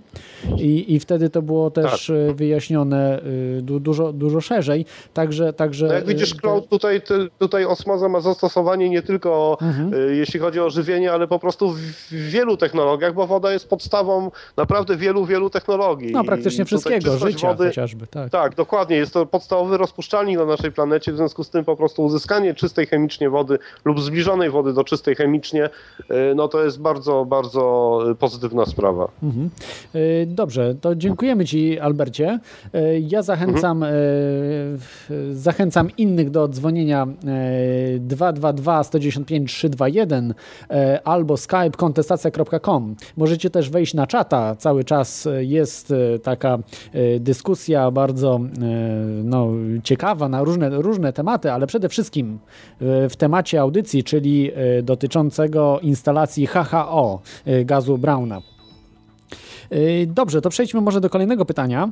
i, 0.58 0.94
i 0.94 1.00
wtedy 1.00 1.30
to 1.30 1.42
było 1.42 1.70
też 1.70 2.10
e, 2.10 2.34
wyjaśnione 2.34 3.20
du, 3.62 3.80
dużo, 3.80 4.12
dużo 4.12 4.40
szerzej, 4.40 4.86
także... 5.14 5.52
także 5.52 5.86
No 5.86 5.92
jak 5.92 6.06
widzisz, 6.06 6.34
Claude, 6.34 6.66
tutaj, 6.68 7.02
tutaj 7.38 7.64
osmoza 7.64 8.08
ma 8.08 8.20
zastosowanie 8.20 8.90
nie 8.90 9.02
tylko 9.02 9.54
Mhm. 9.62 9.94
y, 9.94 10.16
jeśli 10.16 10.40
chodzi 10.40 10.60
o 10.60 10.70
żywienie, 10.70 11.12
ale 11.12 11.28
po 11.28 11.38
prostu 11.38 11.70
w, 11.70 12.12
wielu 12.12 12.56
technologiach, 12.56 13.14
bo 13.14 13.26
woda 13.26 13.52
jest 13.52 13.68
podstawą 13.68 14.30
naprawdę 14.56 14.96
wielu, 14.96 15.26
wielu 15.26 15.50
technologii. 15.50 16.12
No 16.12 16.24
praktycznie 16.24 16.64
wszystkiego, 16.64 17.18
życia 17.18 17.56
chociażby, 17.56 18.06
tak. 18.06 18.30
Tak, 18.30 18.54
dokładnie. 18.54 18.96
Jest 18.96 19.12
to 19.12 19.26
podstawowy 19.26 19.76
rozpuszczalnik 19.76 20.38
na 20.38 20.44
naszej 20.44 20.72
planecie, 20.72 21.12
w 21.12 21.16
związku 21.16 21.44
z 21.44 21.50
tym 21.50 21.64
po 21.64 21.76
prostu 21.76 22.04
uzyskanie 22.04 22.54
czystej 22.54 22.86
chemicznie 22.86 23.30
wody 23.30 23.58
lub 23.84 24.00
zbliżonej 24.00 24.50
wody 24.50 24.72
do 24.74 24.84
czystej 24.84 25.14
chemicznie, 25.14 25.64
y, 26.00 26.34
no 26.36 26.48
to 26.48 26.64
jest 26.64 26.80
bardzo, 26.80 27.24
bardzo 27.24 28.00
pozytywna 28.18 28.66
sprawa. 28.66 29.08
Mhm. 29.22 29.50
E, 29.94 30.26
Dobrze, 30.26 30.74
to 30.80 30.94
dziękujemy 30.94 31.44
Ci, 31.44 31.80
Albercie. 31.80 32.38
E, 32.74 32.98
Ja 33.00 33.22
zachęcam, 33.22 33.82
e, 33.82 33.86
w- 33.90 35.30
zachęcam 35.32 35.88
innych 35.98 36.30
do 36.30 36.48
dzwonienia 36.48 37.06
e, 37.96 37.98
222 37.98 38.84
195 38.84 39.50
321 39.52 40.34
e, 40.70 41.00
albo 41.04 41.36
skype 41.36 41.70
kontestacja.com. 41.76 42.96
Możecie 43.16 43.50
też 43.50 43.70
wejść 43.70 43.94
na 43.94 44.06
czata. 44.06 44.54
Cały 44.56 44.84
czas 44.84 45.26
e, 45.26 45.44
jest 45.44 45.90
e, 45.90 46.18
taka 46.18 46.58
e, 46.92 47.20
dyskusja 47.20 47.90
bardzo 47.90 48.36
e, 48.36 48.40
no, 49.24 49.48
ciekawa 49.84 50.28
na 50.28 50.44
różne, 50.44 50.70
różne 50.70 51.12
tematy, 51.12 51.52
ale 51.52 51.66
przede 51.66 51.88
wszystkim 51.88 52.38
e, 52.80 53.08
w 53.08 53.16
temacie 53.16 53.60
audycji, 53.60 54.04
czyli 54.04 54.50
e, 54.50 54.54
dotyczącego 54.82 55.80
instalacji 55.82 56.46
HHO 56.46 57.20
e, 57.44 57.64
gazu 57.64 57.98
Brauna. 57.98 58.42
Yy, 59.70 60.06
Dobrze, 60.06 60.40
to 60.40 60.50
przejdźmy 60.50 60.80
może 60.80 61.00
do 61.00 61.10
kolejnego 61.10 61.44
pytania. 61.44 61.90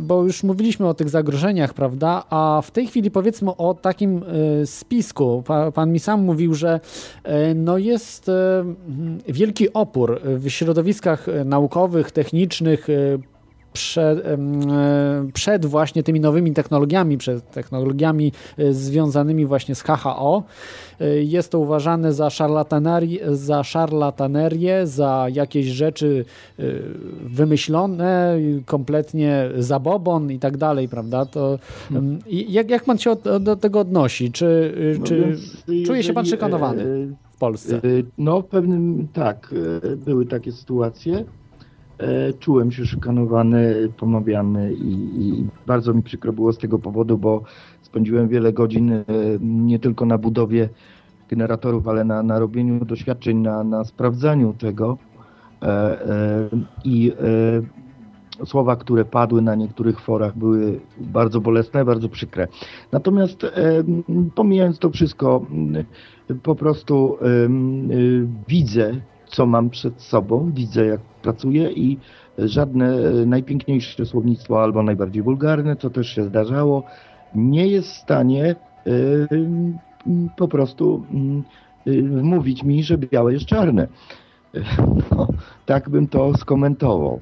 Bo 0.00 0.22
już 0.22 0.42
mówiliśmy 0.42 0.88
o 0.88 0.94
tych 0.94 1.08
zagrożeniach, 1.08 1.74
prawda? 1.74 2.24
A 2.30 2.62
w 2.64 2.70
tej 2.70 2.86
chwili 2.86 3.10
powiedzmy 3.10 3.56
o 3.56 3.74
takim 3.74 4.24
spisku. 4.64 5.42
Pa- 5.46 5.72
Pan 5.72 5.92
mi 5.92 6.00
sam 6.00 6.22
mówił, 6.22 6.54
że 6.54 6.80
no 7.54 7.78
jest 7.78 8.30
wielki 9.28 9.72
opór 9.72 10.20
w 10.24 10.50
środowiskach 10.50 11.26
naukowych, 11.44 12.10
technicznych. 12.10 12.86
Przed, 13.72 14.26
e, 14.26 14.38
przed 15.34 15.66
właśnie 15.66 16.02
tymi 16.02 16.20
nowymi 16.20 16.52
technologiami, 16.52 17.18
przed 17.18 17.50
technologiami 17.50 18.32
e, 18.58 18.72
związanymi 18.72 19.46
właśnie 19.46 19.74
z 19.74 19.82
HHO. 19.82 20.42
E, 21.00 21.22
Jest 21.22 21.50
to 21.50 21.58
uważane 21.58 22.12
za, 22.12 22.28
szarlatanari- 22.28 23.34
za 23.34 23.64
szarlatanerię, 23.64 24.86
za 24.86 25.26
jakieś 25.32 25.66
rzeczy 25.66 26.24
wymyślone, 27.24 28.38
kompletnie 28.66 29.50
zabobon 29.58 30.30
i 30.32 30.38
tak 30.38 30.56
dalej, 30.56 30.88
prawda? 30.88 31.26
To, 31.26 31.58
i 32.26 32.52
jak, 32.52 32.70
jak 32.70 32.84
pan 32.84 32.98
się 32.98 33.16
do 33.40 33.56
tego 33.56 33.80
odnosi? 33.80 34.32
Czy, 34.32 34.74
No 34.98 35.06
czy 35.06 35.20
więc 35.20 35.86
czuje 35.86 36.02
się 36.02 36.12
pan 36.12 36.26
szykanowany 36.26 36.84
w 37.32 37.36
Polsce? 37.38 37.80
No, 38.18 38.42
pewnym 38.42 39.08
tak, 39.12 39.54
były 39.96 40.26
takie 40.26 40.52
sytuacje. 40.52 41.24
E, 42.02 42.32
Czułem 42.32 42.72
się 42.72 42.86
szykanowany, 42.86 43.88
pomawiany 43.96 44.74
i, 44.74 44.92
i 45.20 45.46
bardzo 45.66 45.94
mi 45.94 46.02
przykro 46.02 46.32
było 46.32 46.52
z 46.52 46.58
tego 46.58 46.78
powodu, 46.78 47.18
bo 47.18 47.42
spędziłem 47.82 48.28
wiele 48.28 48.52
godzin 48.52 48.92
e, 48.92 49.04
nie 49.40 49.78
tylko 49.78 50.06
na 50.06 50.18
budowie 50.18 50.68
generatorów, 51.28 51.88
ale 51.88 52.04
na, 52.04 52.22
na 52.22 52.38
robieniu 52.38 52.84
doświadczeń, 52.84 53.38
na, 53.38 53.64
na 53.64 53.84
sprawdzaniu 53.84 54.52
tego. 54.52 54.98
E, 55.62 55.98
I 56.84 57.12
słowa, 58.44 58.76
które 58.76 59.04
padły 59.04 59.42
na 59.42 59.54
niektórych 59.54 60.00
forach, 60.00 60.38
były 60.38 60.80
bardzo 61.00 61.40
bolesne, 61.40 61.84
bardzo 61.84 62.08
przykre. 62.08 62.48
Natomiast 62.92 63.46
pomijając 64.34 64.78
to 64.78 64.90
wszystko, 64.90 65.46
po 66.42 66.54
prostu 66.54 67.18
widzę, 68.48 69.00
co 69.32 69.46
mam 69.46 69.70
przed 69.70 70.02
sobą, 70.02 70.52
widzę, 70.54 70.86
jak 70.86 71.00
pracuję 71.00 71.72
i 71.72 71.98
żadne 72.38 72.94
e, 72.94 73.26
najpiękniejsze 73.26 74.06
słownictwo 74.06 74.62
albo 74.62 74.82
najbardziej 74.82 75.22
wulgarne, 75.22 75.76
co 75.76 75.90
też 75.90 76.08
się 76.08 76.24
zdarzało, 76.24 76.84
nie 77.34 77.66
jest 77.66 77.88
w 77.88 77.96
stanie 77.96 78.56
m, 78.84 79.78
po 80.36 80.48
prostu 80.48 81.04
y, 81.86 82.02
wmówić 82.02 82.62
mi, 82.62 82.82
że 82.82 82.98
białe 82.98 83.32
jest 83.32 83.46
czarne. 83.46 83.88
No, 85.10 85.28
tak 85.66 85.90
bym 85.90 86.08
to 86.08 86.34
skomentował. 86.34 87.20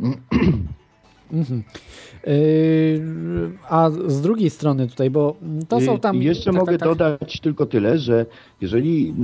Mhm. 1.32 1.62
Yy, 2.26 3.52
a 3.68 3.90
z 4.06 4.20
drugiej 4.20 4.50
strony 4.50 4.88
tutaj, 4.88 5.10
bo 5.10 5.36
to 5.68 5.80
są 5.80 5.98
tam... 5.98 6.22
Jeszcze 6.22 6.52
tak, 6.52 6.60
mogę 6.60 6.78
tak, 6.78 6.88
tak. 6.88 6.88
dodać 6.88 7.40
tylko 7.40 7.66
tyle, 7.66 7.98
że 7.98 8.26
jeżeli 8.60 9.14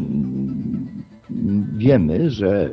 wiemy, 1.76 2.30
że 2.30 2.70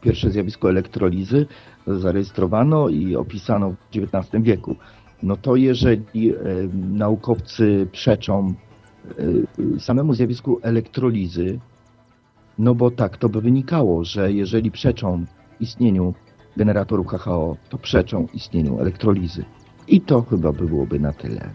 pierwsze 0.00 0.30
zjawisko 0.30 0.70
elektrolizy 0.70 1.46
zarejestrowano 1.86 2.88
i 2.88 3.16
opisano 3.16 3.70
w 3.70 3.96
XIX 3.96 4.44
wieku, 4.44 4.76
no 5.22 5.36
to 5.36 5.56
jeżeli 5.56 6.30
e, 6.30 6.34
naukowcy 6.74 7.88
przeczą 7.92 8.54
e, 9.76 9.80
samemu 9.80 10.14
zjawisku 10.14 10.58
elektrolizy, 10.62 11.58
no 12.58 12.74
bo 12.74 12.90
tak 12.90 13.16
to 13.16 13.28
by 13.28 13.40
wynikało, 13.40 14.04
że 14.04 14.32
jeżeli 14.32 14.70
przeczą 14.70 15.24
istnieniu 15.60 16.14
generatorów 16.56 17.06
HHO, 17.06 17.56
to 17.68 17.78
przeczą 17.78 18.26
istnieniu 18.34 18.80
elektrolizy. 18.80 19.44
I 19.88 20.00
to 20.00 20.22
chyba 20.22 20.52
byłoby 20.52 21.00
na 21.00 21.12
tyle. 21.12 21.50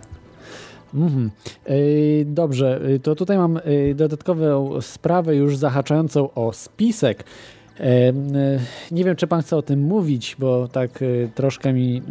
Mhm. 0.95 1.29
Yy, 1.69 2.25
Dobrze, 2.25 2.79
yy, 2.87 2.99
to 2.99 3.15
tutaj 3.15 3.37
mam 3.37 3.59
yy, 3.65 3.95
dodatkową 3.95 4.81
sprawę 4.81 5.35
już 5.35 5.57
zahaczającą 5.57 6.33
o 6.33 6.53
spisek. 6.53 7.23
E, 7.79 7.83
e, 7.83 8.13
Nie 8.91 9.03
wiem, 9.03 9.15
czy 9.15 9.27
pan 9.27 9.41
chce 9.41 9.57
o 9.57 9.61
tym 9.61 9.79
mówić, 9.81 10.35
bo 10.39 10.67
tak 10.67 11.01
e, 11.01 11.05
troszkę 11.35 11.73
mi 11.73 12.01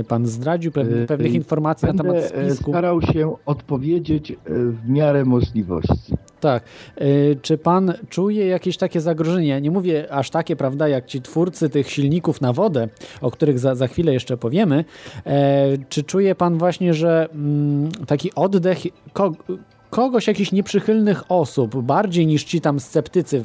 e, 0.00 0.04
pan 0.04 0.26
zdradził 0.26 0.72
pew- 0.72 1.06
pewnych 1.08 1.32
E, 1.32 1.34
informacji 1.36 1.86
na 1.88 1.94
Będę 1.94 2.20
temat 2.20 2.32
e, 2.34 2.46
spisku. 2.50 2.70
starał 2.70 3.02
się 3.02 3.34
odpowiedzieć 3.46 4.30
e, 4.30 4.34
w 4.48 4.88
miarę 4.88 5.24
możliwości. 5.24 6.14
Tak. 6.40 6.62
E, 6.96 7.04
Czy 7.42 7.58
pan 7.58 7.92
czuje 8.08 8.46
jakieś 8.46 8.76
takie 8.76 9.00
zagrożenie? 9.00 9.48
Ja 9.48 9.58
nie 9.58 9.70
mówię 9.70 10.12
aż 10.12 10.30
takie, 10.30 10.56
prawda, 10.56 10.88
jak 10.88 11.06
ci 11.06 11.22
twórcy 11.22 11.68
tych 11.70 11.90
silników 11.90 12.40
na 12.40 12.52
wodę, 12.52 12.88
o 13.20 13.30
których 13.30 13.58
za, 13.58 13.74
za 13.74 13.86
chwilę 13.88 14.12
jeszcze 14.12 14.36
powiemy. 14.36 14.84
E, 15.26 15.66
Czy 15.88 16.02
czuje 16.02 16.34
pan 16.34 16.58
właśnie, 16.58 16.94
że 16.94 17.28
mm, 17.34 17.90
taki 18.06 18.34
oddech 18.34 18.78
kogoś, 19.90 20.26
jakichś 20.26 20.52
nieprzychylnych 20.52 21.22
osób, 21.28 21.82
bardziej 21.82 22.26
niż 22.26 22.44
ci 22.44 22.60
tam 22.60 22.80
sceptycy, 22.80 23.42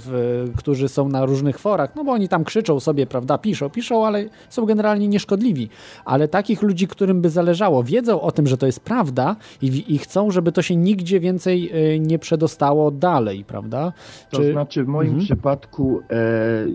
którzy 0.57 0.88
są 0.89 1.09
na 1.09 1.26
różnych 1.26 1.59
forach, 1.59 1.95
no 1.95 2.03
bo 2.03 2.11
oni 2.11 2.30
tam 2.30 2.43
krzyczą 2.43 2.80
sobie, 2.80 3.07
prawda, 3.07 3.38
piszą, 3.38 3.69
piszą, 3.69 4.05
ale 4.05 4.26
są 4.49 4.65
generalnie 4.65 5.07
nieszkodliwi. 5.07 5.69
Ale 6.05 6.27
takich 6.27 6.61
ludzi, 6.61 6.88
którym 6.88 7.22
by 7.22 7.30
zależało, 7.30 7.84
wiedzą 7.84 8.22
o 8.22 8.31
tym, 8.31 8.47
że 8.47 8.57
to 8.57 8.65
jest 8.65 8.80
prawda 8.80 9.35
i, 9.61 9.84
i 9.88 9.97
chcą, 9.97 10.31
żeby 10.31 10.51
to 10.51 10.61
się 10.61 10.76
nigdzie 10.76 11.19
więcej 11.19 11.72
e, 11.73 11.99
nie 11.99 12.19
przedostało 12.19 12.91
dalej, 12.91 13.45
prawda? 13.47 13.93
To 14.30 14.38
znaczy 14.51 14.84
w 14.84 14.88
moim 14.88 15.09
Mhm. 15.09 15.26
przypadku 15.26 16.01
e, 16.09 16.15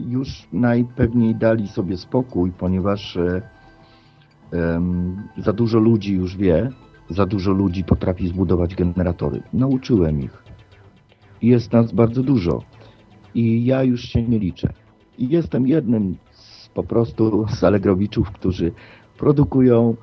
już 0.09 0.48
najpewniej 0.52 1.34
dali 1.34 1.68
sobie 1.68 1.97
spokój, 1.97 2.52
ponieważ 2.59 3.16
e, 3.16 3.42
em, 4.52 5.16
za 5.38 5.52
dużo 5.52 5.78
ludzi 5.78 6.14
już 6.14 6.36
wie, 6.36 6.70
za 7.11 7.27
dużo 7.27 7.53
ludzi 7.53 7.85
potrafi 7.85 8.28
zbudować 8.28 8.74
generatory. 8.74 9.43
Nauczyłem 9.53 10.20
ich. 10.23 10.43
Jest 11.43 11.73
nas 11.73 11.93
bardzo 11.93 12.23
dużo 12.23 12.62
i 13.35 13.65
ja 13.65 13.82
już 13.82 14.03
się 14.03 14.23
nie 14.23 14.39
liczę. 14.39 14.73
Jestem 15.19 15.66
jednym 15.66 16.16
z, 16.32 16.69
po 16.69 16.82
prostu 16.82 17.47
z 17.49 17.65
Alegrowiczów, 17.65 18.31
którzy 18.31 18.73
produkują 19.19 19.97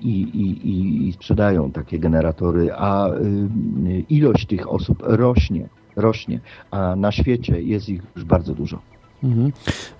i, 0.00 0.10
i, 0.10 0.68
i, 0.68 1.08
i 1.08 1.12
sprzedają 1.12 1.70
takie 1.70 1.98
generatory, 1.98 2.72
a 2.72 3.08
y, 3.08 4.04
ilość 4.10 4.46
tych 4.46 4.72
osób 4.72 4.98
rośnie, 5.02 5.68
rośnie, 5.96 6.40
a 6.70 6.96
na 6.96 7.12
świecie 7.12 7.62
jest 7.62 7.88
ich 7.88 8.02
już 8.16 8.24
bardzo 8.24 8.54
dużo. 8.54 8.78
Mhm. 9.24 9.52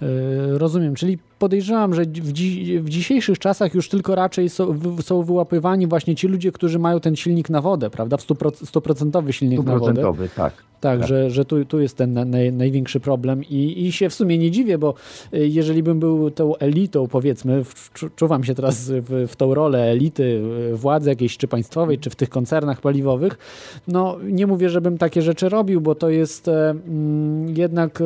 E, 0.03 0.59
Rozumiem, 0.59 0.95
czyli 0.95 1.19
podejrzewam, 1.39 1.95
że 1.95 2.03
w, 2.03 2.33
dzi 2.33 2.81
w 2.81 2.89
dzisiejszych 2.89 3.39
czasach 3.39 3.75
już 3.75 3.89
tylko 3.89 4.15
raczej 4.15 4.49
są, 4.49 4.79
są 5.03 5.23
wyłapywani 5.23 5.87
właśnie 5.87 6.15
ci 6.15 6.29
ludzie, 6.29 6.53
którzy 6.53 6.79
mają 6.79 7.01
ten 7.01 7.17
silnik 7.17 7.51
na 7.51 7.61
wodę, 7.61 7.91
prawda? 7.91 8.17
W 8.17 8.27
100%, 8.27 8.51
100% 8.65 9.33
silnik 9.33 9.59
na 9.59 9.65
wodę. 9.65 9.77
Stuprocentowy, 9.79 10.29
tak. 10.37 10.53
Tak, 10.81 10.99
Tak. 10.99 11.09
że, 11.09 11.31
że 11.31 11.45
tu, 11.45 11.65
tu 11.65 11.81
jest 11.81 11.97
ten 11.97 12.13
na- 12.13 12.25
naj, 12.25 12.53
największy 12.53 13.01
problem 13.01 13.45
i, 13.45 13.87
i 13.87 13.93
się 13.93 14.09
w 14.09 14.15
sumie 14.15 14.39
nie 14.39 14.51
dziwię, 14.51 14.79
bo 14.79 14.95
y, 15.35 15.49
jeżeli 15.49 15.83
bym 15.83 16.01
był 16.01 16.31
tą 16.31 16.57
elitą, 16.57 17.09
powiedzmy, 17.09 17.63
czuwam 18.17 18.45
się 18.45 18.55
teraz 18.55 18.91
w, 18.91 19.27
w 19.29 19.37
tą 19.37 19.55
rolę 19.55 19.83
elity 19.83 20.23
y, 20.73 20.77
władzy 20.77 21.09
jakiejś, 21.11 21.37
czy 21.37 21.49
państwowej, 21.49 21.99
czy 21.99 22.11
w 22.11 22.17
tych 22.17 22.29
koncernach 22.29 22.81
paliwowych, 22.81 23.39
no 23.89 24.17
nie 24.25 24.47
mówię, 24.47 24.69
żebym 24.69 24.99
takie 24.99 25.23
rzeczy 25.23 25.49
robił, 25.49 25.81
bo 25.81 25.95
to 25.95 26.11
jest 26.11 26.49
e, 26.49 26.71
mm, 26.71 27.57
jednak 27.57 28.01
e, 28.01 28.05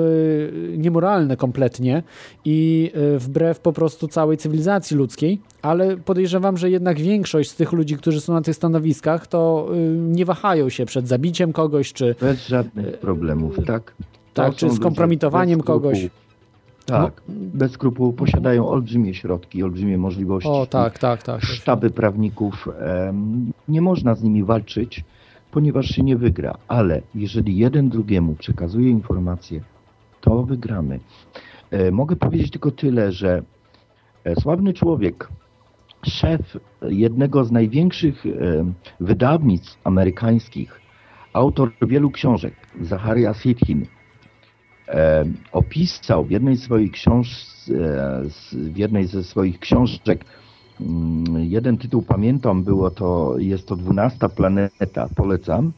niemoralne 0.78 1.36
kompletnie 1.36 2.02
i 2.44 2.90
e, 3.16 3.17
wbrew 3.18 3.60
po 3.60 3.72
prostu 3.72 4.08
całej 4.08 4.36
cywilizacji 4.36 4.96
ludzkiej, 4.96 5.40
ale 5.62 5.96
podejrzewam, 5.96 6.56
że 6.56 6.70
jednak 6.70 7.00
większość 7.00 7.50
z 7.50 7.56
tych 7.56 7.72
ludzi, 7.72 7.96
którzy 7.96 8.20
są 8.20 8.32
na 8.32 8.42
tych 8.42 8.56
stanowiskach, 8.56 9.26
to 9.26 9.68
y, 9.74 9.98
nie 9.98 10.24
wahają 10.24 10.68
się 10.68 10.86
przed 10.86 11.08
zabiciem 11.08 11.52
kogoś, 11.52 11.92
czy 11.92 12.14
Bez 12.20 12.46
żadnych 12.46 12.98
problemów, 12.98 13.56
tak? 13.66 13.94
To 14.34 14.42
tak, 14.42 14.52
są 14.52 14.68
czy 14.68 14.74
skompromitowaniem 14.74 15.60
kogoś. 15.60 16.08
Tak, 16.86 17.22
bez 17.28 17.72
skrupułów 17.72 18.14
posiadają 18.14 18.68
olbrzymie 18.68 19.14
środki, 19.14 19.62
olbrzymie 19.62 19.98
możliwości. 19.98 20.48
O, 20.50 20.66
tak, 20.66 20.98
tak, 20.98 21.22
tak. 21.22 21.42
Sztaby 21.42 21.90
prawników, 21.90 22.68
nie 23.68 23.80
można 23.80 24.14
z 24.14 24.22
nimi 24.22 24.44
walczyć, 24.44 25.04
ponieważ 25.50 25.86
się 25.86 26.02
nie 26.02 26.16
wygra, 26.16 26.58
ale 26.68 27.02
jeżeli 27.14 27.56
jeden 27.56 27.88
drugiemu 27.88 28.34
przekazuje 28.34 28.90
informacje, 28.90 29.60
to 30.20 30.42
wygramy. 30.42 31.00
E, 31.70 31.90
Mogę 31.90 32.16
powiedzieć 32.16 32.50
tylko 32.50 32.70
tyle, 32.70 33.12
że 33.12 33.42
e, 34.24 34.40
sławny 34.40 34.72
człowiek, 34.72 35.28
szef 36.06 36.56
jednego 36.82 37.44
z 37.44 37.52
największych 37.52 38.26
e, 38.26 38.30
wydawnictw 39.00 39.78
amerykańskich, 39.84 40.80
autor 41.32 41.72
wielu 41.82 42.10
książek, 42.10 42.54
Zacharia 42.80 43.34
Sitchin, 43.34 43.86
opisał 45.52 46.24
w 46.24 46.30
jednej, 46.30 46.56
książ, 46.92 47.46
w 48.52 48.76
jednej 48.76 49.06
ze 49.06 49.24
swoich 49.24 49.58
książek, 49.58 50.24
mm, 50.80 51.24
jeden 51.44 51.78
tytuł 51.78 52.02
pamiętam, 52.02 52.64
było 52.64 52.90
to, 52.90 53.34
jest 53.38 53.68
to 53.68 53.76
12 53.76 54.28
planeta, 54.28 55.08
polecam, 55.16 55.72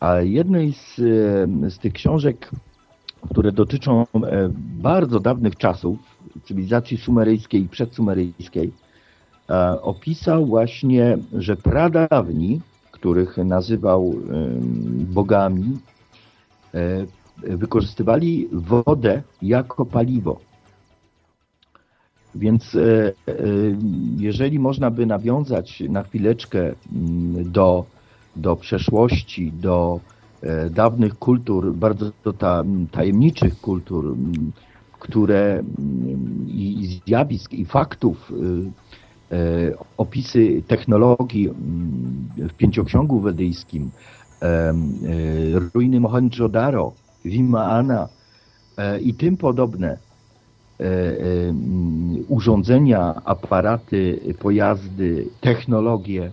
a 0.00 0.20
jednej 0.20 0.72
z, 0.72 0.96
z 1.68 1.78
tych 1.78 1.92
książek, 1.92 2.50
które 3.30 3.52
dotyczą 3.52 4.02
e, 4.02 4.06
bardzo 4.82 5.20
dawnych 5.20 5.56
czasów, 5.56 5.98
cywilizacji 6.44 6.96
sumeryjskiej 6.96 7.62
i 7.62 7.68
przedsumeryjskiej, 7.68 8.72
e, 9.50 9.82
opisał 9.82 10.46
właśnie, 10.46 11.18
że 11.32 11.56
pradawni, 11.56 12.60
których 12.90 13.36
nazywał 13.36 14.14
bogami, 14.94 15.78
e, 16.74 17.06
wykorzystywali 17.56 18.48
wodę 18.52 19.22
jako 19.42 19.86
paliwo. 19.86 20.40
Więc 22.34 22.76
jeżeli 24.16 24.58
można 24.58 24.90
by 24.90 25.06
nawiązać 25.06 25.82
na 25.88 26.02
chwileczkę 26.02 26.60
mm, 26.60 27.52
do, 27.52 27.84
do 28.36 28.56
przeszłości, 28.56 29.52
do 29.52 30.00
dawnych 30.70 31.18
kultur, 31.18 31.74
bardzo 31.74 32.12
ta, 32.38 32.64
tajemniczych 32.90 33.60
kultur, 33.60 34.16
które 35.00 35.62
i 36.48 37.00
zjawisk, 37.06 37.52
i 37.52 37.64
faktów, 37.64 38.30
y, 38.30 38.36
e, 39.36 39.72
opisy 39.96 40.62
technologii 40.66 41.48
w 42.36 42.52
pięcioksiągu 42.52 43.20
wedyjskim, 43.20 43.90
e, 44.42 44.72
ruiny 45.74 46.00
Mohenjo-Daro, 46.00 46.92
Vimaana 47.24 48.08
e, 48.76 49.00
i 49.00 49.14
tym 49.14 49.36
podobne 49.36 49.88
e, 50.80 50.84
e, 50.84 51.18
urządzenia, 52.28 53.14
aparaty, 53.24 54.20
pojazdy, 54.38 55.28
technologie, 55.40 56.32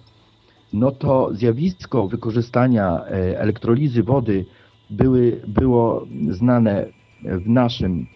no 0.74 0.92
to 0.92 1.30
zjawisko 1.34 2.08
wykorzystania 2.08 3.02
e, 3.06 3.40
elektrolizy 3.40 4.04
wody 4.04 4.46
były, 4.90 5.42
było 5.48 6.08
znane 6.30 6.86
w 7.24 7.50
naszym, 7.50 8.08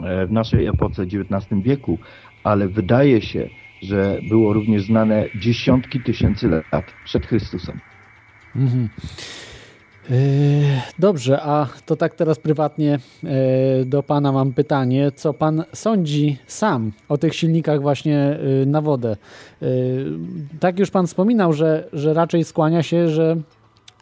e, 0.00 0.26
w 0.26 0.32
naszej 0.32 0.66
epoce 0.66 1.02
XIX 1.02 1.62
wieku, 1.62 1.98
ale 2.44 2.68
wydaje 2.68 3.22
się, 3.22 3.48
że 3.82 4.20
było 4.28 4.52
również 4.52 4.82
znane 4.84 5.24
dziesiątki 5.40 6.00
tysięcy 6.00 6.48
lat 6.48 6.84
przed 7.04 7.26
Chrystusem. 7.26 7.80
Mhm. 8.56 8.82
Yy, 8.82 9.39
Dobrze, 10.98 11.42
a 11.42 11.66
to 11.86 11.96
tak 11.96 12.14
teraz 12.14 12.38
prywatnie 12.38 12.98
yy, 13.22 13.30
do 13.86 14.02
Pana 14.02 14.32
mam 14.32 14.52
pytanie. 14.52 15.12
Co 15.12 15.34
Pan 15.34 15.64
sądzi 15.72 16.38
sam 16.46 16.92
o 17.08 17.18
tych 17.18 17.34
silnikach 17.34 17.82
właśnie 17.82 18.38
yy, 18.42 18.66
na 18.66 18.80
wodę? 18.80 19.16
Tak 20.60 20.78
już 20.78 20.90
Pan 20.90 21.06
wspominał, 21.06 21.52
że, 21.52 21.88
że 21.92 22.14
raczej 22.14 22.44
skłania 22.44 22.82
się, 22.82 23.08
że 23.08 23.36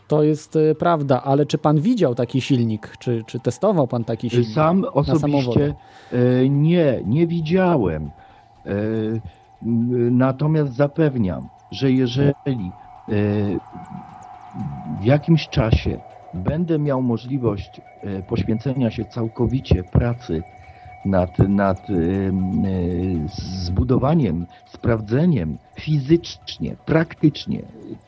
to 0.09 0.23
jest 0.23 0.59
prawda, 0.79 1.23
ale 1.23 1.47
czy 1.47 1.59
Pan 1.59 1.81
widział 1.81 2.15
taki 2.15 2.41
silnik? 2.41 2.97
Czy, 2.99 3.23
czy 3.27 3.41
testował 3.41 3.89
Pan 3.89 4.05
taki 4.05 4.31
silnik? 4.31 4.49
Sam 4.55 4.85
osobiście 4.93 5.75
e, 6.13 6.49
nie, 6.49 7.03
nie 7.07 7.27
widziałem. 7.27 8.11
E, 8.67 8.71
Natomiast 10.11 10.73
zapewniam, 10.75 11.49
że 11.73 11.91
jeżeli 11.91 12.71
e, 13.09 13.13
w 15.01 15.05
jakimś 15.05 15.49
czasie 15.49 15.99
będę 16.35 16.79
miał 16.79 17.03
możliwość 17.03 17.81
e, 18.03 18.23
poświęcenia 18.23 18.91
się 18.91 19.05
całkowicie 19.05 19.85
pracy 19.85 20.43
nad, 21.05 21.39
nad 21.39 21.79
e, 21.91 21.95
zbudowaniem, 23.65 24.47
sprawdzeniem 24.73 25.59
fizycznie, 25.81 26.77
praktycznie, 26.87 27.63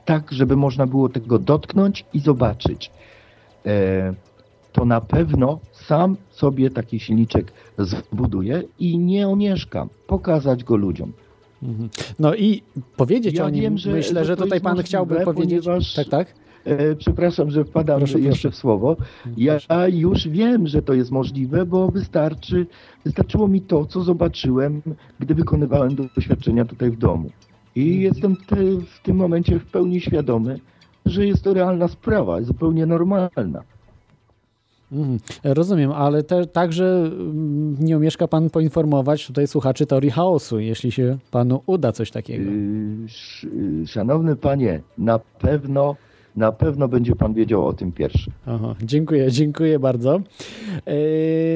tak, 0.05 0.33
żeby 0.33 0.57
można 0.57 0.87
było 0.87 1.09
tego 1.09 1.39
dotknąć 1.39 2.05
i 2.15 2.21
zobaczyć, 2.21 2.91
e, 3.67 4.15
to 4.73 4.85
na 4.85 5.01
pewno 5.01 5.59
sam 5.73 6.17
sobie 6.31 6.71
taki 6.71 7.01
silniczek 7.01 7.53
zbuduję 7.79 8.63
i 8.79 8.99
nie 8.99 9.29
omieszkam 9.29 9.89
pokazać 10.07 10.65
go 10.65 10.77
ludziom. 10.77 11.13
Mhm. 11.63 11.89
No 12.19 12.35
i 12.35 12.63
powiedzieć 12.97 13.35
Ja 13.35 13.45
o 13.45 13.51
nim, 13.51 13.63
wiem, 13.63 13.79
że- 13.79 13.93
myślę, 13.93 14.21
że 14.25 14.25
że 14.25 14.37
tutaj 14.37 14.61
Pan 14.61 14.79
chciałby 14.83 15.21
powiedzieć. 15.21 15.65
ponieważ- 15.65 15.95
Tak, 15.95 16.09
tak. 16.09 16.35
E, 16.65 16.97
przepraszam, 16.97 17.51
że 17.51 17.65
wpadam 17.65 17.99
Proszę, 17.99 18.21
jeszcze 18.21 18.49
proszę. 18.49 18.57
w 18.57 18.61
słowo. 18.61 18.97
Ja 19.37 19.59
już 19.89 20.29
wiem, 20.29 20.67
że 20.67 20.83
to 20.83 20.95
jest 20.95 21.11
możliwe, 21.11 21.67
bo 21.67 21.89
wystarczy, 21.89 22.67
wystarczyło 23.05 23.49
mi 23.49 23.61
to, 23.61 23.87
co 23.87 24.01
zobaczyłem, 24.01 24.83
gdy 25.21 25.35
wykonywałem 25.35 25.97
doświadczenia 26.17 26.65
tutaj 26.65 26.91
w 26.91 26.99
domu. 26.99 27.31
I 27.75 28.01
jestem 28.01 28.37
te, 28.37 28.57
w 28.87 29.01
tym 29.03 29.17
momencie 29.17 29.59
w 29.59 29.67
pełni 29.67 30.01
świadomy, 30.01 30.61
że 31.07 31.27
jest 31.27 31.45
to 31.45 31.55
realna 31.55 31.89
sprawa, 31.89 32.43
zupełnie 32.43 32.87
normalna. 32.87 33.63
Mhm. 34.93 35.19
Rozumiem, 35.45 35.93
ale 35.93 36.23
te, 36.23 36.47
także 36.47 37.11
mm, 37.13 37.77
nie 37.81 37.97
omieszka 37.97 38.29
pan 38.29 38.51
poinformować 38.51 39.27
tutaj 39.27 39.47
słuchaczy 39.47 39.87
teorii 39.87 40.11
chaosu, 40.11 40.61
jeśli 40.61 40.93
się 40.93 41.19
panu 41.31 41.63
uda 41.67 41.93
coś 41.93 42.11
takiego. 42.11 42.51
Yy, 42.51 42.61
yy, 43.81 43.87
Szanowny 43.87 44.37
panie, 44.37 44.81
na 44.99 45.19
pewno, 45.19 45.97
na 46.37 46.53
pewno 46.53 46.89
będzie 46.89 47.17
pan 47.17 47.35
wiedział 47.35 47.67
o 47.67 47.73
tym 47.73 47.93
pierwszy. 47.93 48.31
Aha, 48.47 48.75
dziękuję, 48.83 49.31
dziękuję 49.31 49.79
bardzo. 49.79 50.21
Yy, 50.87 50.93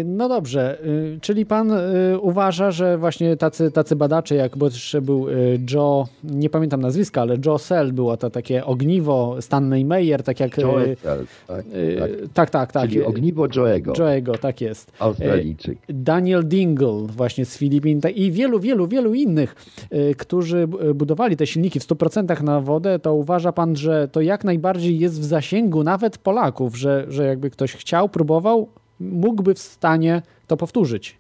No 0.05 0.29
dobrze, 0.29 0.79
yy, 0.85 1.19
czyli 1.21 1.47
pan 1.47 1.69
yy, 1.69 2.21
uważa, 2.21 2.71
że 2.71 2.99
właśnie 2.99 3.37
tacy, 3.37 3.71
tacy 3.71 3.97
badacze, 3.97 4.35
jak 4.35 4.57
bo 4.57 4.67
jeszcze 4.67 5.01
był 5.01 5.27
Joe, 5.73 6.07
nie 6.25 6.51
pamiętam 6.51 6.81
nazwiska, 6.81 7.21
ale 7.21 7.37
Joe 7.47 7.59
Sell 7.59 7.93
było 7.93 8.17
to 8.17 8.31
takie 8.31 8.65
ogniwo, 8.65 9.37
Stanley 9.41 9.85
Meyer, 9.85 10.23
tak 10.23 10.41
jak... 10.41 10.59
Joe 10.59 10.81
Sell, 11.03 11.27
tak, 11.47 11.65
tak. 11.99 12.11
tak, 12.35 12.51
tak, 12.51 12.73
tak. 12.73 12.89
Czyli 12.91 13.05
ogniwo 13.05 13.49
Joego, 13.49 13.93
Joe'ego, 13.93 14.39
tak 14.39 14.61
jest. 14.61 14.93
Australijczyk. 14.99 15.79
E, 15.89 15.93
Daniel 15.93 16.49
Dingle 16.49 17.07
właśnie 17.07 17.45
z 17.45 17.59
Filipin 17.59 18.01
i 18.15 18.33
wielu, 18.33 18.61
wielu, 18.61 18.89
wielu 18.89 19.15
innych, 19.15 19.57
e, 19.91 20.15
którzy 20.15 20.69
budowali 20.95 21.37
te 21.37 21.47
silniki 21.47 21.81
w 21.81 21.83
100% 21.83 22.43
na 22.43 22.61
wodę, 22.61 22.99
to 22.99 23.15
uważa 23.15 23.53
pan, 23.53 23.77
że 23.77 24.09
to 24.09 24.21
jak 24.21 24.45
najbardziej 24.45 24.64
jest 24.73 25.21
w 25.21 25.25
zasięgu 25.25 25.85
nawet 25.85 26.19
Polaków, 26.19 26.77
że, 26.77 27.05
że 27.09 27.25
jakby 27.25 27.51
ktoś 27.51 27.73
chciał, 27.73 28.09
próbował, 28.09 28.69
mógłby 29.01 29.55
w 29.55 29.59
stanie 29.59 30.23
to 30.47 30.57
powtórzyć. 30.57 31.19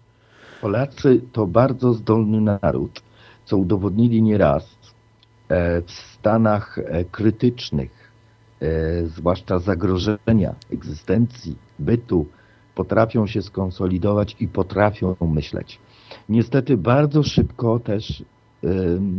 Polacy 0.61 1.21
to 1.33 1.47
bardzo 1.47 1.93
zdolny 1.93 2.41
naród, 2.41 3.03
co 3.45 3.57
udowodnili 3.57 4.23
nieraz 4.23 4.65
e, 5.49 5.83
w 5.83 5.91
stanach 5.91 6.79
e, 6.79 7.05
krytycznych, 7.05 8.13
e, 8.61 9.07
zwłaszcza 9.07 9.59
zagrożenia 9.59 10.55
egzystencji, 10.73 11.57
bytu, 11.79 12.27
potrafią 12.75 13.27
się 13.27 13.43
skonsolidować 13.43 14.37
i 14.41 14.49
potrafią 14.49 15.17
myśleć. 15.21 15.79
Niestety 16.29 16.77
bardzo 16.77 17.23
szybko 17.23 17.79
też 17.79 18.25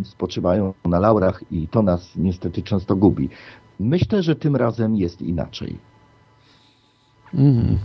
spoczywają 0.03 0.73
na 0.85 0.99
laurach 0.99 1.43
i 1.51 1.67
to 1.67 1.81
nas 1.81 2.11
niestety 2.15 2.63
często 2.63 2.95
gubi. 2.95 3.29
Myślę, 3.79 4.23
że 4.23 4.35
tym 4.35 4.55
razem 4.55 4.95
jest 4.95 5.21
inaczej. 5.21 5.77
Mhm. 7.33 7.77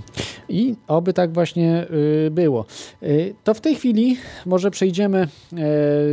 I 0.48 0.76
oby 0.88 1.12
tak 1.12 1.32
właśnie 1.32 1.86
y, 2.26 2.30
było. 2.30 2.64
Y, 3.02 3.34
To 3.44 3.54
w 3.54 3.60
tej 3.60 3.74
chwili 3.74 4.16
może 4.46 4.70
przejdziemy 4.70 5.28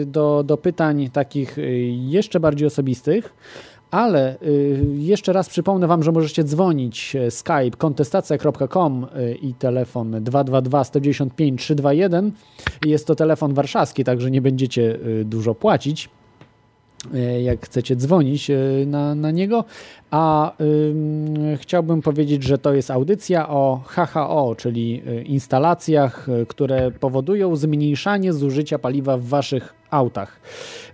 y, 0.02 0.06
do, 0.06 0.44
do 0.44 0.58
pytań 0.58 1.10
takich 1.14 1.58
y, 1.58 1.62
jeszcze 1.90 2.40
bardziej 2.40 2.68
osobistych. 2.68 3.34
Ale 3.92 4.38
jeszcze 4.98 5.34
raz 5.34 5.50
przypomnę 5.50 5.88
Wam, 5.88 6.04
że 6.04 6.12
możecie 6.12 6.44
dzwonić 6.44 7.16
e, 7.16 7.32
Skype 7.32 7.78
kontestacja.com 7.78 9.08
i 9.42 9.54
telefon 9.54 10.24
222 10.24 10.84
195 10.84 11.62
321. 11.62 12.32
Jest 12.86 13.08
to 13.08 13.16
telefon 13.16 13.54
warszawski, 13.54 14.04
także 14.04 14.32
nie 14.32 14.42
będziecie 14.42 15.00
dużo 15.26 15.56
płacić 15.56 16.06
e, 16.06 16.17
jak 17.44 17.66
chcecie 17.66 17.96
dzwonić 17.96 18.50
e, 18.50 18.58
na, 18.88 19.16
na 19.16 19.32
niego. 19.32 19.66
A 20.12 20.54
ym, 20.62 21.58
chciałbym 21.58 22.02
powiedzieć, 22.02 22.44
że 22.44 22.58
to 22.58 22.74
jest 22.74 22.92
audycja 22.92 23.50
o 23.50 23.82
HHO, 23.86 24.56
czyli 24.58 25.04
e, 25.08 25.22
instalacjach, 25.22 26.30
e, 26.30 26.46
które 26.46 26.92
powodują 26.92 27.56
zmniejszanie 27.56 28.34
zużycia 28.34 28.80
paliwa 28.80 29.18
w 29.18 29.24
waszych 29.24 29.74
autach. 29.90 30.40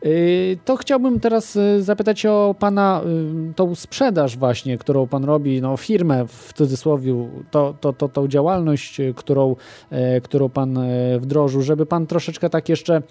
Y, 0.06 0.58
To 0.66 0.78
chciałbym 0.78 1.20
teraz 1.20 1.56
e, 1.56 1.82
zapytać 1.82 2.26
o 2.26 2.56
pana 2.60 3.02
y, 3.50 3.54
tą 3.54 3.76
sprzedaż 3.76 4.38
właśnie, 4.38 4.78
którą 4.78 5.08
pan 5.08 5.24
robi, 5.24 5.62
no 5.62 5.78
firmę 5.78 6.28
w 6.28 6.54
cudzysłowie, 6.54 7.30
to, 7.52 7.74
to, 7.82 7.94
to, 7.94 8.10
tą 8.10 8.28
działalność, 8.28 9.00
e, 9.00 9.14
którą, 9.14 9.56
e, 9.90 10.22
którą 10.22 10.50
pan 10.50 10.78
e, 10.78 11.20
wdrożył, 11.20 11.62
żeby 11.62 11.86
pan 11.86 12.08
troszeczkę 12.08 12.50
tak 12.50 12.70
jeszcze 12.70 12.96
e, 12.96 13.02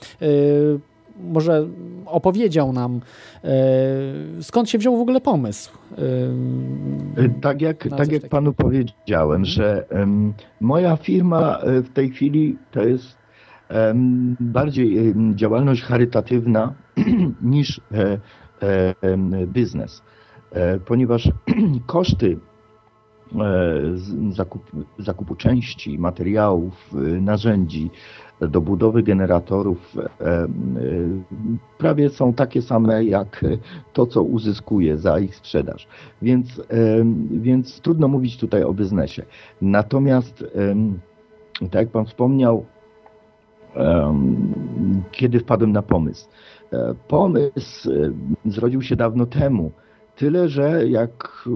może 1.22 1.68
opowiedział 2.06 2.72
nam, 2.72 3.00
e, 3.44 3.50
skąd 4.42 4.70
się 4.70 4.78
wziął 4.78 4.96
w 4.96 5.00
ogóle 5.00 5.20
pomysł. 5.20 5.72
e, 5.98 7.22
Y, 7.22 7.30
Tak 7.40 7.60
jak, 7.62 7.88
tak 7.96 8.12
jak 8.12 8.28
panu 8.28 8.52
powiedziałem, 8.52 9.44
że 9.44 9.84
moja 10.60 10.96
firma 10.96 11.58
e, 11.58 11.82
w 11.82 11.92
tej 11.92 12.10
chwili 12.10 12.56
to 12.70 12.82
jest 12.82 13.22
bardziej 14.40 15.14
działalność 15.34 15.82
charytatywna 15.82 16.74
niż 17.42 17.80
e, 17.92 18.18
e, 18.62 19.46
biznes, 19.46 20.02
e, 20.52 20.78
ponieważ 20.78 21.30
koszty 21.86 22.38
e, 23.34 23.38
zakup, 24.32 24.70
zakupu 24.98 25.34
części, 25.36 25.98
materiałów, 25.98 26.90
e, 26.94 26.96
narzędzi 27.20 27.90
do 28.48 28.60
budowy 28.60 29.02
generatorów 29.02 29.96
e, 29.96 30.04
e, 30.24 30.48
prawie 31.78 32.10
są 32.10 32.32
takie 32.32 32.62
same 32.62 33.04
jak 33.04 33.44
to, 33.92 34.06
co 34.06 34.22
uzyskuję 34.22 34.96
za 34.96 35.18
ich 35.18 35.36
sprzedaż. 35.36 35.88
Więc, 36.22 36.62
em, 36.68 37.28
więc 37.30 37.80
trudno 37.80 38.08
mówić 38.08 38.36
tutaj 38.36 38.62
o 38.62 38.74
biznesie. 38.74 39.22
Natomiast, 39.62 40.44
tak 41.60 41.74
jak 41.74 41.88
Pan 41.88 42.04
wspomniał, 42.04 42.64
kiedy 45.12 45.40
wpadłem 45.40 45.72
na 45.72 45.82
pomysł. 45.82 46.28
E, 46.72 46.94
Pomysł 47.08 47.90
e, 47.90 48.12
zrodził 48.50 48.82
się 48.82 48.96
dawno 48.96 49.26
temu. 49.26 49.72
Tyle, 50.16 50.48
że 50.48 50.88
jak 50.88 51.44
e, 51.46 51.50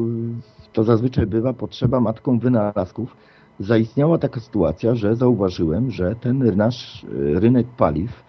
to 0.72 0.84
zazwyczaj 0.84 1.26
bywa, 1.26 1.52
potrzeba 1.52 2.00
matką 2.00 2.38
wynalazków, 2.38 3.16
zaistniała 3.60 4.18
taka 4.18 4.40
sytuacja, 4.40 4.94
że 4.94 5.16
zauważyłem, 5.16 5.90
że 5.90 6.14
ten 6.14 6.56
nasz 6.56 7.04
e, 7.04 7.40
rynek 7.40 7.66
paliw 7.66 8.24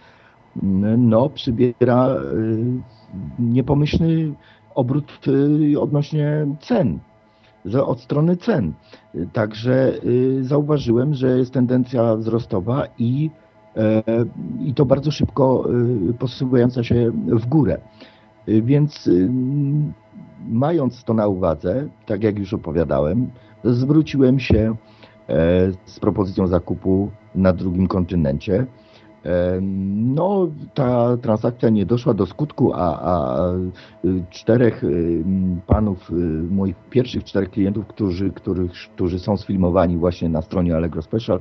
no, 0.97 1.29
przybiera 1.29 2.07
e, 2.07 2.19
niepomyślny 3.39 4.33
obrót 4.75 5.11
e, 5.73 5.79
odnośnie 5.79 6.47
cen, 6.61 6.99
od 7.85 8.01
strony 8.01 8.37
cen. 8.37 8.73
Także 9.33 9.93
zauważyłem, 10.41 11.13
że 11.13 11.37
jest 11.37 11.53
tendencja 11.53 12.15
wzrostowa 12.15 12.83
i, 12.97 13.29
i 14.59 14.73
to 14.73 14.85
bardzo 14.85 15.11
szybko 15.11 15.65
posuwająca 16.19 16.83
się 16.83 17.11
w 17.27 17.45
górę. 17.45 17.77
Więc 18.47 19.09
mając 20.49 21.03
to 21.03 21.13
na 21.13 21.27
uwadze, 21.27 21.87
tak 22.05 22.23
jak 22.23 22.39
już 22.39 22.53
opowiadałem, 22.53 23.29
zwróciłem 23.63 24.39
się 24.39 24.75
z 25.85 25.99
propozycją 25.99 26.47
zakupu 26.47 27.11
na 27.35 27.53
drugim 27.53 27.87
kontynencie. 27.87 28.65
E, 29.25 29.61
No, 30.17 30.47
ta 30.73 31.17
transakcja 31.17 31.69
nie 31.69 31.85
doszła 31.85 32.13
do 32.13 32.25
skutku, 32.25 32.73
a, 32.73 32.99
a 33.01 33.51
y, 34.05 34.23
czterech 34.29 34.83
y, 34.83 35.23
panów, 35.67 36.11
y, 36.11 36.13
moich 36.51 36.75
pierwszych 36.89 37.23
czterech 37.23 37.49
klientów, 37.49 37.87
którzy, 37.87 38.31
których, 38.31 38.71
którzy 38.95 39.19
są 39.19 39.37
sfilmowani 39.37 39.97
właśnie 39.97 40.29
na 40.29 40.41
stronie 40.41 40.75
Allegro 40.75 41.01
Special, 41.01 41.39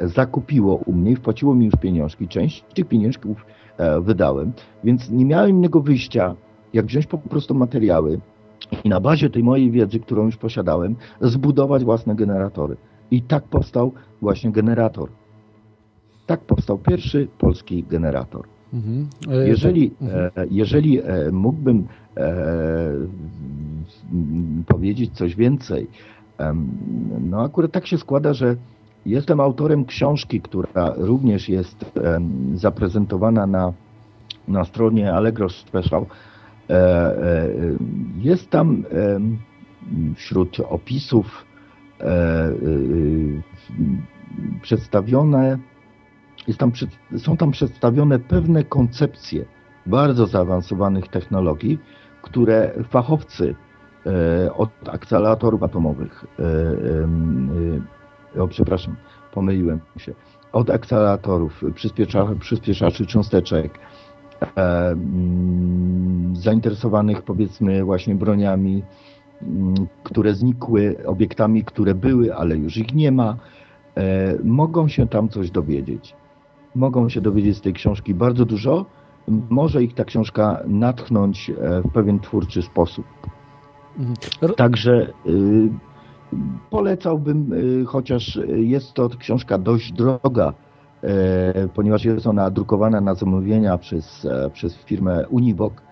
zakupiło 0.00 0.76
u 0.76 0.92
mnie 0.92 1.10
i 1.12 1.16
wpłaciło 1.16 1.54
mi 1.54 1.64
już 1.64 1.74
pieniążki. 1.80 2.28
Część 2.28 2.64
tych 2.74 2.88
pieniążków 2.88 3.46
e, 3.76 4.00
wydałem, 4.00 4.52
więc 4.84 5.10
nie 5.10 5.24
miałem 5.24 5.50
innego 5.50 5.80
wyjścia, 5.80 6.34
jak 6.72 6.86
wziąć 6.86 7.06
po 7.06 7.18
prostu 7.18 7.54
materiały 7.54 8.20
i 8.84 8.88
na 8.88 9.00
bazie 9.00 9.30
tej 9.30 9.42
mojej 9.42 9.70
wiedzy, 9.70 10.00
którą 10.00 10.24
już 10.24 10.36
posiadałem, 10.36 10.96
zbudować 11.20 11.84
własne 11.84 12.14
generatory. 12.14 12.76
I 13.10 13.22
tak 13.22 13.44
powstał 13.44 13.92
właśnie 14.22 14.50
generator. 14.50 15.08
Tak 16.26 16.40
powstał 16.40 16.78
pierwszy 16.78 17.28
polski 17.38 17.84
generator. 17.84 18.46
Mhm. 18.72 19.08
E, 19.30 19.48
Jeżeli, 19.48 19.90
to- 19.90 20.04
mhm. 20.04 20.30
e, 20.36 20.46
jeżeli 20.50 21.00
e, 21.00 21.04
mógłbym 21.32 21.86
powiedzieć 24.66 25.12
coś 25.12 25.34
więcej, 25.36 25.86
no 27.20 27.42
akurat 27.42 27.72
tak 27.72 27.86
się 27.86 27.98
składa, 27.98 28.34
że 28.34 28.56
jestem 29.06 29.40
autorem 29.40 29.84
książki, 29.84 30.40
która 30.40 30.94
również 30.96 31.48
jest 31.48 31.84
zaprezentowana 32.54 33.46
na, 33.46 33.72
na 34.48 34.64
stronie 34.64 35.12
Allegro 35.12 35.48
Special. 35.48 36.06
Jest 38.18 38.50
tam 38.50 38.84
wśród 40.14 40.60
opisów 40.60 41.44
przedstawione 44.62 45.58
jest 46.48 46.58
tam, 46.58 46.72
są 47.18 47.36
tam 47.36 47.50
przedstawione 47.50 48.18
pewne 48.18 48.64
koncepcje 48.64 49.44
bardzo 49.86 50.26
zaawansowanych 50.26 51.08
technologii, 51.08 51.78
które 52.22 52.72
fachowcy 52.88 53.54
e, 54.06 54.54
od 54.54 54.70
akceleratorów 54.88 55.62
atomowych, 55.62 56.24
e, 56.38 56.42
e, 58.36 58.42
o 58.42 58.48
przepraszam, 58.48 58.96
pomyliłem 59.32 59.80
się, 59.96 60.14
od 60.52 60.70
akceleratorów, 60.70 61.62
przyspiesza, 61.74 62.26
przyspieszaczy 62.40 63.06
cząsteczek, 63.06 63.78
e, 64.56 64.96
zainteresowanych 66.32 67.22
powiedzmy 67.22 67.84
właśnie 67.84 68.14
broniami, 68.14 68.82
które 70.04 70.34
znikły, 70.34 70.96
obiektami, 71.06 71.64
które 71.64 71.94
były, 71.94 72.34
ale 72.34 72.56
już 72.56 72.76
ich 72.76 72.94
nie 72.94 73.12
ma, 73.12 73.36
e, 73.96 74.38
mogą 74.44 74.88
się 74.88 75.08
tam 75.08 75.28
coś 75.28 75.50
dowiedzieć. 75.50 76.14
Mogą 76.74 77.08
się 77.08 77.20
dowiedzieć 77.20 77.56
z 77.56 77.60
tej 77.60 77.72
książki 77.72 78.14
bardzo 78.14 78.44
dużo. 78.44 78.86
Może 79.50 79.82
ich 79.82 79.94
ta 79.94 80.04
książka 80.04 80.62
natchnąć 80.66 81.50
e, 81.50 81.82
w 81.82 81.92
pewien 81.92 82.20
twórczy 82.20 82.62
sposób. 82.62 83.04
Także 84.56 85.06
y, 85.26 85.68
polecałbym, 86.70 87.52
y, 87.52 87.84
chociaż 87.86 88.40
jest 88.48 88.92
to 88.92 89.08
książka 89.08 89.58
dość 89.58 89.92
droga, 89.92 90.52
e, 91.02 91.68
ponieważ 91.74 92.04
jest 92.04 92.26
ona 92.26 92.50
drukowana 92.50 93.00
na 93.00 93.14
zamówienia 93.14 93.78
przez, 93.78 94.26
przez 94.52 94.76
firmę 94.76 95.28
Unibok, 95.28 95.82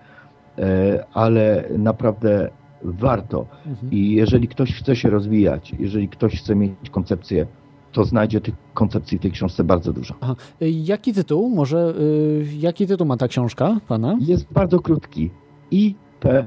ale 1.13 1.63
naprawdę 1.77 2.49
warto. 2.83 3.45
I 3.91 4.11
jeżeli 4.11 4.47
ktoś 4.47 4.73
chce 4.73 4.95
się 4.95 5.09
rozwijać, 5.09 5.73
jeżeli 5.79 6.09
ktoś 6.09 6.41
chce 6.41 6.55
mieć 6.55 6.89
koncepcję, 6.91 7.47
to 7.91 8.05
znajdzie 8.05 8.41
tych 8.41 8.55
koncepcji 8.73 9.17
w 9.17 9.21
tej 9.21 9.31
książce 9.31 9.63
bardzo 9.63 9.93
dużo. 9.93 10.15
Aha. 10.21 10.35
Y, 10.61 10.69
Jaki 10.69 11.13
tytuł? 11.13 11.49
Może 11.49 11.93
y, 11.99 12.45
jaki 12.59 12.87
tytuł 12.87 13.07
ma 13.07 13.17
ta 13.17 13.27
książka 13.27 13.77
pana? 13.87 14.17
Jest 14.19 14.53
bardzo 14.53 14.79
krótki. 14.79 15.29
IPE. 15.71 16.45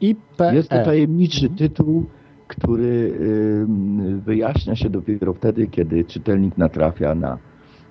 IPE. 0.00 0.54
Jest 0.54 0.68
to 0.68 0.84
tajemniczy 0.84 1.48
tytuł, 1.48 2.06
który 2.48 3.18
wyjaśnia 4.24 4.76
się 4.76 4.90
dopiero 4.90 5.34
wtedy, 5.34 5.66
kiedy 5.66 6.04
czytelnik 6.04 6.58
natrafia 6.58 7.14
na, 7.14 7.38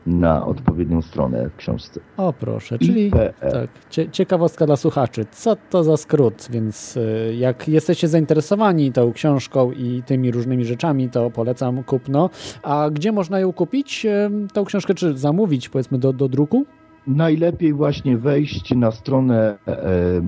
na 0.05 0.45
odpowiednią 0.45 1.01
stronę 1.01 1.49
w 1.49 1.55
książce. 1.55 1.99
O 2.17 2.33
proszę, 2.33 2.79
czyli 2.79 3.07
IPE. 3.07 3.33
tak, 3.39 3.69
cie, 3.89 4.09
ciekawostka 4.09 4.65
dla 4.65 4.75
słuchaczy. 4.75 5.25
Co 5.31 5.55
to 5.69 5.83
za 5.83 5.97
skrót? 5.97 6.47
Więc 6.51 6.97
y, 6.97 7.35
jak 7.39 7.67
jesteście 7.67 8.07
zainteresowani 8.07 8.91
tą 8.91 9.13
książką 9.13 9.71
i 9.71 10.03
tymi 10.05 10.31
różnymi 10.31 10.65
rzeczami, 10.65 11.09
to 11.09 11.29
polecam 11.29 11.83
kupno. 11.83 12.29
A 12.63 12.89
gdzie 12.89 13.11
można 13.11 13.39
ją 13.39 13.53
kupić, 13.53 14.05
y, 14.05 14.29
tą 14.53 14.65
książkę, 14.65 14.93
czy 14.93 15.17
zamówić 15.17 15.69
powiedzmy 15.69 15.97
do, 15.97 16.13
do 16.13 16.29
druku? 16.29 16.65
Najlepiej 17.07 17.73
właśnie 17.73 18.17
wejść 18.17 18.75
na 18.75 18.91
stronę 18.91 19.57
e, 19.67 19.71
e, 19.71 20.21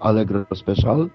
Allegro 0.00 0.44
Special 0.54 1.10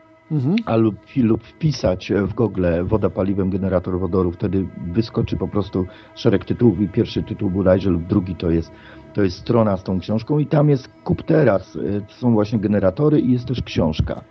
a 0.66 0.76
lub, 0.76 0.96
lub 1.18 1.44
wpisać 1.44 2.12
w 2.28 2.34
Google 2.34 2.66
woda 2.84 3.10
paliwem 3.10 3.50
generator 3.50 4.00
wodoru, 4.00 4.32
wtedy 4.32 4.68
wyskoczy 4.92 5.38
po 5.38 5.48
prostu 5.48 5.86
szereg 6.16 6.46
tytułów 6.46 6.82
i 6.82 6.88
pierwszy 6.88 7.24
tytuł 7.24 7.50
bodajże 7.50 7.90
lub 7.90 8.08
drugi 8.08 8.36
to 8.36 8.52
jest, 8.52 8.72
to 9.14 9.24
jest 9.24 9.38
strona 9.38 9.78
z 9.78 9.84
tą 9.84 10.00
książką 10.00 10.40
i 10.40 10.46
tam 10.46 10.70
jest 10.70 10.88
kup 11.04 11.24
teraz, 11.24 11.76
e, 11.76 12.02
to 12.02 12.14
są 12.14 12.34
właśnie 12.34 12.60
generatory 12.60 13.20
i 13.20 13.32
jest 13.32 13.46
też 13.48 13.62
książka. 13.62 14.22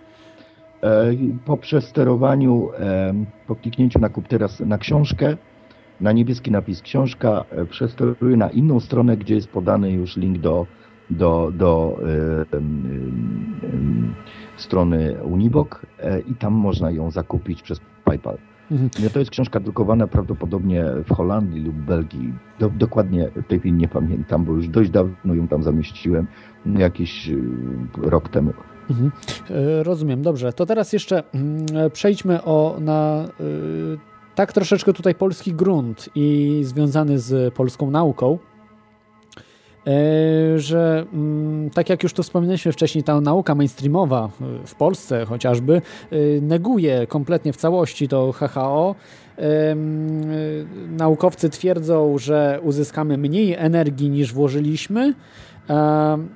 E, 0.83 1.12
Po 1.45 1.57
przesterowaniu, 1.57 2.69
e, 2.79 3.15
po 3.47 3.57
kliknięciu 3.57 3.99
na 3.99 4.09
kup 4.09 4.29
teraz 4.29 4.61
na 4.61 4.79
książkę, 4.79 5.37
na 6.01 6.12
niebieski 6.12 6.51
napis 6.51 6.83
książka, 6.83 7.45
e, 7.51 7.65
przesteruję 7.65 8.37
na 8.37 8.51
inną 8.51 8.81
stronę, 8.81 9.16
gdzie 9.16 9.35
jest 9.35 9.49
podany 9.49 9.93
już 9.93 10.16
link 10.16 10.39
do, 10.39 10.66
do, 11.11 11.53
do 11.55 11.99
e, 12.03 12.59
strony 14.61 15.17
Unibok 15.25 15.87
e, 15.99 16.21
i 16.21 16.35
tam 16.35 16.53
można 16.53 16.91
ją 16.91 17.11
zakupić 17.11 17.63
przez 17.63 17.81
PayPal. 18.05 18.39
Mhm. 18.71 18.91
To 19.13 19.19
jest 19.19 19.31
książka 19.31 19.61
drukowana 19.61 20.07
prawdopodobnie 20.07 20.85
w 21.05 21.15
Holandii 21.15 21.63
lub 21.63 21.75
Belgii. 21.75 22.33
Do, 22.59 22.71
dokładnie 22.71 23.31
w 23.37 23.47
tej 23.47 23.59
chwili 23.59 23.75
nie 23.75 23.89
pamiętam, 23.89 24.45
bo 24.45 24.53
już 24.53 24.69
dość 24.69 24.91
dawno 24.91 25.35
ją 25.35 25.49
tam 25.49 25.63
zamieściłem, 25.63 26.27
jakiś 26.67 27.29
y, 27.29 27.41
rok 28.03 28.29
temu. 28.29 28.53
Mhm. 28.91 29.11
E, 29.51 29.83
Rozumiem, 29.83 30.23
dobrze. 30.23 30.53
To 30.53 30.67
teraz 30.67 30.93
jeszcze 30.93 31.23
mm, 31.35 31.67
przejdźmy 31.93 32.45
o, 32.45 32.77
na 32.81 33.25
y, 33.41 33.99
tak 34.35 34.53
troszeczkę 34.53 34.93
tutaj 34.93 35.15
polski 35.15 35.55
grunt 35.55 36.09
i 36.15 36.61
związany 36.65 37.19
z 37.19 37.55
polską 37.55 37.91
nauką. 37.91 38.39
E, 39.89 40.59
Że 40.59 41.06
mm, 41.12 41.70
tak 41.70 41.89
jak 41.89 42.02
już 42.02 42.12
tu 42.12 42.23
wspominaliśmy 42.23 42.73
wcześniej, 42.73 43.05
ta 43.05 43.20
nauka 43.20 43.55
mainstreamowa 43.55 44.28
y, 44.62 44.66
w 44.66 44.74
Polsce 44.74 45.24
chociażby 45.27 45.82
y, 46.12 46.40
neguje 46.43 47.06
kompletnie 47.06 47.52
w 47.52 47.56
całości 47.56 48.09
to 48.09 48.32
HHO. 48.32 48.94
Y, 49.39 49.43
Naukowcy 50.90 51.48
twierdzą, 51.51 52.19
że 52.19 52.60
uzyskamy 52.62 53.19
mniej 53.19 53.55
energii 53.59 54.10
niż 54.10 54.32
włożyliśmy. 54.32 55.15
Em, 55.69 56.28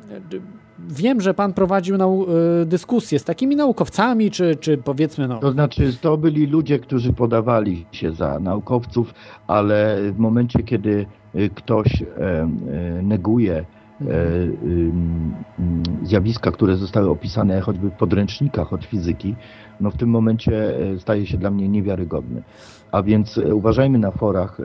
Wiem, 0.88 1.20
że 1.20 1.34
pan 1.34 1.52
prowadził 1.52 1.96
nau- 1.96 2.26
dyskusje 2.66 3.18
z 3.18 3.24
takimi 3.24 3.56
naukowcami, 3.56 4.30
czy, 4.30 4.56
czy 4.56 4.78
powiedzmy, 4.78 5.28
no. 5.28 5.38
To 5.38 5.52
znaczy, 5.52 5.92
to 6.00 6.16
byli 6.16 6.46
ludzie, 6.46 6.78
którzy 6.78 7.12
podawali 7.12 7.86
się 7.92 8.12
za 8.12 8.38
naukowców, 8.38 9.14
ale 9.46 9.98
w 10.12 10.18
momencie, 10.18 10.62
kiedy 10.62 11.06
ktoś 11.54 12.02
e, 12.02 12.06
e, 12.18 12.48
neguje 13.02 13.54
e, 13.54 13.64
ym, 14.64 15.34
ym, 15.58 15.82
zjawiska, 16.02 16.50
które 16.50 16.76
zostały 16.76 17.10
opisane 17.10 17.60
choćby 17.60 17.90
w 17.90 17.92
podręcznikach 17.92 18.72
od 18.72 18.84
fizyki, 18.84 19.34
no 19.80 19.90
w 19.90 19.96
tym 19.96 20.08
momencie 20.08 20.74
staje 20.98 21.26
się 21.26 21.38
dla 21.38 21.50
mnie 21.50 21.68
niewiarygodny. 21.68 22.42
A 22.92 23.02
więc 23.02 23.38
uważajmy 23.38 23.98
na 23.98 24.10
forach, 24.10 24.58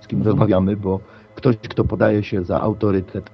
z 0.00 0.06
kim 0.06 0.22
rozmawiamy, 0.22 0.76
bo 0.76 1.00
ktoś, 1.34 1.56
kto 1.56 1.84
podaje 1.84 2.22
się 2.22 2.44
za 2.44 2.60
autorytet, 2.60 3.30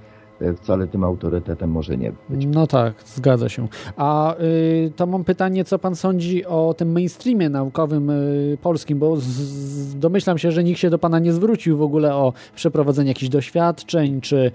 wcale 0.57 0.87
tym 0.87 1.05
autorytetem 1.05 1.71
może 1.71 1.97
nie 1.97 2.13
być. 2.29 2.47
No 2.47 2.67
tak, 2.67 2.95
zgadza 3.07 3.49
się. 3.49 3.69
A 3.97 4.37
y, 4.41 4.93
to 4.97 5.07
mam 5.07 5.25
pytanie, 5.25 5.65
co 5.65 5.79
pan 5.79 5.97
sądzi 5.97 6.47
o 6.47 6.75
tym 6.79 6.93
mainstreamie 6.93 7.49
naukowym 7.49 8.11
y, 8.11 8.59
polskim, 8.63 8.99
bo 8.99 9.17
z, 9.17 9.23
z, 9.25 9.99
domyślam 9.99 10.39
się, 10.39 10.53
że 10.53 10.65
nikt 10.65 10.81
się 10.81 10.91
do 10.91 10.99
pana 10.99 11.19
nie 11.19 11.33
zwrócił 11.33 11.77
w 11.77 11.83
ogóle 11.83 12.15
o 12.15 12.33
przeprowadzenie 12.55 13.09
jakichś 13.09 13.29
doświadczeń, 13.29 14.21
czy 14.21 14.53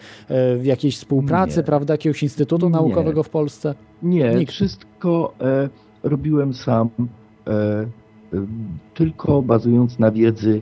y, 0.61 0.63
jakiejś 0.63 0.97
współpracy, 0.97 1.57
Nie. 1.57 1.63
prawda, 1.63 1.93
jakiegoś 1.93 2.23
instytutu 2.23 2.65
Nie. 2.65 2.71
naukowego 2.71 3.23
w 3.23 3.29
Polsce? 3.29 3.75
Nie, 4.03 4.35
Nikt. 4.35 4.51
wszystko 4.51 5.33
e, 5.41 5.69
robiłem 6.03 6.53
sam, 6.53 6.89
e, 7.47 7.51
e, 7.51 7.87
tylko 8.93 9.41
bazując 9.41 9.99
na 9.99 10.11
wiedzy 10.11 10.61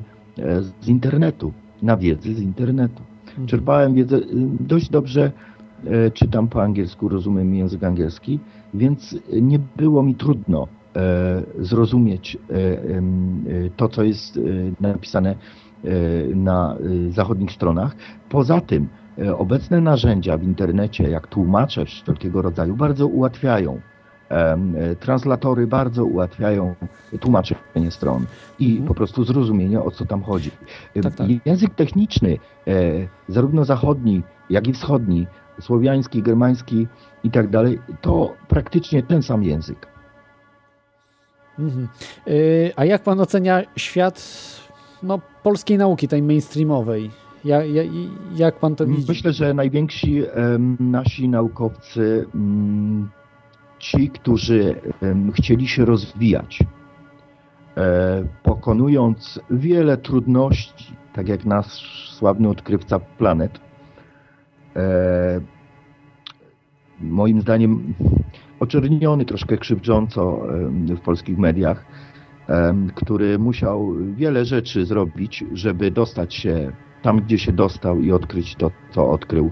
z 0.81 0.87
internetu. 0.87 1.53
Na 1.81 1.97
wiedzy 1.97 2.35
z 2.35 2.39
internetu. 2.41 3.01
Czerpałem 3.45 3.93
wiedzę, 3.93 4.18
y, 4.18 4.22
dość 4.60 4.89
dobrze 4.89 5.31
e, 5.85 6.11
czytam 6.11 6.47
po 6.47 6.64
angielsku, 6.64 7.10
rozumiem 7.10 7.55
język 7.55 7.84
angielski, 7.84 8.39
więc 8.73 9.18
nie 9.41 9.60
było 9.76 10.03
mi 10.03 10.15
trudno 10.15 10.68
e, 10.95 11.43
zrozumieć 11.60 12.38
e, 12.38 12.39
to, 13.77 13.89
co 13.89 14.03
jest 14.03 14.39
napisane 14.80 15.35
na 16.35 16.77
zachodnich 17.10 17.51
stronach. 17.51 17.95
Poza 18.30 18.61
tym 18.61 18.88
obecne 19.38 19.81
narzędzia 19.81 20.38
w 20.38 20.43
internecie, 20.43 21.10
jak 21.10 21.27
tłumacze 21.27 21.85
wszelkiego 21.85 22.41
rodzaju, 22.41 22.76
bardzo 22.76 23.07
ułatwiają. 23.07 23.81
E, 24.34 24.95
Translatory 24.95 25.68
bardzo 25.68 26.05
ułatwiają 26.05 26.76
tłumaczenie 27.19 27.91
stron 27.91 28.26
i 28.60 28.81
po 28.88 28.93
prostu 28.93 29.23
zrozumienie, 29.23 29.81
o 29.81 29.91
co 29.91 30.05
tam 30.05 30.23
chodzi. 30.23 30.51
E, 30.95 31.27
Język 31.45 31.76
techniczny, 31.76 32.38
e, 32.68 32.73
zarówno 33.27 33.65
zachodni, 33.65 34.23
jak 34.49 34.68
i 34.68 34.73
wschodni, 34.73 35.27
słowiański, 35.61 36.23
germański 36.23 36.88
i 37.23 37.31
tak 37.31 37.49
dalej, 37.49 37.80
to 38.01 38.34
praktycznie 38.47 39.03
ten 39.03 39.23
sam 39.23 39.43
język. 39.43 39.88
Mhm. 41.60 41.88
A 42.76 42.85
jak 42.85 43.03
pan 43.03 43.19
ocenia 43.19 43.61
świat 43.76 44.23
no, 45.03 45.19
polskiej 45.43 45.77
nauki, 45.77 46.07
tej 46.07 46.22
mainstreamowej? 46.22 47.11
Ja, 47.45 47.64
ja, 47.64 47.84
jak 48.35 48.60
pan 48.60 48.76
to 48.76 48.85
widzi? 48.85 49.05
Myślę, 49.07 49.34
że 49.34 49.53
najwięksi 49.53 50.23
nasi 50.80 51.30
naukowcy, 51.30 52.26
mm, 52.35 53.10
ci, 53.84 54.10
którzy 54.10 54.81
chcieli 55.35 55.68
się 55.68 55.85
rozwijać, 55.85 56.60
e, 57.77 58.23
pokonując 58.43 59.39
wiele 59.51 59.97
trudności, 59.97 60.93
tak 61.14 61.27
jak 61.27 61.45
nasz 61.45 62.10
sławny 62.11 62.49
odkrywca 62.49 62.99
planet, 62.99 63.60
e, 64.76 65.41
moim 66.99 67.41
zdaniem 67.41 67.93
oczerniony 68.60 69.26
troszkę 69.26 69.57
krzywdząco 69.57 70.41
w 70.72 70.99
polskich 70.99 71.38
mediach, 71.38 71.85
który 72.95 73.39
musiał 73.39 73.93
wiele 74.15 74.45
rzeczy 74.45 74.85
zrobić, 74.85 75.45
żeby 75.53 75.91
dostać 75.91 76.34
się 76.34 76.72
tam, 77.01 77.22
gdzie 77.22 77.38
się 77.38 77.51
dostał 77.51 78.01
i 78.01 78.11
odkryć 78.11 78.55
to, 78.55 78.72
co 78.91 79.10
odkrył. 79.10 79.51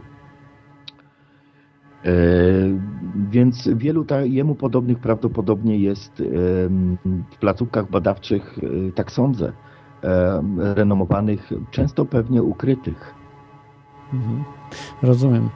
E, 3.15 3.29
Więc 3.31 3.67
wielu 3.75 4.05
ta, 4.05 4.21
jemu 4.21 4.55
podobnych 4.55 4.99
prawdopodobnie 4.99 5.77
jest 5.77 6.23
w 7.31 7.37
placówkach 7.39 7.89
badawczych, 7.89 8.57
e, 8.89 8.91
tak 8.91 9.11
sądzę, 9.11 9.51
em, 10.01 10.59
renomowanych, 10.61 11.49
często 11.71 12.05
pewnie 12.05 12.43
ukrytych. 12.43 13.13
Mhm. 14.13 14.43
Rozumiem. 15.01 15.49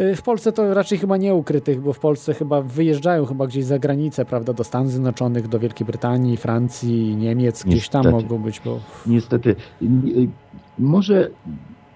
Y, 0.00 0.16
W 0.16 0.22
Polsce 0.22 0.52
to 0.52 0.74
raczej 0.74 0.98
chyba 0.98 1.16
nie 1.16 1.34
ukrytych, 1.34 1.80
bo 1.80 1.92
w 1.92 1.98
Polsce 1.98 2.34
chyba 2.34 2.62
wyjeżdżają 2.62 3.24
chyba 3.26 3.46
gdzieś 3.46 3.64
za 3.64 3.78
granicę, 3.78 4.24
prawda, 4.24 4.52
do 4.52 4.64
Stanów 4.64 4.90
Zjednoczonych, 4.90 5.48
do 5.48 5.58
Wielkiej 5.58 5.86
Brytanii, 5.86 6.36
Francji, 6.36 7.16
Niemiec, 7.16 7.64
gdzieś 7.64 7.88
tam 7.88 8.02
Niestety. 8.04 8.22
mogą 8.24 8.38
być, 8.44 8.60
bo 8.64 8.78
Niestety. 9.06 9.56
N- 9.82 10.30
Może 10.78 11.30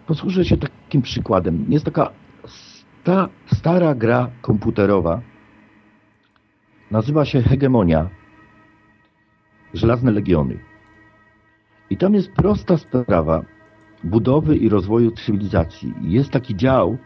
posłużę 0.07 0.45
się 0.45 0.57
takim 0.57 1.03
przykładem. 1.03 1.65
Jest 1.69 1.85
taka 1.85 2.11
sta, 3.03 3.29
stara 3.47 3.95
gra 3.95 4.31
komputerowa. 4.43 5.21
Nazywa 6.91 7.25
się 7.25 7.43
Hegemonia. 7.43 8.09
Żelazne 9.75 10.11
Legiony. 10.11 10.59
I 11.91 11.97
tam 11.97 12.15
jest 12.15 12.33
prosta 12.33 12.77
sprawa 12.79 13.45
budowy 14.05 14.57
i 14.57 14.69
rozwoju 14.69 15.11
cywilizacji. 15.11 15.95
Jest 16.03 16.31
taki 16.31 16.57
dział 16.57 16.97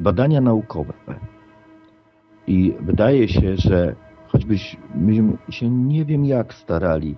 badania 0.00 0.40
naukowe. 0.40 0.94
I 2.46 2.74
wydaje 2.80 3.28
się, 3.28 3.56
że 3.56 3.94
choćbyśmy 4.26 5.38
się 5.50 5.70
nie 5.70 6.04
wiem 6.04 6.24
jak 6.24 6.54
starali, 6.54 7.16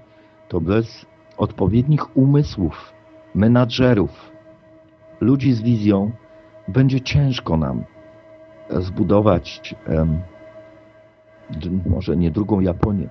to 0.48 0.60
bez 0.60 1.06
odpowiednich 1.36 2.16
umysłów, 2.16 2.92
menadżerów, 3.34 4.32
ludzi 5.20 5.52
z 5.52 5.62
wizją, 5.62 6.10
będzie 6.70 7.00
ciężko 7.00 7.56
nam 7.56 7.84
zbudować 8.70 9.74
em, 9.86 10.20
d- 11.50 11.90
może 11.90 12.16
nie 12.16 12.30
drugą 12.30 12.60
Japonię, 12.60 13.08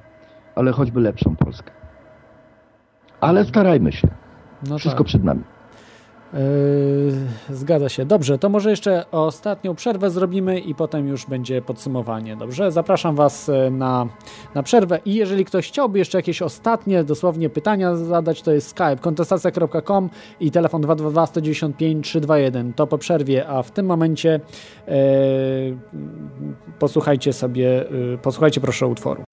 ale 0.55 0.71
choćby 0.71 0.99
lepszą 1.01 1.35
Polskę. 1.35 1.71
Ale 3.21 3.45
starajmy 3.45 3.91
się. 3.91 4.07
no 4.69 4.77
Wszystko 4.77 4.99
tak. 5.03 5.07
przed 5.07 5.23
nami. 5.23 5.43
Yy, 6.33 7.55
zgadza 7.55 7.89
się. 7.89 8.05
Dobrze, 8.05 8.37
to 8.37 8.49
może 8.49 8.69
jeszcze 8.69 9.05
ostatnią 9.11 9.75
przerwę 9.75 10.09
zrobimy 10.09 10.59
i 10.59 10.75
potem 10.75 11.07
już 11.07 11.25
będzie 11.25 11.61
podsumowanie. 11.61 12.35
Dobrze, 12.35 12.71
zapraszam 12.71 13.15
Was 13.15 13.49
e, 13.49 13.71
na, 13.71 14.07
na 14.55 14.63
przerwę 14.63 14.99
i 15.05 15.13
jeżeli 15.13 15.45
ktoś 15.45 15.67
chciałby 15.67 15.99
jeszcze 15.99 16.17
jakieś 16.17 16.41
ostatnie 16.41 17.03
dosłownie 17.03 17.49
pytania 17.49 17.95
zadać, 17.95 18.41
to 18.41 18.51
jest 18.51 18.67
skype 18.67 18.97
kontestacja.com 19.01 20.09
i 20.39 20.51
telefon 20.51 20.81
222 20.81 21.25
195 21.25 22.05
321. 22.05 22.73
To 22.73 22.87
po 22.87 22.97
przerwie, 22.97 23.47
a 23.47 23.63
w 23.63 23.71
tym 23.71 23.85
momencie 23.85 24.39
e, 24.87 24.91
posłuchajcie 26.79 27.33
sobie, 27.33 27.89
e, 28.13 28.17
posłuchajcie 28.17 28.61
proszę 28.61 28.87
utworu. 28.87 29.28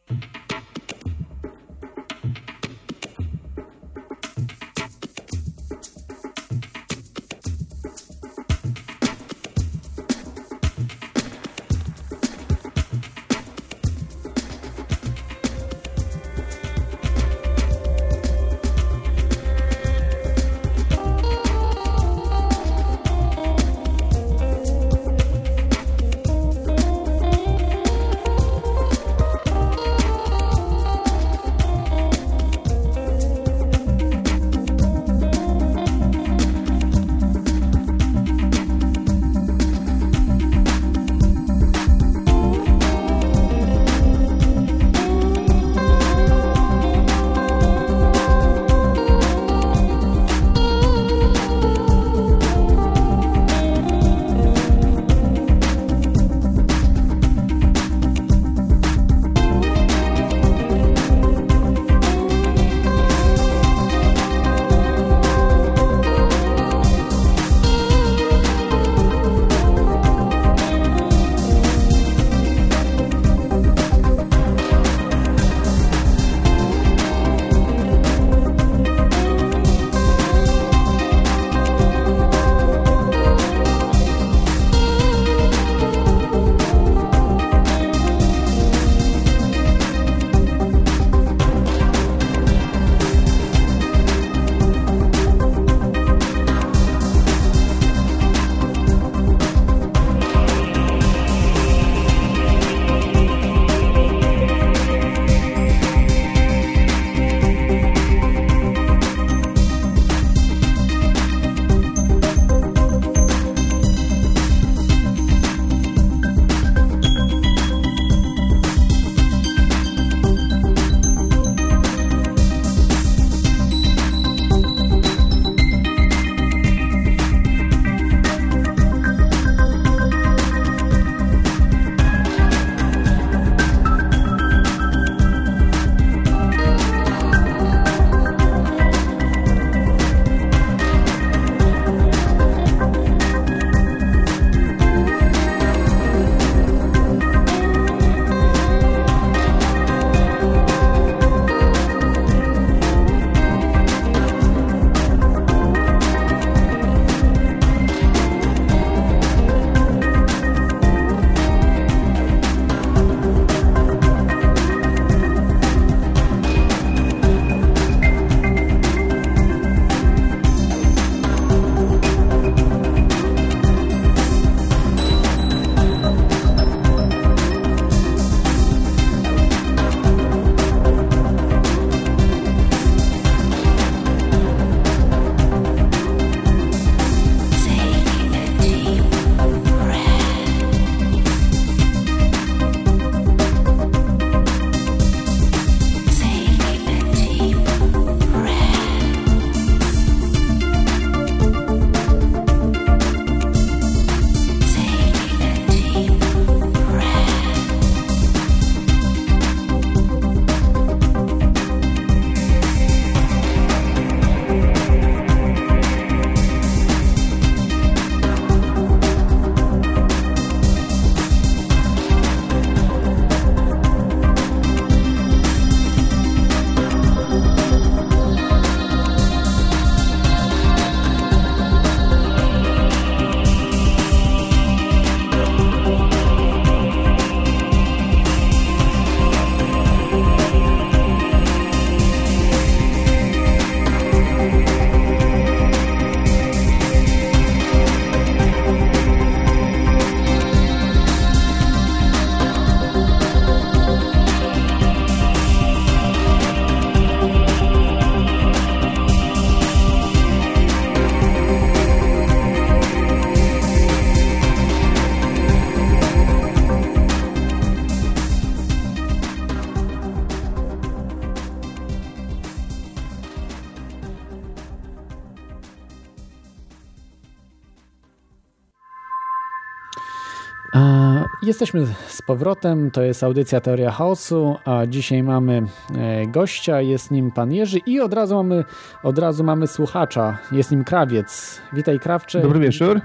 Jesteśmy 281.56 281.86
z 282.06 282.22
powrotem, 282.22 282.90
to 282.90 283.02
jest 283.02 283.24
audycja 283.24 283.60
Teoria 283.60 283.90
Chaosu, 283.90 284.58
a 284.64 284.86
dzisiaj 284.86 285.22
mamy 285.22 285.62
e, 285.94 286.26
gościa, 286.26 286.80
jest 286.80 287.10
nim 287.10 287.30
pan 287.30 287.52
Jerzy 287.52 287.78
i 287.78 288.00
od 288.00 288.14
razu 288.14 288.36
mamy, 288.36 288.64
od 289.02 289.18
razu 289.18 289.44
mamy 289.44 289.66
słuchacza, 289.66 290.38
jest 290.52 290.70
nim 290.70 290.84
Krawiec. 290.84 291.62
Witaj 291.72 292.00
Krawcze. 292.00 292.40
Dobry 292.40 292.60
wieczór. 292.60 293.00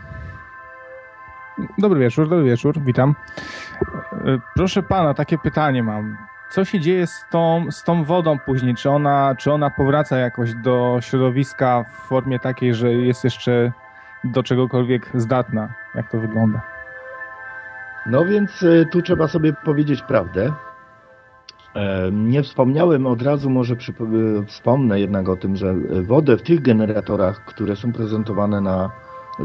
Dobry 1.77 1.99
wieczór, 1.99 2.29
dobry 2.29 2.45
wieczór, 2.45 2.79
witam. 2.85 3.15
E, 4.25 4.39
Proszę 4.55 4.83
pana, 4.83 5.13
takie 5.13 5.37
pytanie 5.37 5.83
mam. 5.83 6.17
Co 6.49 6.65
się 6.65 6.79
dzieje 6.79 7.07
z 7.07 7.25
tą, 7.31 7.65
z 7.69 7.83
tą 7.83 8.03
wodą 8.03 8.39
później? 8.39 8.75
Czy 8.75 8.89
ona, 8.89 9.35
czy 9.37 9.51
ona 9.51 9.69
powraca 9.69 10.17
jakoś 10.17 10.53
do 10.53 10.97
środowiska 11.01 11.83
w 11.83 12.07
formie 12.07 12.39
takiej, 12.39 12.73
że 12.73 12.93
jest 12.93 13.23
jeszcze 13.23 13.71
do 14.23 14.43
czegokolwiek 14.43 15.09
zdatna? 15.13 15.73
Jak 15.95 16.11
to 16.11 16.19
wygląda? 16.19 16.80
No 18.05 18.25
więc 18.25 18.63
y, 18.63 18.85
tu 18.91 19.01
trzeba 19.01 19.27
sobie 19.27 19.53
powiedzieć 19.53 20.01
prawdę. 20.01 20.53
E, 21.75 22.11
Nie 22.11 22.43
wspomniałem 22.43 23.07
od 23.07 23.21
razu, 23.21 23.49
może 23.49 23.73
y, 23.73 24.45
wspomnę 24.45 24.99
jednak 24.99 25.29
o 25.29 25.35
tym, 25.35 25.55
że 25.55 25.75
wodę 26.07 26.37
w 26.37 26.41
tych 26.41 26.61
generatorach, 26.61 27.45
które 27.45 27.75
są 27.75 27.93
prezentowane 27.93 28.61
na 28.61 28.91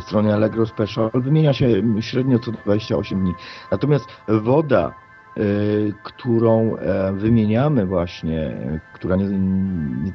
stronie 0.00 0.34
Allegro 0.34 0.66
Special, 0.66 1.10
wymienia 1.14 1.52
się 1.52 1.68
średnio 2.00 2.38
co 2.38 2.52
28 2.52 3.20
dni. 3.20 3.34
Natomiast 3.70 4.06
woda, 4.28 4.94
y, 5.38 5.92
którą 6.02 6.76
e, 6.76 7.12
wymieniamy 7.12 7.86
właśnie, 7.86 8.56
która 8.94 9.16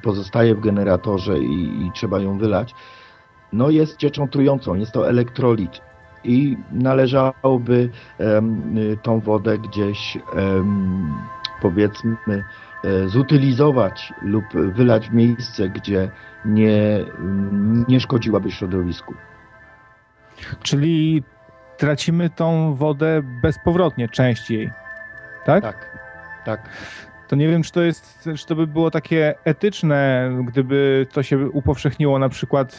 pozostaje 0.03 0.55
w 0.55 0.59
generatorze 0.59 1.39
i, 1.39 1.85
i 1.85 1.91
trzeba 1.91 2.19
ją 2.19 2.37
wylać, 2.37 2.75
no 3.53 3.69
jest 3.69 3.97
cieczą 3.97 4.27
trującą, 4.27 4.75
jest 4.75 4.91
to 4.91 5.09
elektrolit 5.09 5.81
i 6.23 6.57
należałoby 6.71 7.89
tą 9.03 9.19
wodę 9.19 9.57
gdzieś 9.57 10.17
powiedzmy 11.61 12.17
e, 12.83 13.07
zutylizować 13.07 14.13
lub 14.21 14.45
wylać 14.53 15.09
w 15.09 15.13
miejsce, 15.13 15.69
gdzie 15.69 16.11
nie, 16.45 17.05
nie 17.87 17.99
szkodziłaby 17.99 18.51
środowisku. 18.51 19.13
Czyli 20.63 21.23
tracimy 21.77 22.29
tą 22.29 22.75
wodę 22.75 23.21
bezpowrotnie, 23.41 24.09
część 24.09 24.51
jej. 24.51 24.71
Tak? 25.45 25.63
Tak, 25.63 25.97
tak. 26.45 26.69
To 27.31 27.35
nie 27.35 27.47
wiem, 27.47 27.63
czy 27.63 27.71
to 27.71 27.81
jest, 27.81 28.29
czy 28.37 28.45
to 28.45 28.55
by 28.55 28.67
było 28.67 28.91
takie 28.91 29.35
etyczne, 29.43 30.31
gdyby 30.47 31.07
to 31.11 31.23
się 31.23 31.49
upowszechniło, 31.49 32.19
na 32.19 32.29
przykład, 32.29 32.77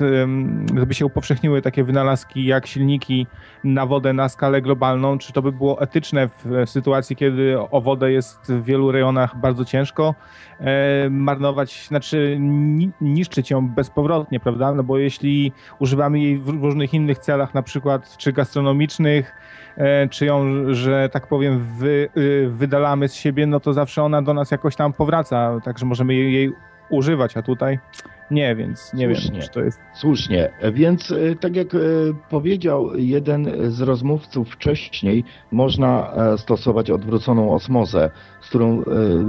gdyby 0.64 0.94
się 0.94 1.06
upowszechniły 1.06 1.62
takie 1.62 1.84
wynalazki 1.84 2.44
jak 2.44 2.66
silniki 2.66 3.26
na 3.64 3.86
wodę 3.86 4.12
na 4.12 4.28
skalę 4.28 4.62
globalną, 4.62 5.18
czy 5.18 5.32
to 5.32 5.42
by 5.42 5.52
było 5.52 5.80
etyczne 5.80 6.28
w 6.44 6.70
sytuacji, 6.70 7.16
kiedy 7.16 7.60
o 7.70 7.80
wodę 7.80 8.12
jest 8.12 8.52
w 8.52 8.64
wielu 8.64 8.92
rejonach 8.92 9.36
bardzo 9.36 9.64
ciężko 9.64 10.14
e, 10.60 11.10
marnować, 11.10 11.86
znaczy 11.88 12.36
ni- 12.40 12.90
niszczyć 13.00 13.50
ją 13.50 13.68
bezpowrotnie, 13.68 14.40
prawda? 14.40 14.74
No 14.74 14.82
bo 14.82 14.98
jeśli 14.98 15.52
używamy 15.78 16.20
jej 16.20 16.38
w 16.38 16.48
różnych 16.48 16.94
innych 16.94 17.18
celach, 17.18 17.54
na 17.54 17.62
przykład 17.62 18.16
czy 18.16 18.32
gastronomicznych, 18.32 19.34
e, 19.76 20.08
czy 20.08 20.26
ją, 20.26 20.44
że 20.74 21.08
tak 21.12 21.26
powiem, 21.26 21.66
wy, 21.78 22.08
y, 22.16 22.50
wydalamy 22.50 23.08
z 23.08 23.14
siebie, 23.14 23.46
no 23.46 23.60
to 23.60 23.72
zawsze 23.72 24.02
ona 24.02 24.22
do 24.22 24.34
nas 24.34 24.41
jakoś 24.50 24.76
tam 24.76 24.92
powraca, 24.92 25.60
także 25.64 25.86
możemy 25.86 26.14
jej 26.14 26.52
używać, 26.92 27.36
a 27.36 27.42
tutaj 27.42 27.78
nie, 28.32 28.56
więc 28.56 28.94
nie 28.94 29.06
Słusznie. 29.06 29.32
wiem, 29.32 29.42
czy 29.42 29.48
to 29.48 29.60
jest... 29.60 29.80
Słusznie, 29.94 30.50
więc 30.72 31.10
e, 31.10 31.36
tak 31.36 31.56
jak 31.56 31.74
e, 31.74 31.78
powiedział 32.30 32.96
jeden 32.96 33.70
z 33.72 33.80
rozmówców 33.80 34.48
wcześniej, 34.48 35.24
można 35.50 36.12
e, 36.12 36.38
stosować 36.38 36.90
odwróconą 36.90 37.54
osmozę, 37.54 38.10
z 38.40 38.48
którą 38.48 38.84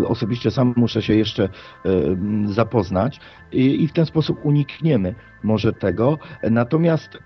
osobiście 0.08 0.52
sam 0.52 0.74
muszę 0.78 1.02
się 1.02 1.16
jeszcze 1.16 1.50
zapoznać 2.46 3.20
i, 3.52 3.88
w 3.88 3.94
ten 3.94 4.06
sposób 4.06 4.46
unikniemy 4.46 5.16
może 5.44 5.74
tego. 5.74 6.18
Natomiast 6.52 7.18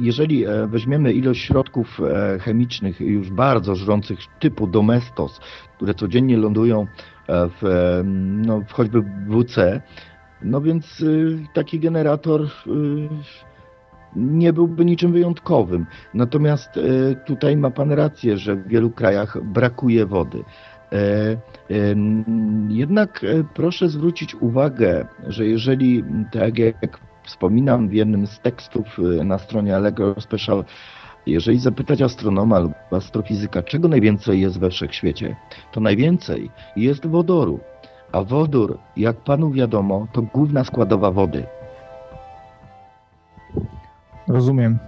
jeżeli 0.00 0.44
weźmiemy 0.66 1.12
ilość 1.12 1.44
środków 1.44 2.00
chemicznych 2.40 3.00
już 3.00 3.30
bardzo 3.30 3.74
żrących 3.74 4.18
typu 4.40 4.66
Domestos, 4.66 5.40
które 5.76 5.94
codziennie 5.94 6.36
lądują 6.36 6.86
w, 7.28 7.64
e, 7.64 8.02
no, 8.46 8.62
choćby 8.72 9.02
WC, 9.28 9.80
no 10.42 10.60
więc 10.60 11.00
y, 11.00 11.38
taki 11.54 11.80
generator 11.80 12.40
y, 12.42 12.48
nie 14.16 14.52
byłby 14.52 14.84
niczym 14.84 15.12
wyjątkowym. 15.12 15.86
Natomiast 16.14 16.76
y, 16.76 17.16
tutaj 17.26 17.56
ma 17.56 17.70
Pan 17.70 17.92
rację, 17.92 18.36
że 18.36 18.56
w 18.56 18.68
wielu 18.68 18.90
krajach 18.90 19.42
brakuje 19.42 20.06
wody. 20.06 20.44
E, 20.92 21.36
Jednak 22.68 23.24
e, 23.24 23.44
proszę 23.54 23.88
zwrócić 23.88 24.34
uwagę, 24.34 25.06
że 25.26 25.46
jeżeli, 25.46 26.04
tak 26.32 26.58
jak 26.58 27.00
wspominam 27.22 27.88
w 27.88 27.92
jednym 27.92 28.26
z 28.26 28.40
tekstów 28.40 28.86
na 29.24 29.38
stronie 29.38 29.76
Allegro 29.76 30.20
Special, 30.20 30.64
jeżeli 31.26 31.58
zapytać 31.58 32.02
astronoma 32.02 32.58
lub 32.58 32.72
astrofizyka, 32.90 33.62
czego 33.62 33.88
najwięcej 33.88 34.40
jest 34.40 34.58
we 34.58 34.70
wszechświecie, 34.70 35.36
to 35.72 35.80
najwięcej 35.80 36.50
jest 36.76 37.06
wodoru. 37.06 37.60
A 38.12 38.22
wodór, 38.22 38.78
jak 38.96 39.16
panu 39.16 39.50
wiadomo, 39.50 40.06
to 40.12 40.22
główna 40.22 40.64
składowa 40.64 41.10
wody. 41.10 41.44
Rozumiem. 44.28 44.78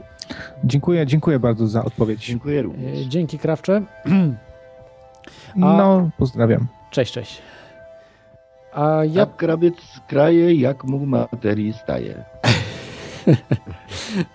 Dziękuję, 0.64 1.06
dziękuję 1.06 1.38
bardzo 1.38 1.66
za 1.66 1.84
odpowiedź. 1.84 2.26
Dziękuję 2.26 2.62
również. 2.62 3.00
E, 3.06 3.08
Dzięki 3.08 3.38
Krawcze. 3.38 3.82
A- 5.54 5.56
No, 5.56 6.10
pozdrawiam. 6.18 6.66
Cześć, 6.90 7.12
cześć. 7.12 7.42
A 8.72 9.04
ja 9.04 9.20
Jak 9.20 9.36
krabiec 9.36 9.74
kraje, 10.08 10.54
jak 10.54 10.84
mu 10.84 11.06
materii 11.06 11.72
staje. 11.72 12.24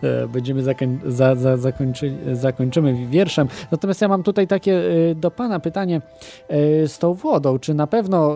E, 0.04 0.28
Będziemy 0.28 0.64
zakoń, 0.64 1.00
za, 1.06 1.36
za, 1.36 1.58
zakończyli, 1.58 2.18
zakończymy 2.34 3.08
wierszem. 3.08 3.48
Natomiast 3.72 4.02
ja 4.02 4.08
mam 4.08 4.24
tutaj 4.24 4.48
takie 4.48 4.82
e, 5.12 5.16
do 5.16 5.32
Pana 5.32 5.60
pytanie 5.60 6.02
e, 6.50 6.88
z 6.88 7.00
tą 7.00 7.14
wodą. 7.14 7.60
Czy 7.60 7.74
na 7.74 7.88
pewno 7.88 8.36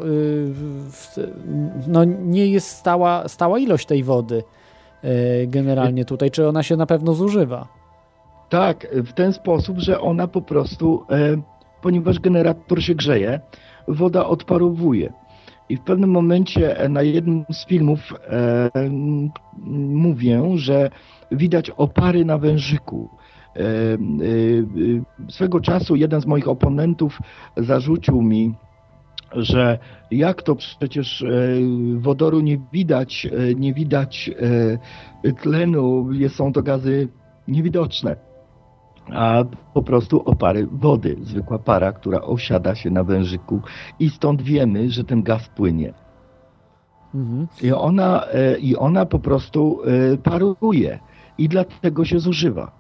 no, 1.88 2.04
nie 2.04 2.48
jest 2.48 2.68
stała, 2.68 3.28
stała 3.28 3.60
ilość 3.60 3.86
tej 3.86 4.04
wody 4.04 4.44
generalnie 5.48 6.06
tutaj? 6.06 6.32
Czy 6.32 6.48
ona 6.48 6.64
się 6.64 6.78
na 6.78 6.86
pewno 6.86 7.14
zużywa? 7.14 7.68
Tak, 8.50 8.88
w 8.94 9.14
ten 9.14 9.34
sposób, 9.34 9.80
że 9.80 10.02
ona 10.02 10.28
po 10.28 10.42
prostu, 10.42 11.06
ponieważ 11.82 12.20
generator 12.20 12.84
się 12.84 12.96
grzeje, 12.96 13.40
woda 13.88 14.26
odparowuje. 14.26 15.14
I 15.70 15.78
w 15.78 15.82
pewnym 15.82 16.10
momencie 16.10 16.78
e, 16.78 16.90
na 16.90 17.02
jednym 17.02 17.46
z 17.52 17.66
filmów 17.66 18.00
e, 18.14 18.70
mówię, 19.78 20.52
że 20.56 20.90
widać 21.32 21.70
opary 21.70 22.26
na 22.26 22.38
wężyku. 22.38 23.10
E, 23.56 23.60
e, 23.60 25.32
swego 25.32 25.60
czasu 25.60 25.96
jeden 25.96 26.22
z 26.22 26.26
moich 26.26 26.48
oponentów 26.48 27.20
zarzucił 27.58 28.22
mi, 28.22 28.54
że 29.36 29.80
jak 30.12 30.44
to 30.44 30.56
przecież 30.56 31.22
e, 31.22 31.28
wodoru 31.98 32.40
nie 32.40 32.58
widać, 32.74 33.28
e, 33.32 33.56
nie 33.56 33.74
widać 33.74 34.32
tlenu, 35.42 36.10
są 36.30 36.54
to 36.54 36.64
gazy 36.64 37.08
niewidoczne 37.48 38.25
a 39.14 39.44
po 39.74 39.82
prostu 39.84 40.22
opary 40.26 40.68
wody, 40.72 41.18
zwykła 41.22 41.60
para, 41.60 41.92
która 41.92 42.22
osiada 42.22 42.76
się 42.76 42.90
na 42.90 43.04
wężyku 43.04 43.62
i 44.00 44.10
stąd 44.10 44.42
wiemy, 44.42 44.90
że 44.92 45.04
ten 45.04 45.24
gaz 45.24 45.50
płynie. 45.50 45.94
Mhm. 47.16 47.48
I 47.62 47.72
ona, 47.72 48.26
e, 48.28 48.58
i 48.60 48.76
ona 48.78 49.06
po 49.06 49.20
prostu 49.20 49.80
e, 50.14 50.18
paruje 50.18 51.00
i 51.38 51.50
dlatego 51.50 52.06
się 52.06 52.20
zużywa. 52.20 52.72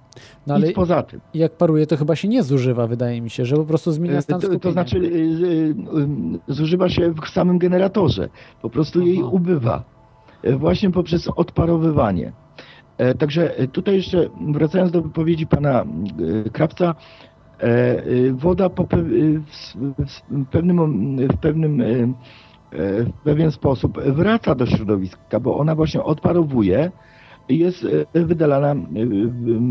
No 0.47 0.53
ale 0.55 0.67
Nic 0.67 0.75
poza 0.75 1.03
tym. 1.03 1.21
jak 1.33 1.51
paruje, 1.57 1.87
to 1.87 1.97
chyba 1.97 2.15
się 2.15 2.27
nie 2.27 2.43
zużywa, 2.43 2.87
wydaje 2.87 3.21
mi 3.21 3.29
się, 3.29 3.45
że 3.45 3.55
po 3.55 3.65
prostu 3.65 3.91
zmienia 3.91 4.17
E, 4.17 4.21
stan 4.21 4.39
To, 4.39 4.47
skupienia. 4.47 4.59
to 4.59 4.71
znaczy 4.71 4.97
e, 4.97 5.01
e, 5.01 6.03
e, 6.03 6.53
zużywa 6.53 6.89
się 6.89 7.13
w 7.25 7.29
samym 7.29 7.57
generatorze. 7.59 8.29
Po 8.61 8.69
prostu 8.69 9.01
jej 9.01 9.23
ubywa. 9.23 9.83
Właśnie 10.57 10.91
poprzez 10.91 11.27
odparowywanie. 11.27 12.31
E, 12.97 13.15
Także 13.15 13.57
e, 13.57 13.67
tutaj 13.67 13.95
jeszcze 13.95 14.29
wracając 14.51 14.91
do 14.91 15.01
wypowiedzi 15.01 15.47
pana 15.47 15.81
e, 16.45 16.49
Krawca, 16.49 16.95
woda 18.31 18.69
w, 18.69 20.45
pewnym, 20.51 21.17
w 21.27 21.37
pewnym 21.37 21.83
w 22.71 23.11
pewien 23.23 23.51
sposób 23.51 23.99
wraca 24.01 24.55
do 24.55 24.65
środowiska, 24.65 25.39
bo 25.39 25.57
ona 25.57 25.75
właśnie 25.75 26.03
odparowuje 26.03 26.91
i 27.49 27.57
jest 27.57 27.87
wydalana, 28.13 28.75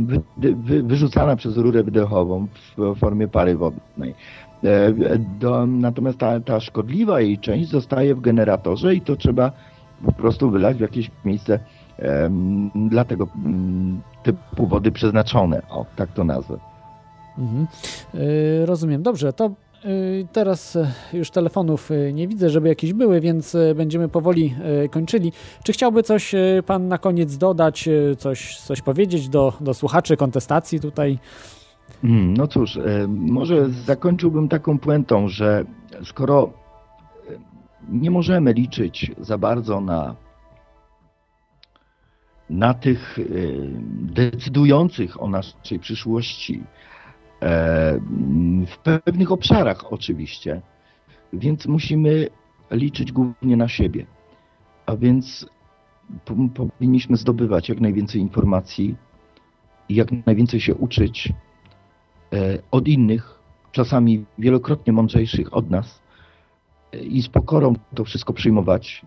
wy, 0.06 0.22
wy, 0.56 0.82
wyrzucana 0.82 1.36
przez 1.36 1.56
rurę 1.56 1.82
wydechową 1.82 2.46
w 2.76 2.98
formie 2.98 3.28
pary 3.28 3.56
wodnej. 3.56 4.14
Do, 5.40 5.66
natomiast 5.66 6.18
ta, 6.18 6.40
ta 6.40 6.60
szkodliwa 6.60 7.20
jej 7.20 7.38
część 7.38 7.70
zostaje 7.70 8.14
w 8.14 8.20
generatorze 8.20 8.94
i 8.94 9.00
to 9.00 9.16
trzeba 9.16 9.52
po 10.04 10.12
prostu 10.12 10.50
wylać 10.50 10.76
w 10.76 10.80
jakieś 10.80 11.10
miejsce 11.24 11.60
dla 12.74 13.04
tego 13.04 13.28
mm, 13.44 14.00
typu 14.22 14.66
wody 14.66 14.92
przeznaczone. 14.92 15.62
O, 15.70 15.86
tak 15.96 16.12
to 16.12 16.24
nazwę. 16.24 16.56
Mhm. 17.38 17.66
Y, 18.14 18.66
Rozumiem. 18.66 19.02
Dobrze, 19.02 19.32
to 19.32 19.50
y, 19.84 20.26
teraz 20.32 20.76
y, 20.76 20.86
już 21.12 21.30
telefonów 21.30 21.90
y, 21.90 22.12
nie 22.14 22.28
widzę, 22.28 22.50
żeby 22.50 22.68
jakieś 22.68 22.92
były, 22.92 23.20
więc 23.20 23.54
y, 23.54 23.74
będziemy 23.76 24.08
powoli 24.08 24.54
y, 24.84 24.88
kończyli. 24.88 25.32
Czy 25.64 25.72
chciałby 25.72 26.02
coś 26.02 26.34
pan 26.66 26.88
na 26.88 26.98
koniec 26.98 27.36
dodać, 27.36 27.88
coś, 28.18 28.56
coś 28.60 28.82
powiedzieć 28.82 29.28
do, 29.28 29.52
do 29.60 29.74
słuchaczy, 29.74 30.16
kontestacji 30.16 30.80
tutaj? 30.80 31.18
Mm, 32.04 32.34
No 32.36 32.46
cóż, 32.46 32.76
e, 32.76 33.06
może 33.08 33.70
zakończyłbym 33.70 34.48
taką 34.48 34.78
puentą, 34.78 35.28
że 35.28 35.64
skoro 36.04 36.50
e, 37.30 37.32
nie 37.88 38.10
możemy 38.10 38.52
liczyć 38.52 39.12
za 39.20 39.38
bardzo 39.38 39.80
na, 39.80 40.14
na 42.50 42.74
tych 42.74 43.18
e, 43.18 43.22
decydujących 43.90 45.22
o 45.22 45.28
naszej 45.28 45.78
przyszłości, 45.78 46.62
e, 47.42 48.00
w 48.66 48.78
pewnych 48.78 49.32
obszarach 49.32 49.92
oczywiście, 49.92 50.62
więc 51.32 51.66
musimy 51.66 52.28
liczyć 52.70 53.12
głównie 53.12 53.56
na 53.56 53.68
siebie. 53.68 54.06
A 54.86 54.96
więc 54.96 55.46
po- 56.24 56.66
powinniśmy 56.66 57.16
zdobywać 57.16 57.68
jak 57.68 57.80
najwięcej 57.80 58.20
informacji 58.20 58.96
i 59.88 59.94
jak 59.94 60.26
najwięcej 60.26 60.60
się 60.60 60.74
uczyć 60.74 61.32
e, 62.32 62.58
od 62.70 62.88
innych, 62.88 63.38
czasami 63.72 64.24
wielokrotnie 64.38 64.92
mądrzejszych 64.92 65.54
od 65.54 65.70
nas 65.70 66.02
i 67.02 67.22
z 67.22 67.28
pokorą 67.28 67.74
to 67.94 68.04
wszystko 68.04 68.32
przyjmować 68.32 69.02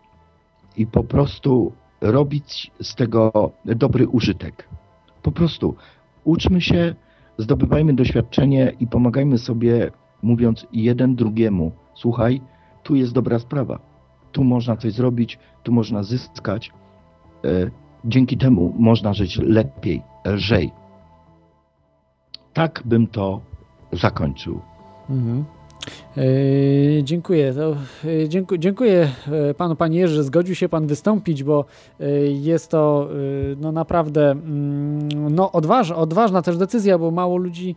i 0.78 0.88
po 0.88 1.04
prostu 1.04 1.74
robić 2.02 2.72
z 2.82 2.96
tego 2.96 3.52
dobry 3.66 4.08
użytek. 4.08 4.68
Po 5.24 5.32
prostu 5.32 5.76
uczmy 6.24 6.62
się, 6.62 6.96
zdobywajmy 7.38 7.94
doświadczenie 7.94 8.74
i 8.80 8.88
pomagajmy 8.88 9.38
sobie, 9.38 9.92
mówiąc 10.24 10.68
jeden 10.74 11.16
drugiemu: 11.16 11.72
Słuchaj, 11.96 12.42
tu 12.84 12.96
jest 12.96 13.14
dobra 13.14 13.40
sprawa, 13.40 13.80
tu 14.32 14.44
można 14.44 14.78
coś 14.78 14.94
zrobić, 14.94 15.40
tu 15.64 15.72
można 15.72 16.04
zyskać. 16.04 16.72
E, 17.46 17.70
Dzięki 18.06 18.38
temu 18.38 18.76
można 18.80 19.14
żyć 19.14 19.38
lepiej, 19.38 20.02
lżej. 20.26 20.72
Tak 22.54 22.82
bym 22.86 23.08
to 23.08 23.42
zakończył. 23.92 24.62
Mhm. 25.10 25.46
E, 26.18 27.04
dziękuję. 27.04 27.54
To, 27.54 27.76
e, 28.10 28.30
dziękuję. 28.30 28.60
Dziękuję 28.60 29.10
e, 29.50 29.54
panu, 29.54 29.76
panie 29.76 30.00
Jerzy, 30.00 30.16
że 30.16 30.24
zgodził 30.24 30.56
się 30.56 30.70
pan 30.70 30.88
wystąpić, 30.88 31.44
bo 31.44 31.66
jest 32.42 32.72
to 32.72 33.10
no 33.58 33.72
naprawdę 33.72 34.32
mm, 34.32 35.36
no, 35.36 35.52
odważ, 35.52 35.92
odważna 35.92 36.42
też 36.42 36.58
decyzja, 36.58 36.98
bo 36.98 37.12
mało 37.12 37.38
ludzi 37.38 37.76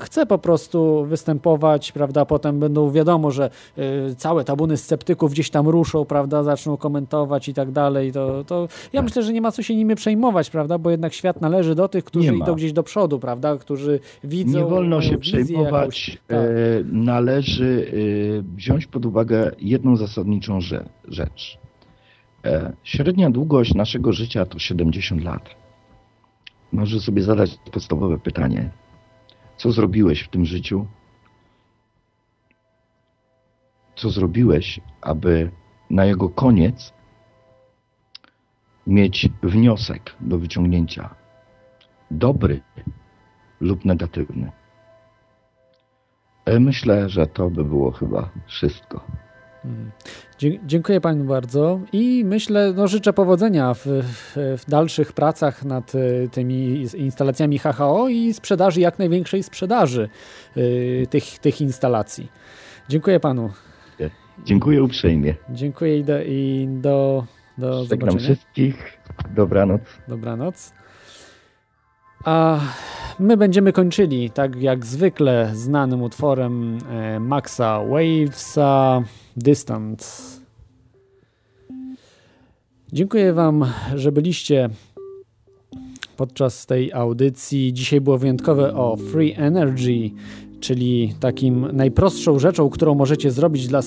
chce 0.00 0.26
po 0.26 0.38
prostu 0.38 1.04
występować, 1.04 1.92
prawda? 1.92 2.24
Potem 2.24 2.60
będą 2.60 2.90
wiadomo, 2.90 3.30
że 3.30 3.50
całe 4.16 4.44
tabuny 4.44 4.76
sceptyków 4.76 5.32
gdzieś 5.32 5.50
tam 5.50 5.68
ruszą, 5.68 6.04
prawda? 6.04 6.42
Zaczną 6.42 6.76
komentować 6.76 7.48
i 7.48 7.54
tak 7.54 7.70
dalej. 7.70 8.12
To, 8.12 8.44
to 8.44 8.68
ja 8.92 9.02
myślę, 9.02 9.22
że 9.22 9.32
nie 9.32 9.40
ma 9.40 9.52
co 9.52 9.62
się 9.62 9.76
nimi 9.76 9.94
przejmować, 9.94 10.50
prawda? 10.50 10.78
Bo 10.78 10.90
jednak 10.90 11.12
świat 11.12 11.40
należy 11.40 11.74
do 11.74 11.88
tych, 11.88 12.04
którzy 12.04 12.36
idą 12.36 12.54
gdzieś 12.54 12.72
do 12.72 12.82
przodu, 12.82 13.18
prawda? 13.18 13.56
Którzy 13.56 14.00
widzą. 14.24 14.58
Nie 14.58 14.64
wolno 14.64 15.02
się 15.02 15.16
wizję 15.16 15.44
przejmować. 15.44 16.08
jakąś. 16.08 16.18
Tak. 16.26 16.38
Należy 17.04 17.92
e, 18.38 18.56
wziąć 18.56 18.86
pod 18.86 19.06
uwagę 19.06 19.50
jedną 19.58 19.96
zasadniczą 19.96 20.58
rze- 20.58 20.88
rzecz. 21.08 21.58
E, 22.44 22.72
średnia 22.84 23.30
długość 23.30 23.74
naszego 23.74 24.12
życia 24.12 24.46
to 24.46 24.58
70 24.58 25.24
lat. 25.24 25.50
Może 26.72 27.00
sobie 27.00 27.22
zadać 27.22 27.58
podstawowe 27.72 28.18
pytanie. 28.18 28.70
Co 29.56 29.72
zrobiłeś 29.72 30.20
w 30.22 30.28
tym 30.28 30.44
życiu? 30.44 30.86
Co 33.96 34.10
zrobiłeś, 34.10 34.80
aby 35.00 35.50
na 35.90 36.04
jego 36.04 36.28
koniec 36.28 36.92
mieć 38.86 39.28
wniosek 39.42 40.16
do 40.20 40.38
wyciągnięcia? 40.38 41.14
Dobry 42.10 42.60
lub 43.60 43.84
negatywny? 43.84 44.52
E, 46.44 46.60
Myślę, 46.60 47.08
że 47.08 47.26
to 47.26 47.50
by 47.50 47.64
było 47.64 47.90
chyba 47.90 48.28
wszystko. 48.46 49.04
Dzie- 50.38 50.58
Dziękuję 50.66 51.00
Panu 51.00 51.24
bardzo 51.24 51.80
i 51.92 52.24
myślę, 52.24 52.72
no 52.76 52.88
życzę 52.88 53.12
powodzenia 53.12 53.74
w, 53.74 53.80
w, 53.86 54.32
w 54.58 54.70
dalszych 54.70 55.12
pracach 55.12 55.64
nad 55.64 55.92
e, 55.94 56.28
tymi 56.28 56.86
instalacjami 56.96 57.58
HHO 57.58 58.08
i 58.08 58.34
sprzedaży, 58.34 58.80
jak 58.80 58.98
największej 58.98 59.42
sprzedaży 59.42 60.08
e, 60.56 61.06
tych, 61.06 61.38
tych 61.38 61.60
instalacji. 61.60 62.28
Dziękuję 62.88 63.20
Panu. 63.20 63.50
Dziękuję 64.44 64.82
uprzejmie. 64.82 65.34
Dziękuję 65.50 65.98
i 65.98 66.04
do, 66.04 66.22
i 66.22 66.68
do, 66.70 67.24
do 67.58 67.84
Żegnam 67.84 68.10
zobaczenia. 68.10 68.18
wszystkich. 68.34 68.98
Dobranoc. 69.34 69.80
Dobranoc. 70.08 70.72
A 72.24 72.60
my 73.18 73.36
będziemy 73.36 73.72
kończyli, 73.72 74.30
tak 74.30 74.62
jak 74.62 74.86
zwykle, 74.86 75.50
znanym 75.54 76.02
utworem 76.02 76.78
e, 76.90 77.20
Maxa 77.20 77.80
Wavesa 77.84 79.02
Distant. 79.36 80.22
Dziękuję 82.92 83.32
Wam, 83.32 83.64
że 83.94 84.12
byliście 84.12 84.70
podczas 86.16 86.66
tej 86.66 86.92
audycji. 86.92 87.72
Dzisiaj 87.72 88.00
było 88.00 88.18
wyjątkowe 88.18 88.74
o 88.74 88.96
Free 88.96 89.34
Energy, 89.36 90.10
czyli 90.60 91.14
takim 91.20 91.68
najprostszą 91.72 92.38
rzeczą, 92.38 92.70
którą 92.70 92.94
możecie 92.94 93.30
zrobić, 93.30 93.66
dla 93.66 93.80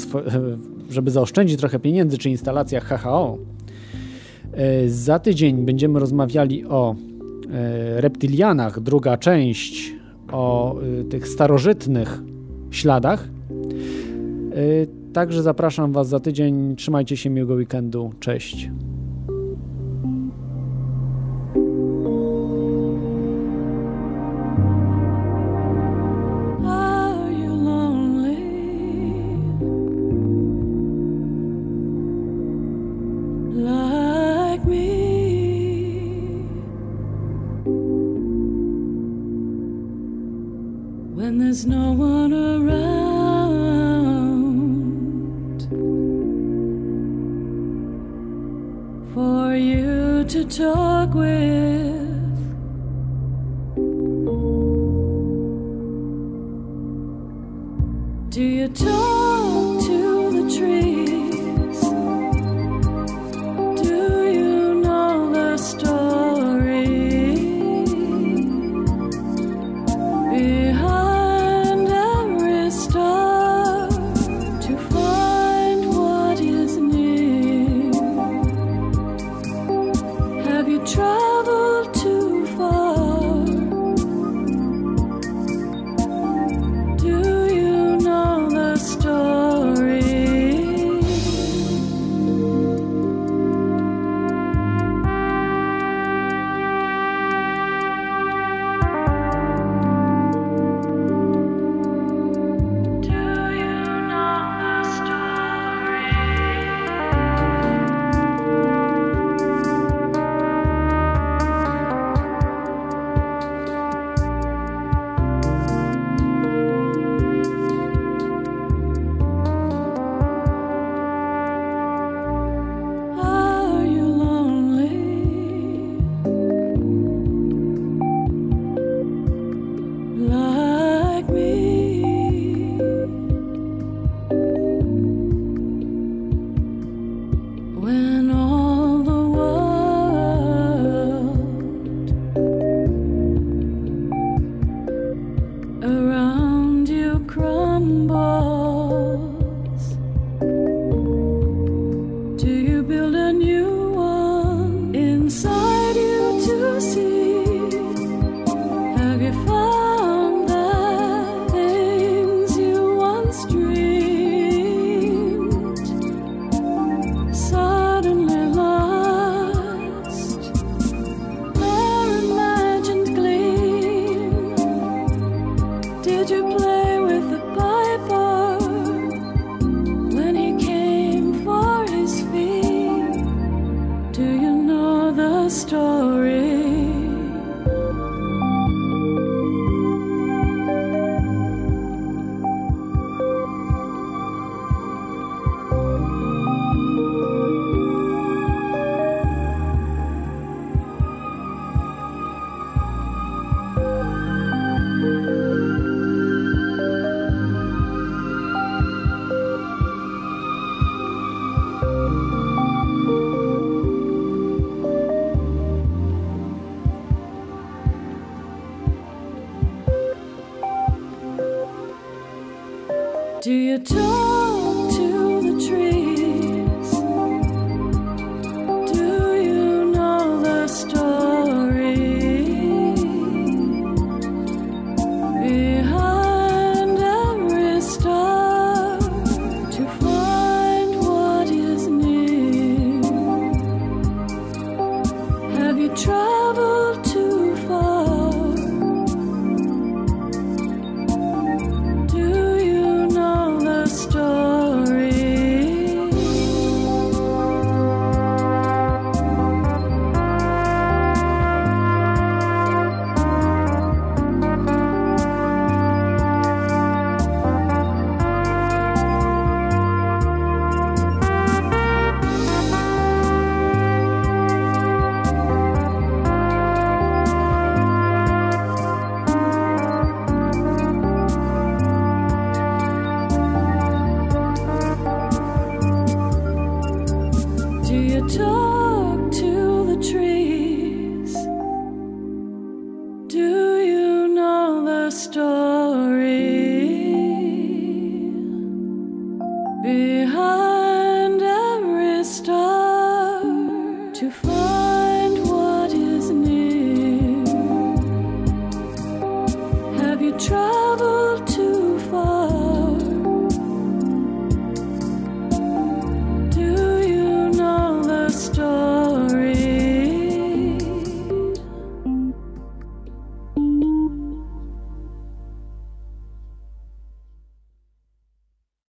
żeby 0.89 1.11
zaoszczędzić 1.11 1.59
trochę 1.59 1.79
pieniędzy, 1.79 2.17
czy 2.17 2.29
instalacjach 2.29 2.83
HHO. 2.83 3.37
E, 4.53 4.89
Za 4.89 5.19
tydzień 5.19 5.65
będziemy 5.65 5.99
rozmawiali 5.99 6.65
o 6.65 6.95
e, 7.55 8.01
reptylianach, 8.01 8.79
druga 8.79 9.17
część, 9.17 9.93
o 10.31 10.75
e, 10.81 11.03
tych 11.03 11.27
starożytnych 11.27 12.21
śladach. 12.71 13.27
E, 14.51 15.05
Także 15.15 15.43
zapraszam 15.43 15.91
Was 15.91 16.07
za 16.07 16.19
tydzień. 16.19 16.75
Trzymajcie 16.75 17.17
się 17.17 17.29
miłego 17.29 17.53
weekendu. 17.53 18.13
Cześć. 18.19 18.69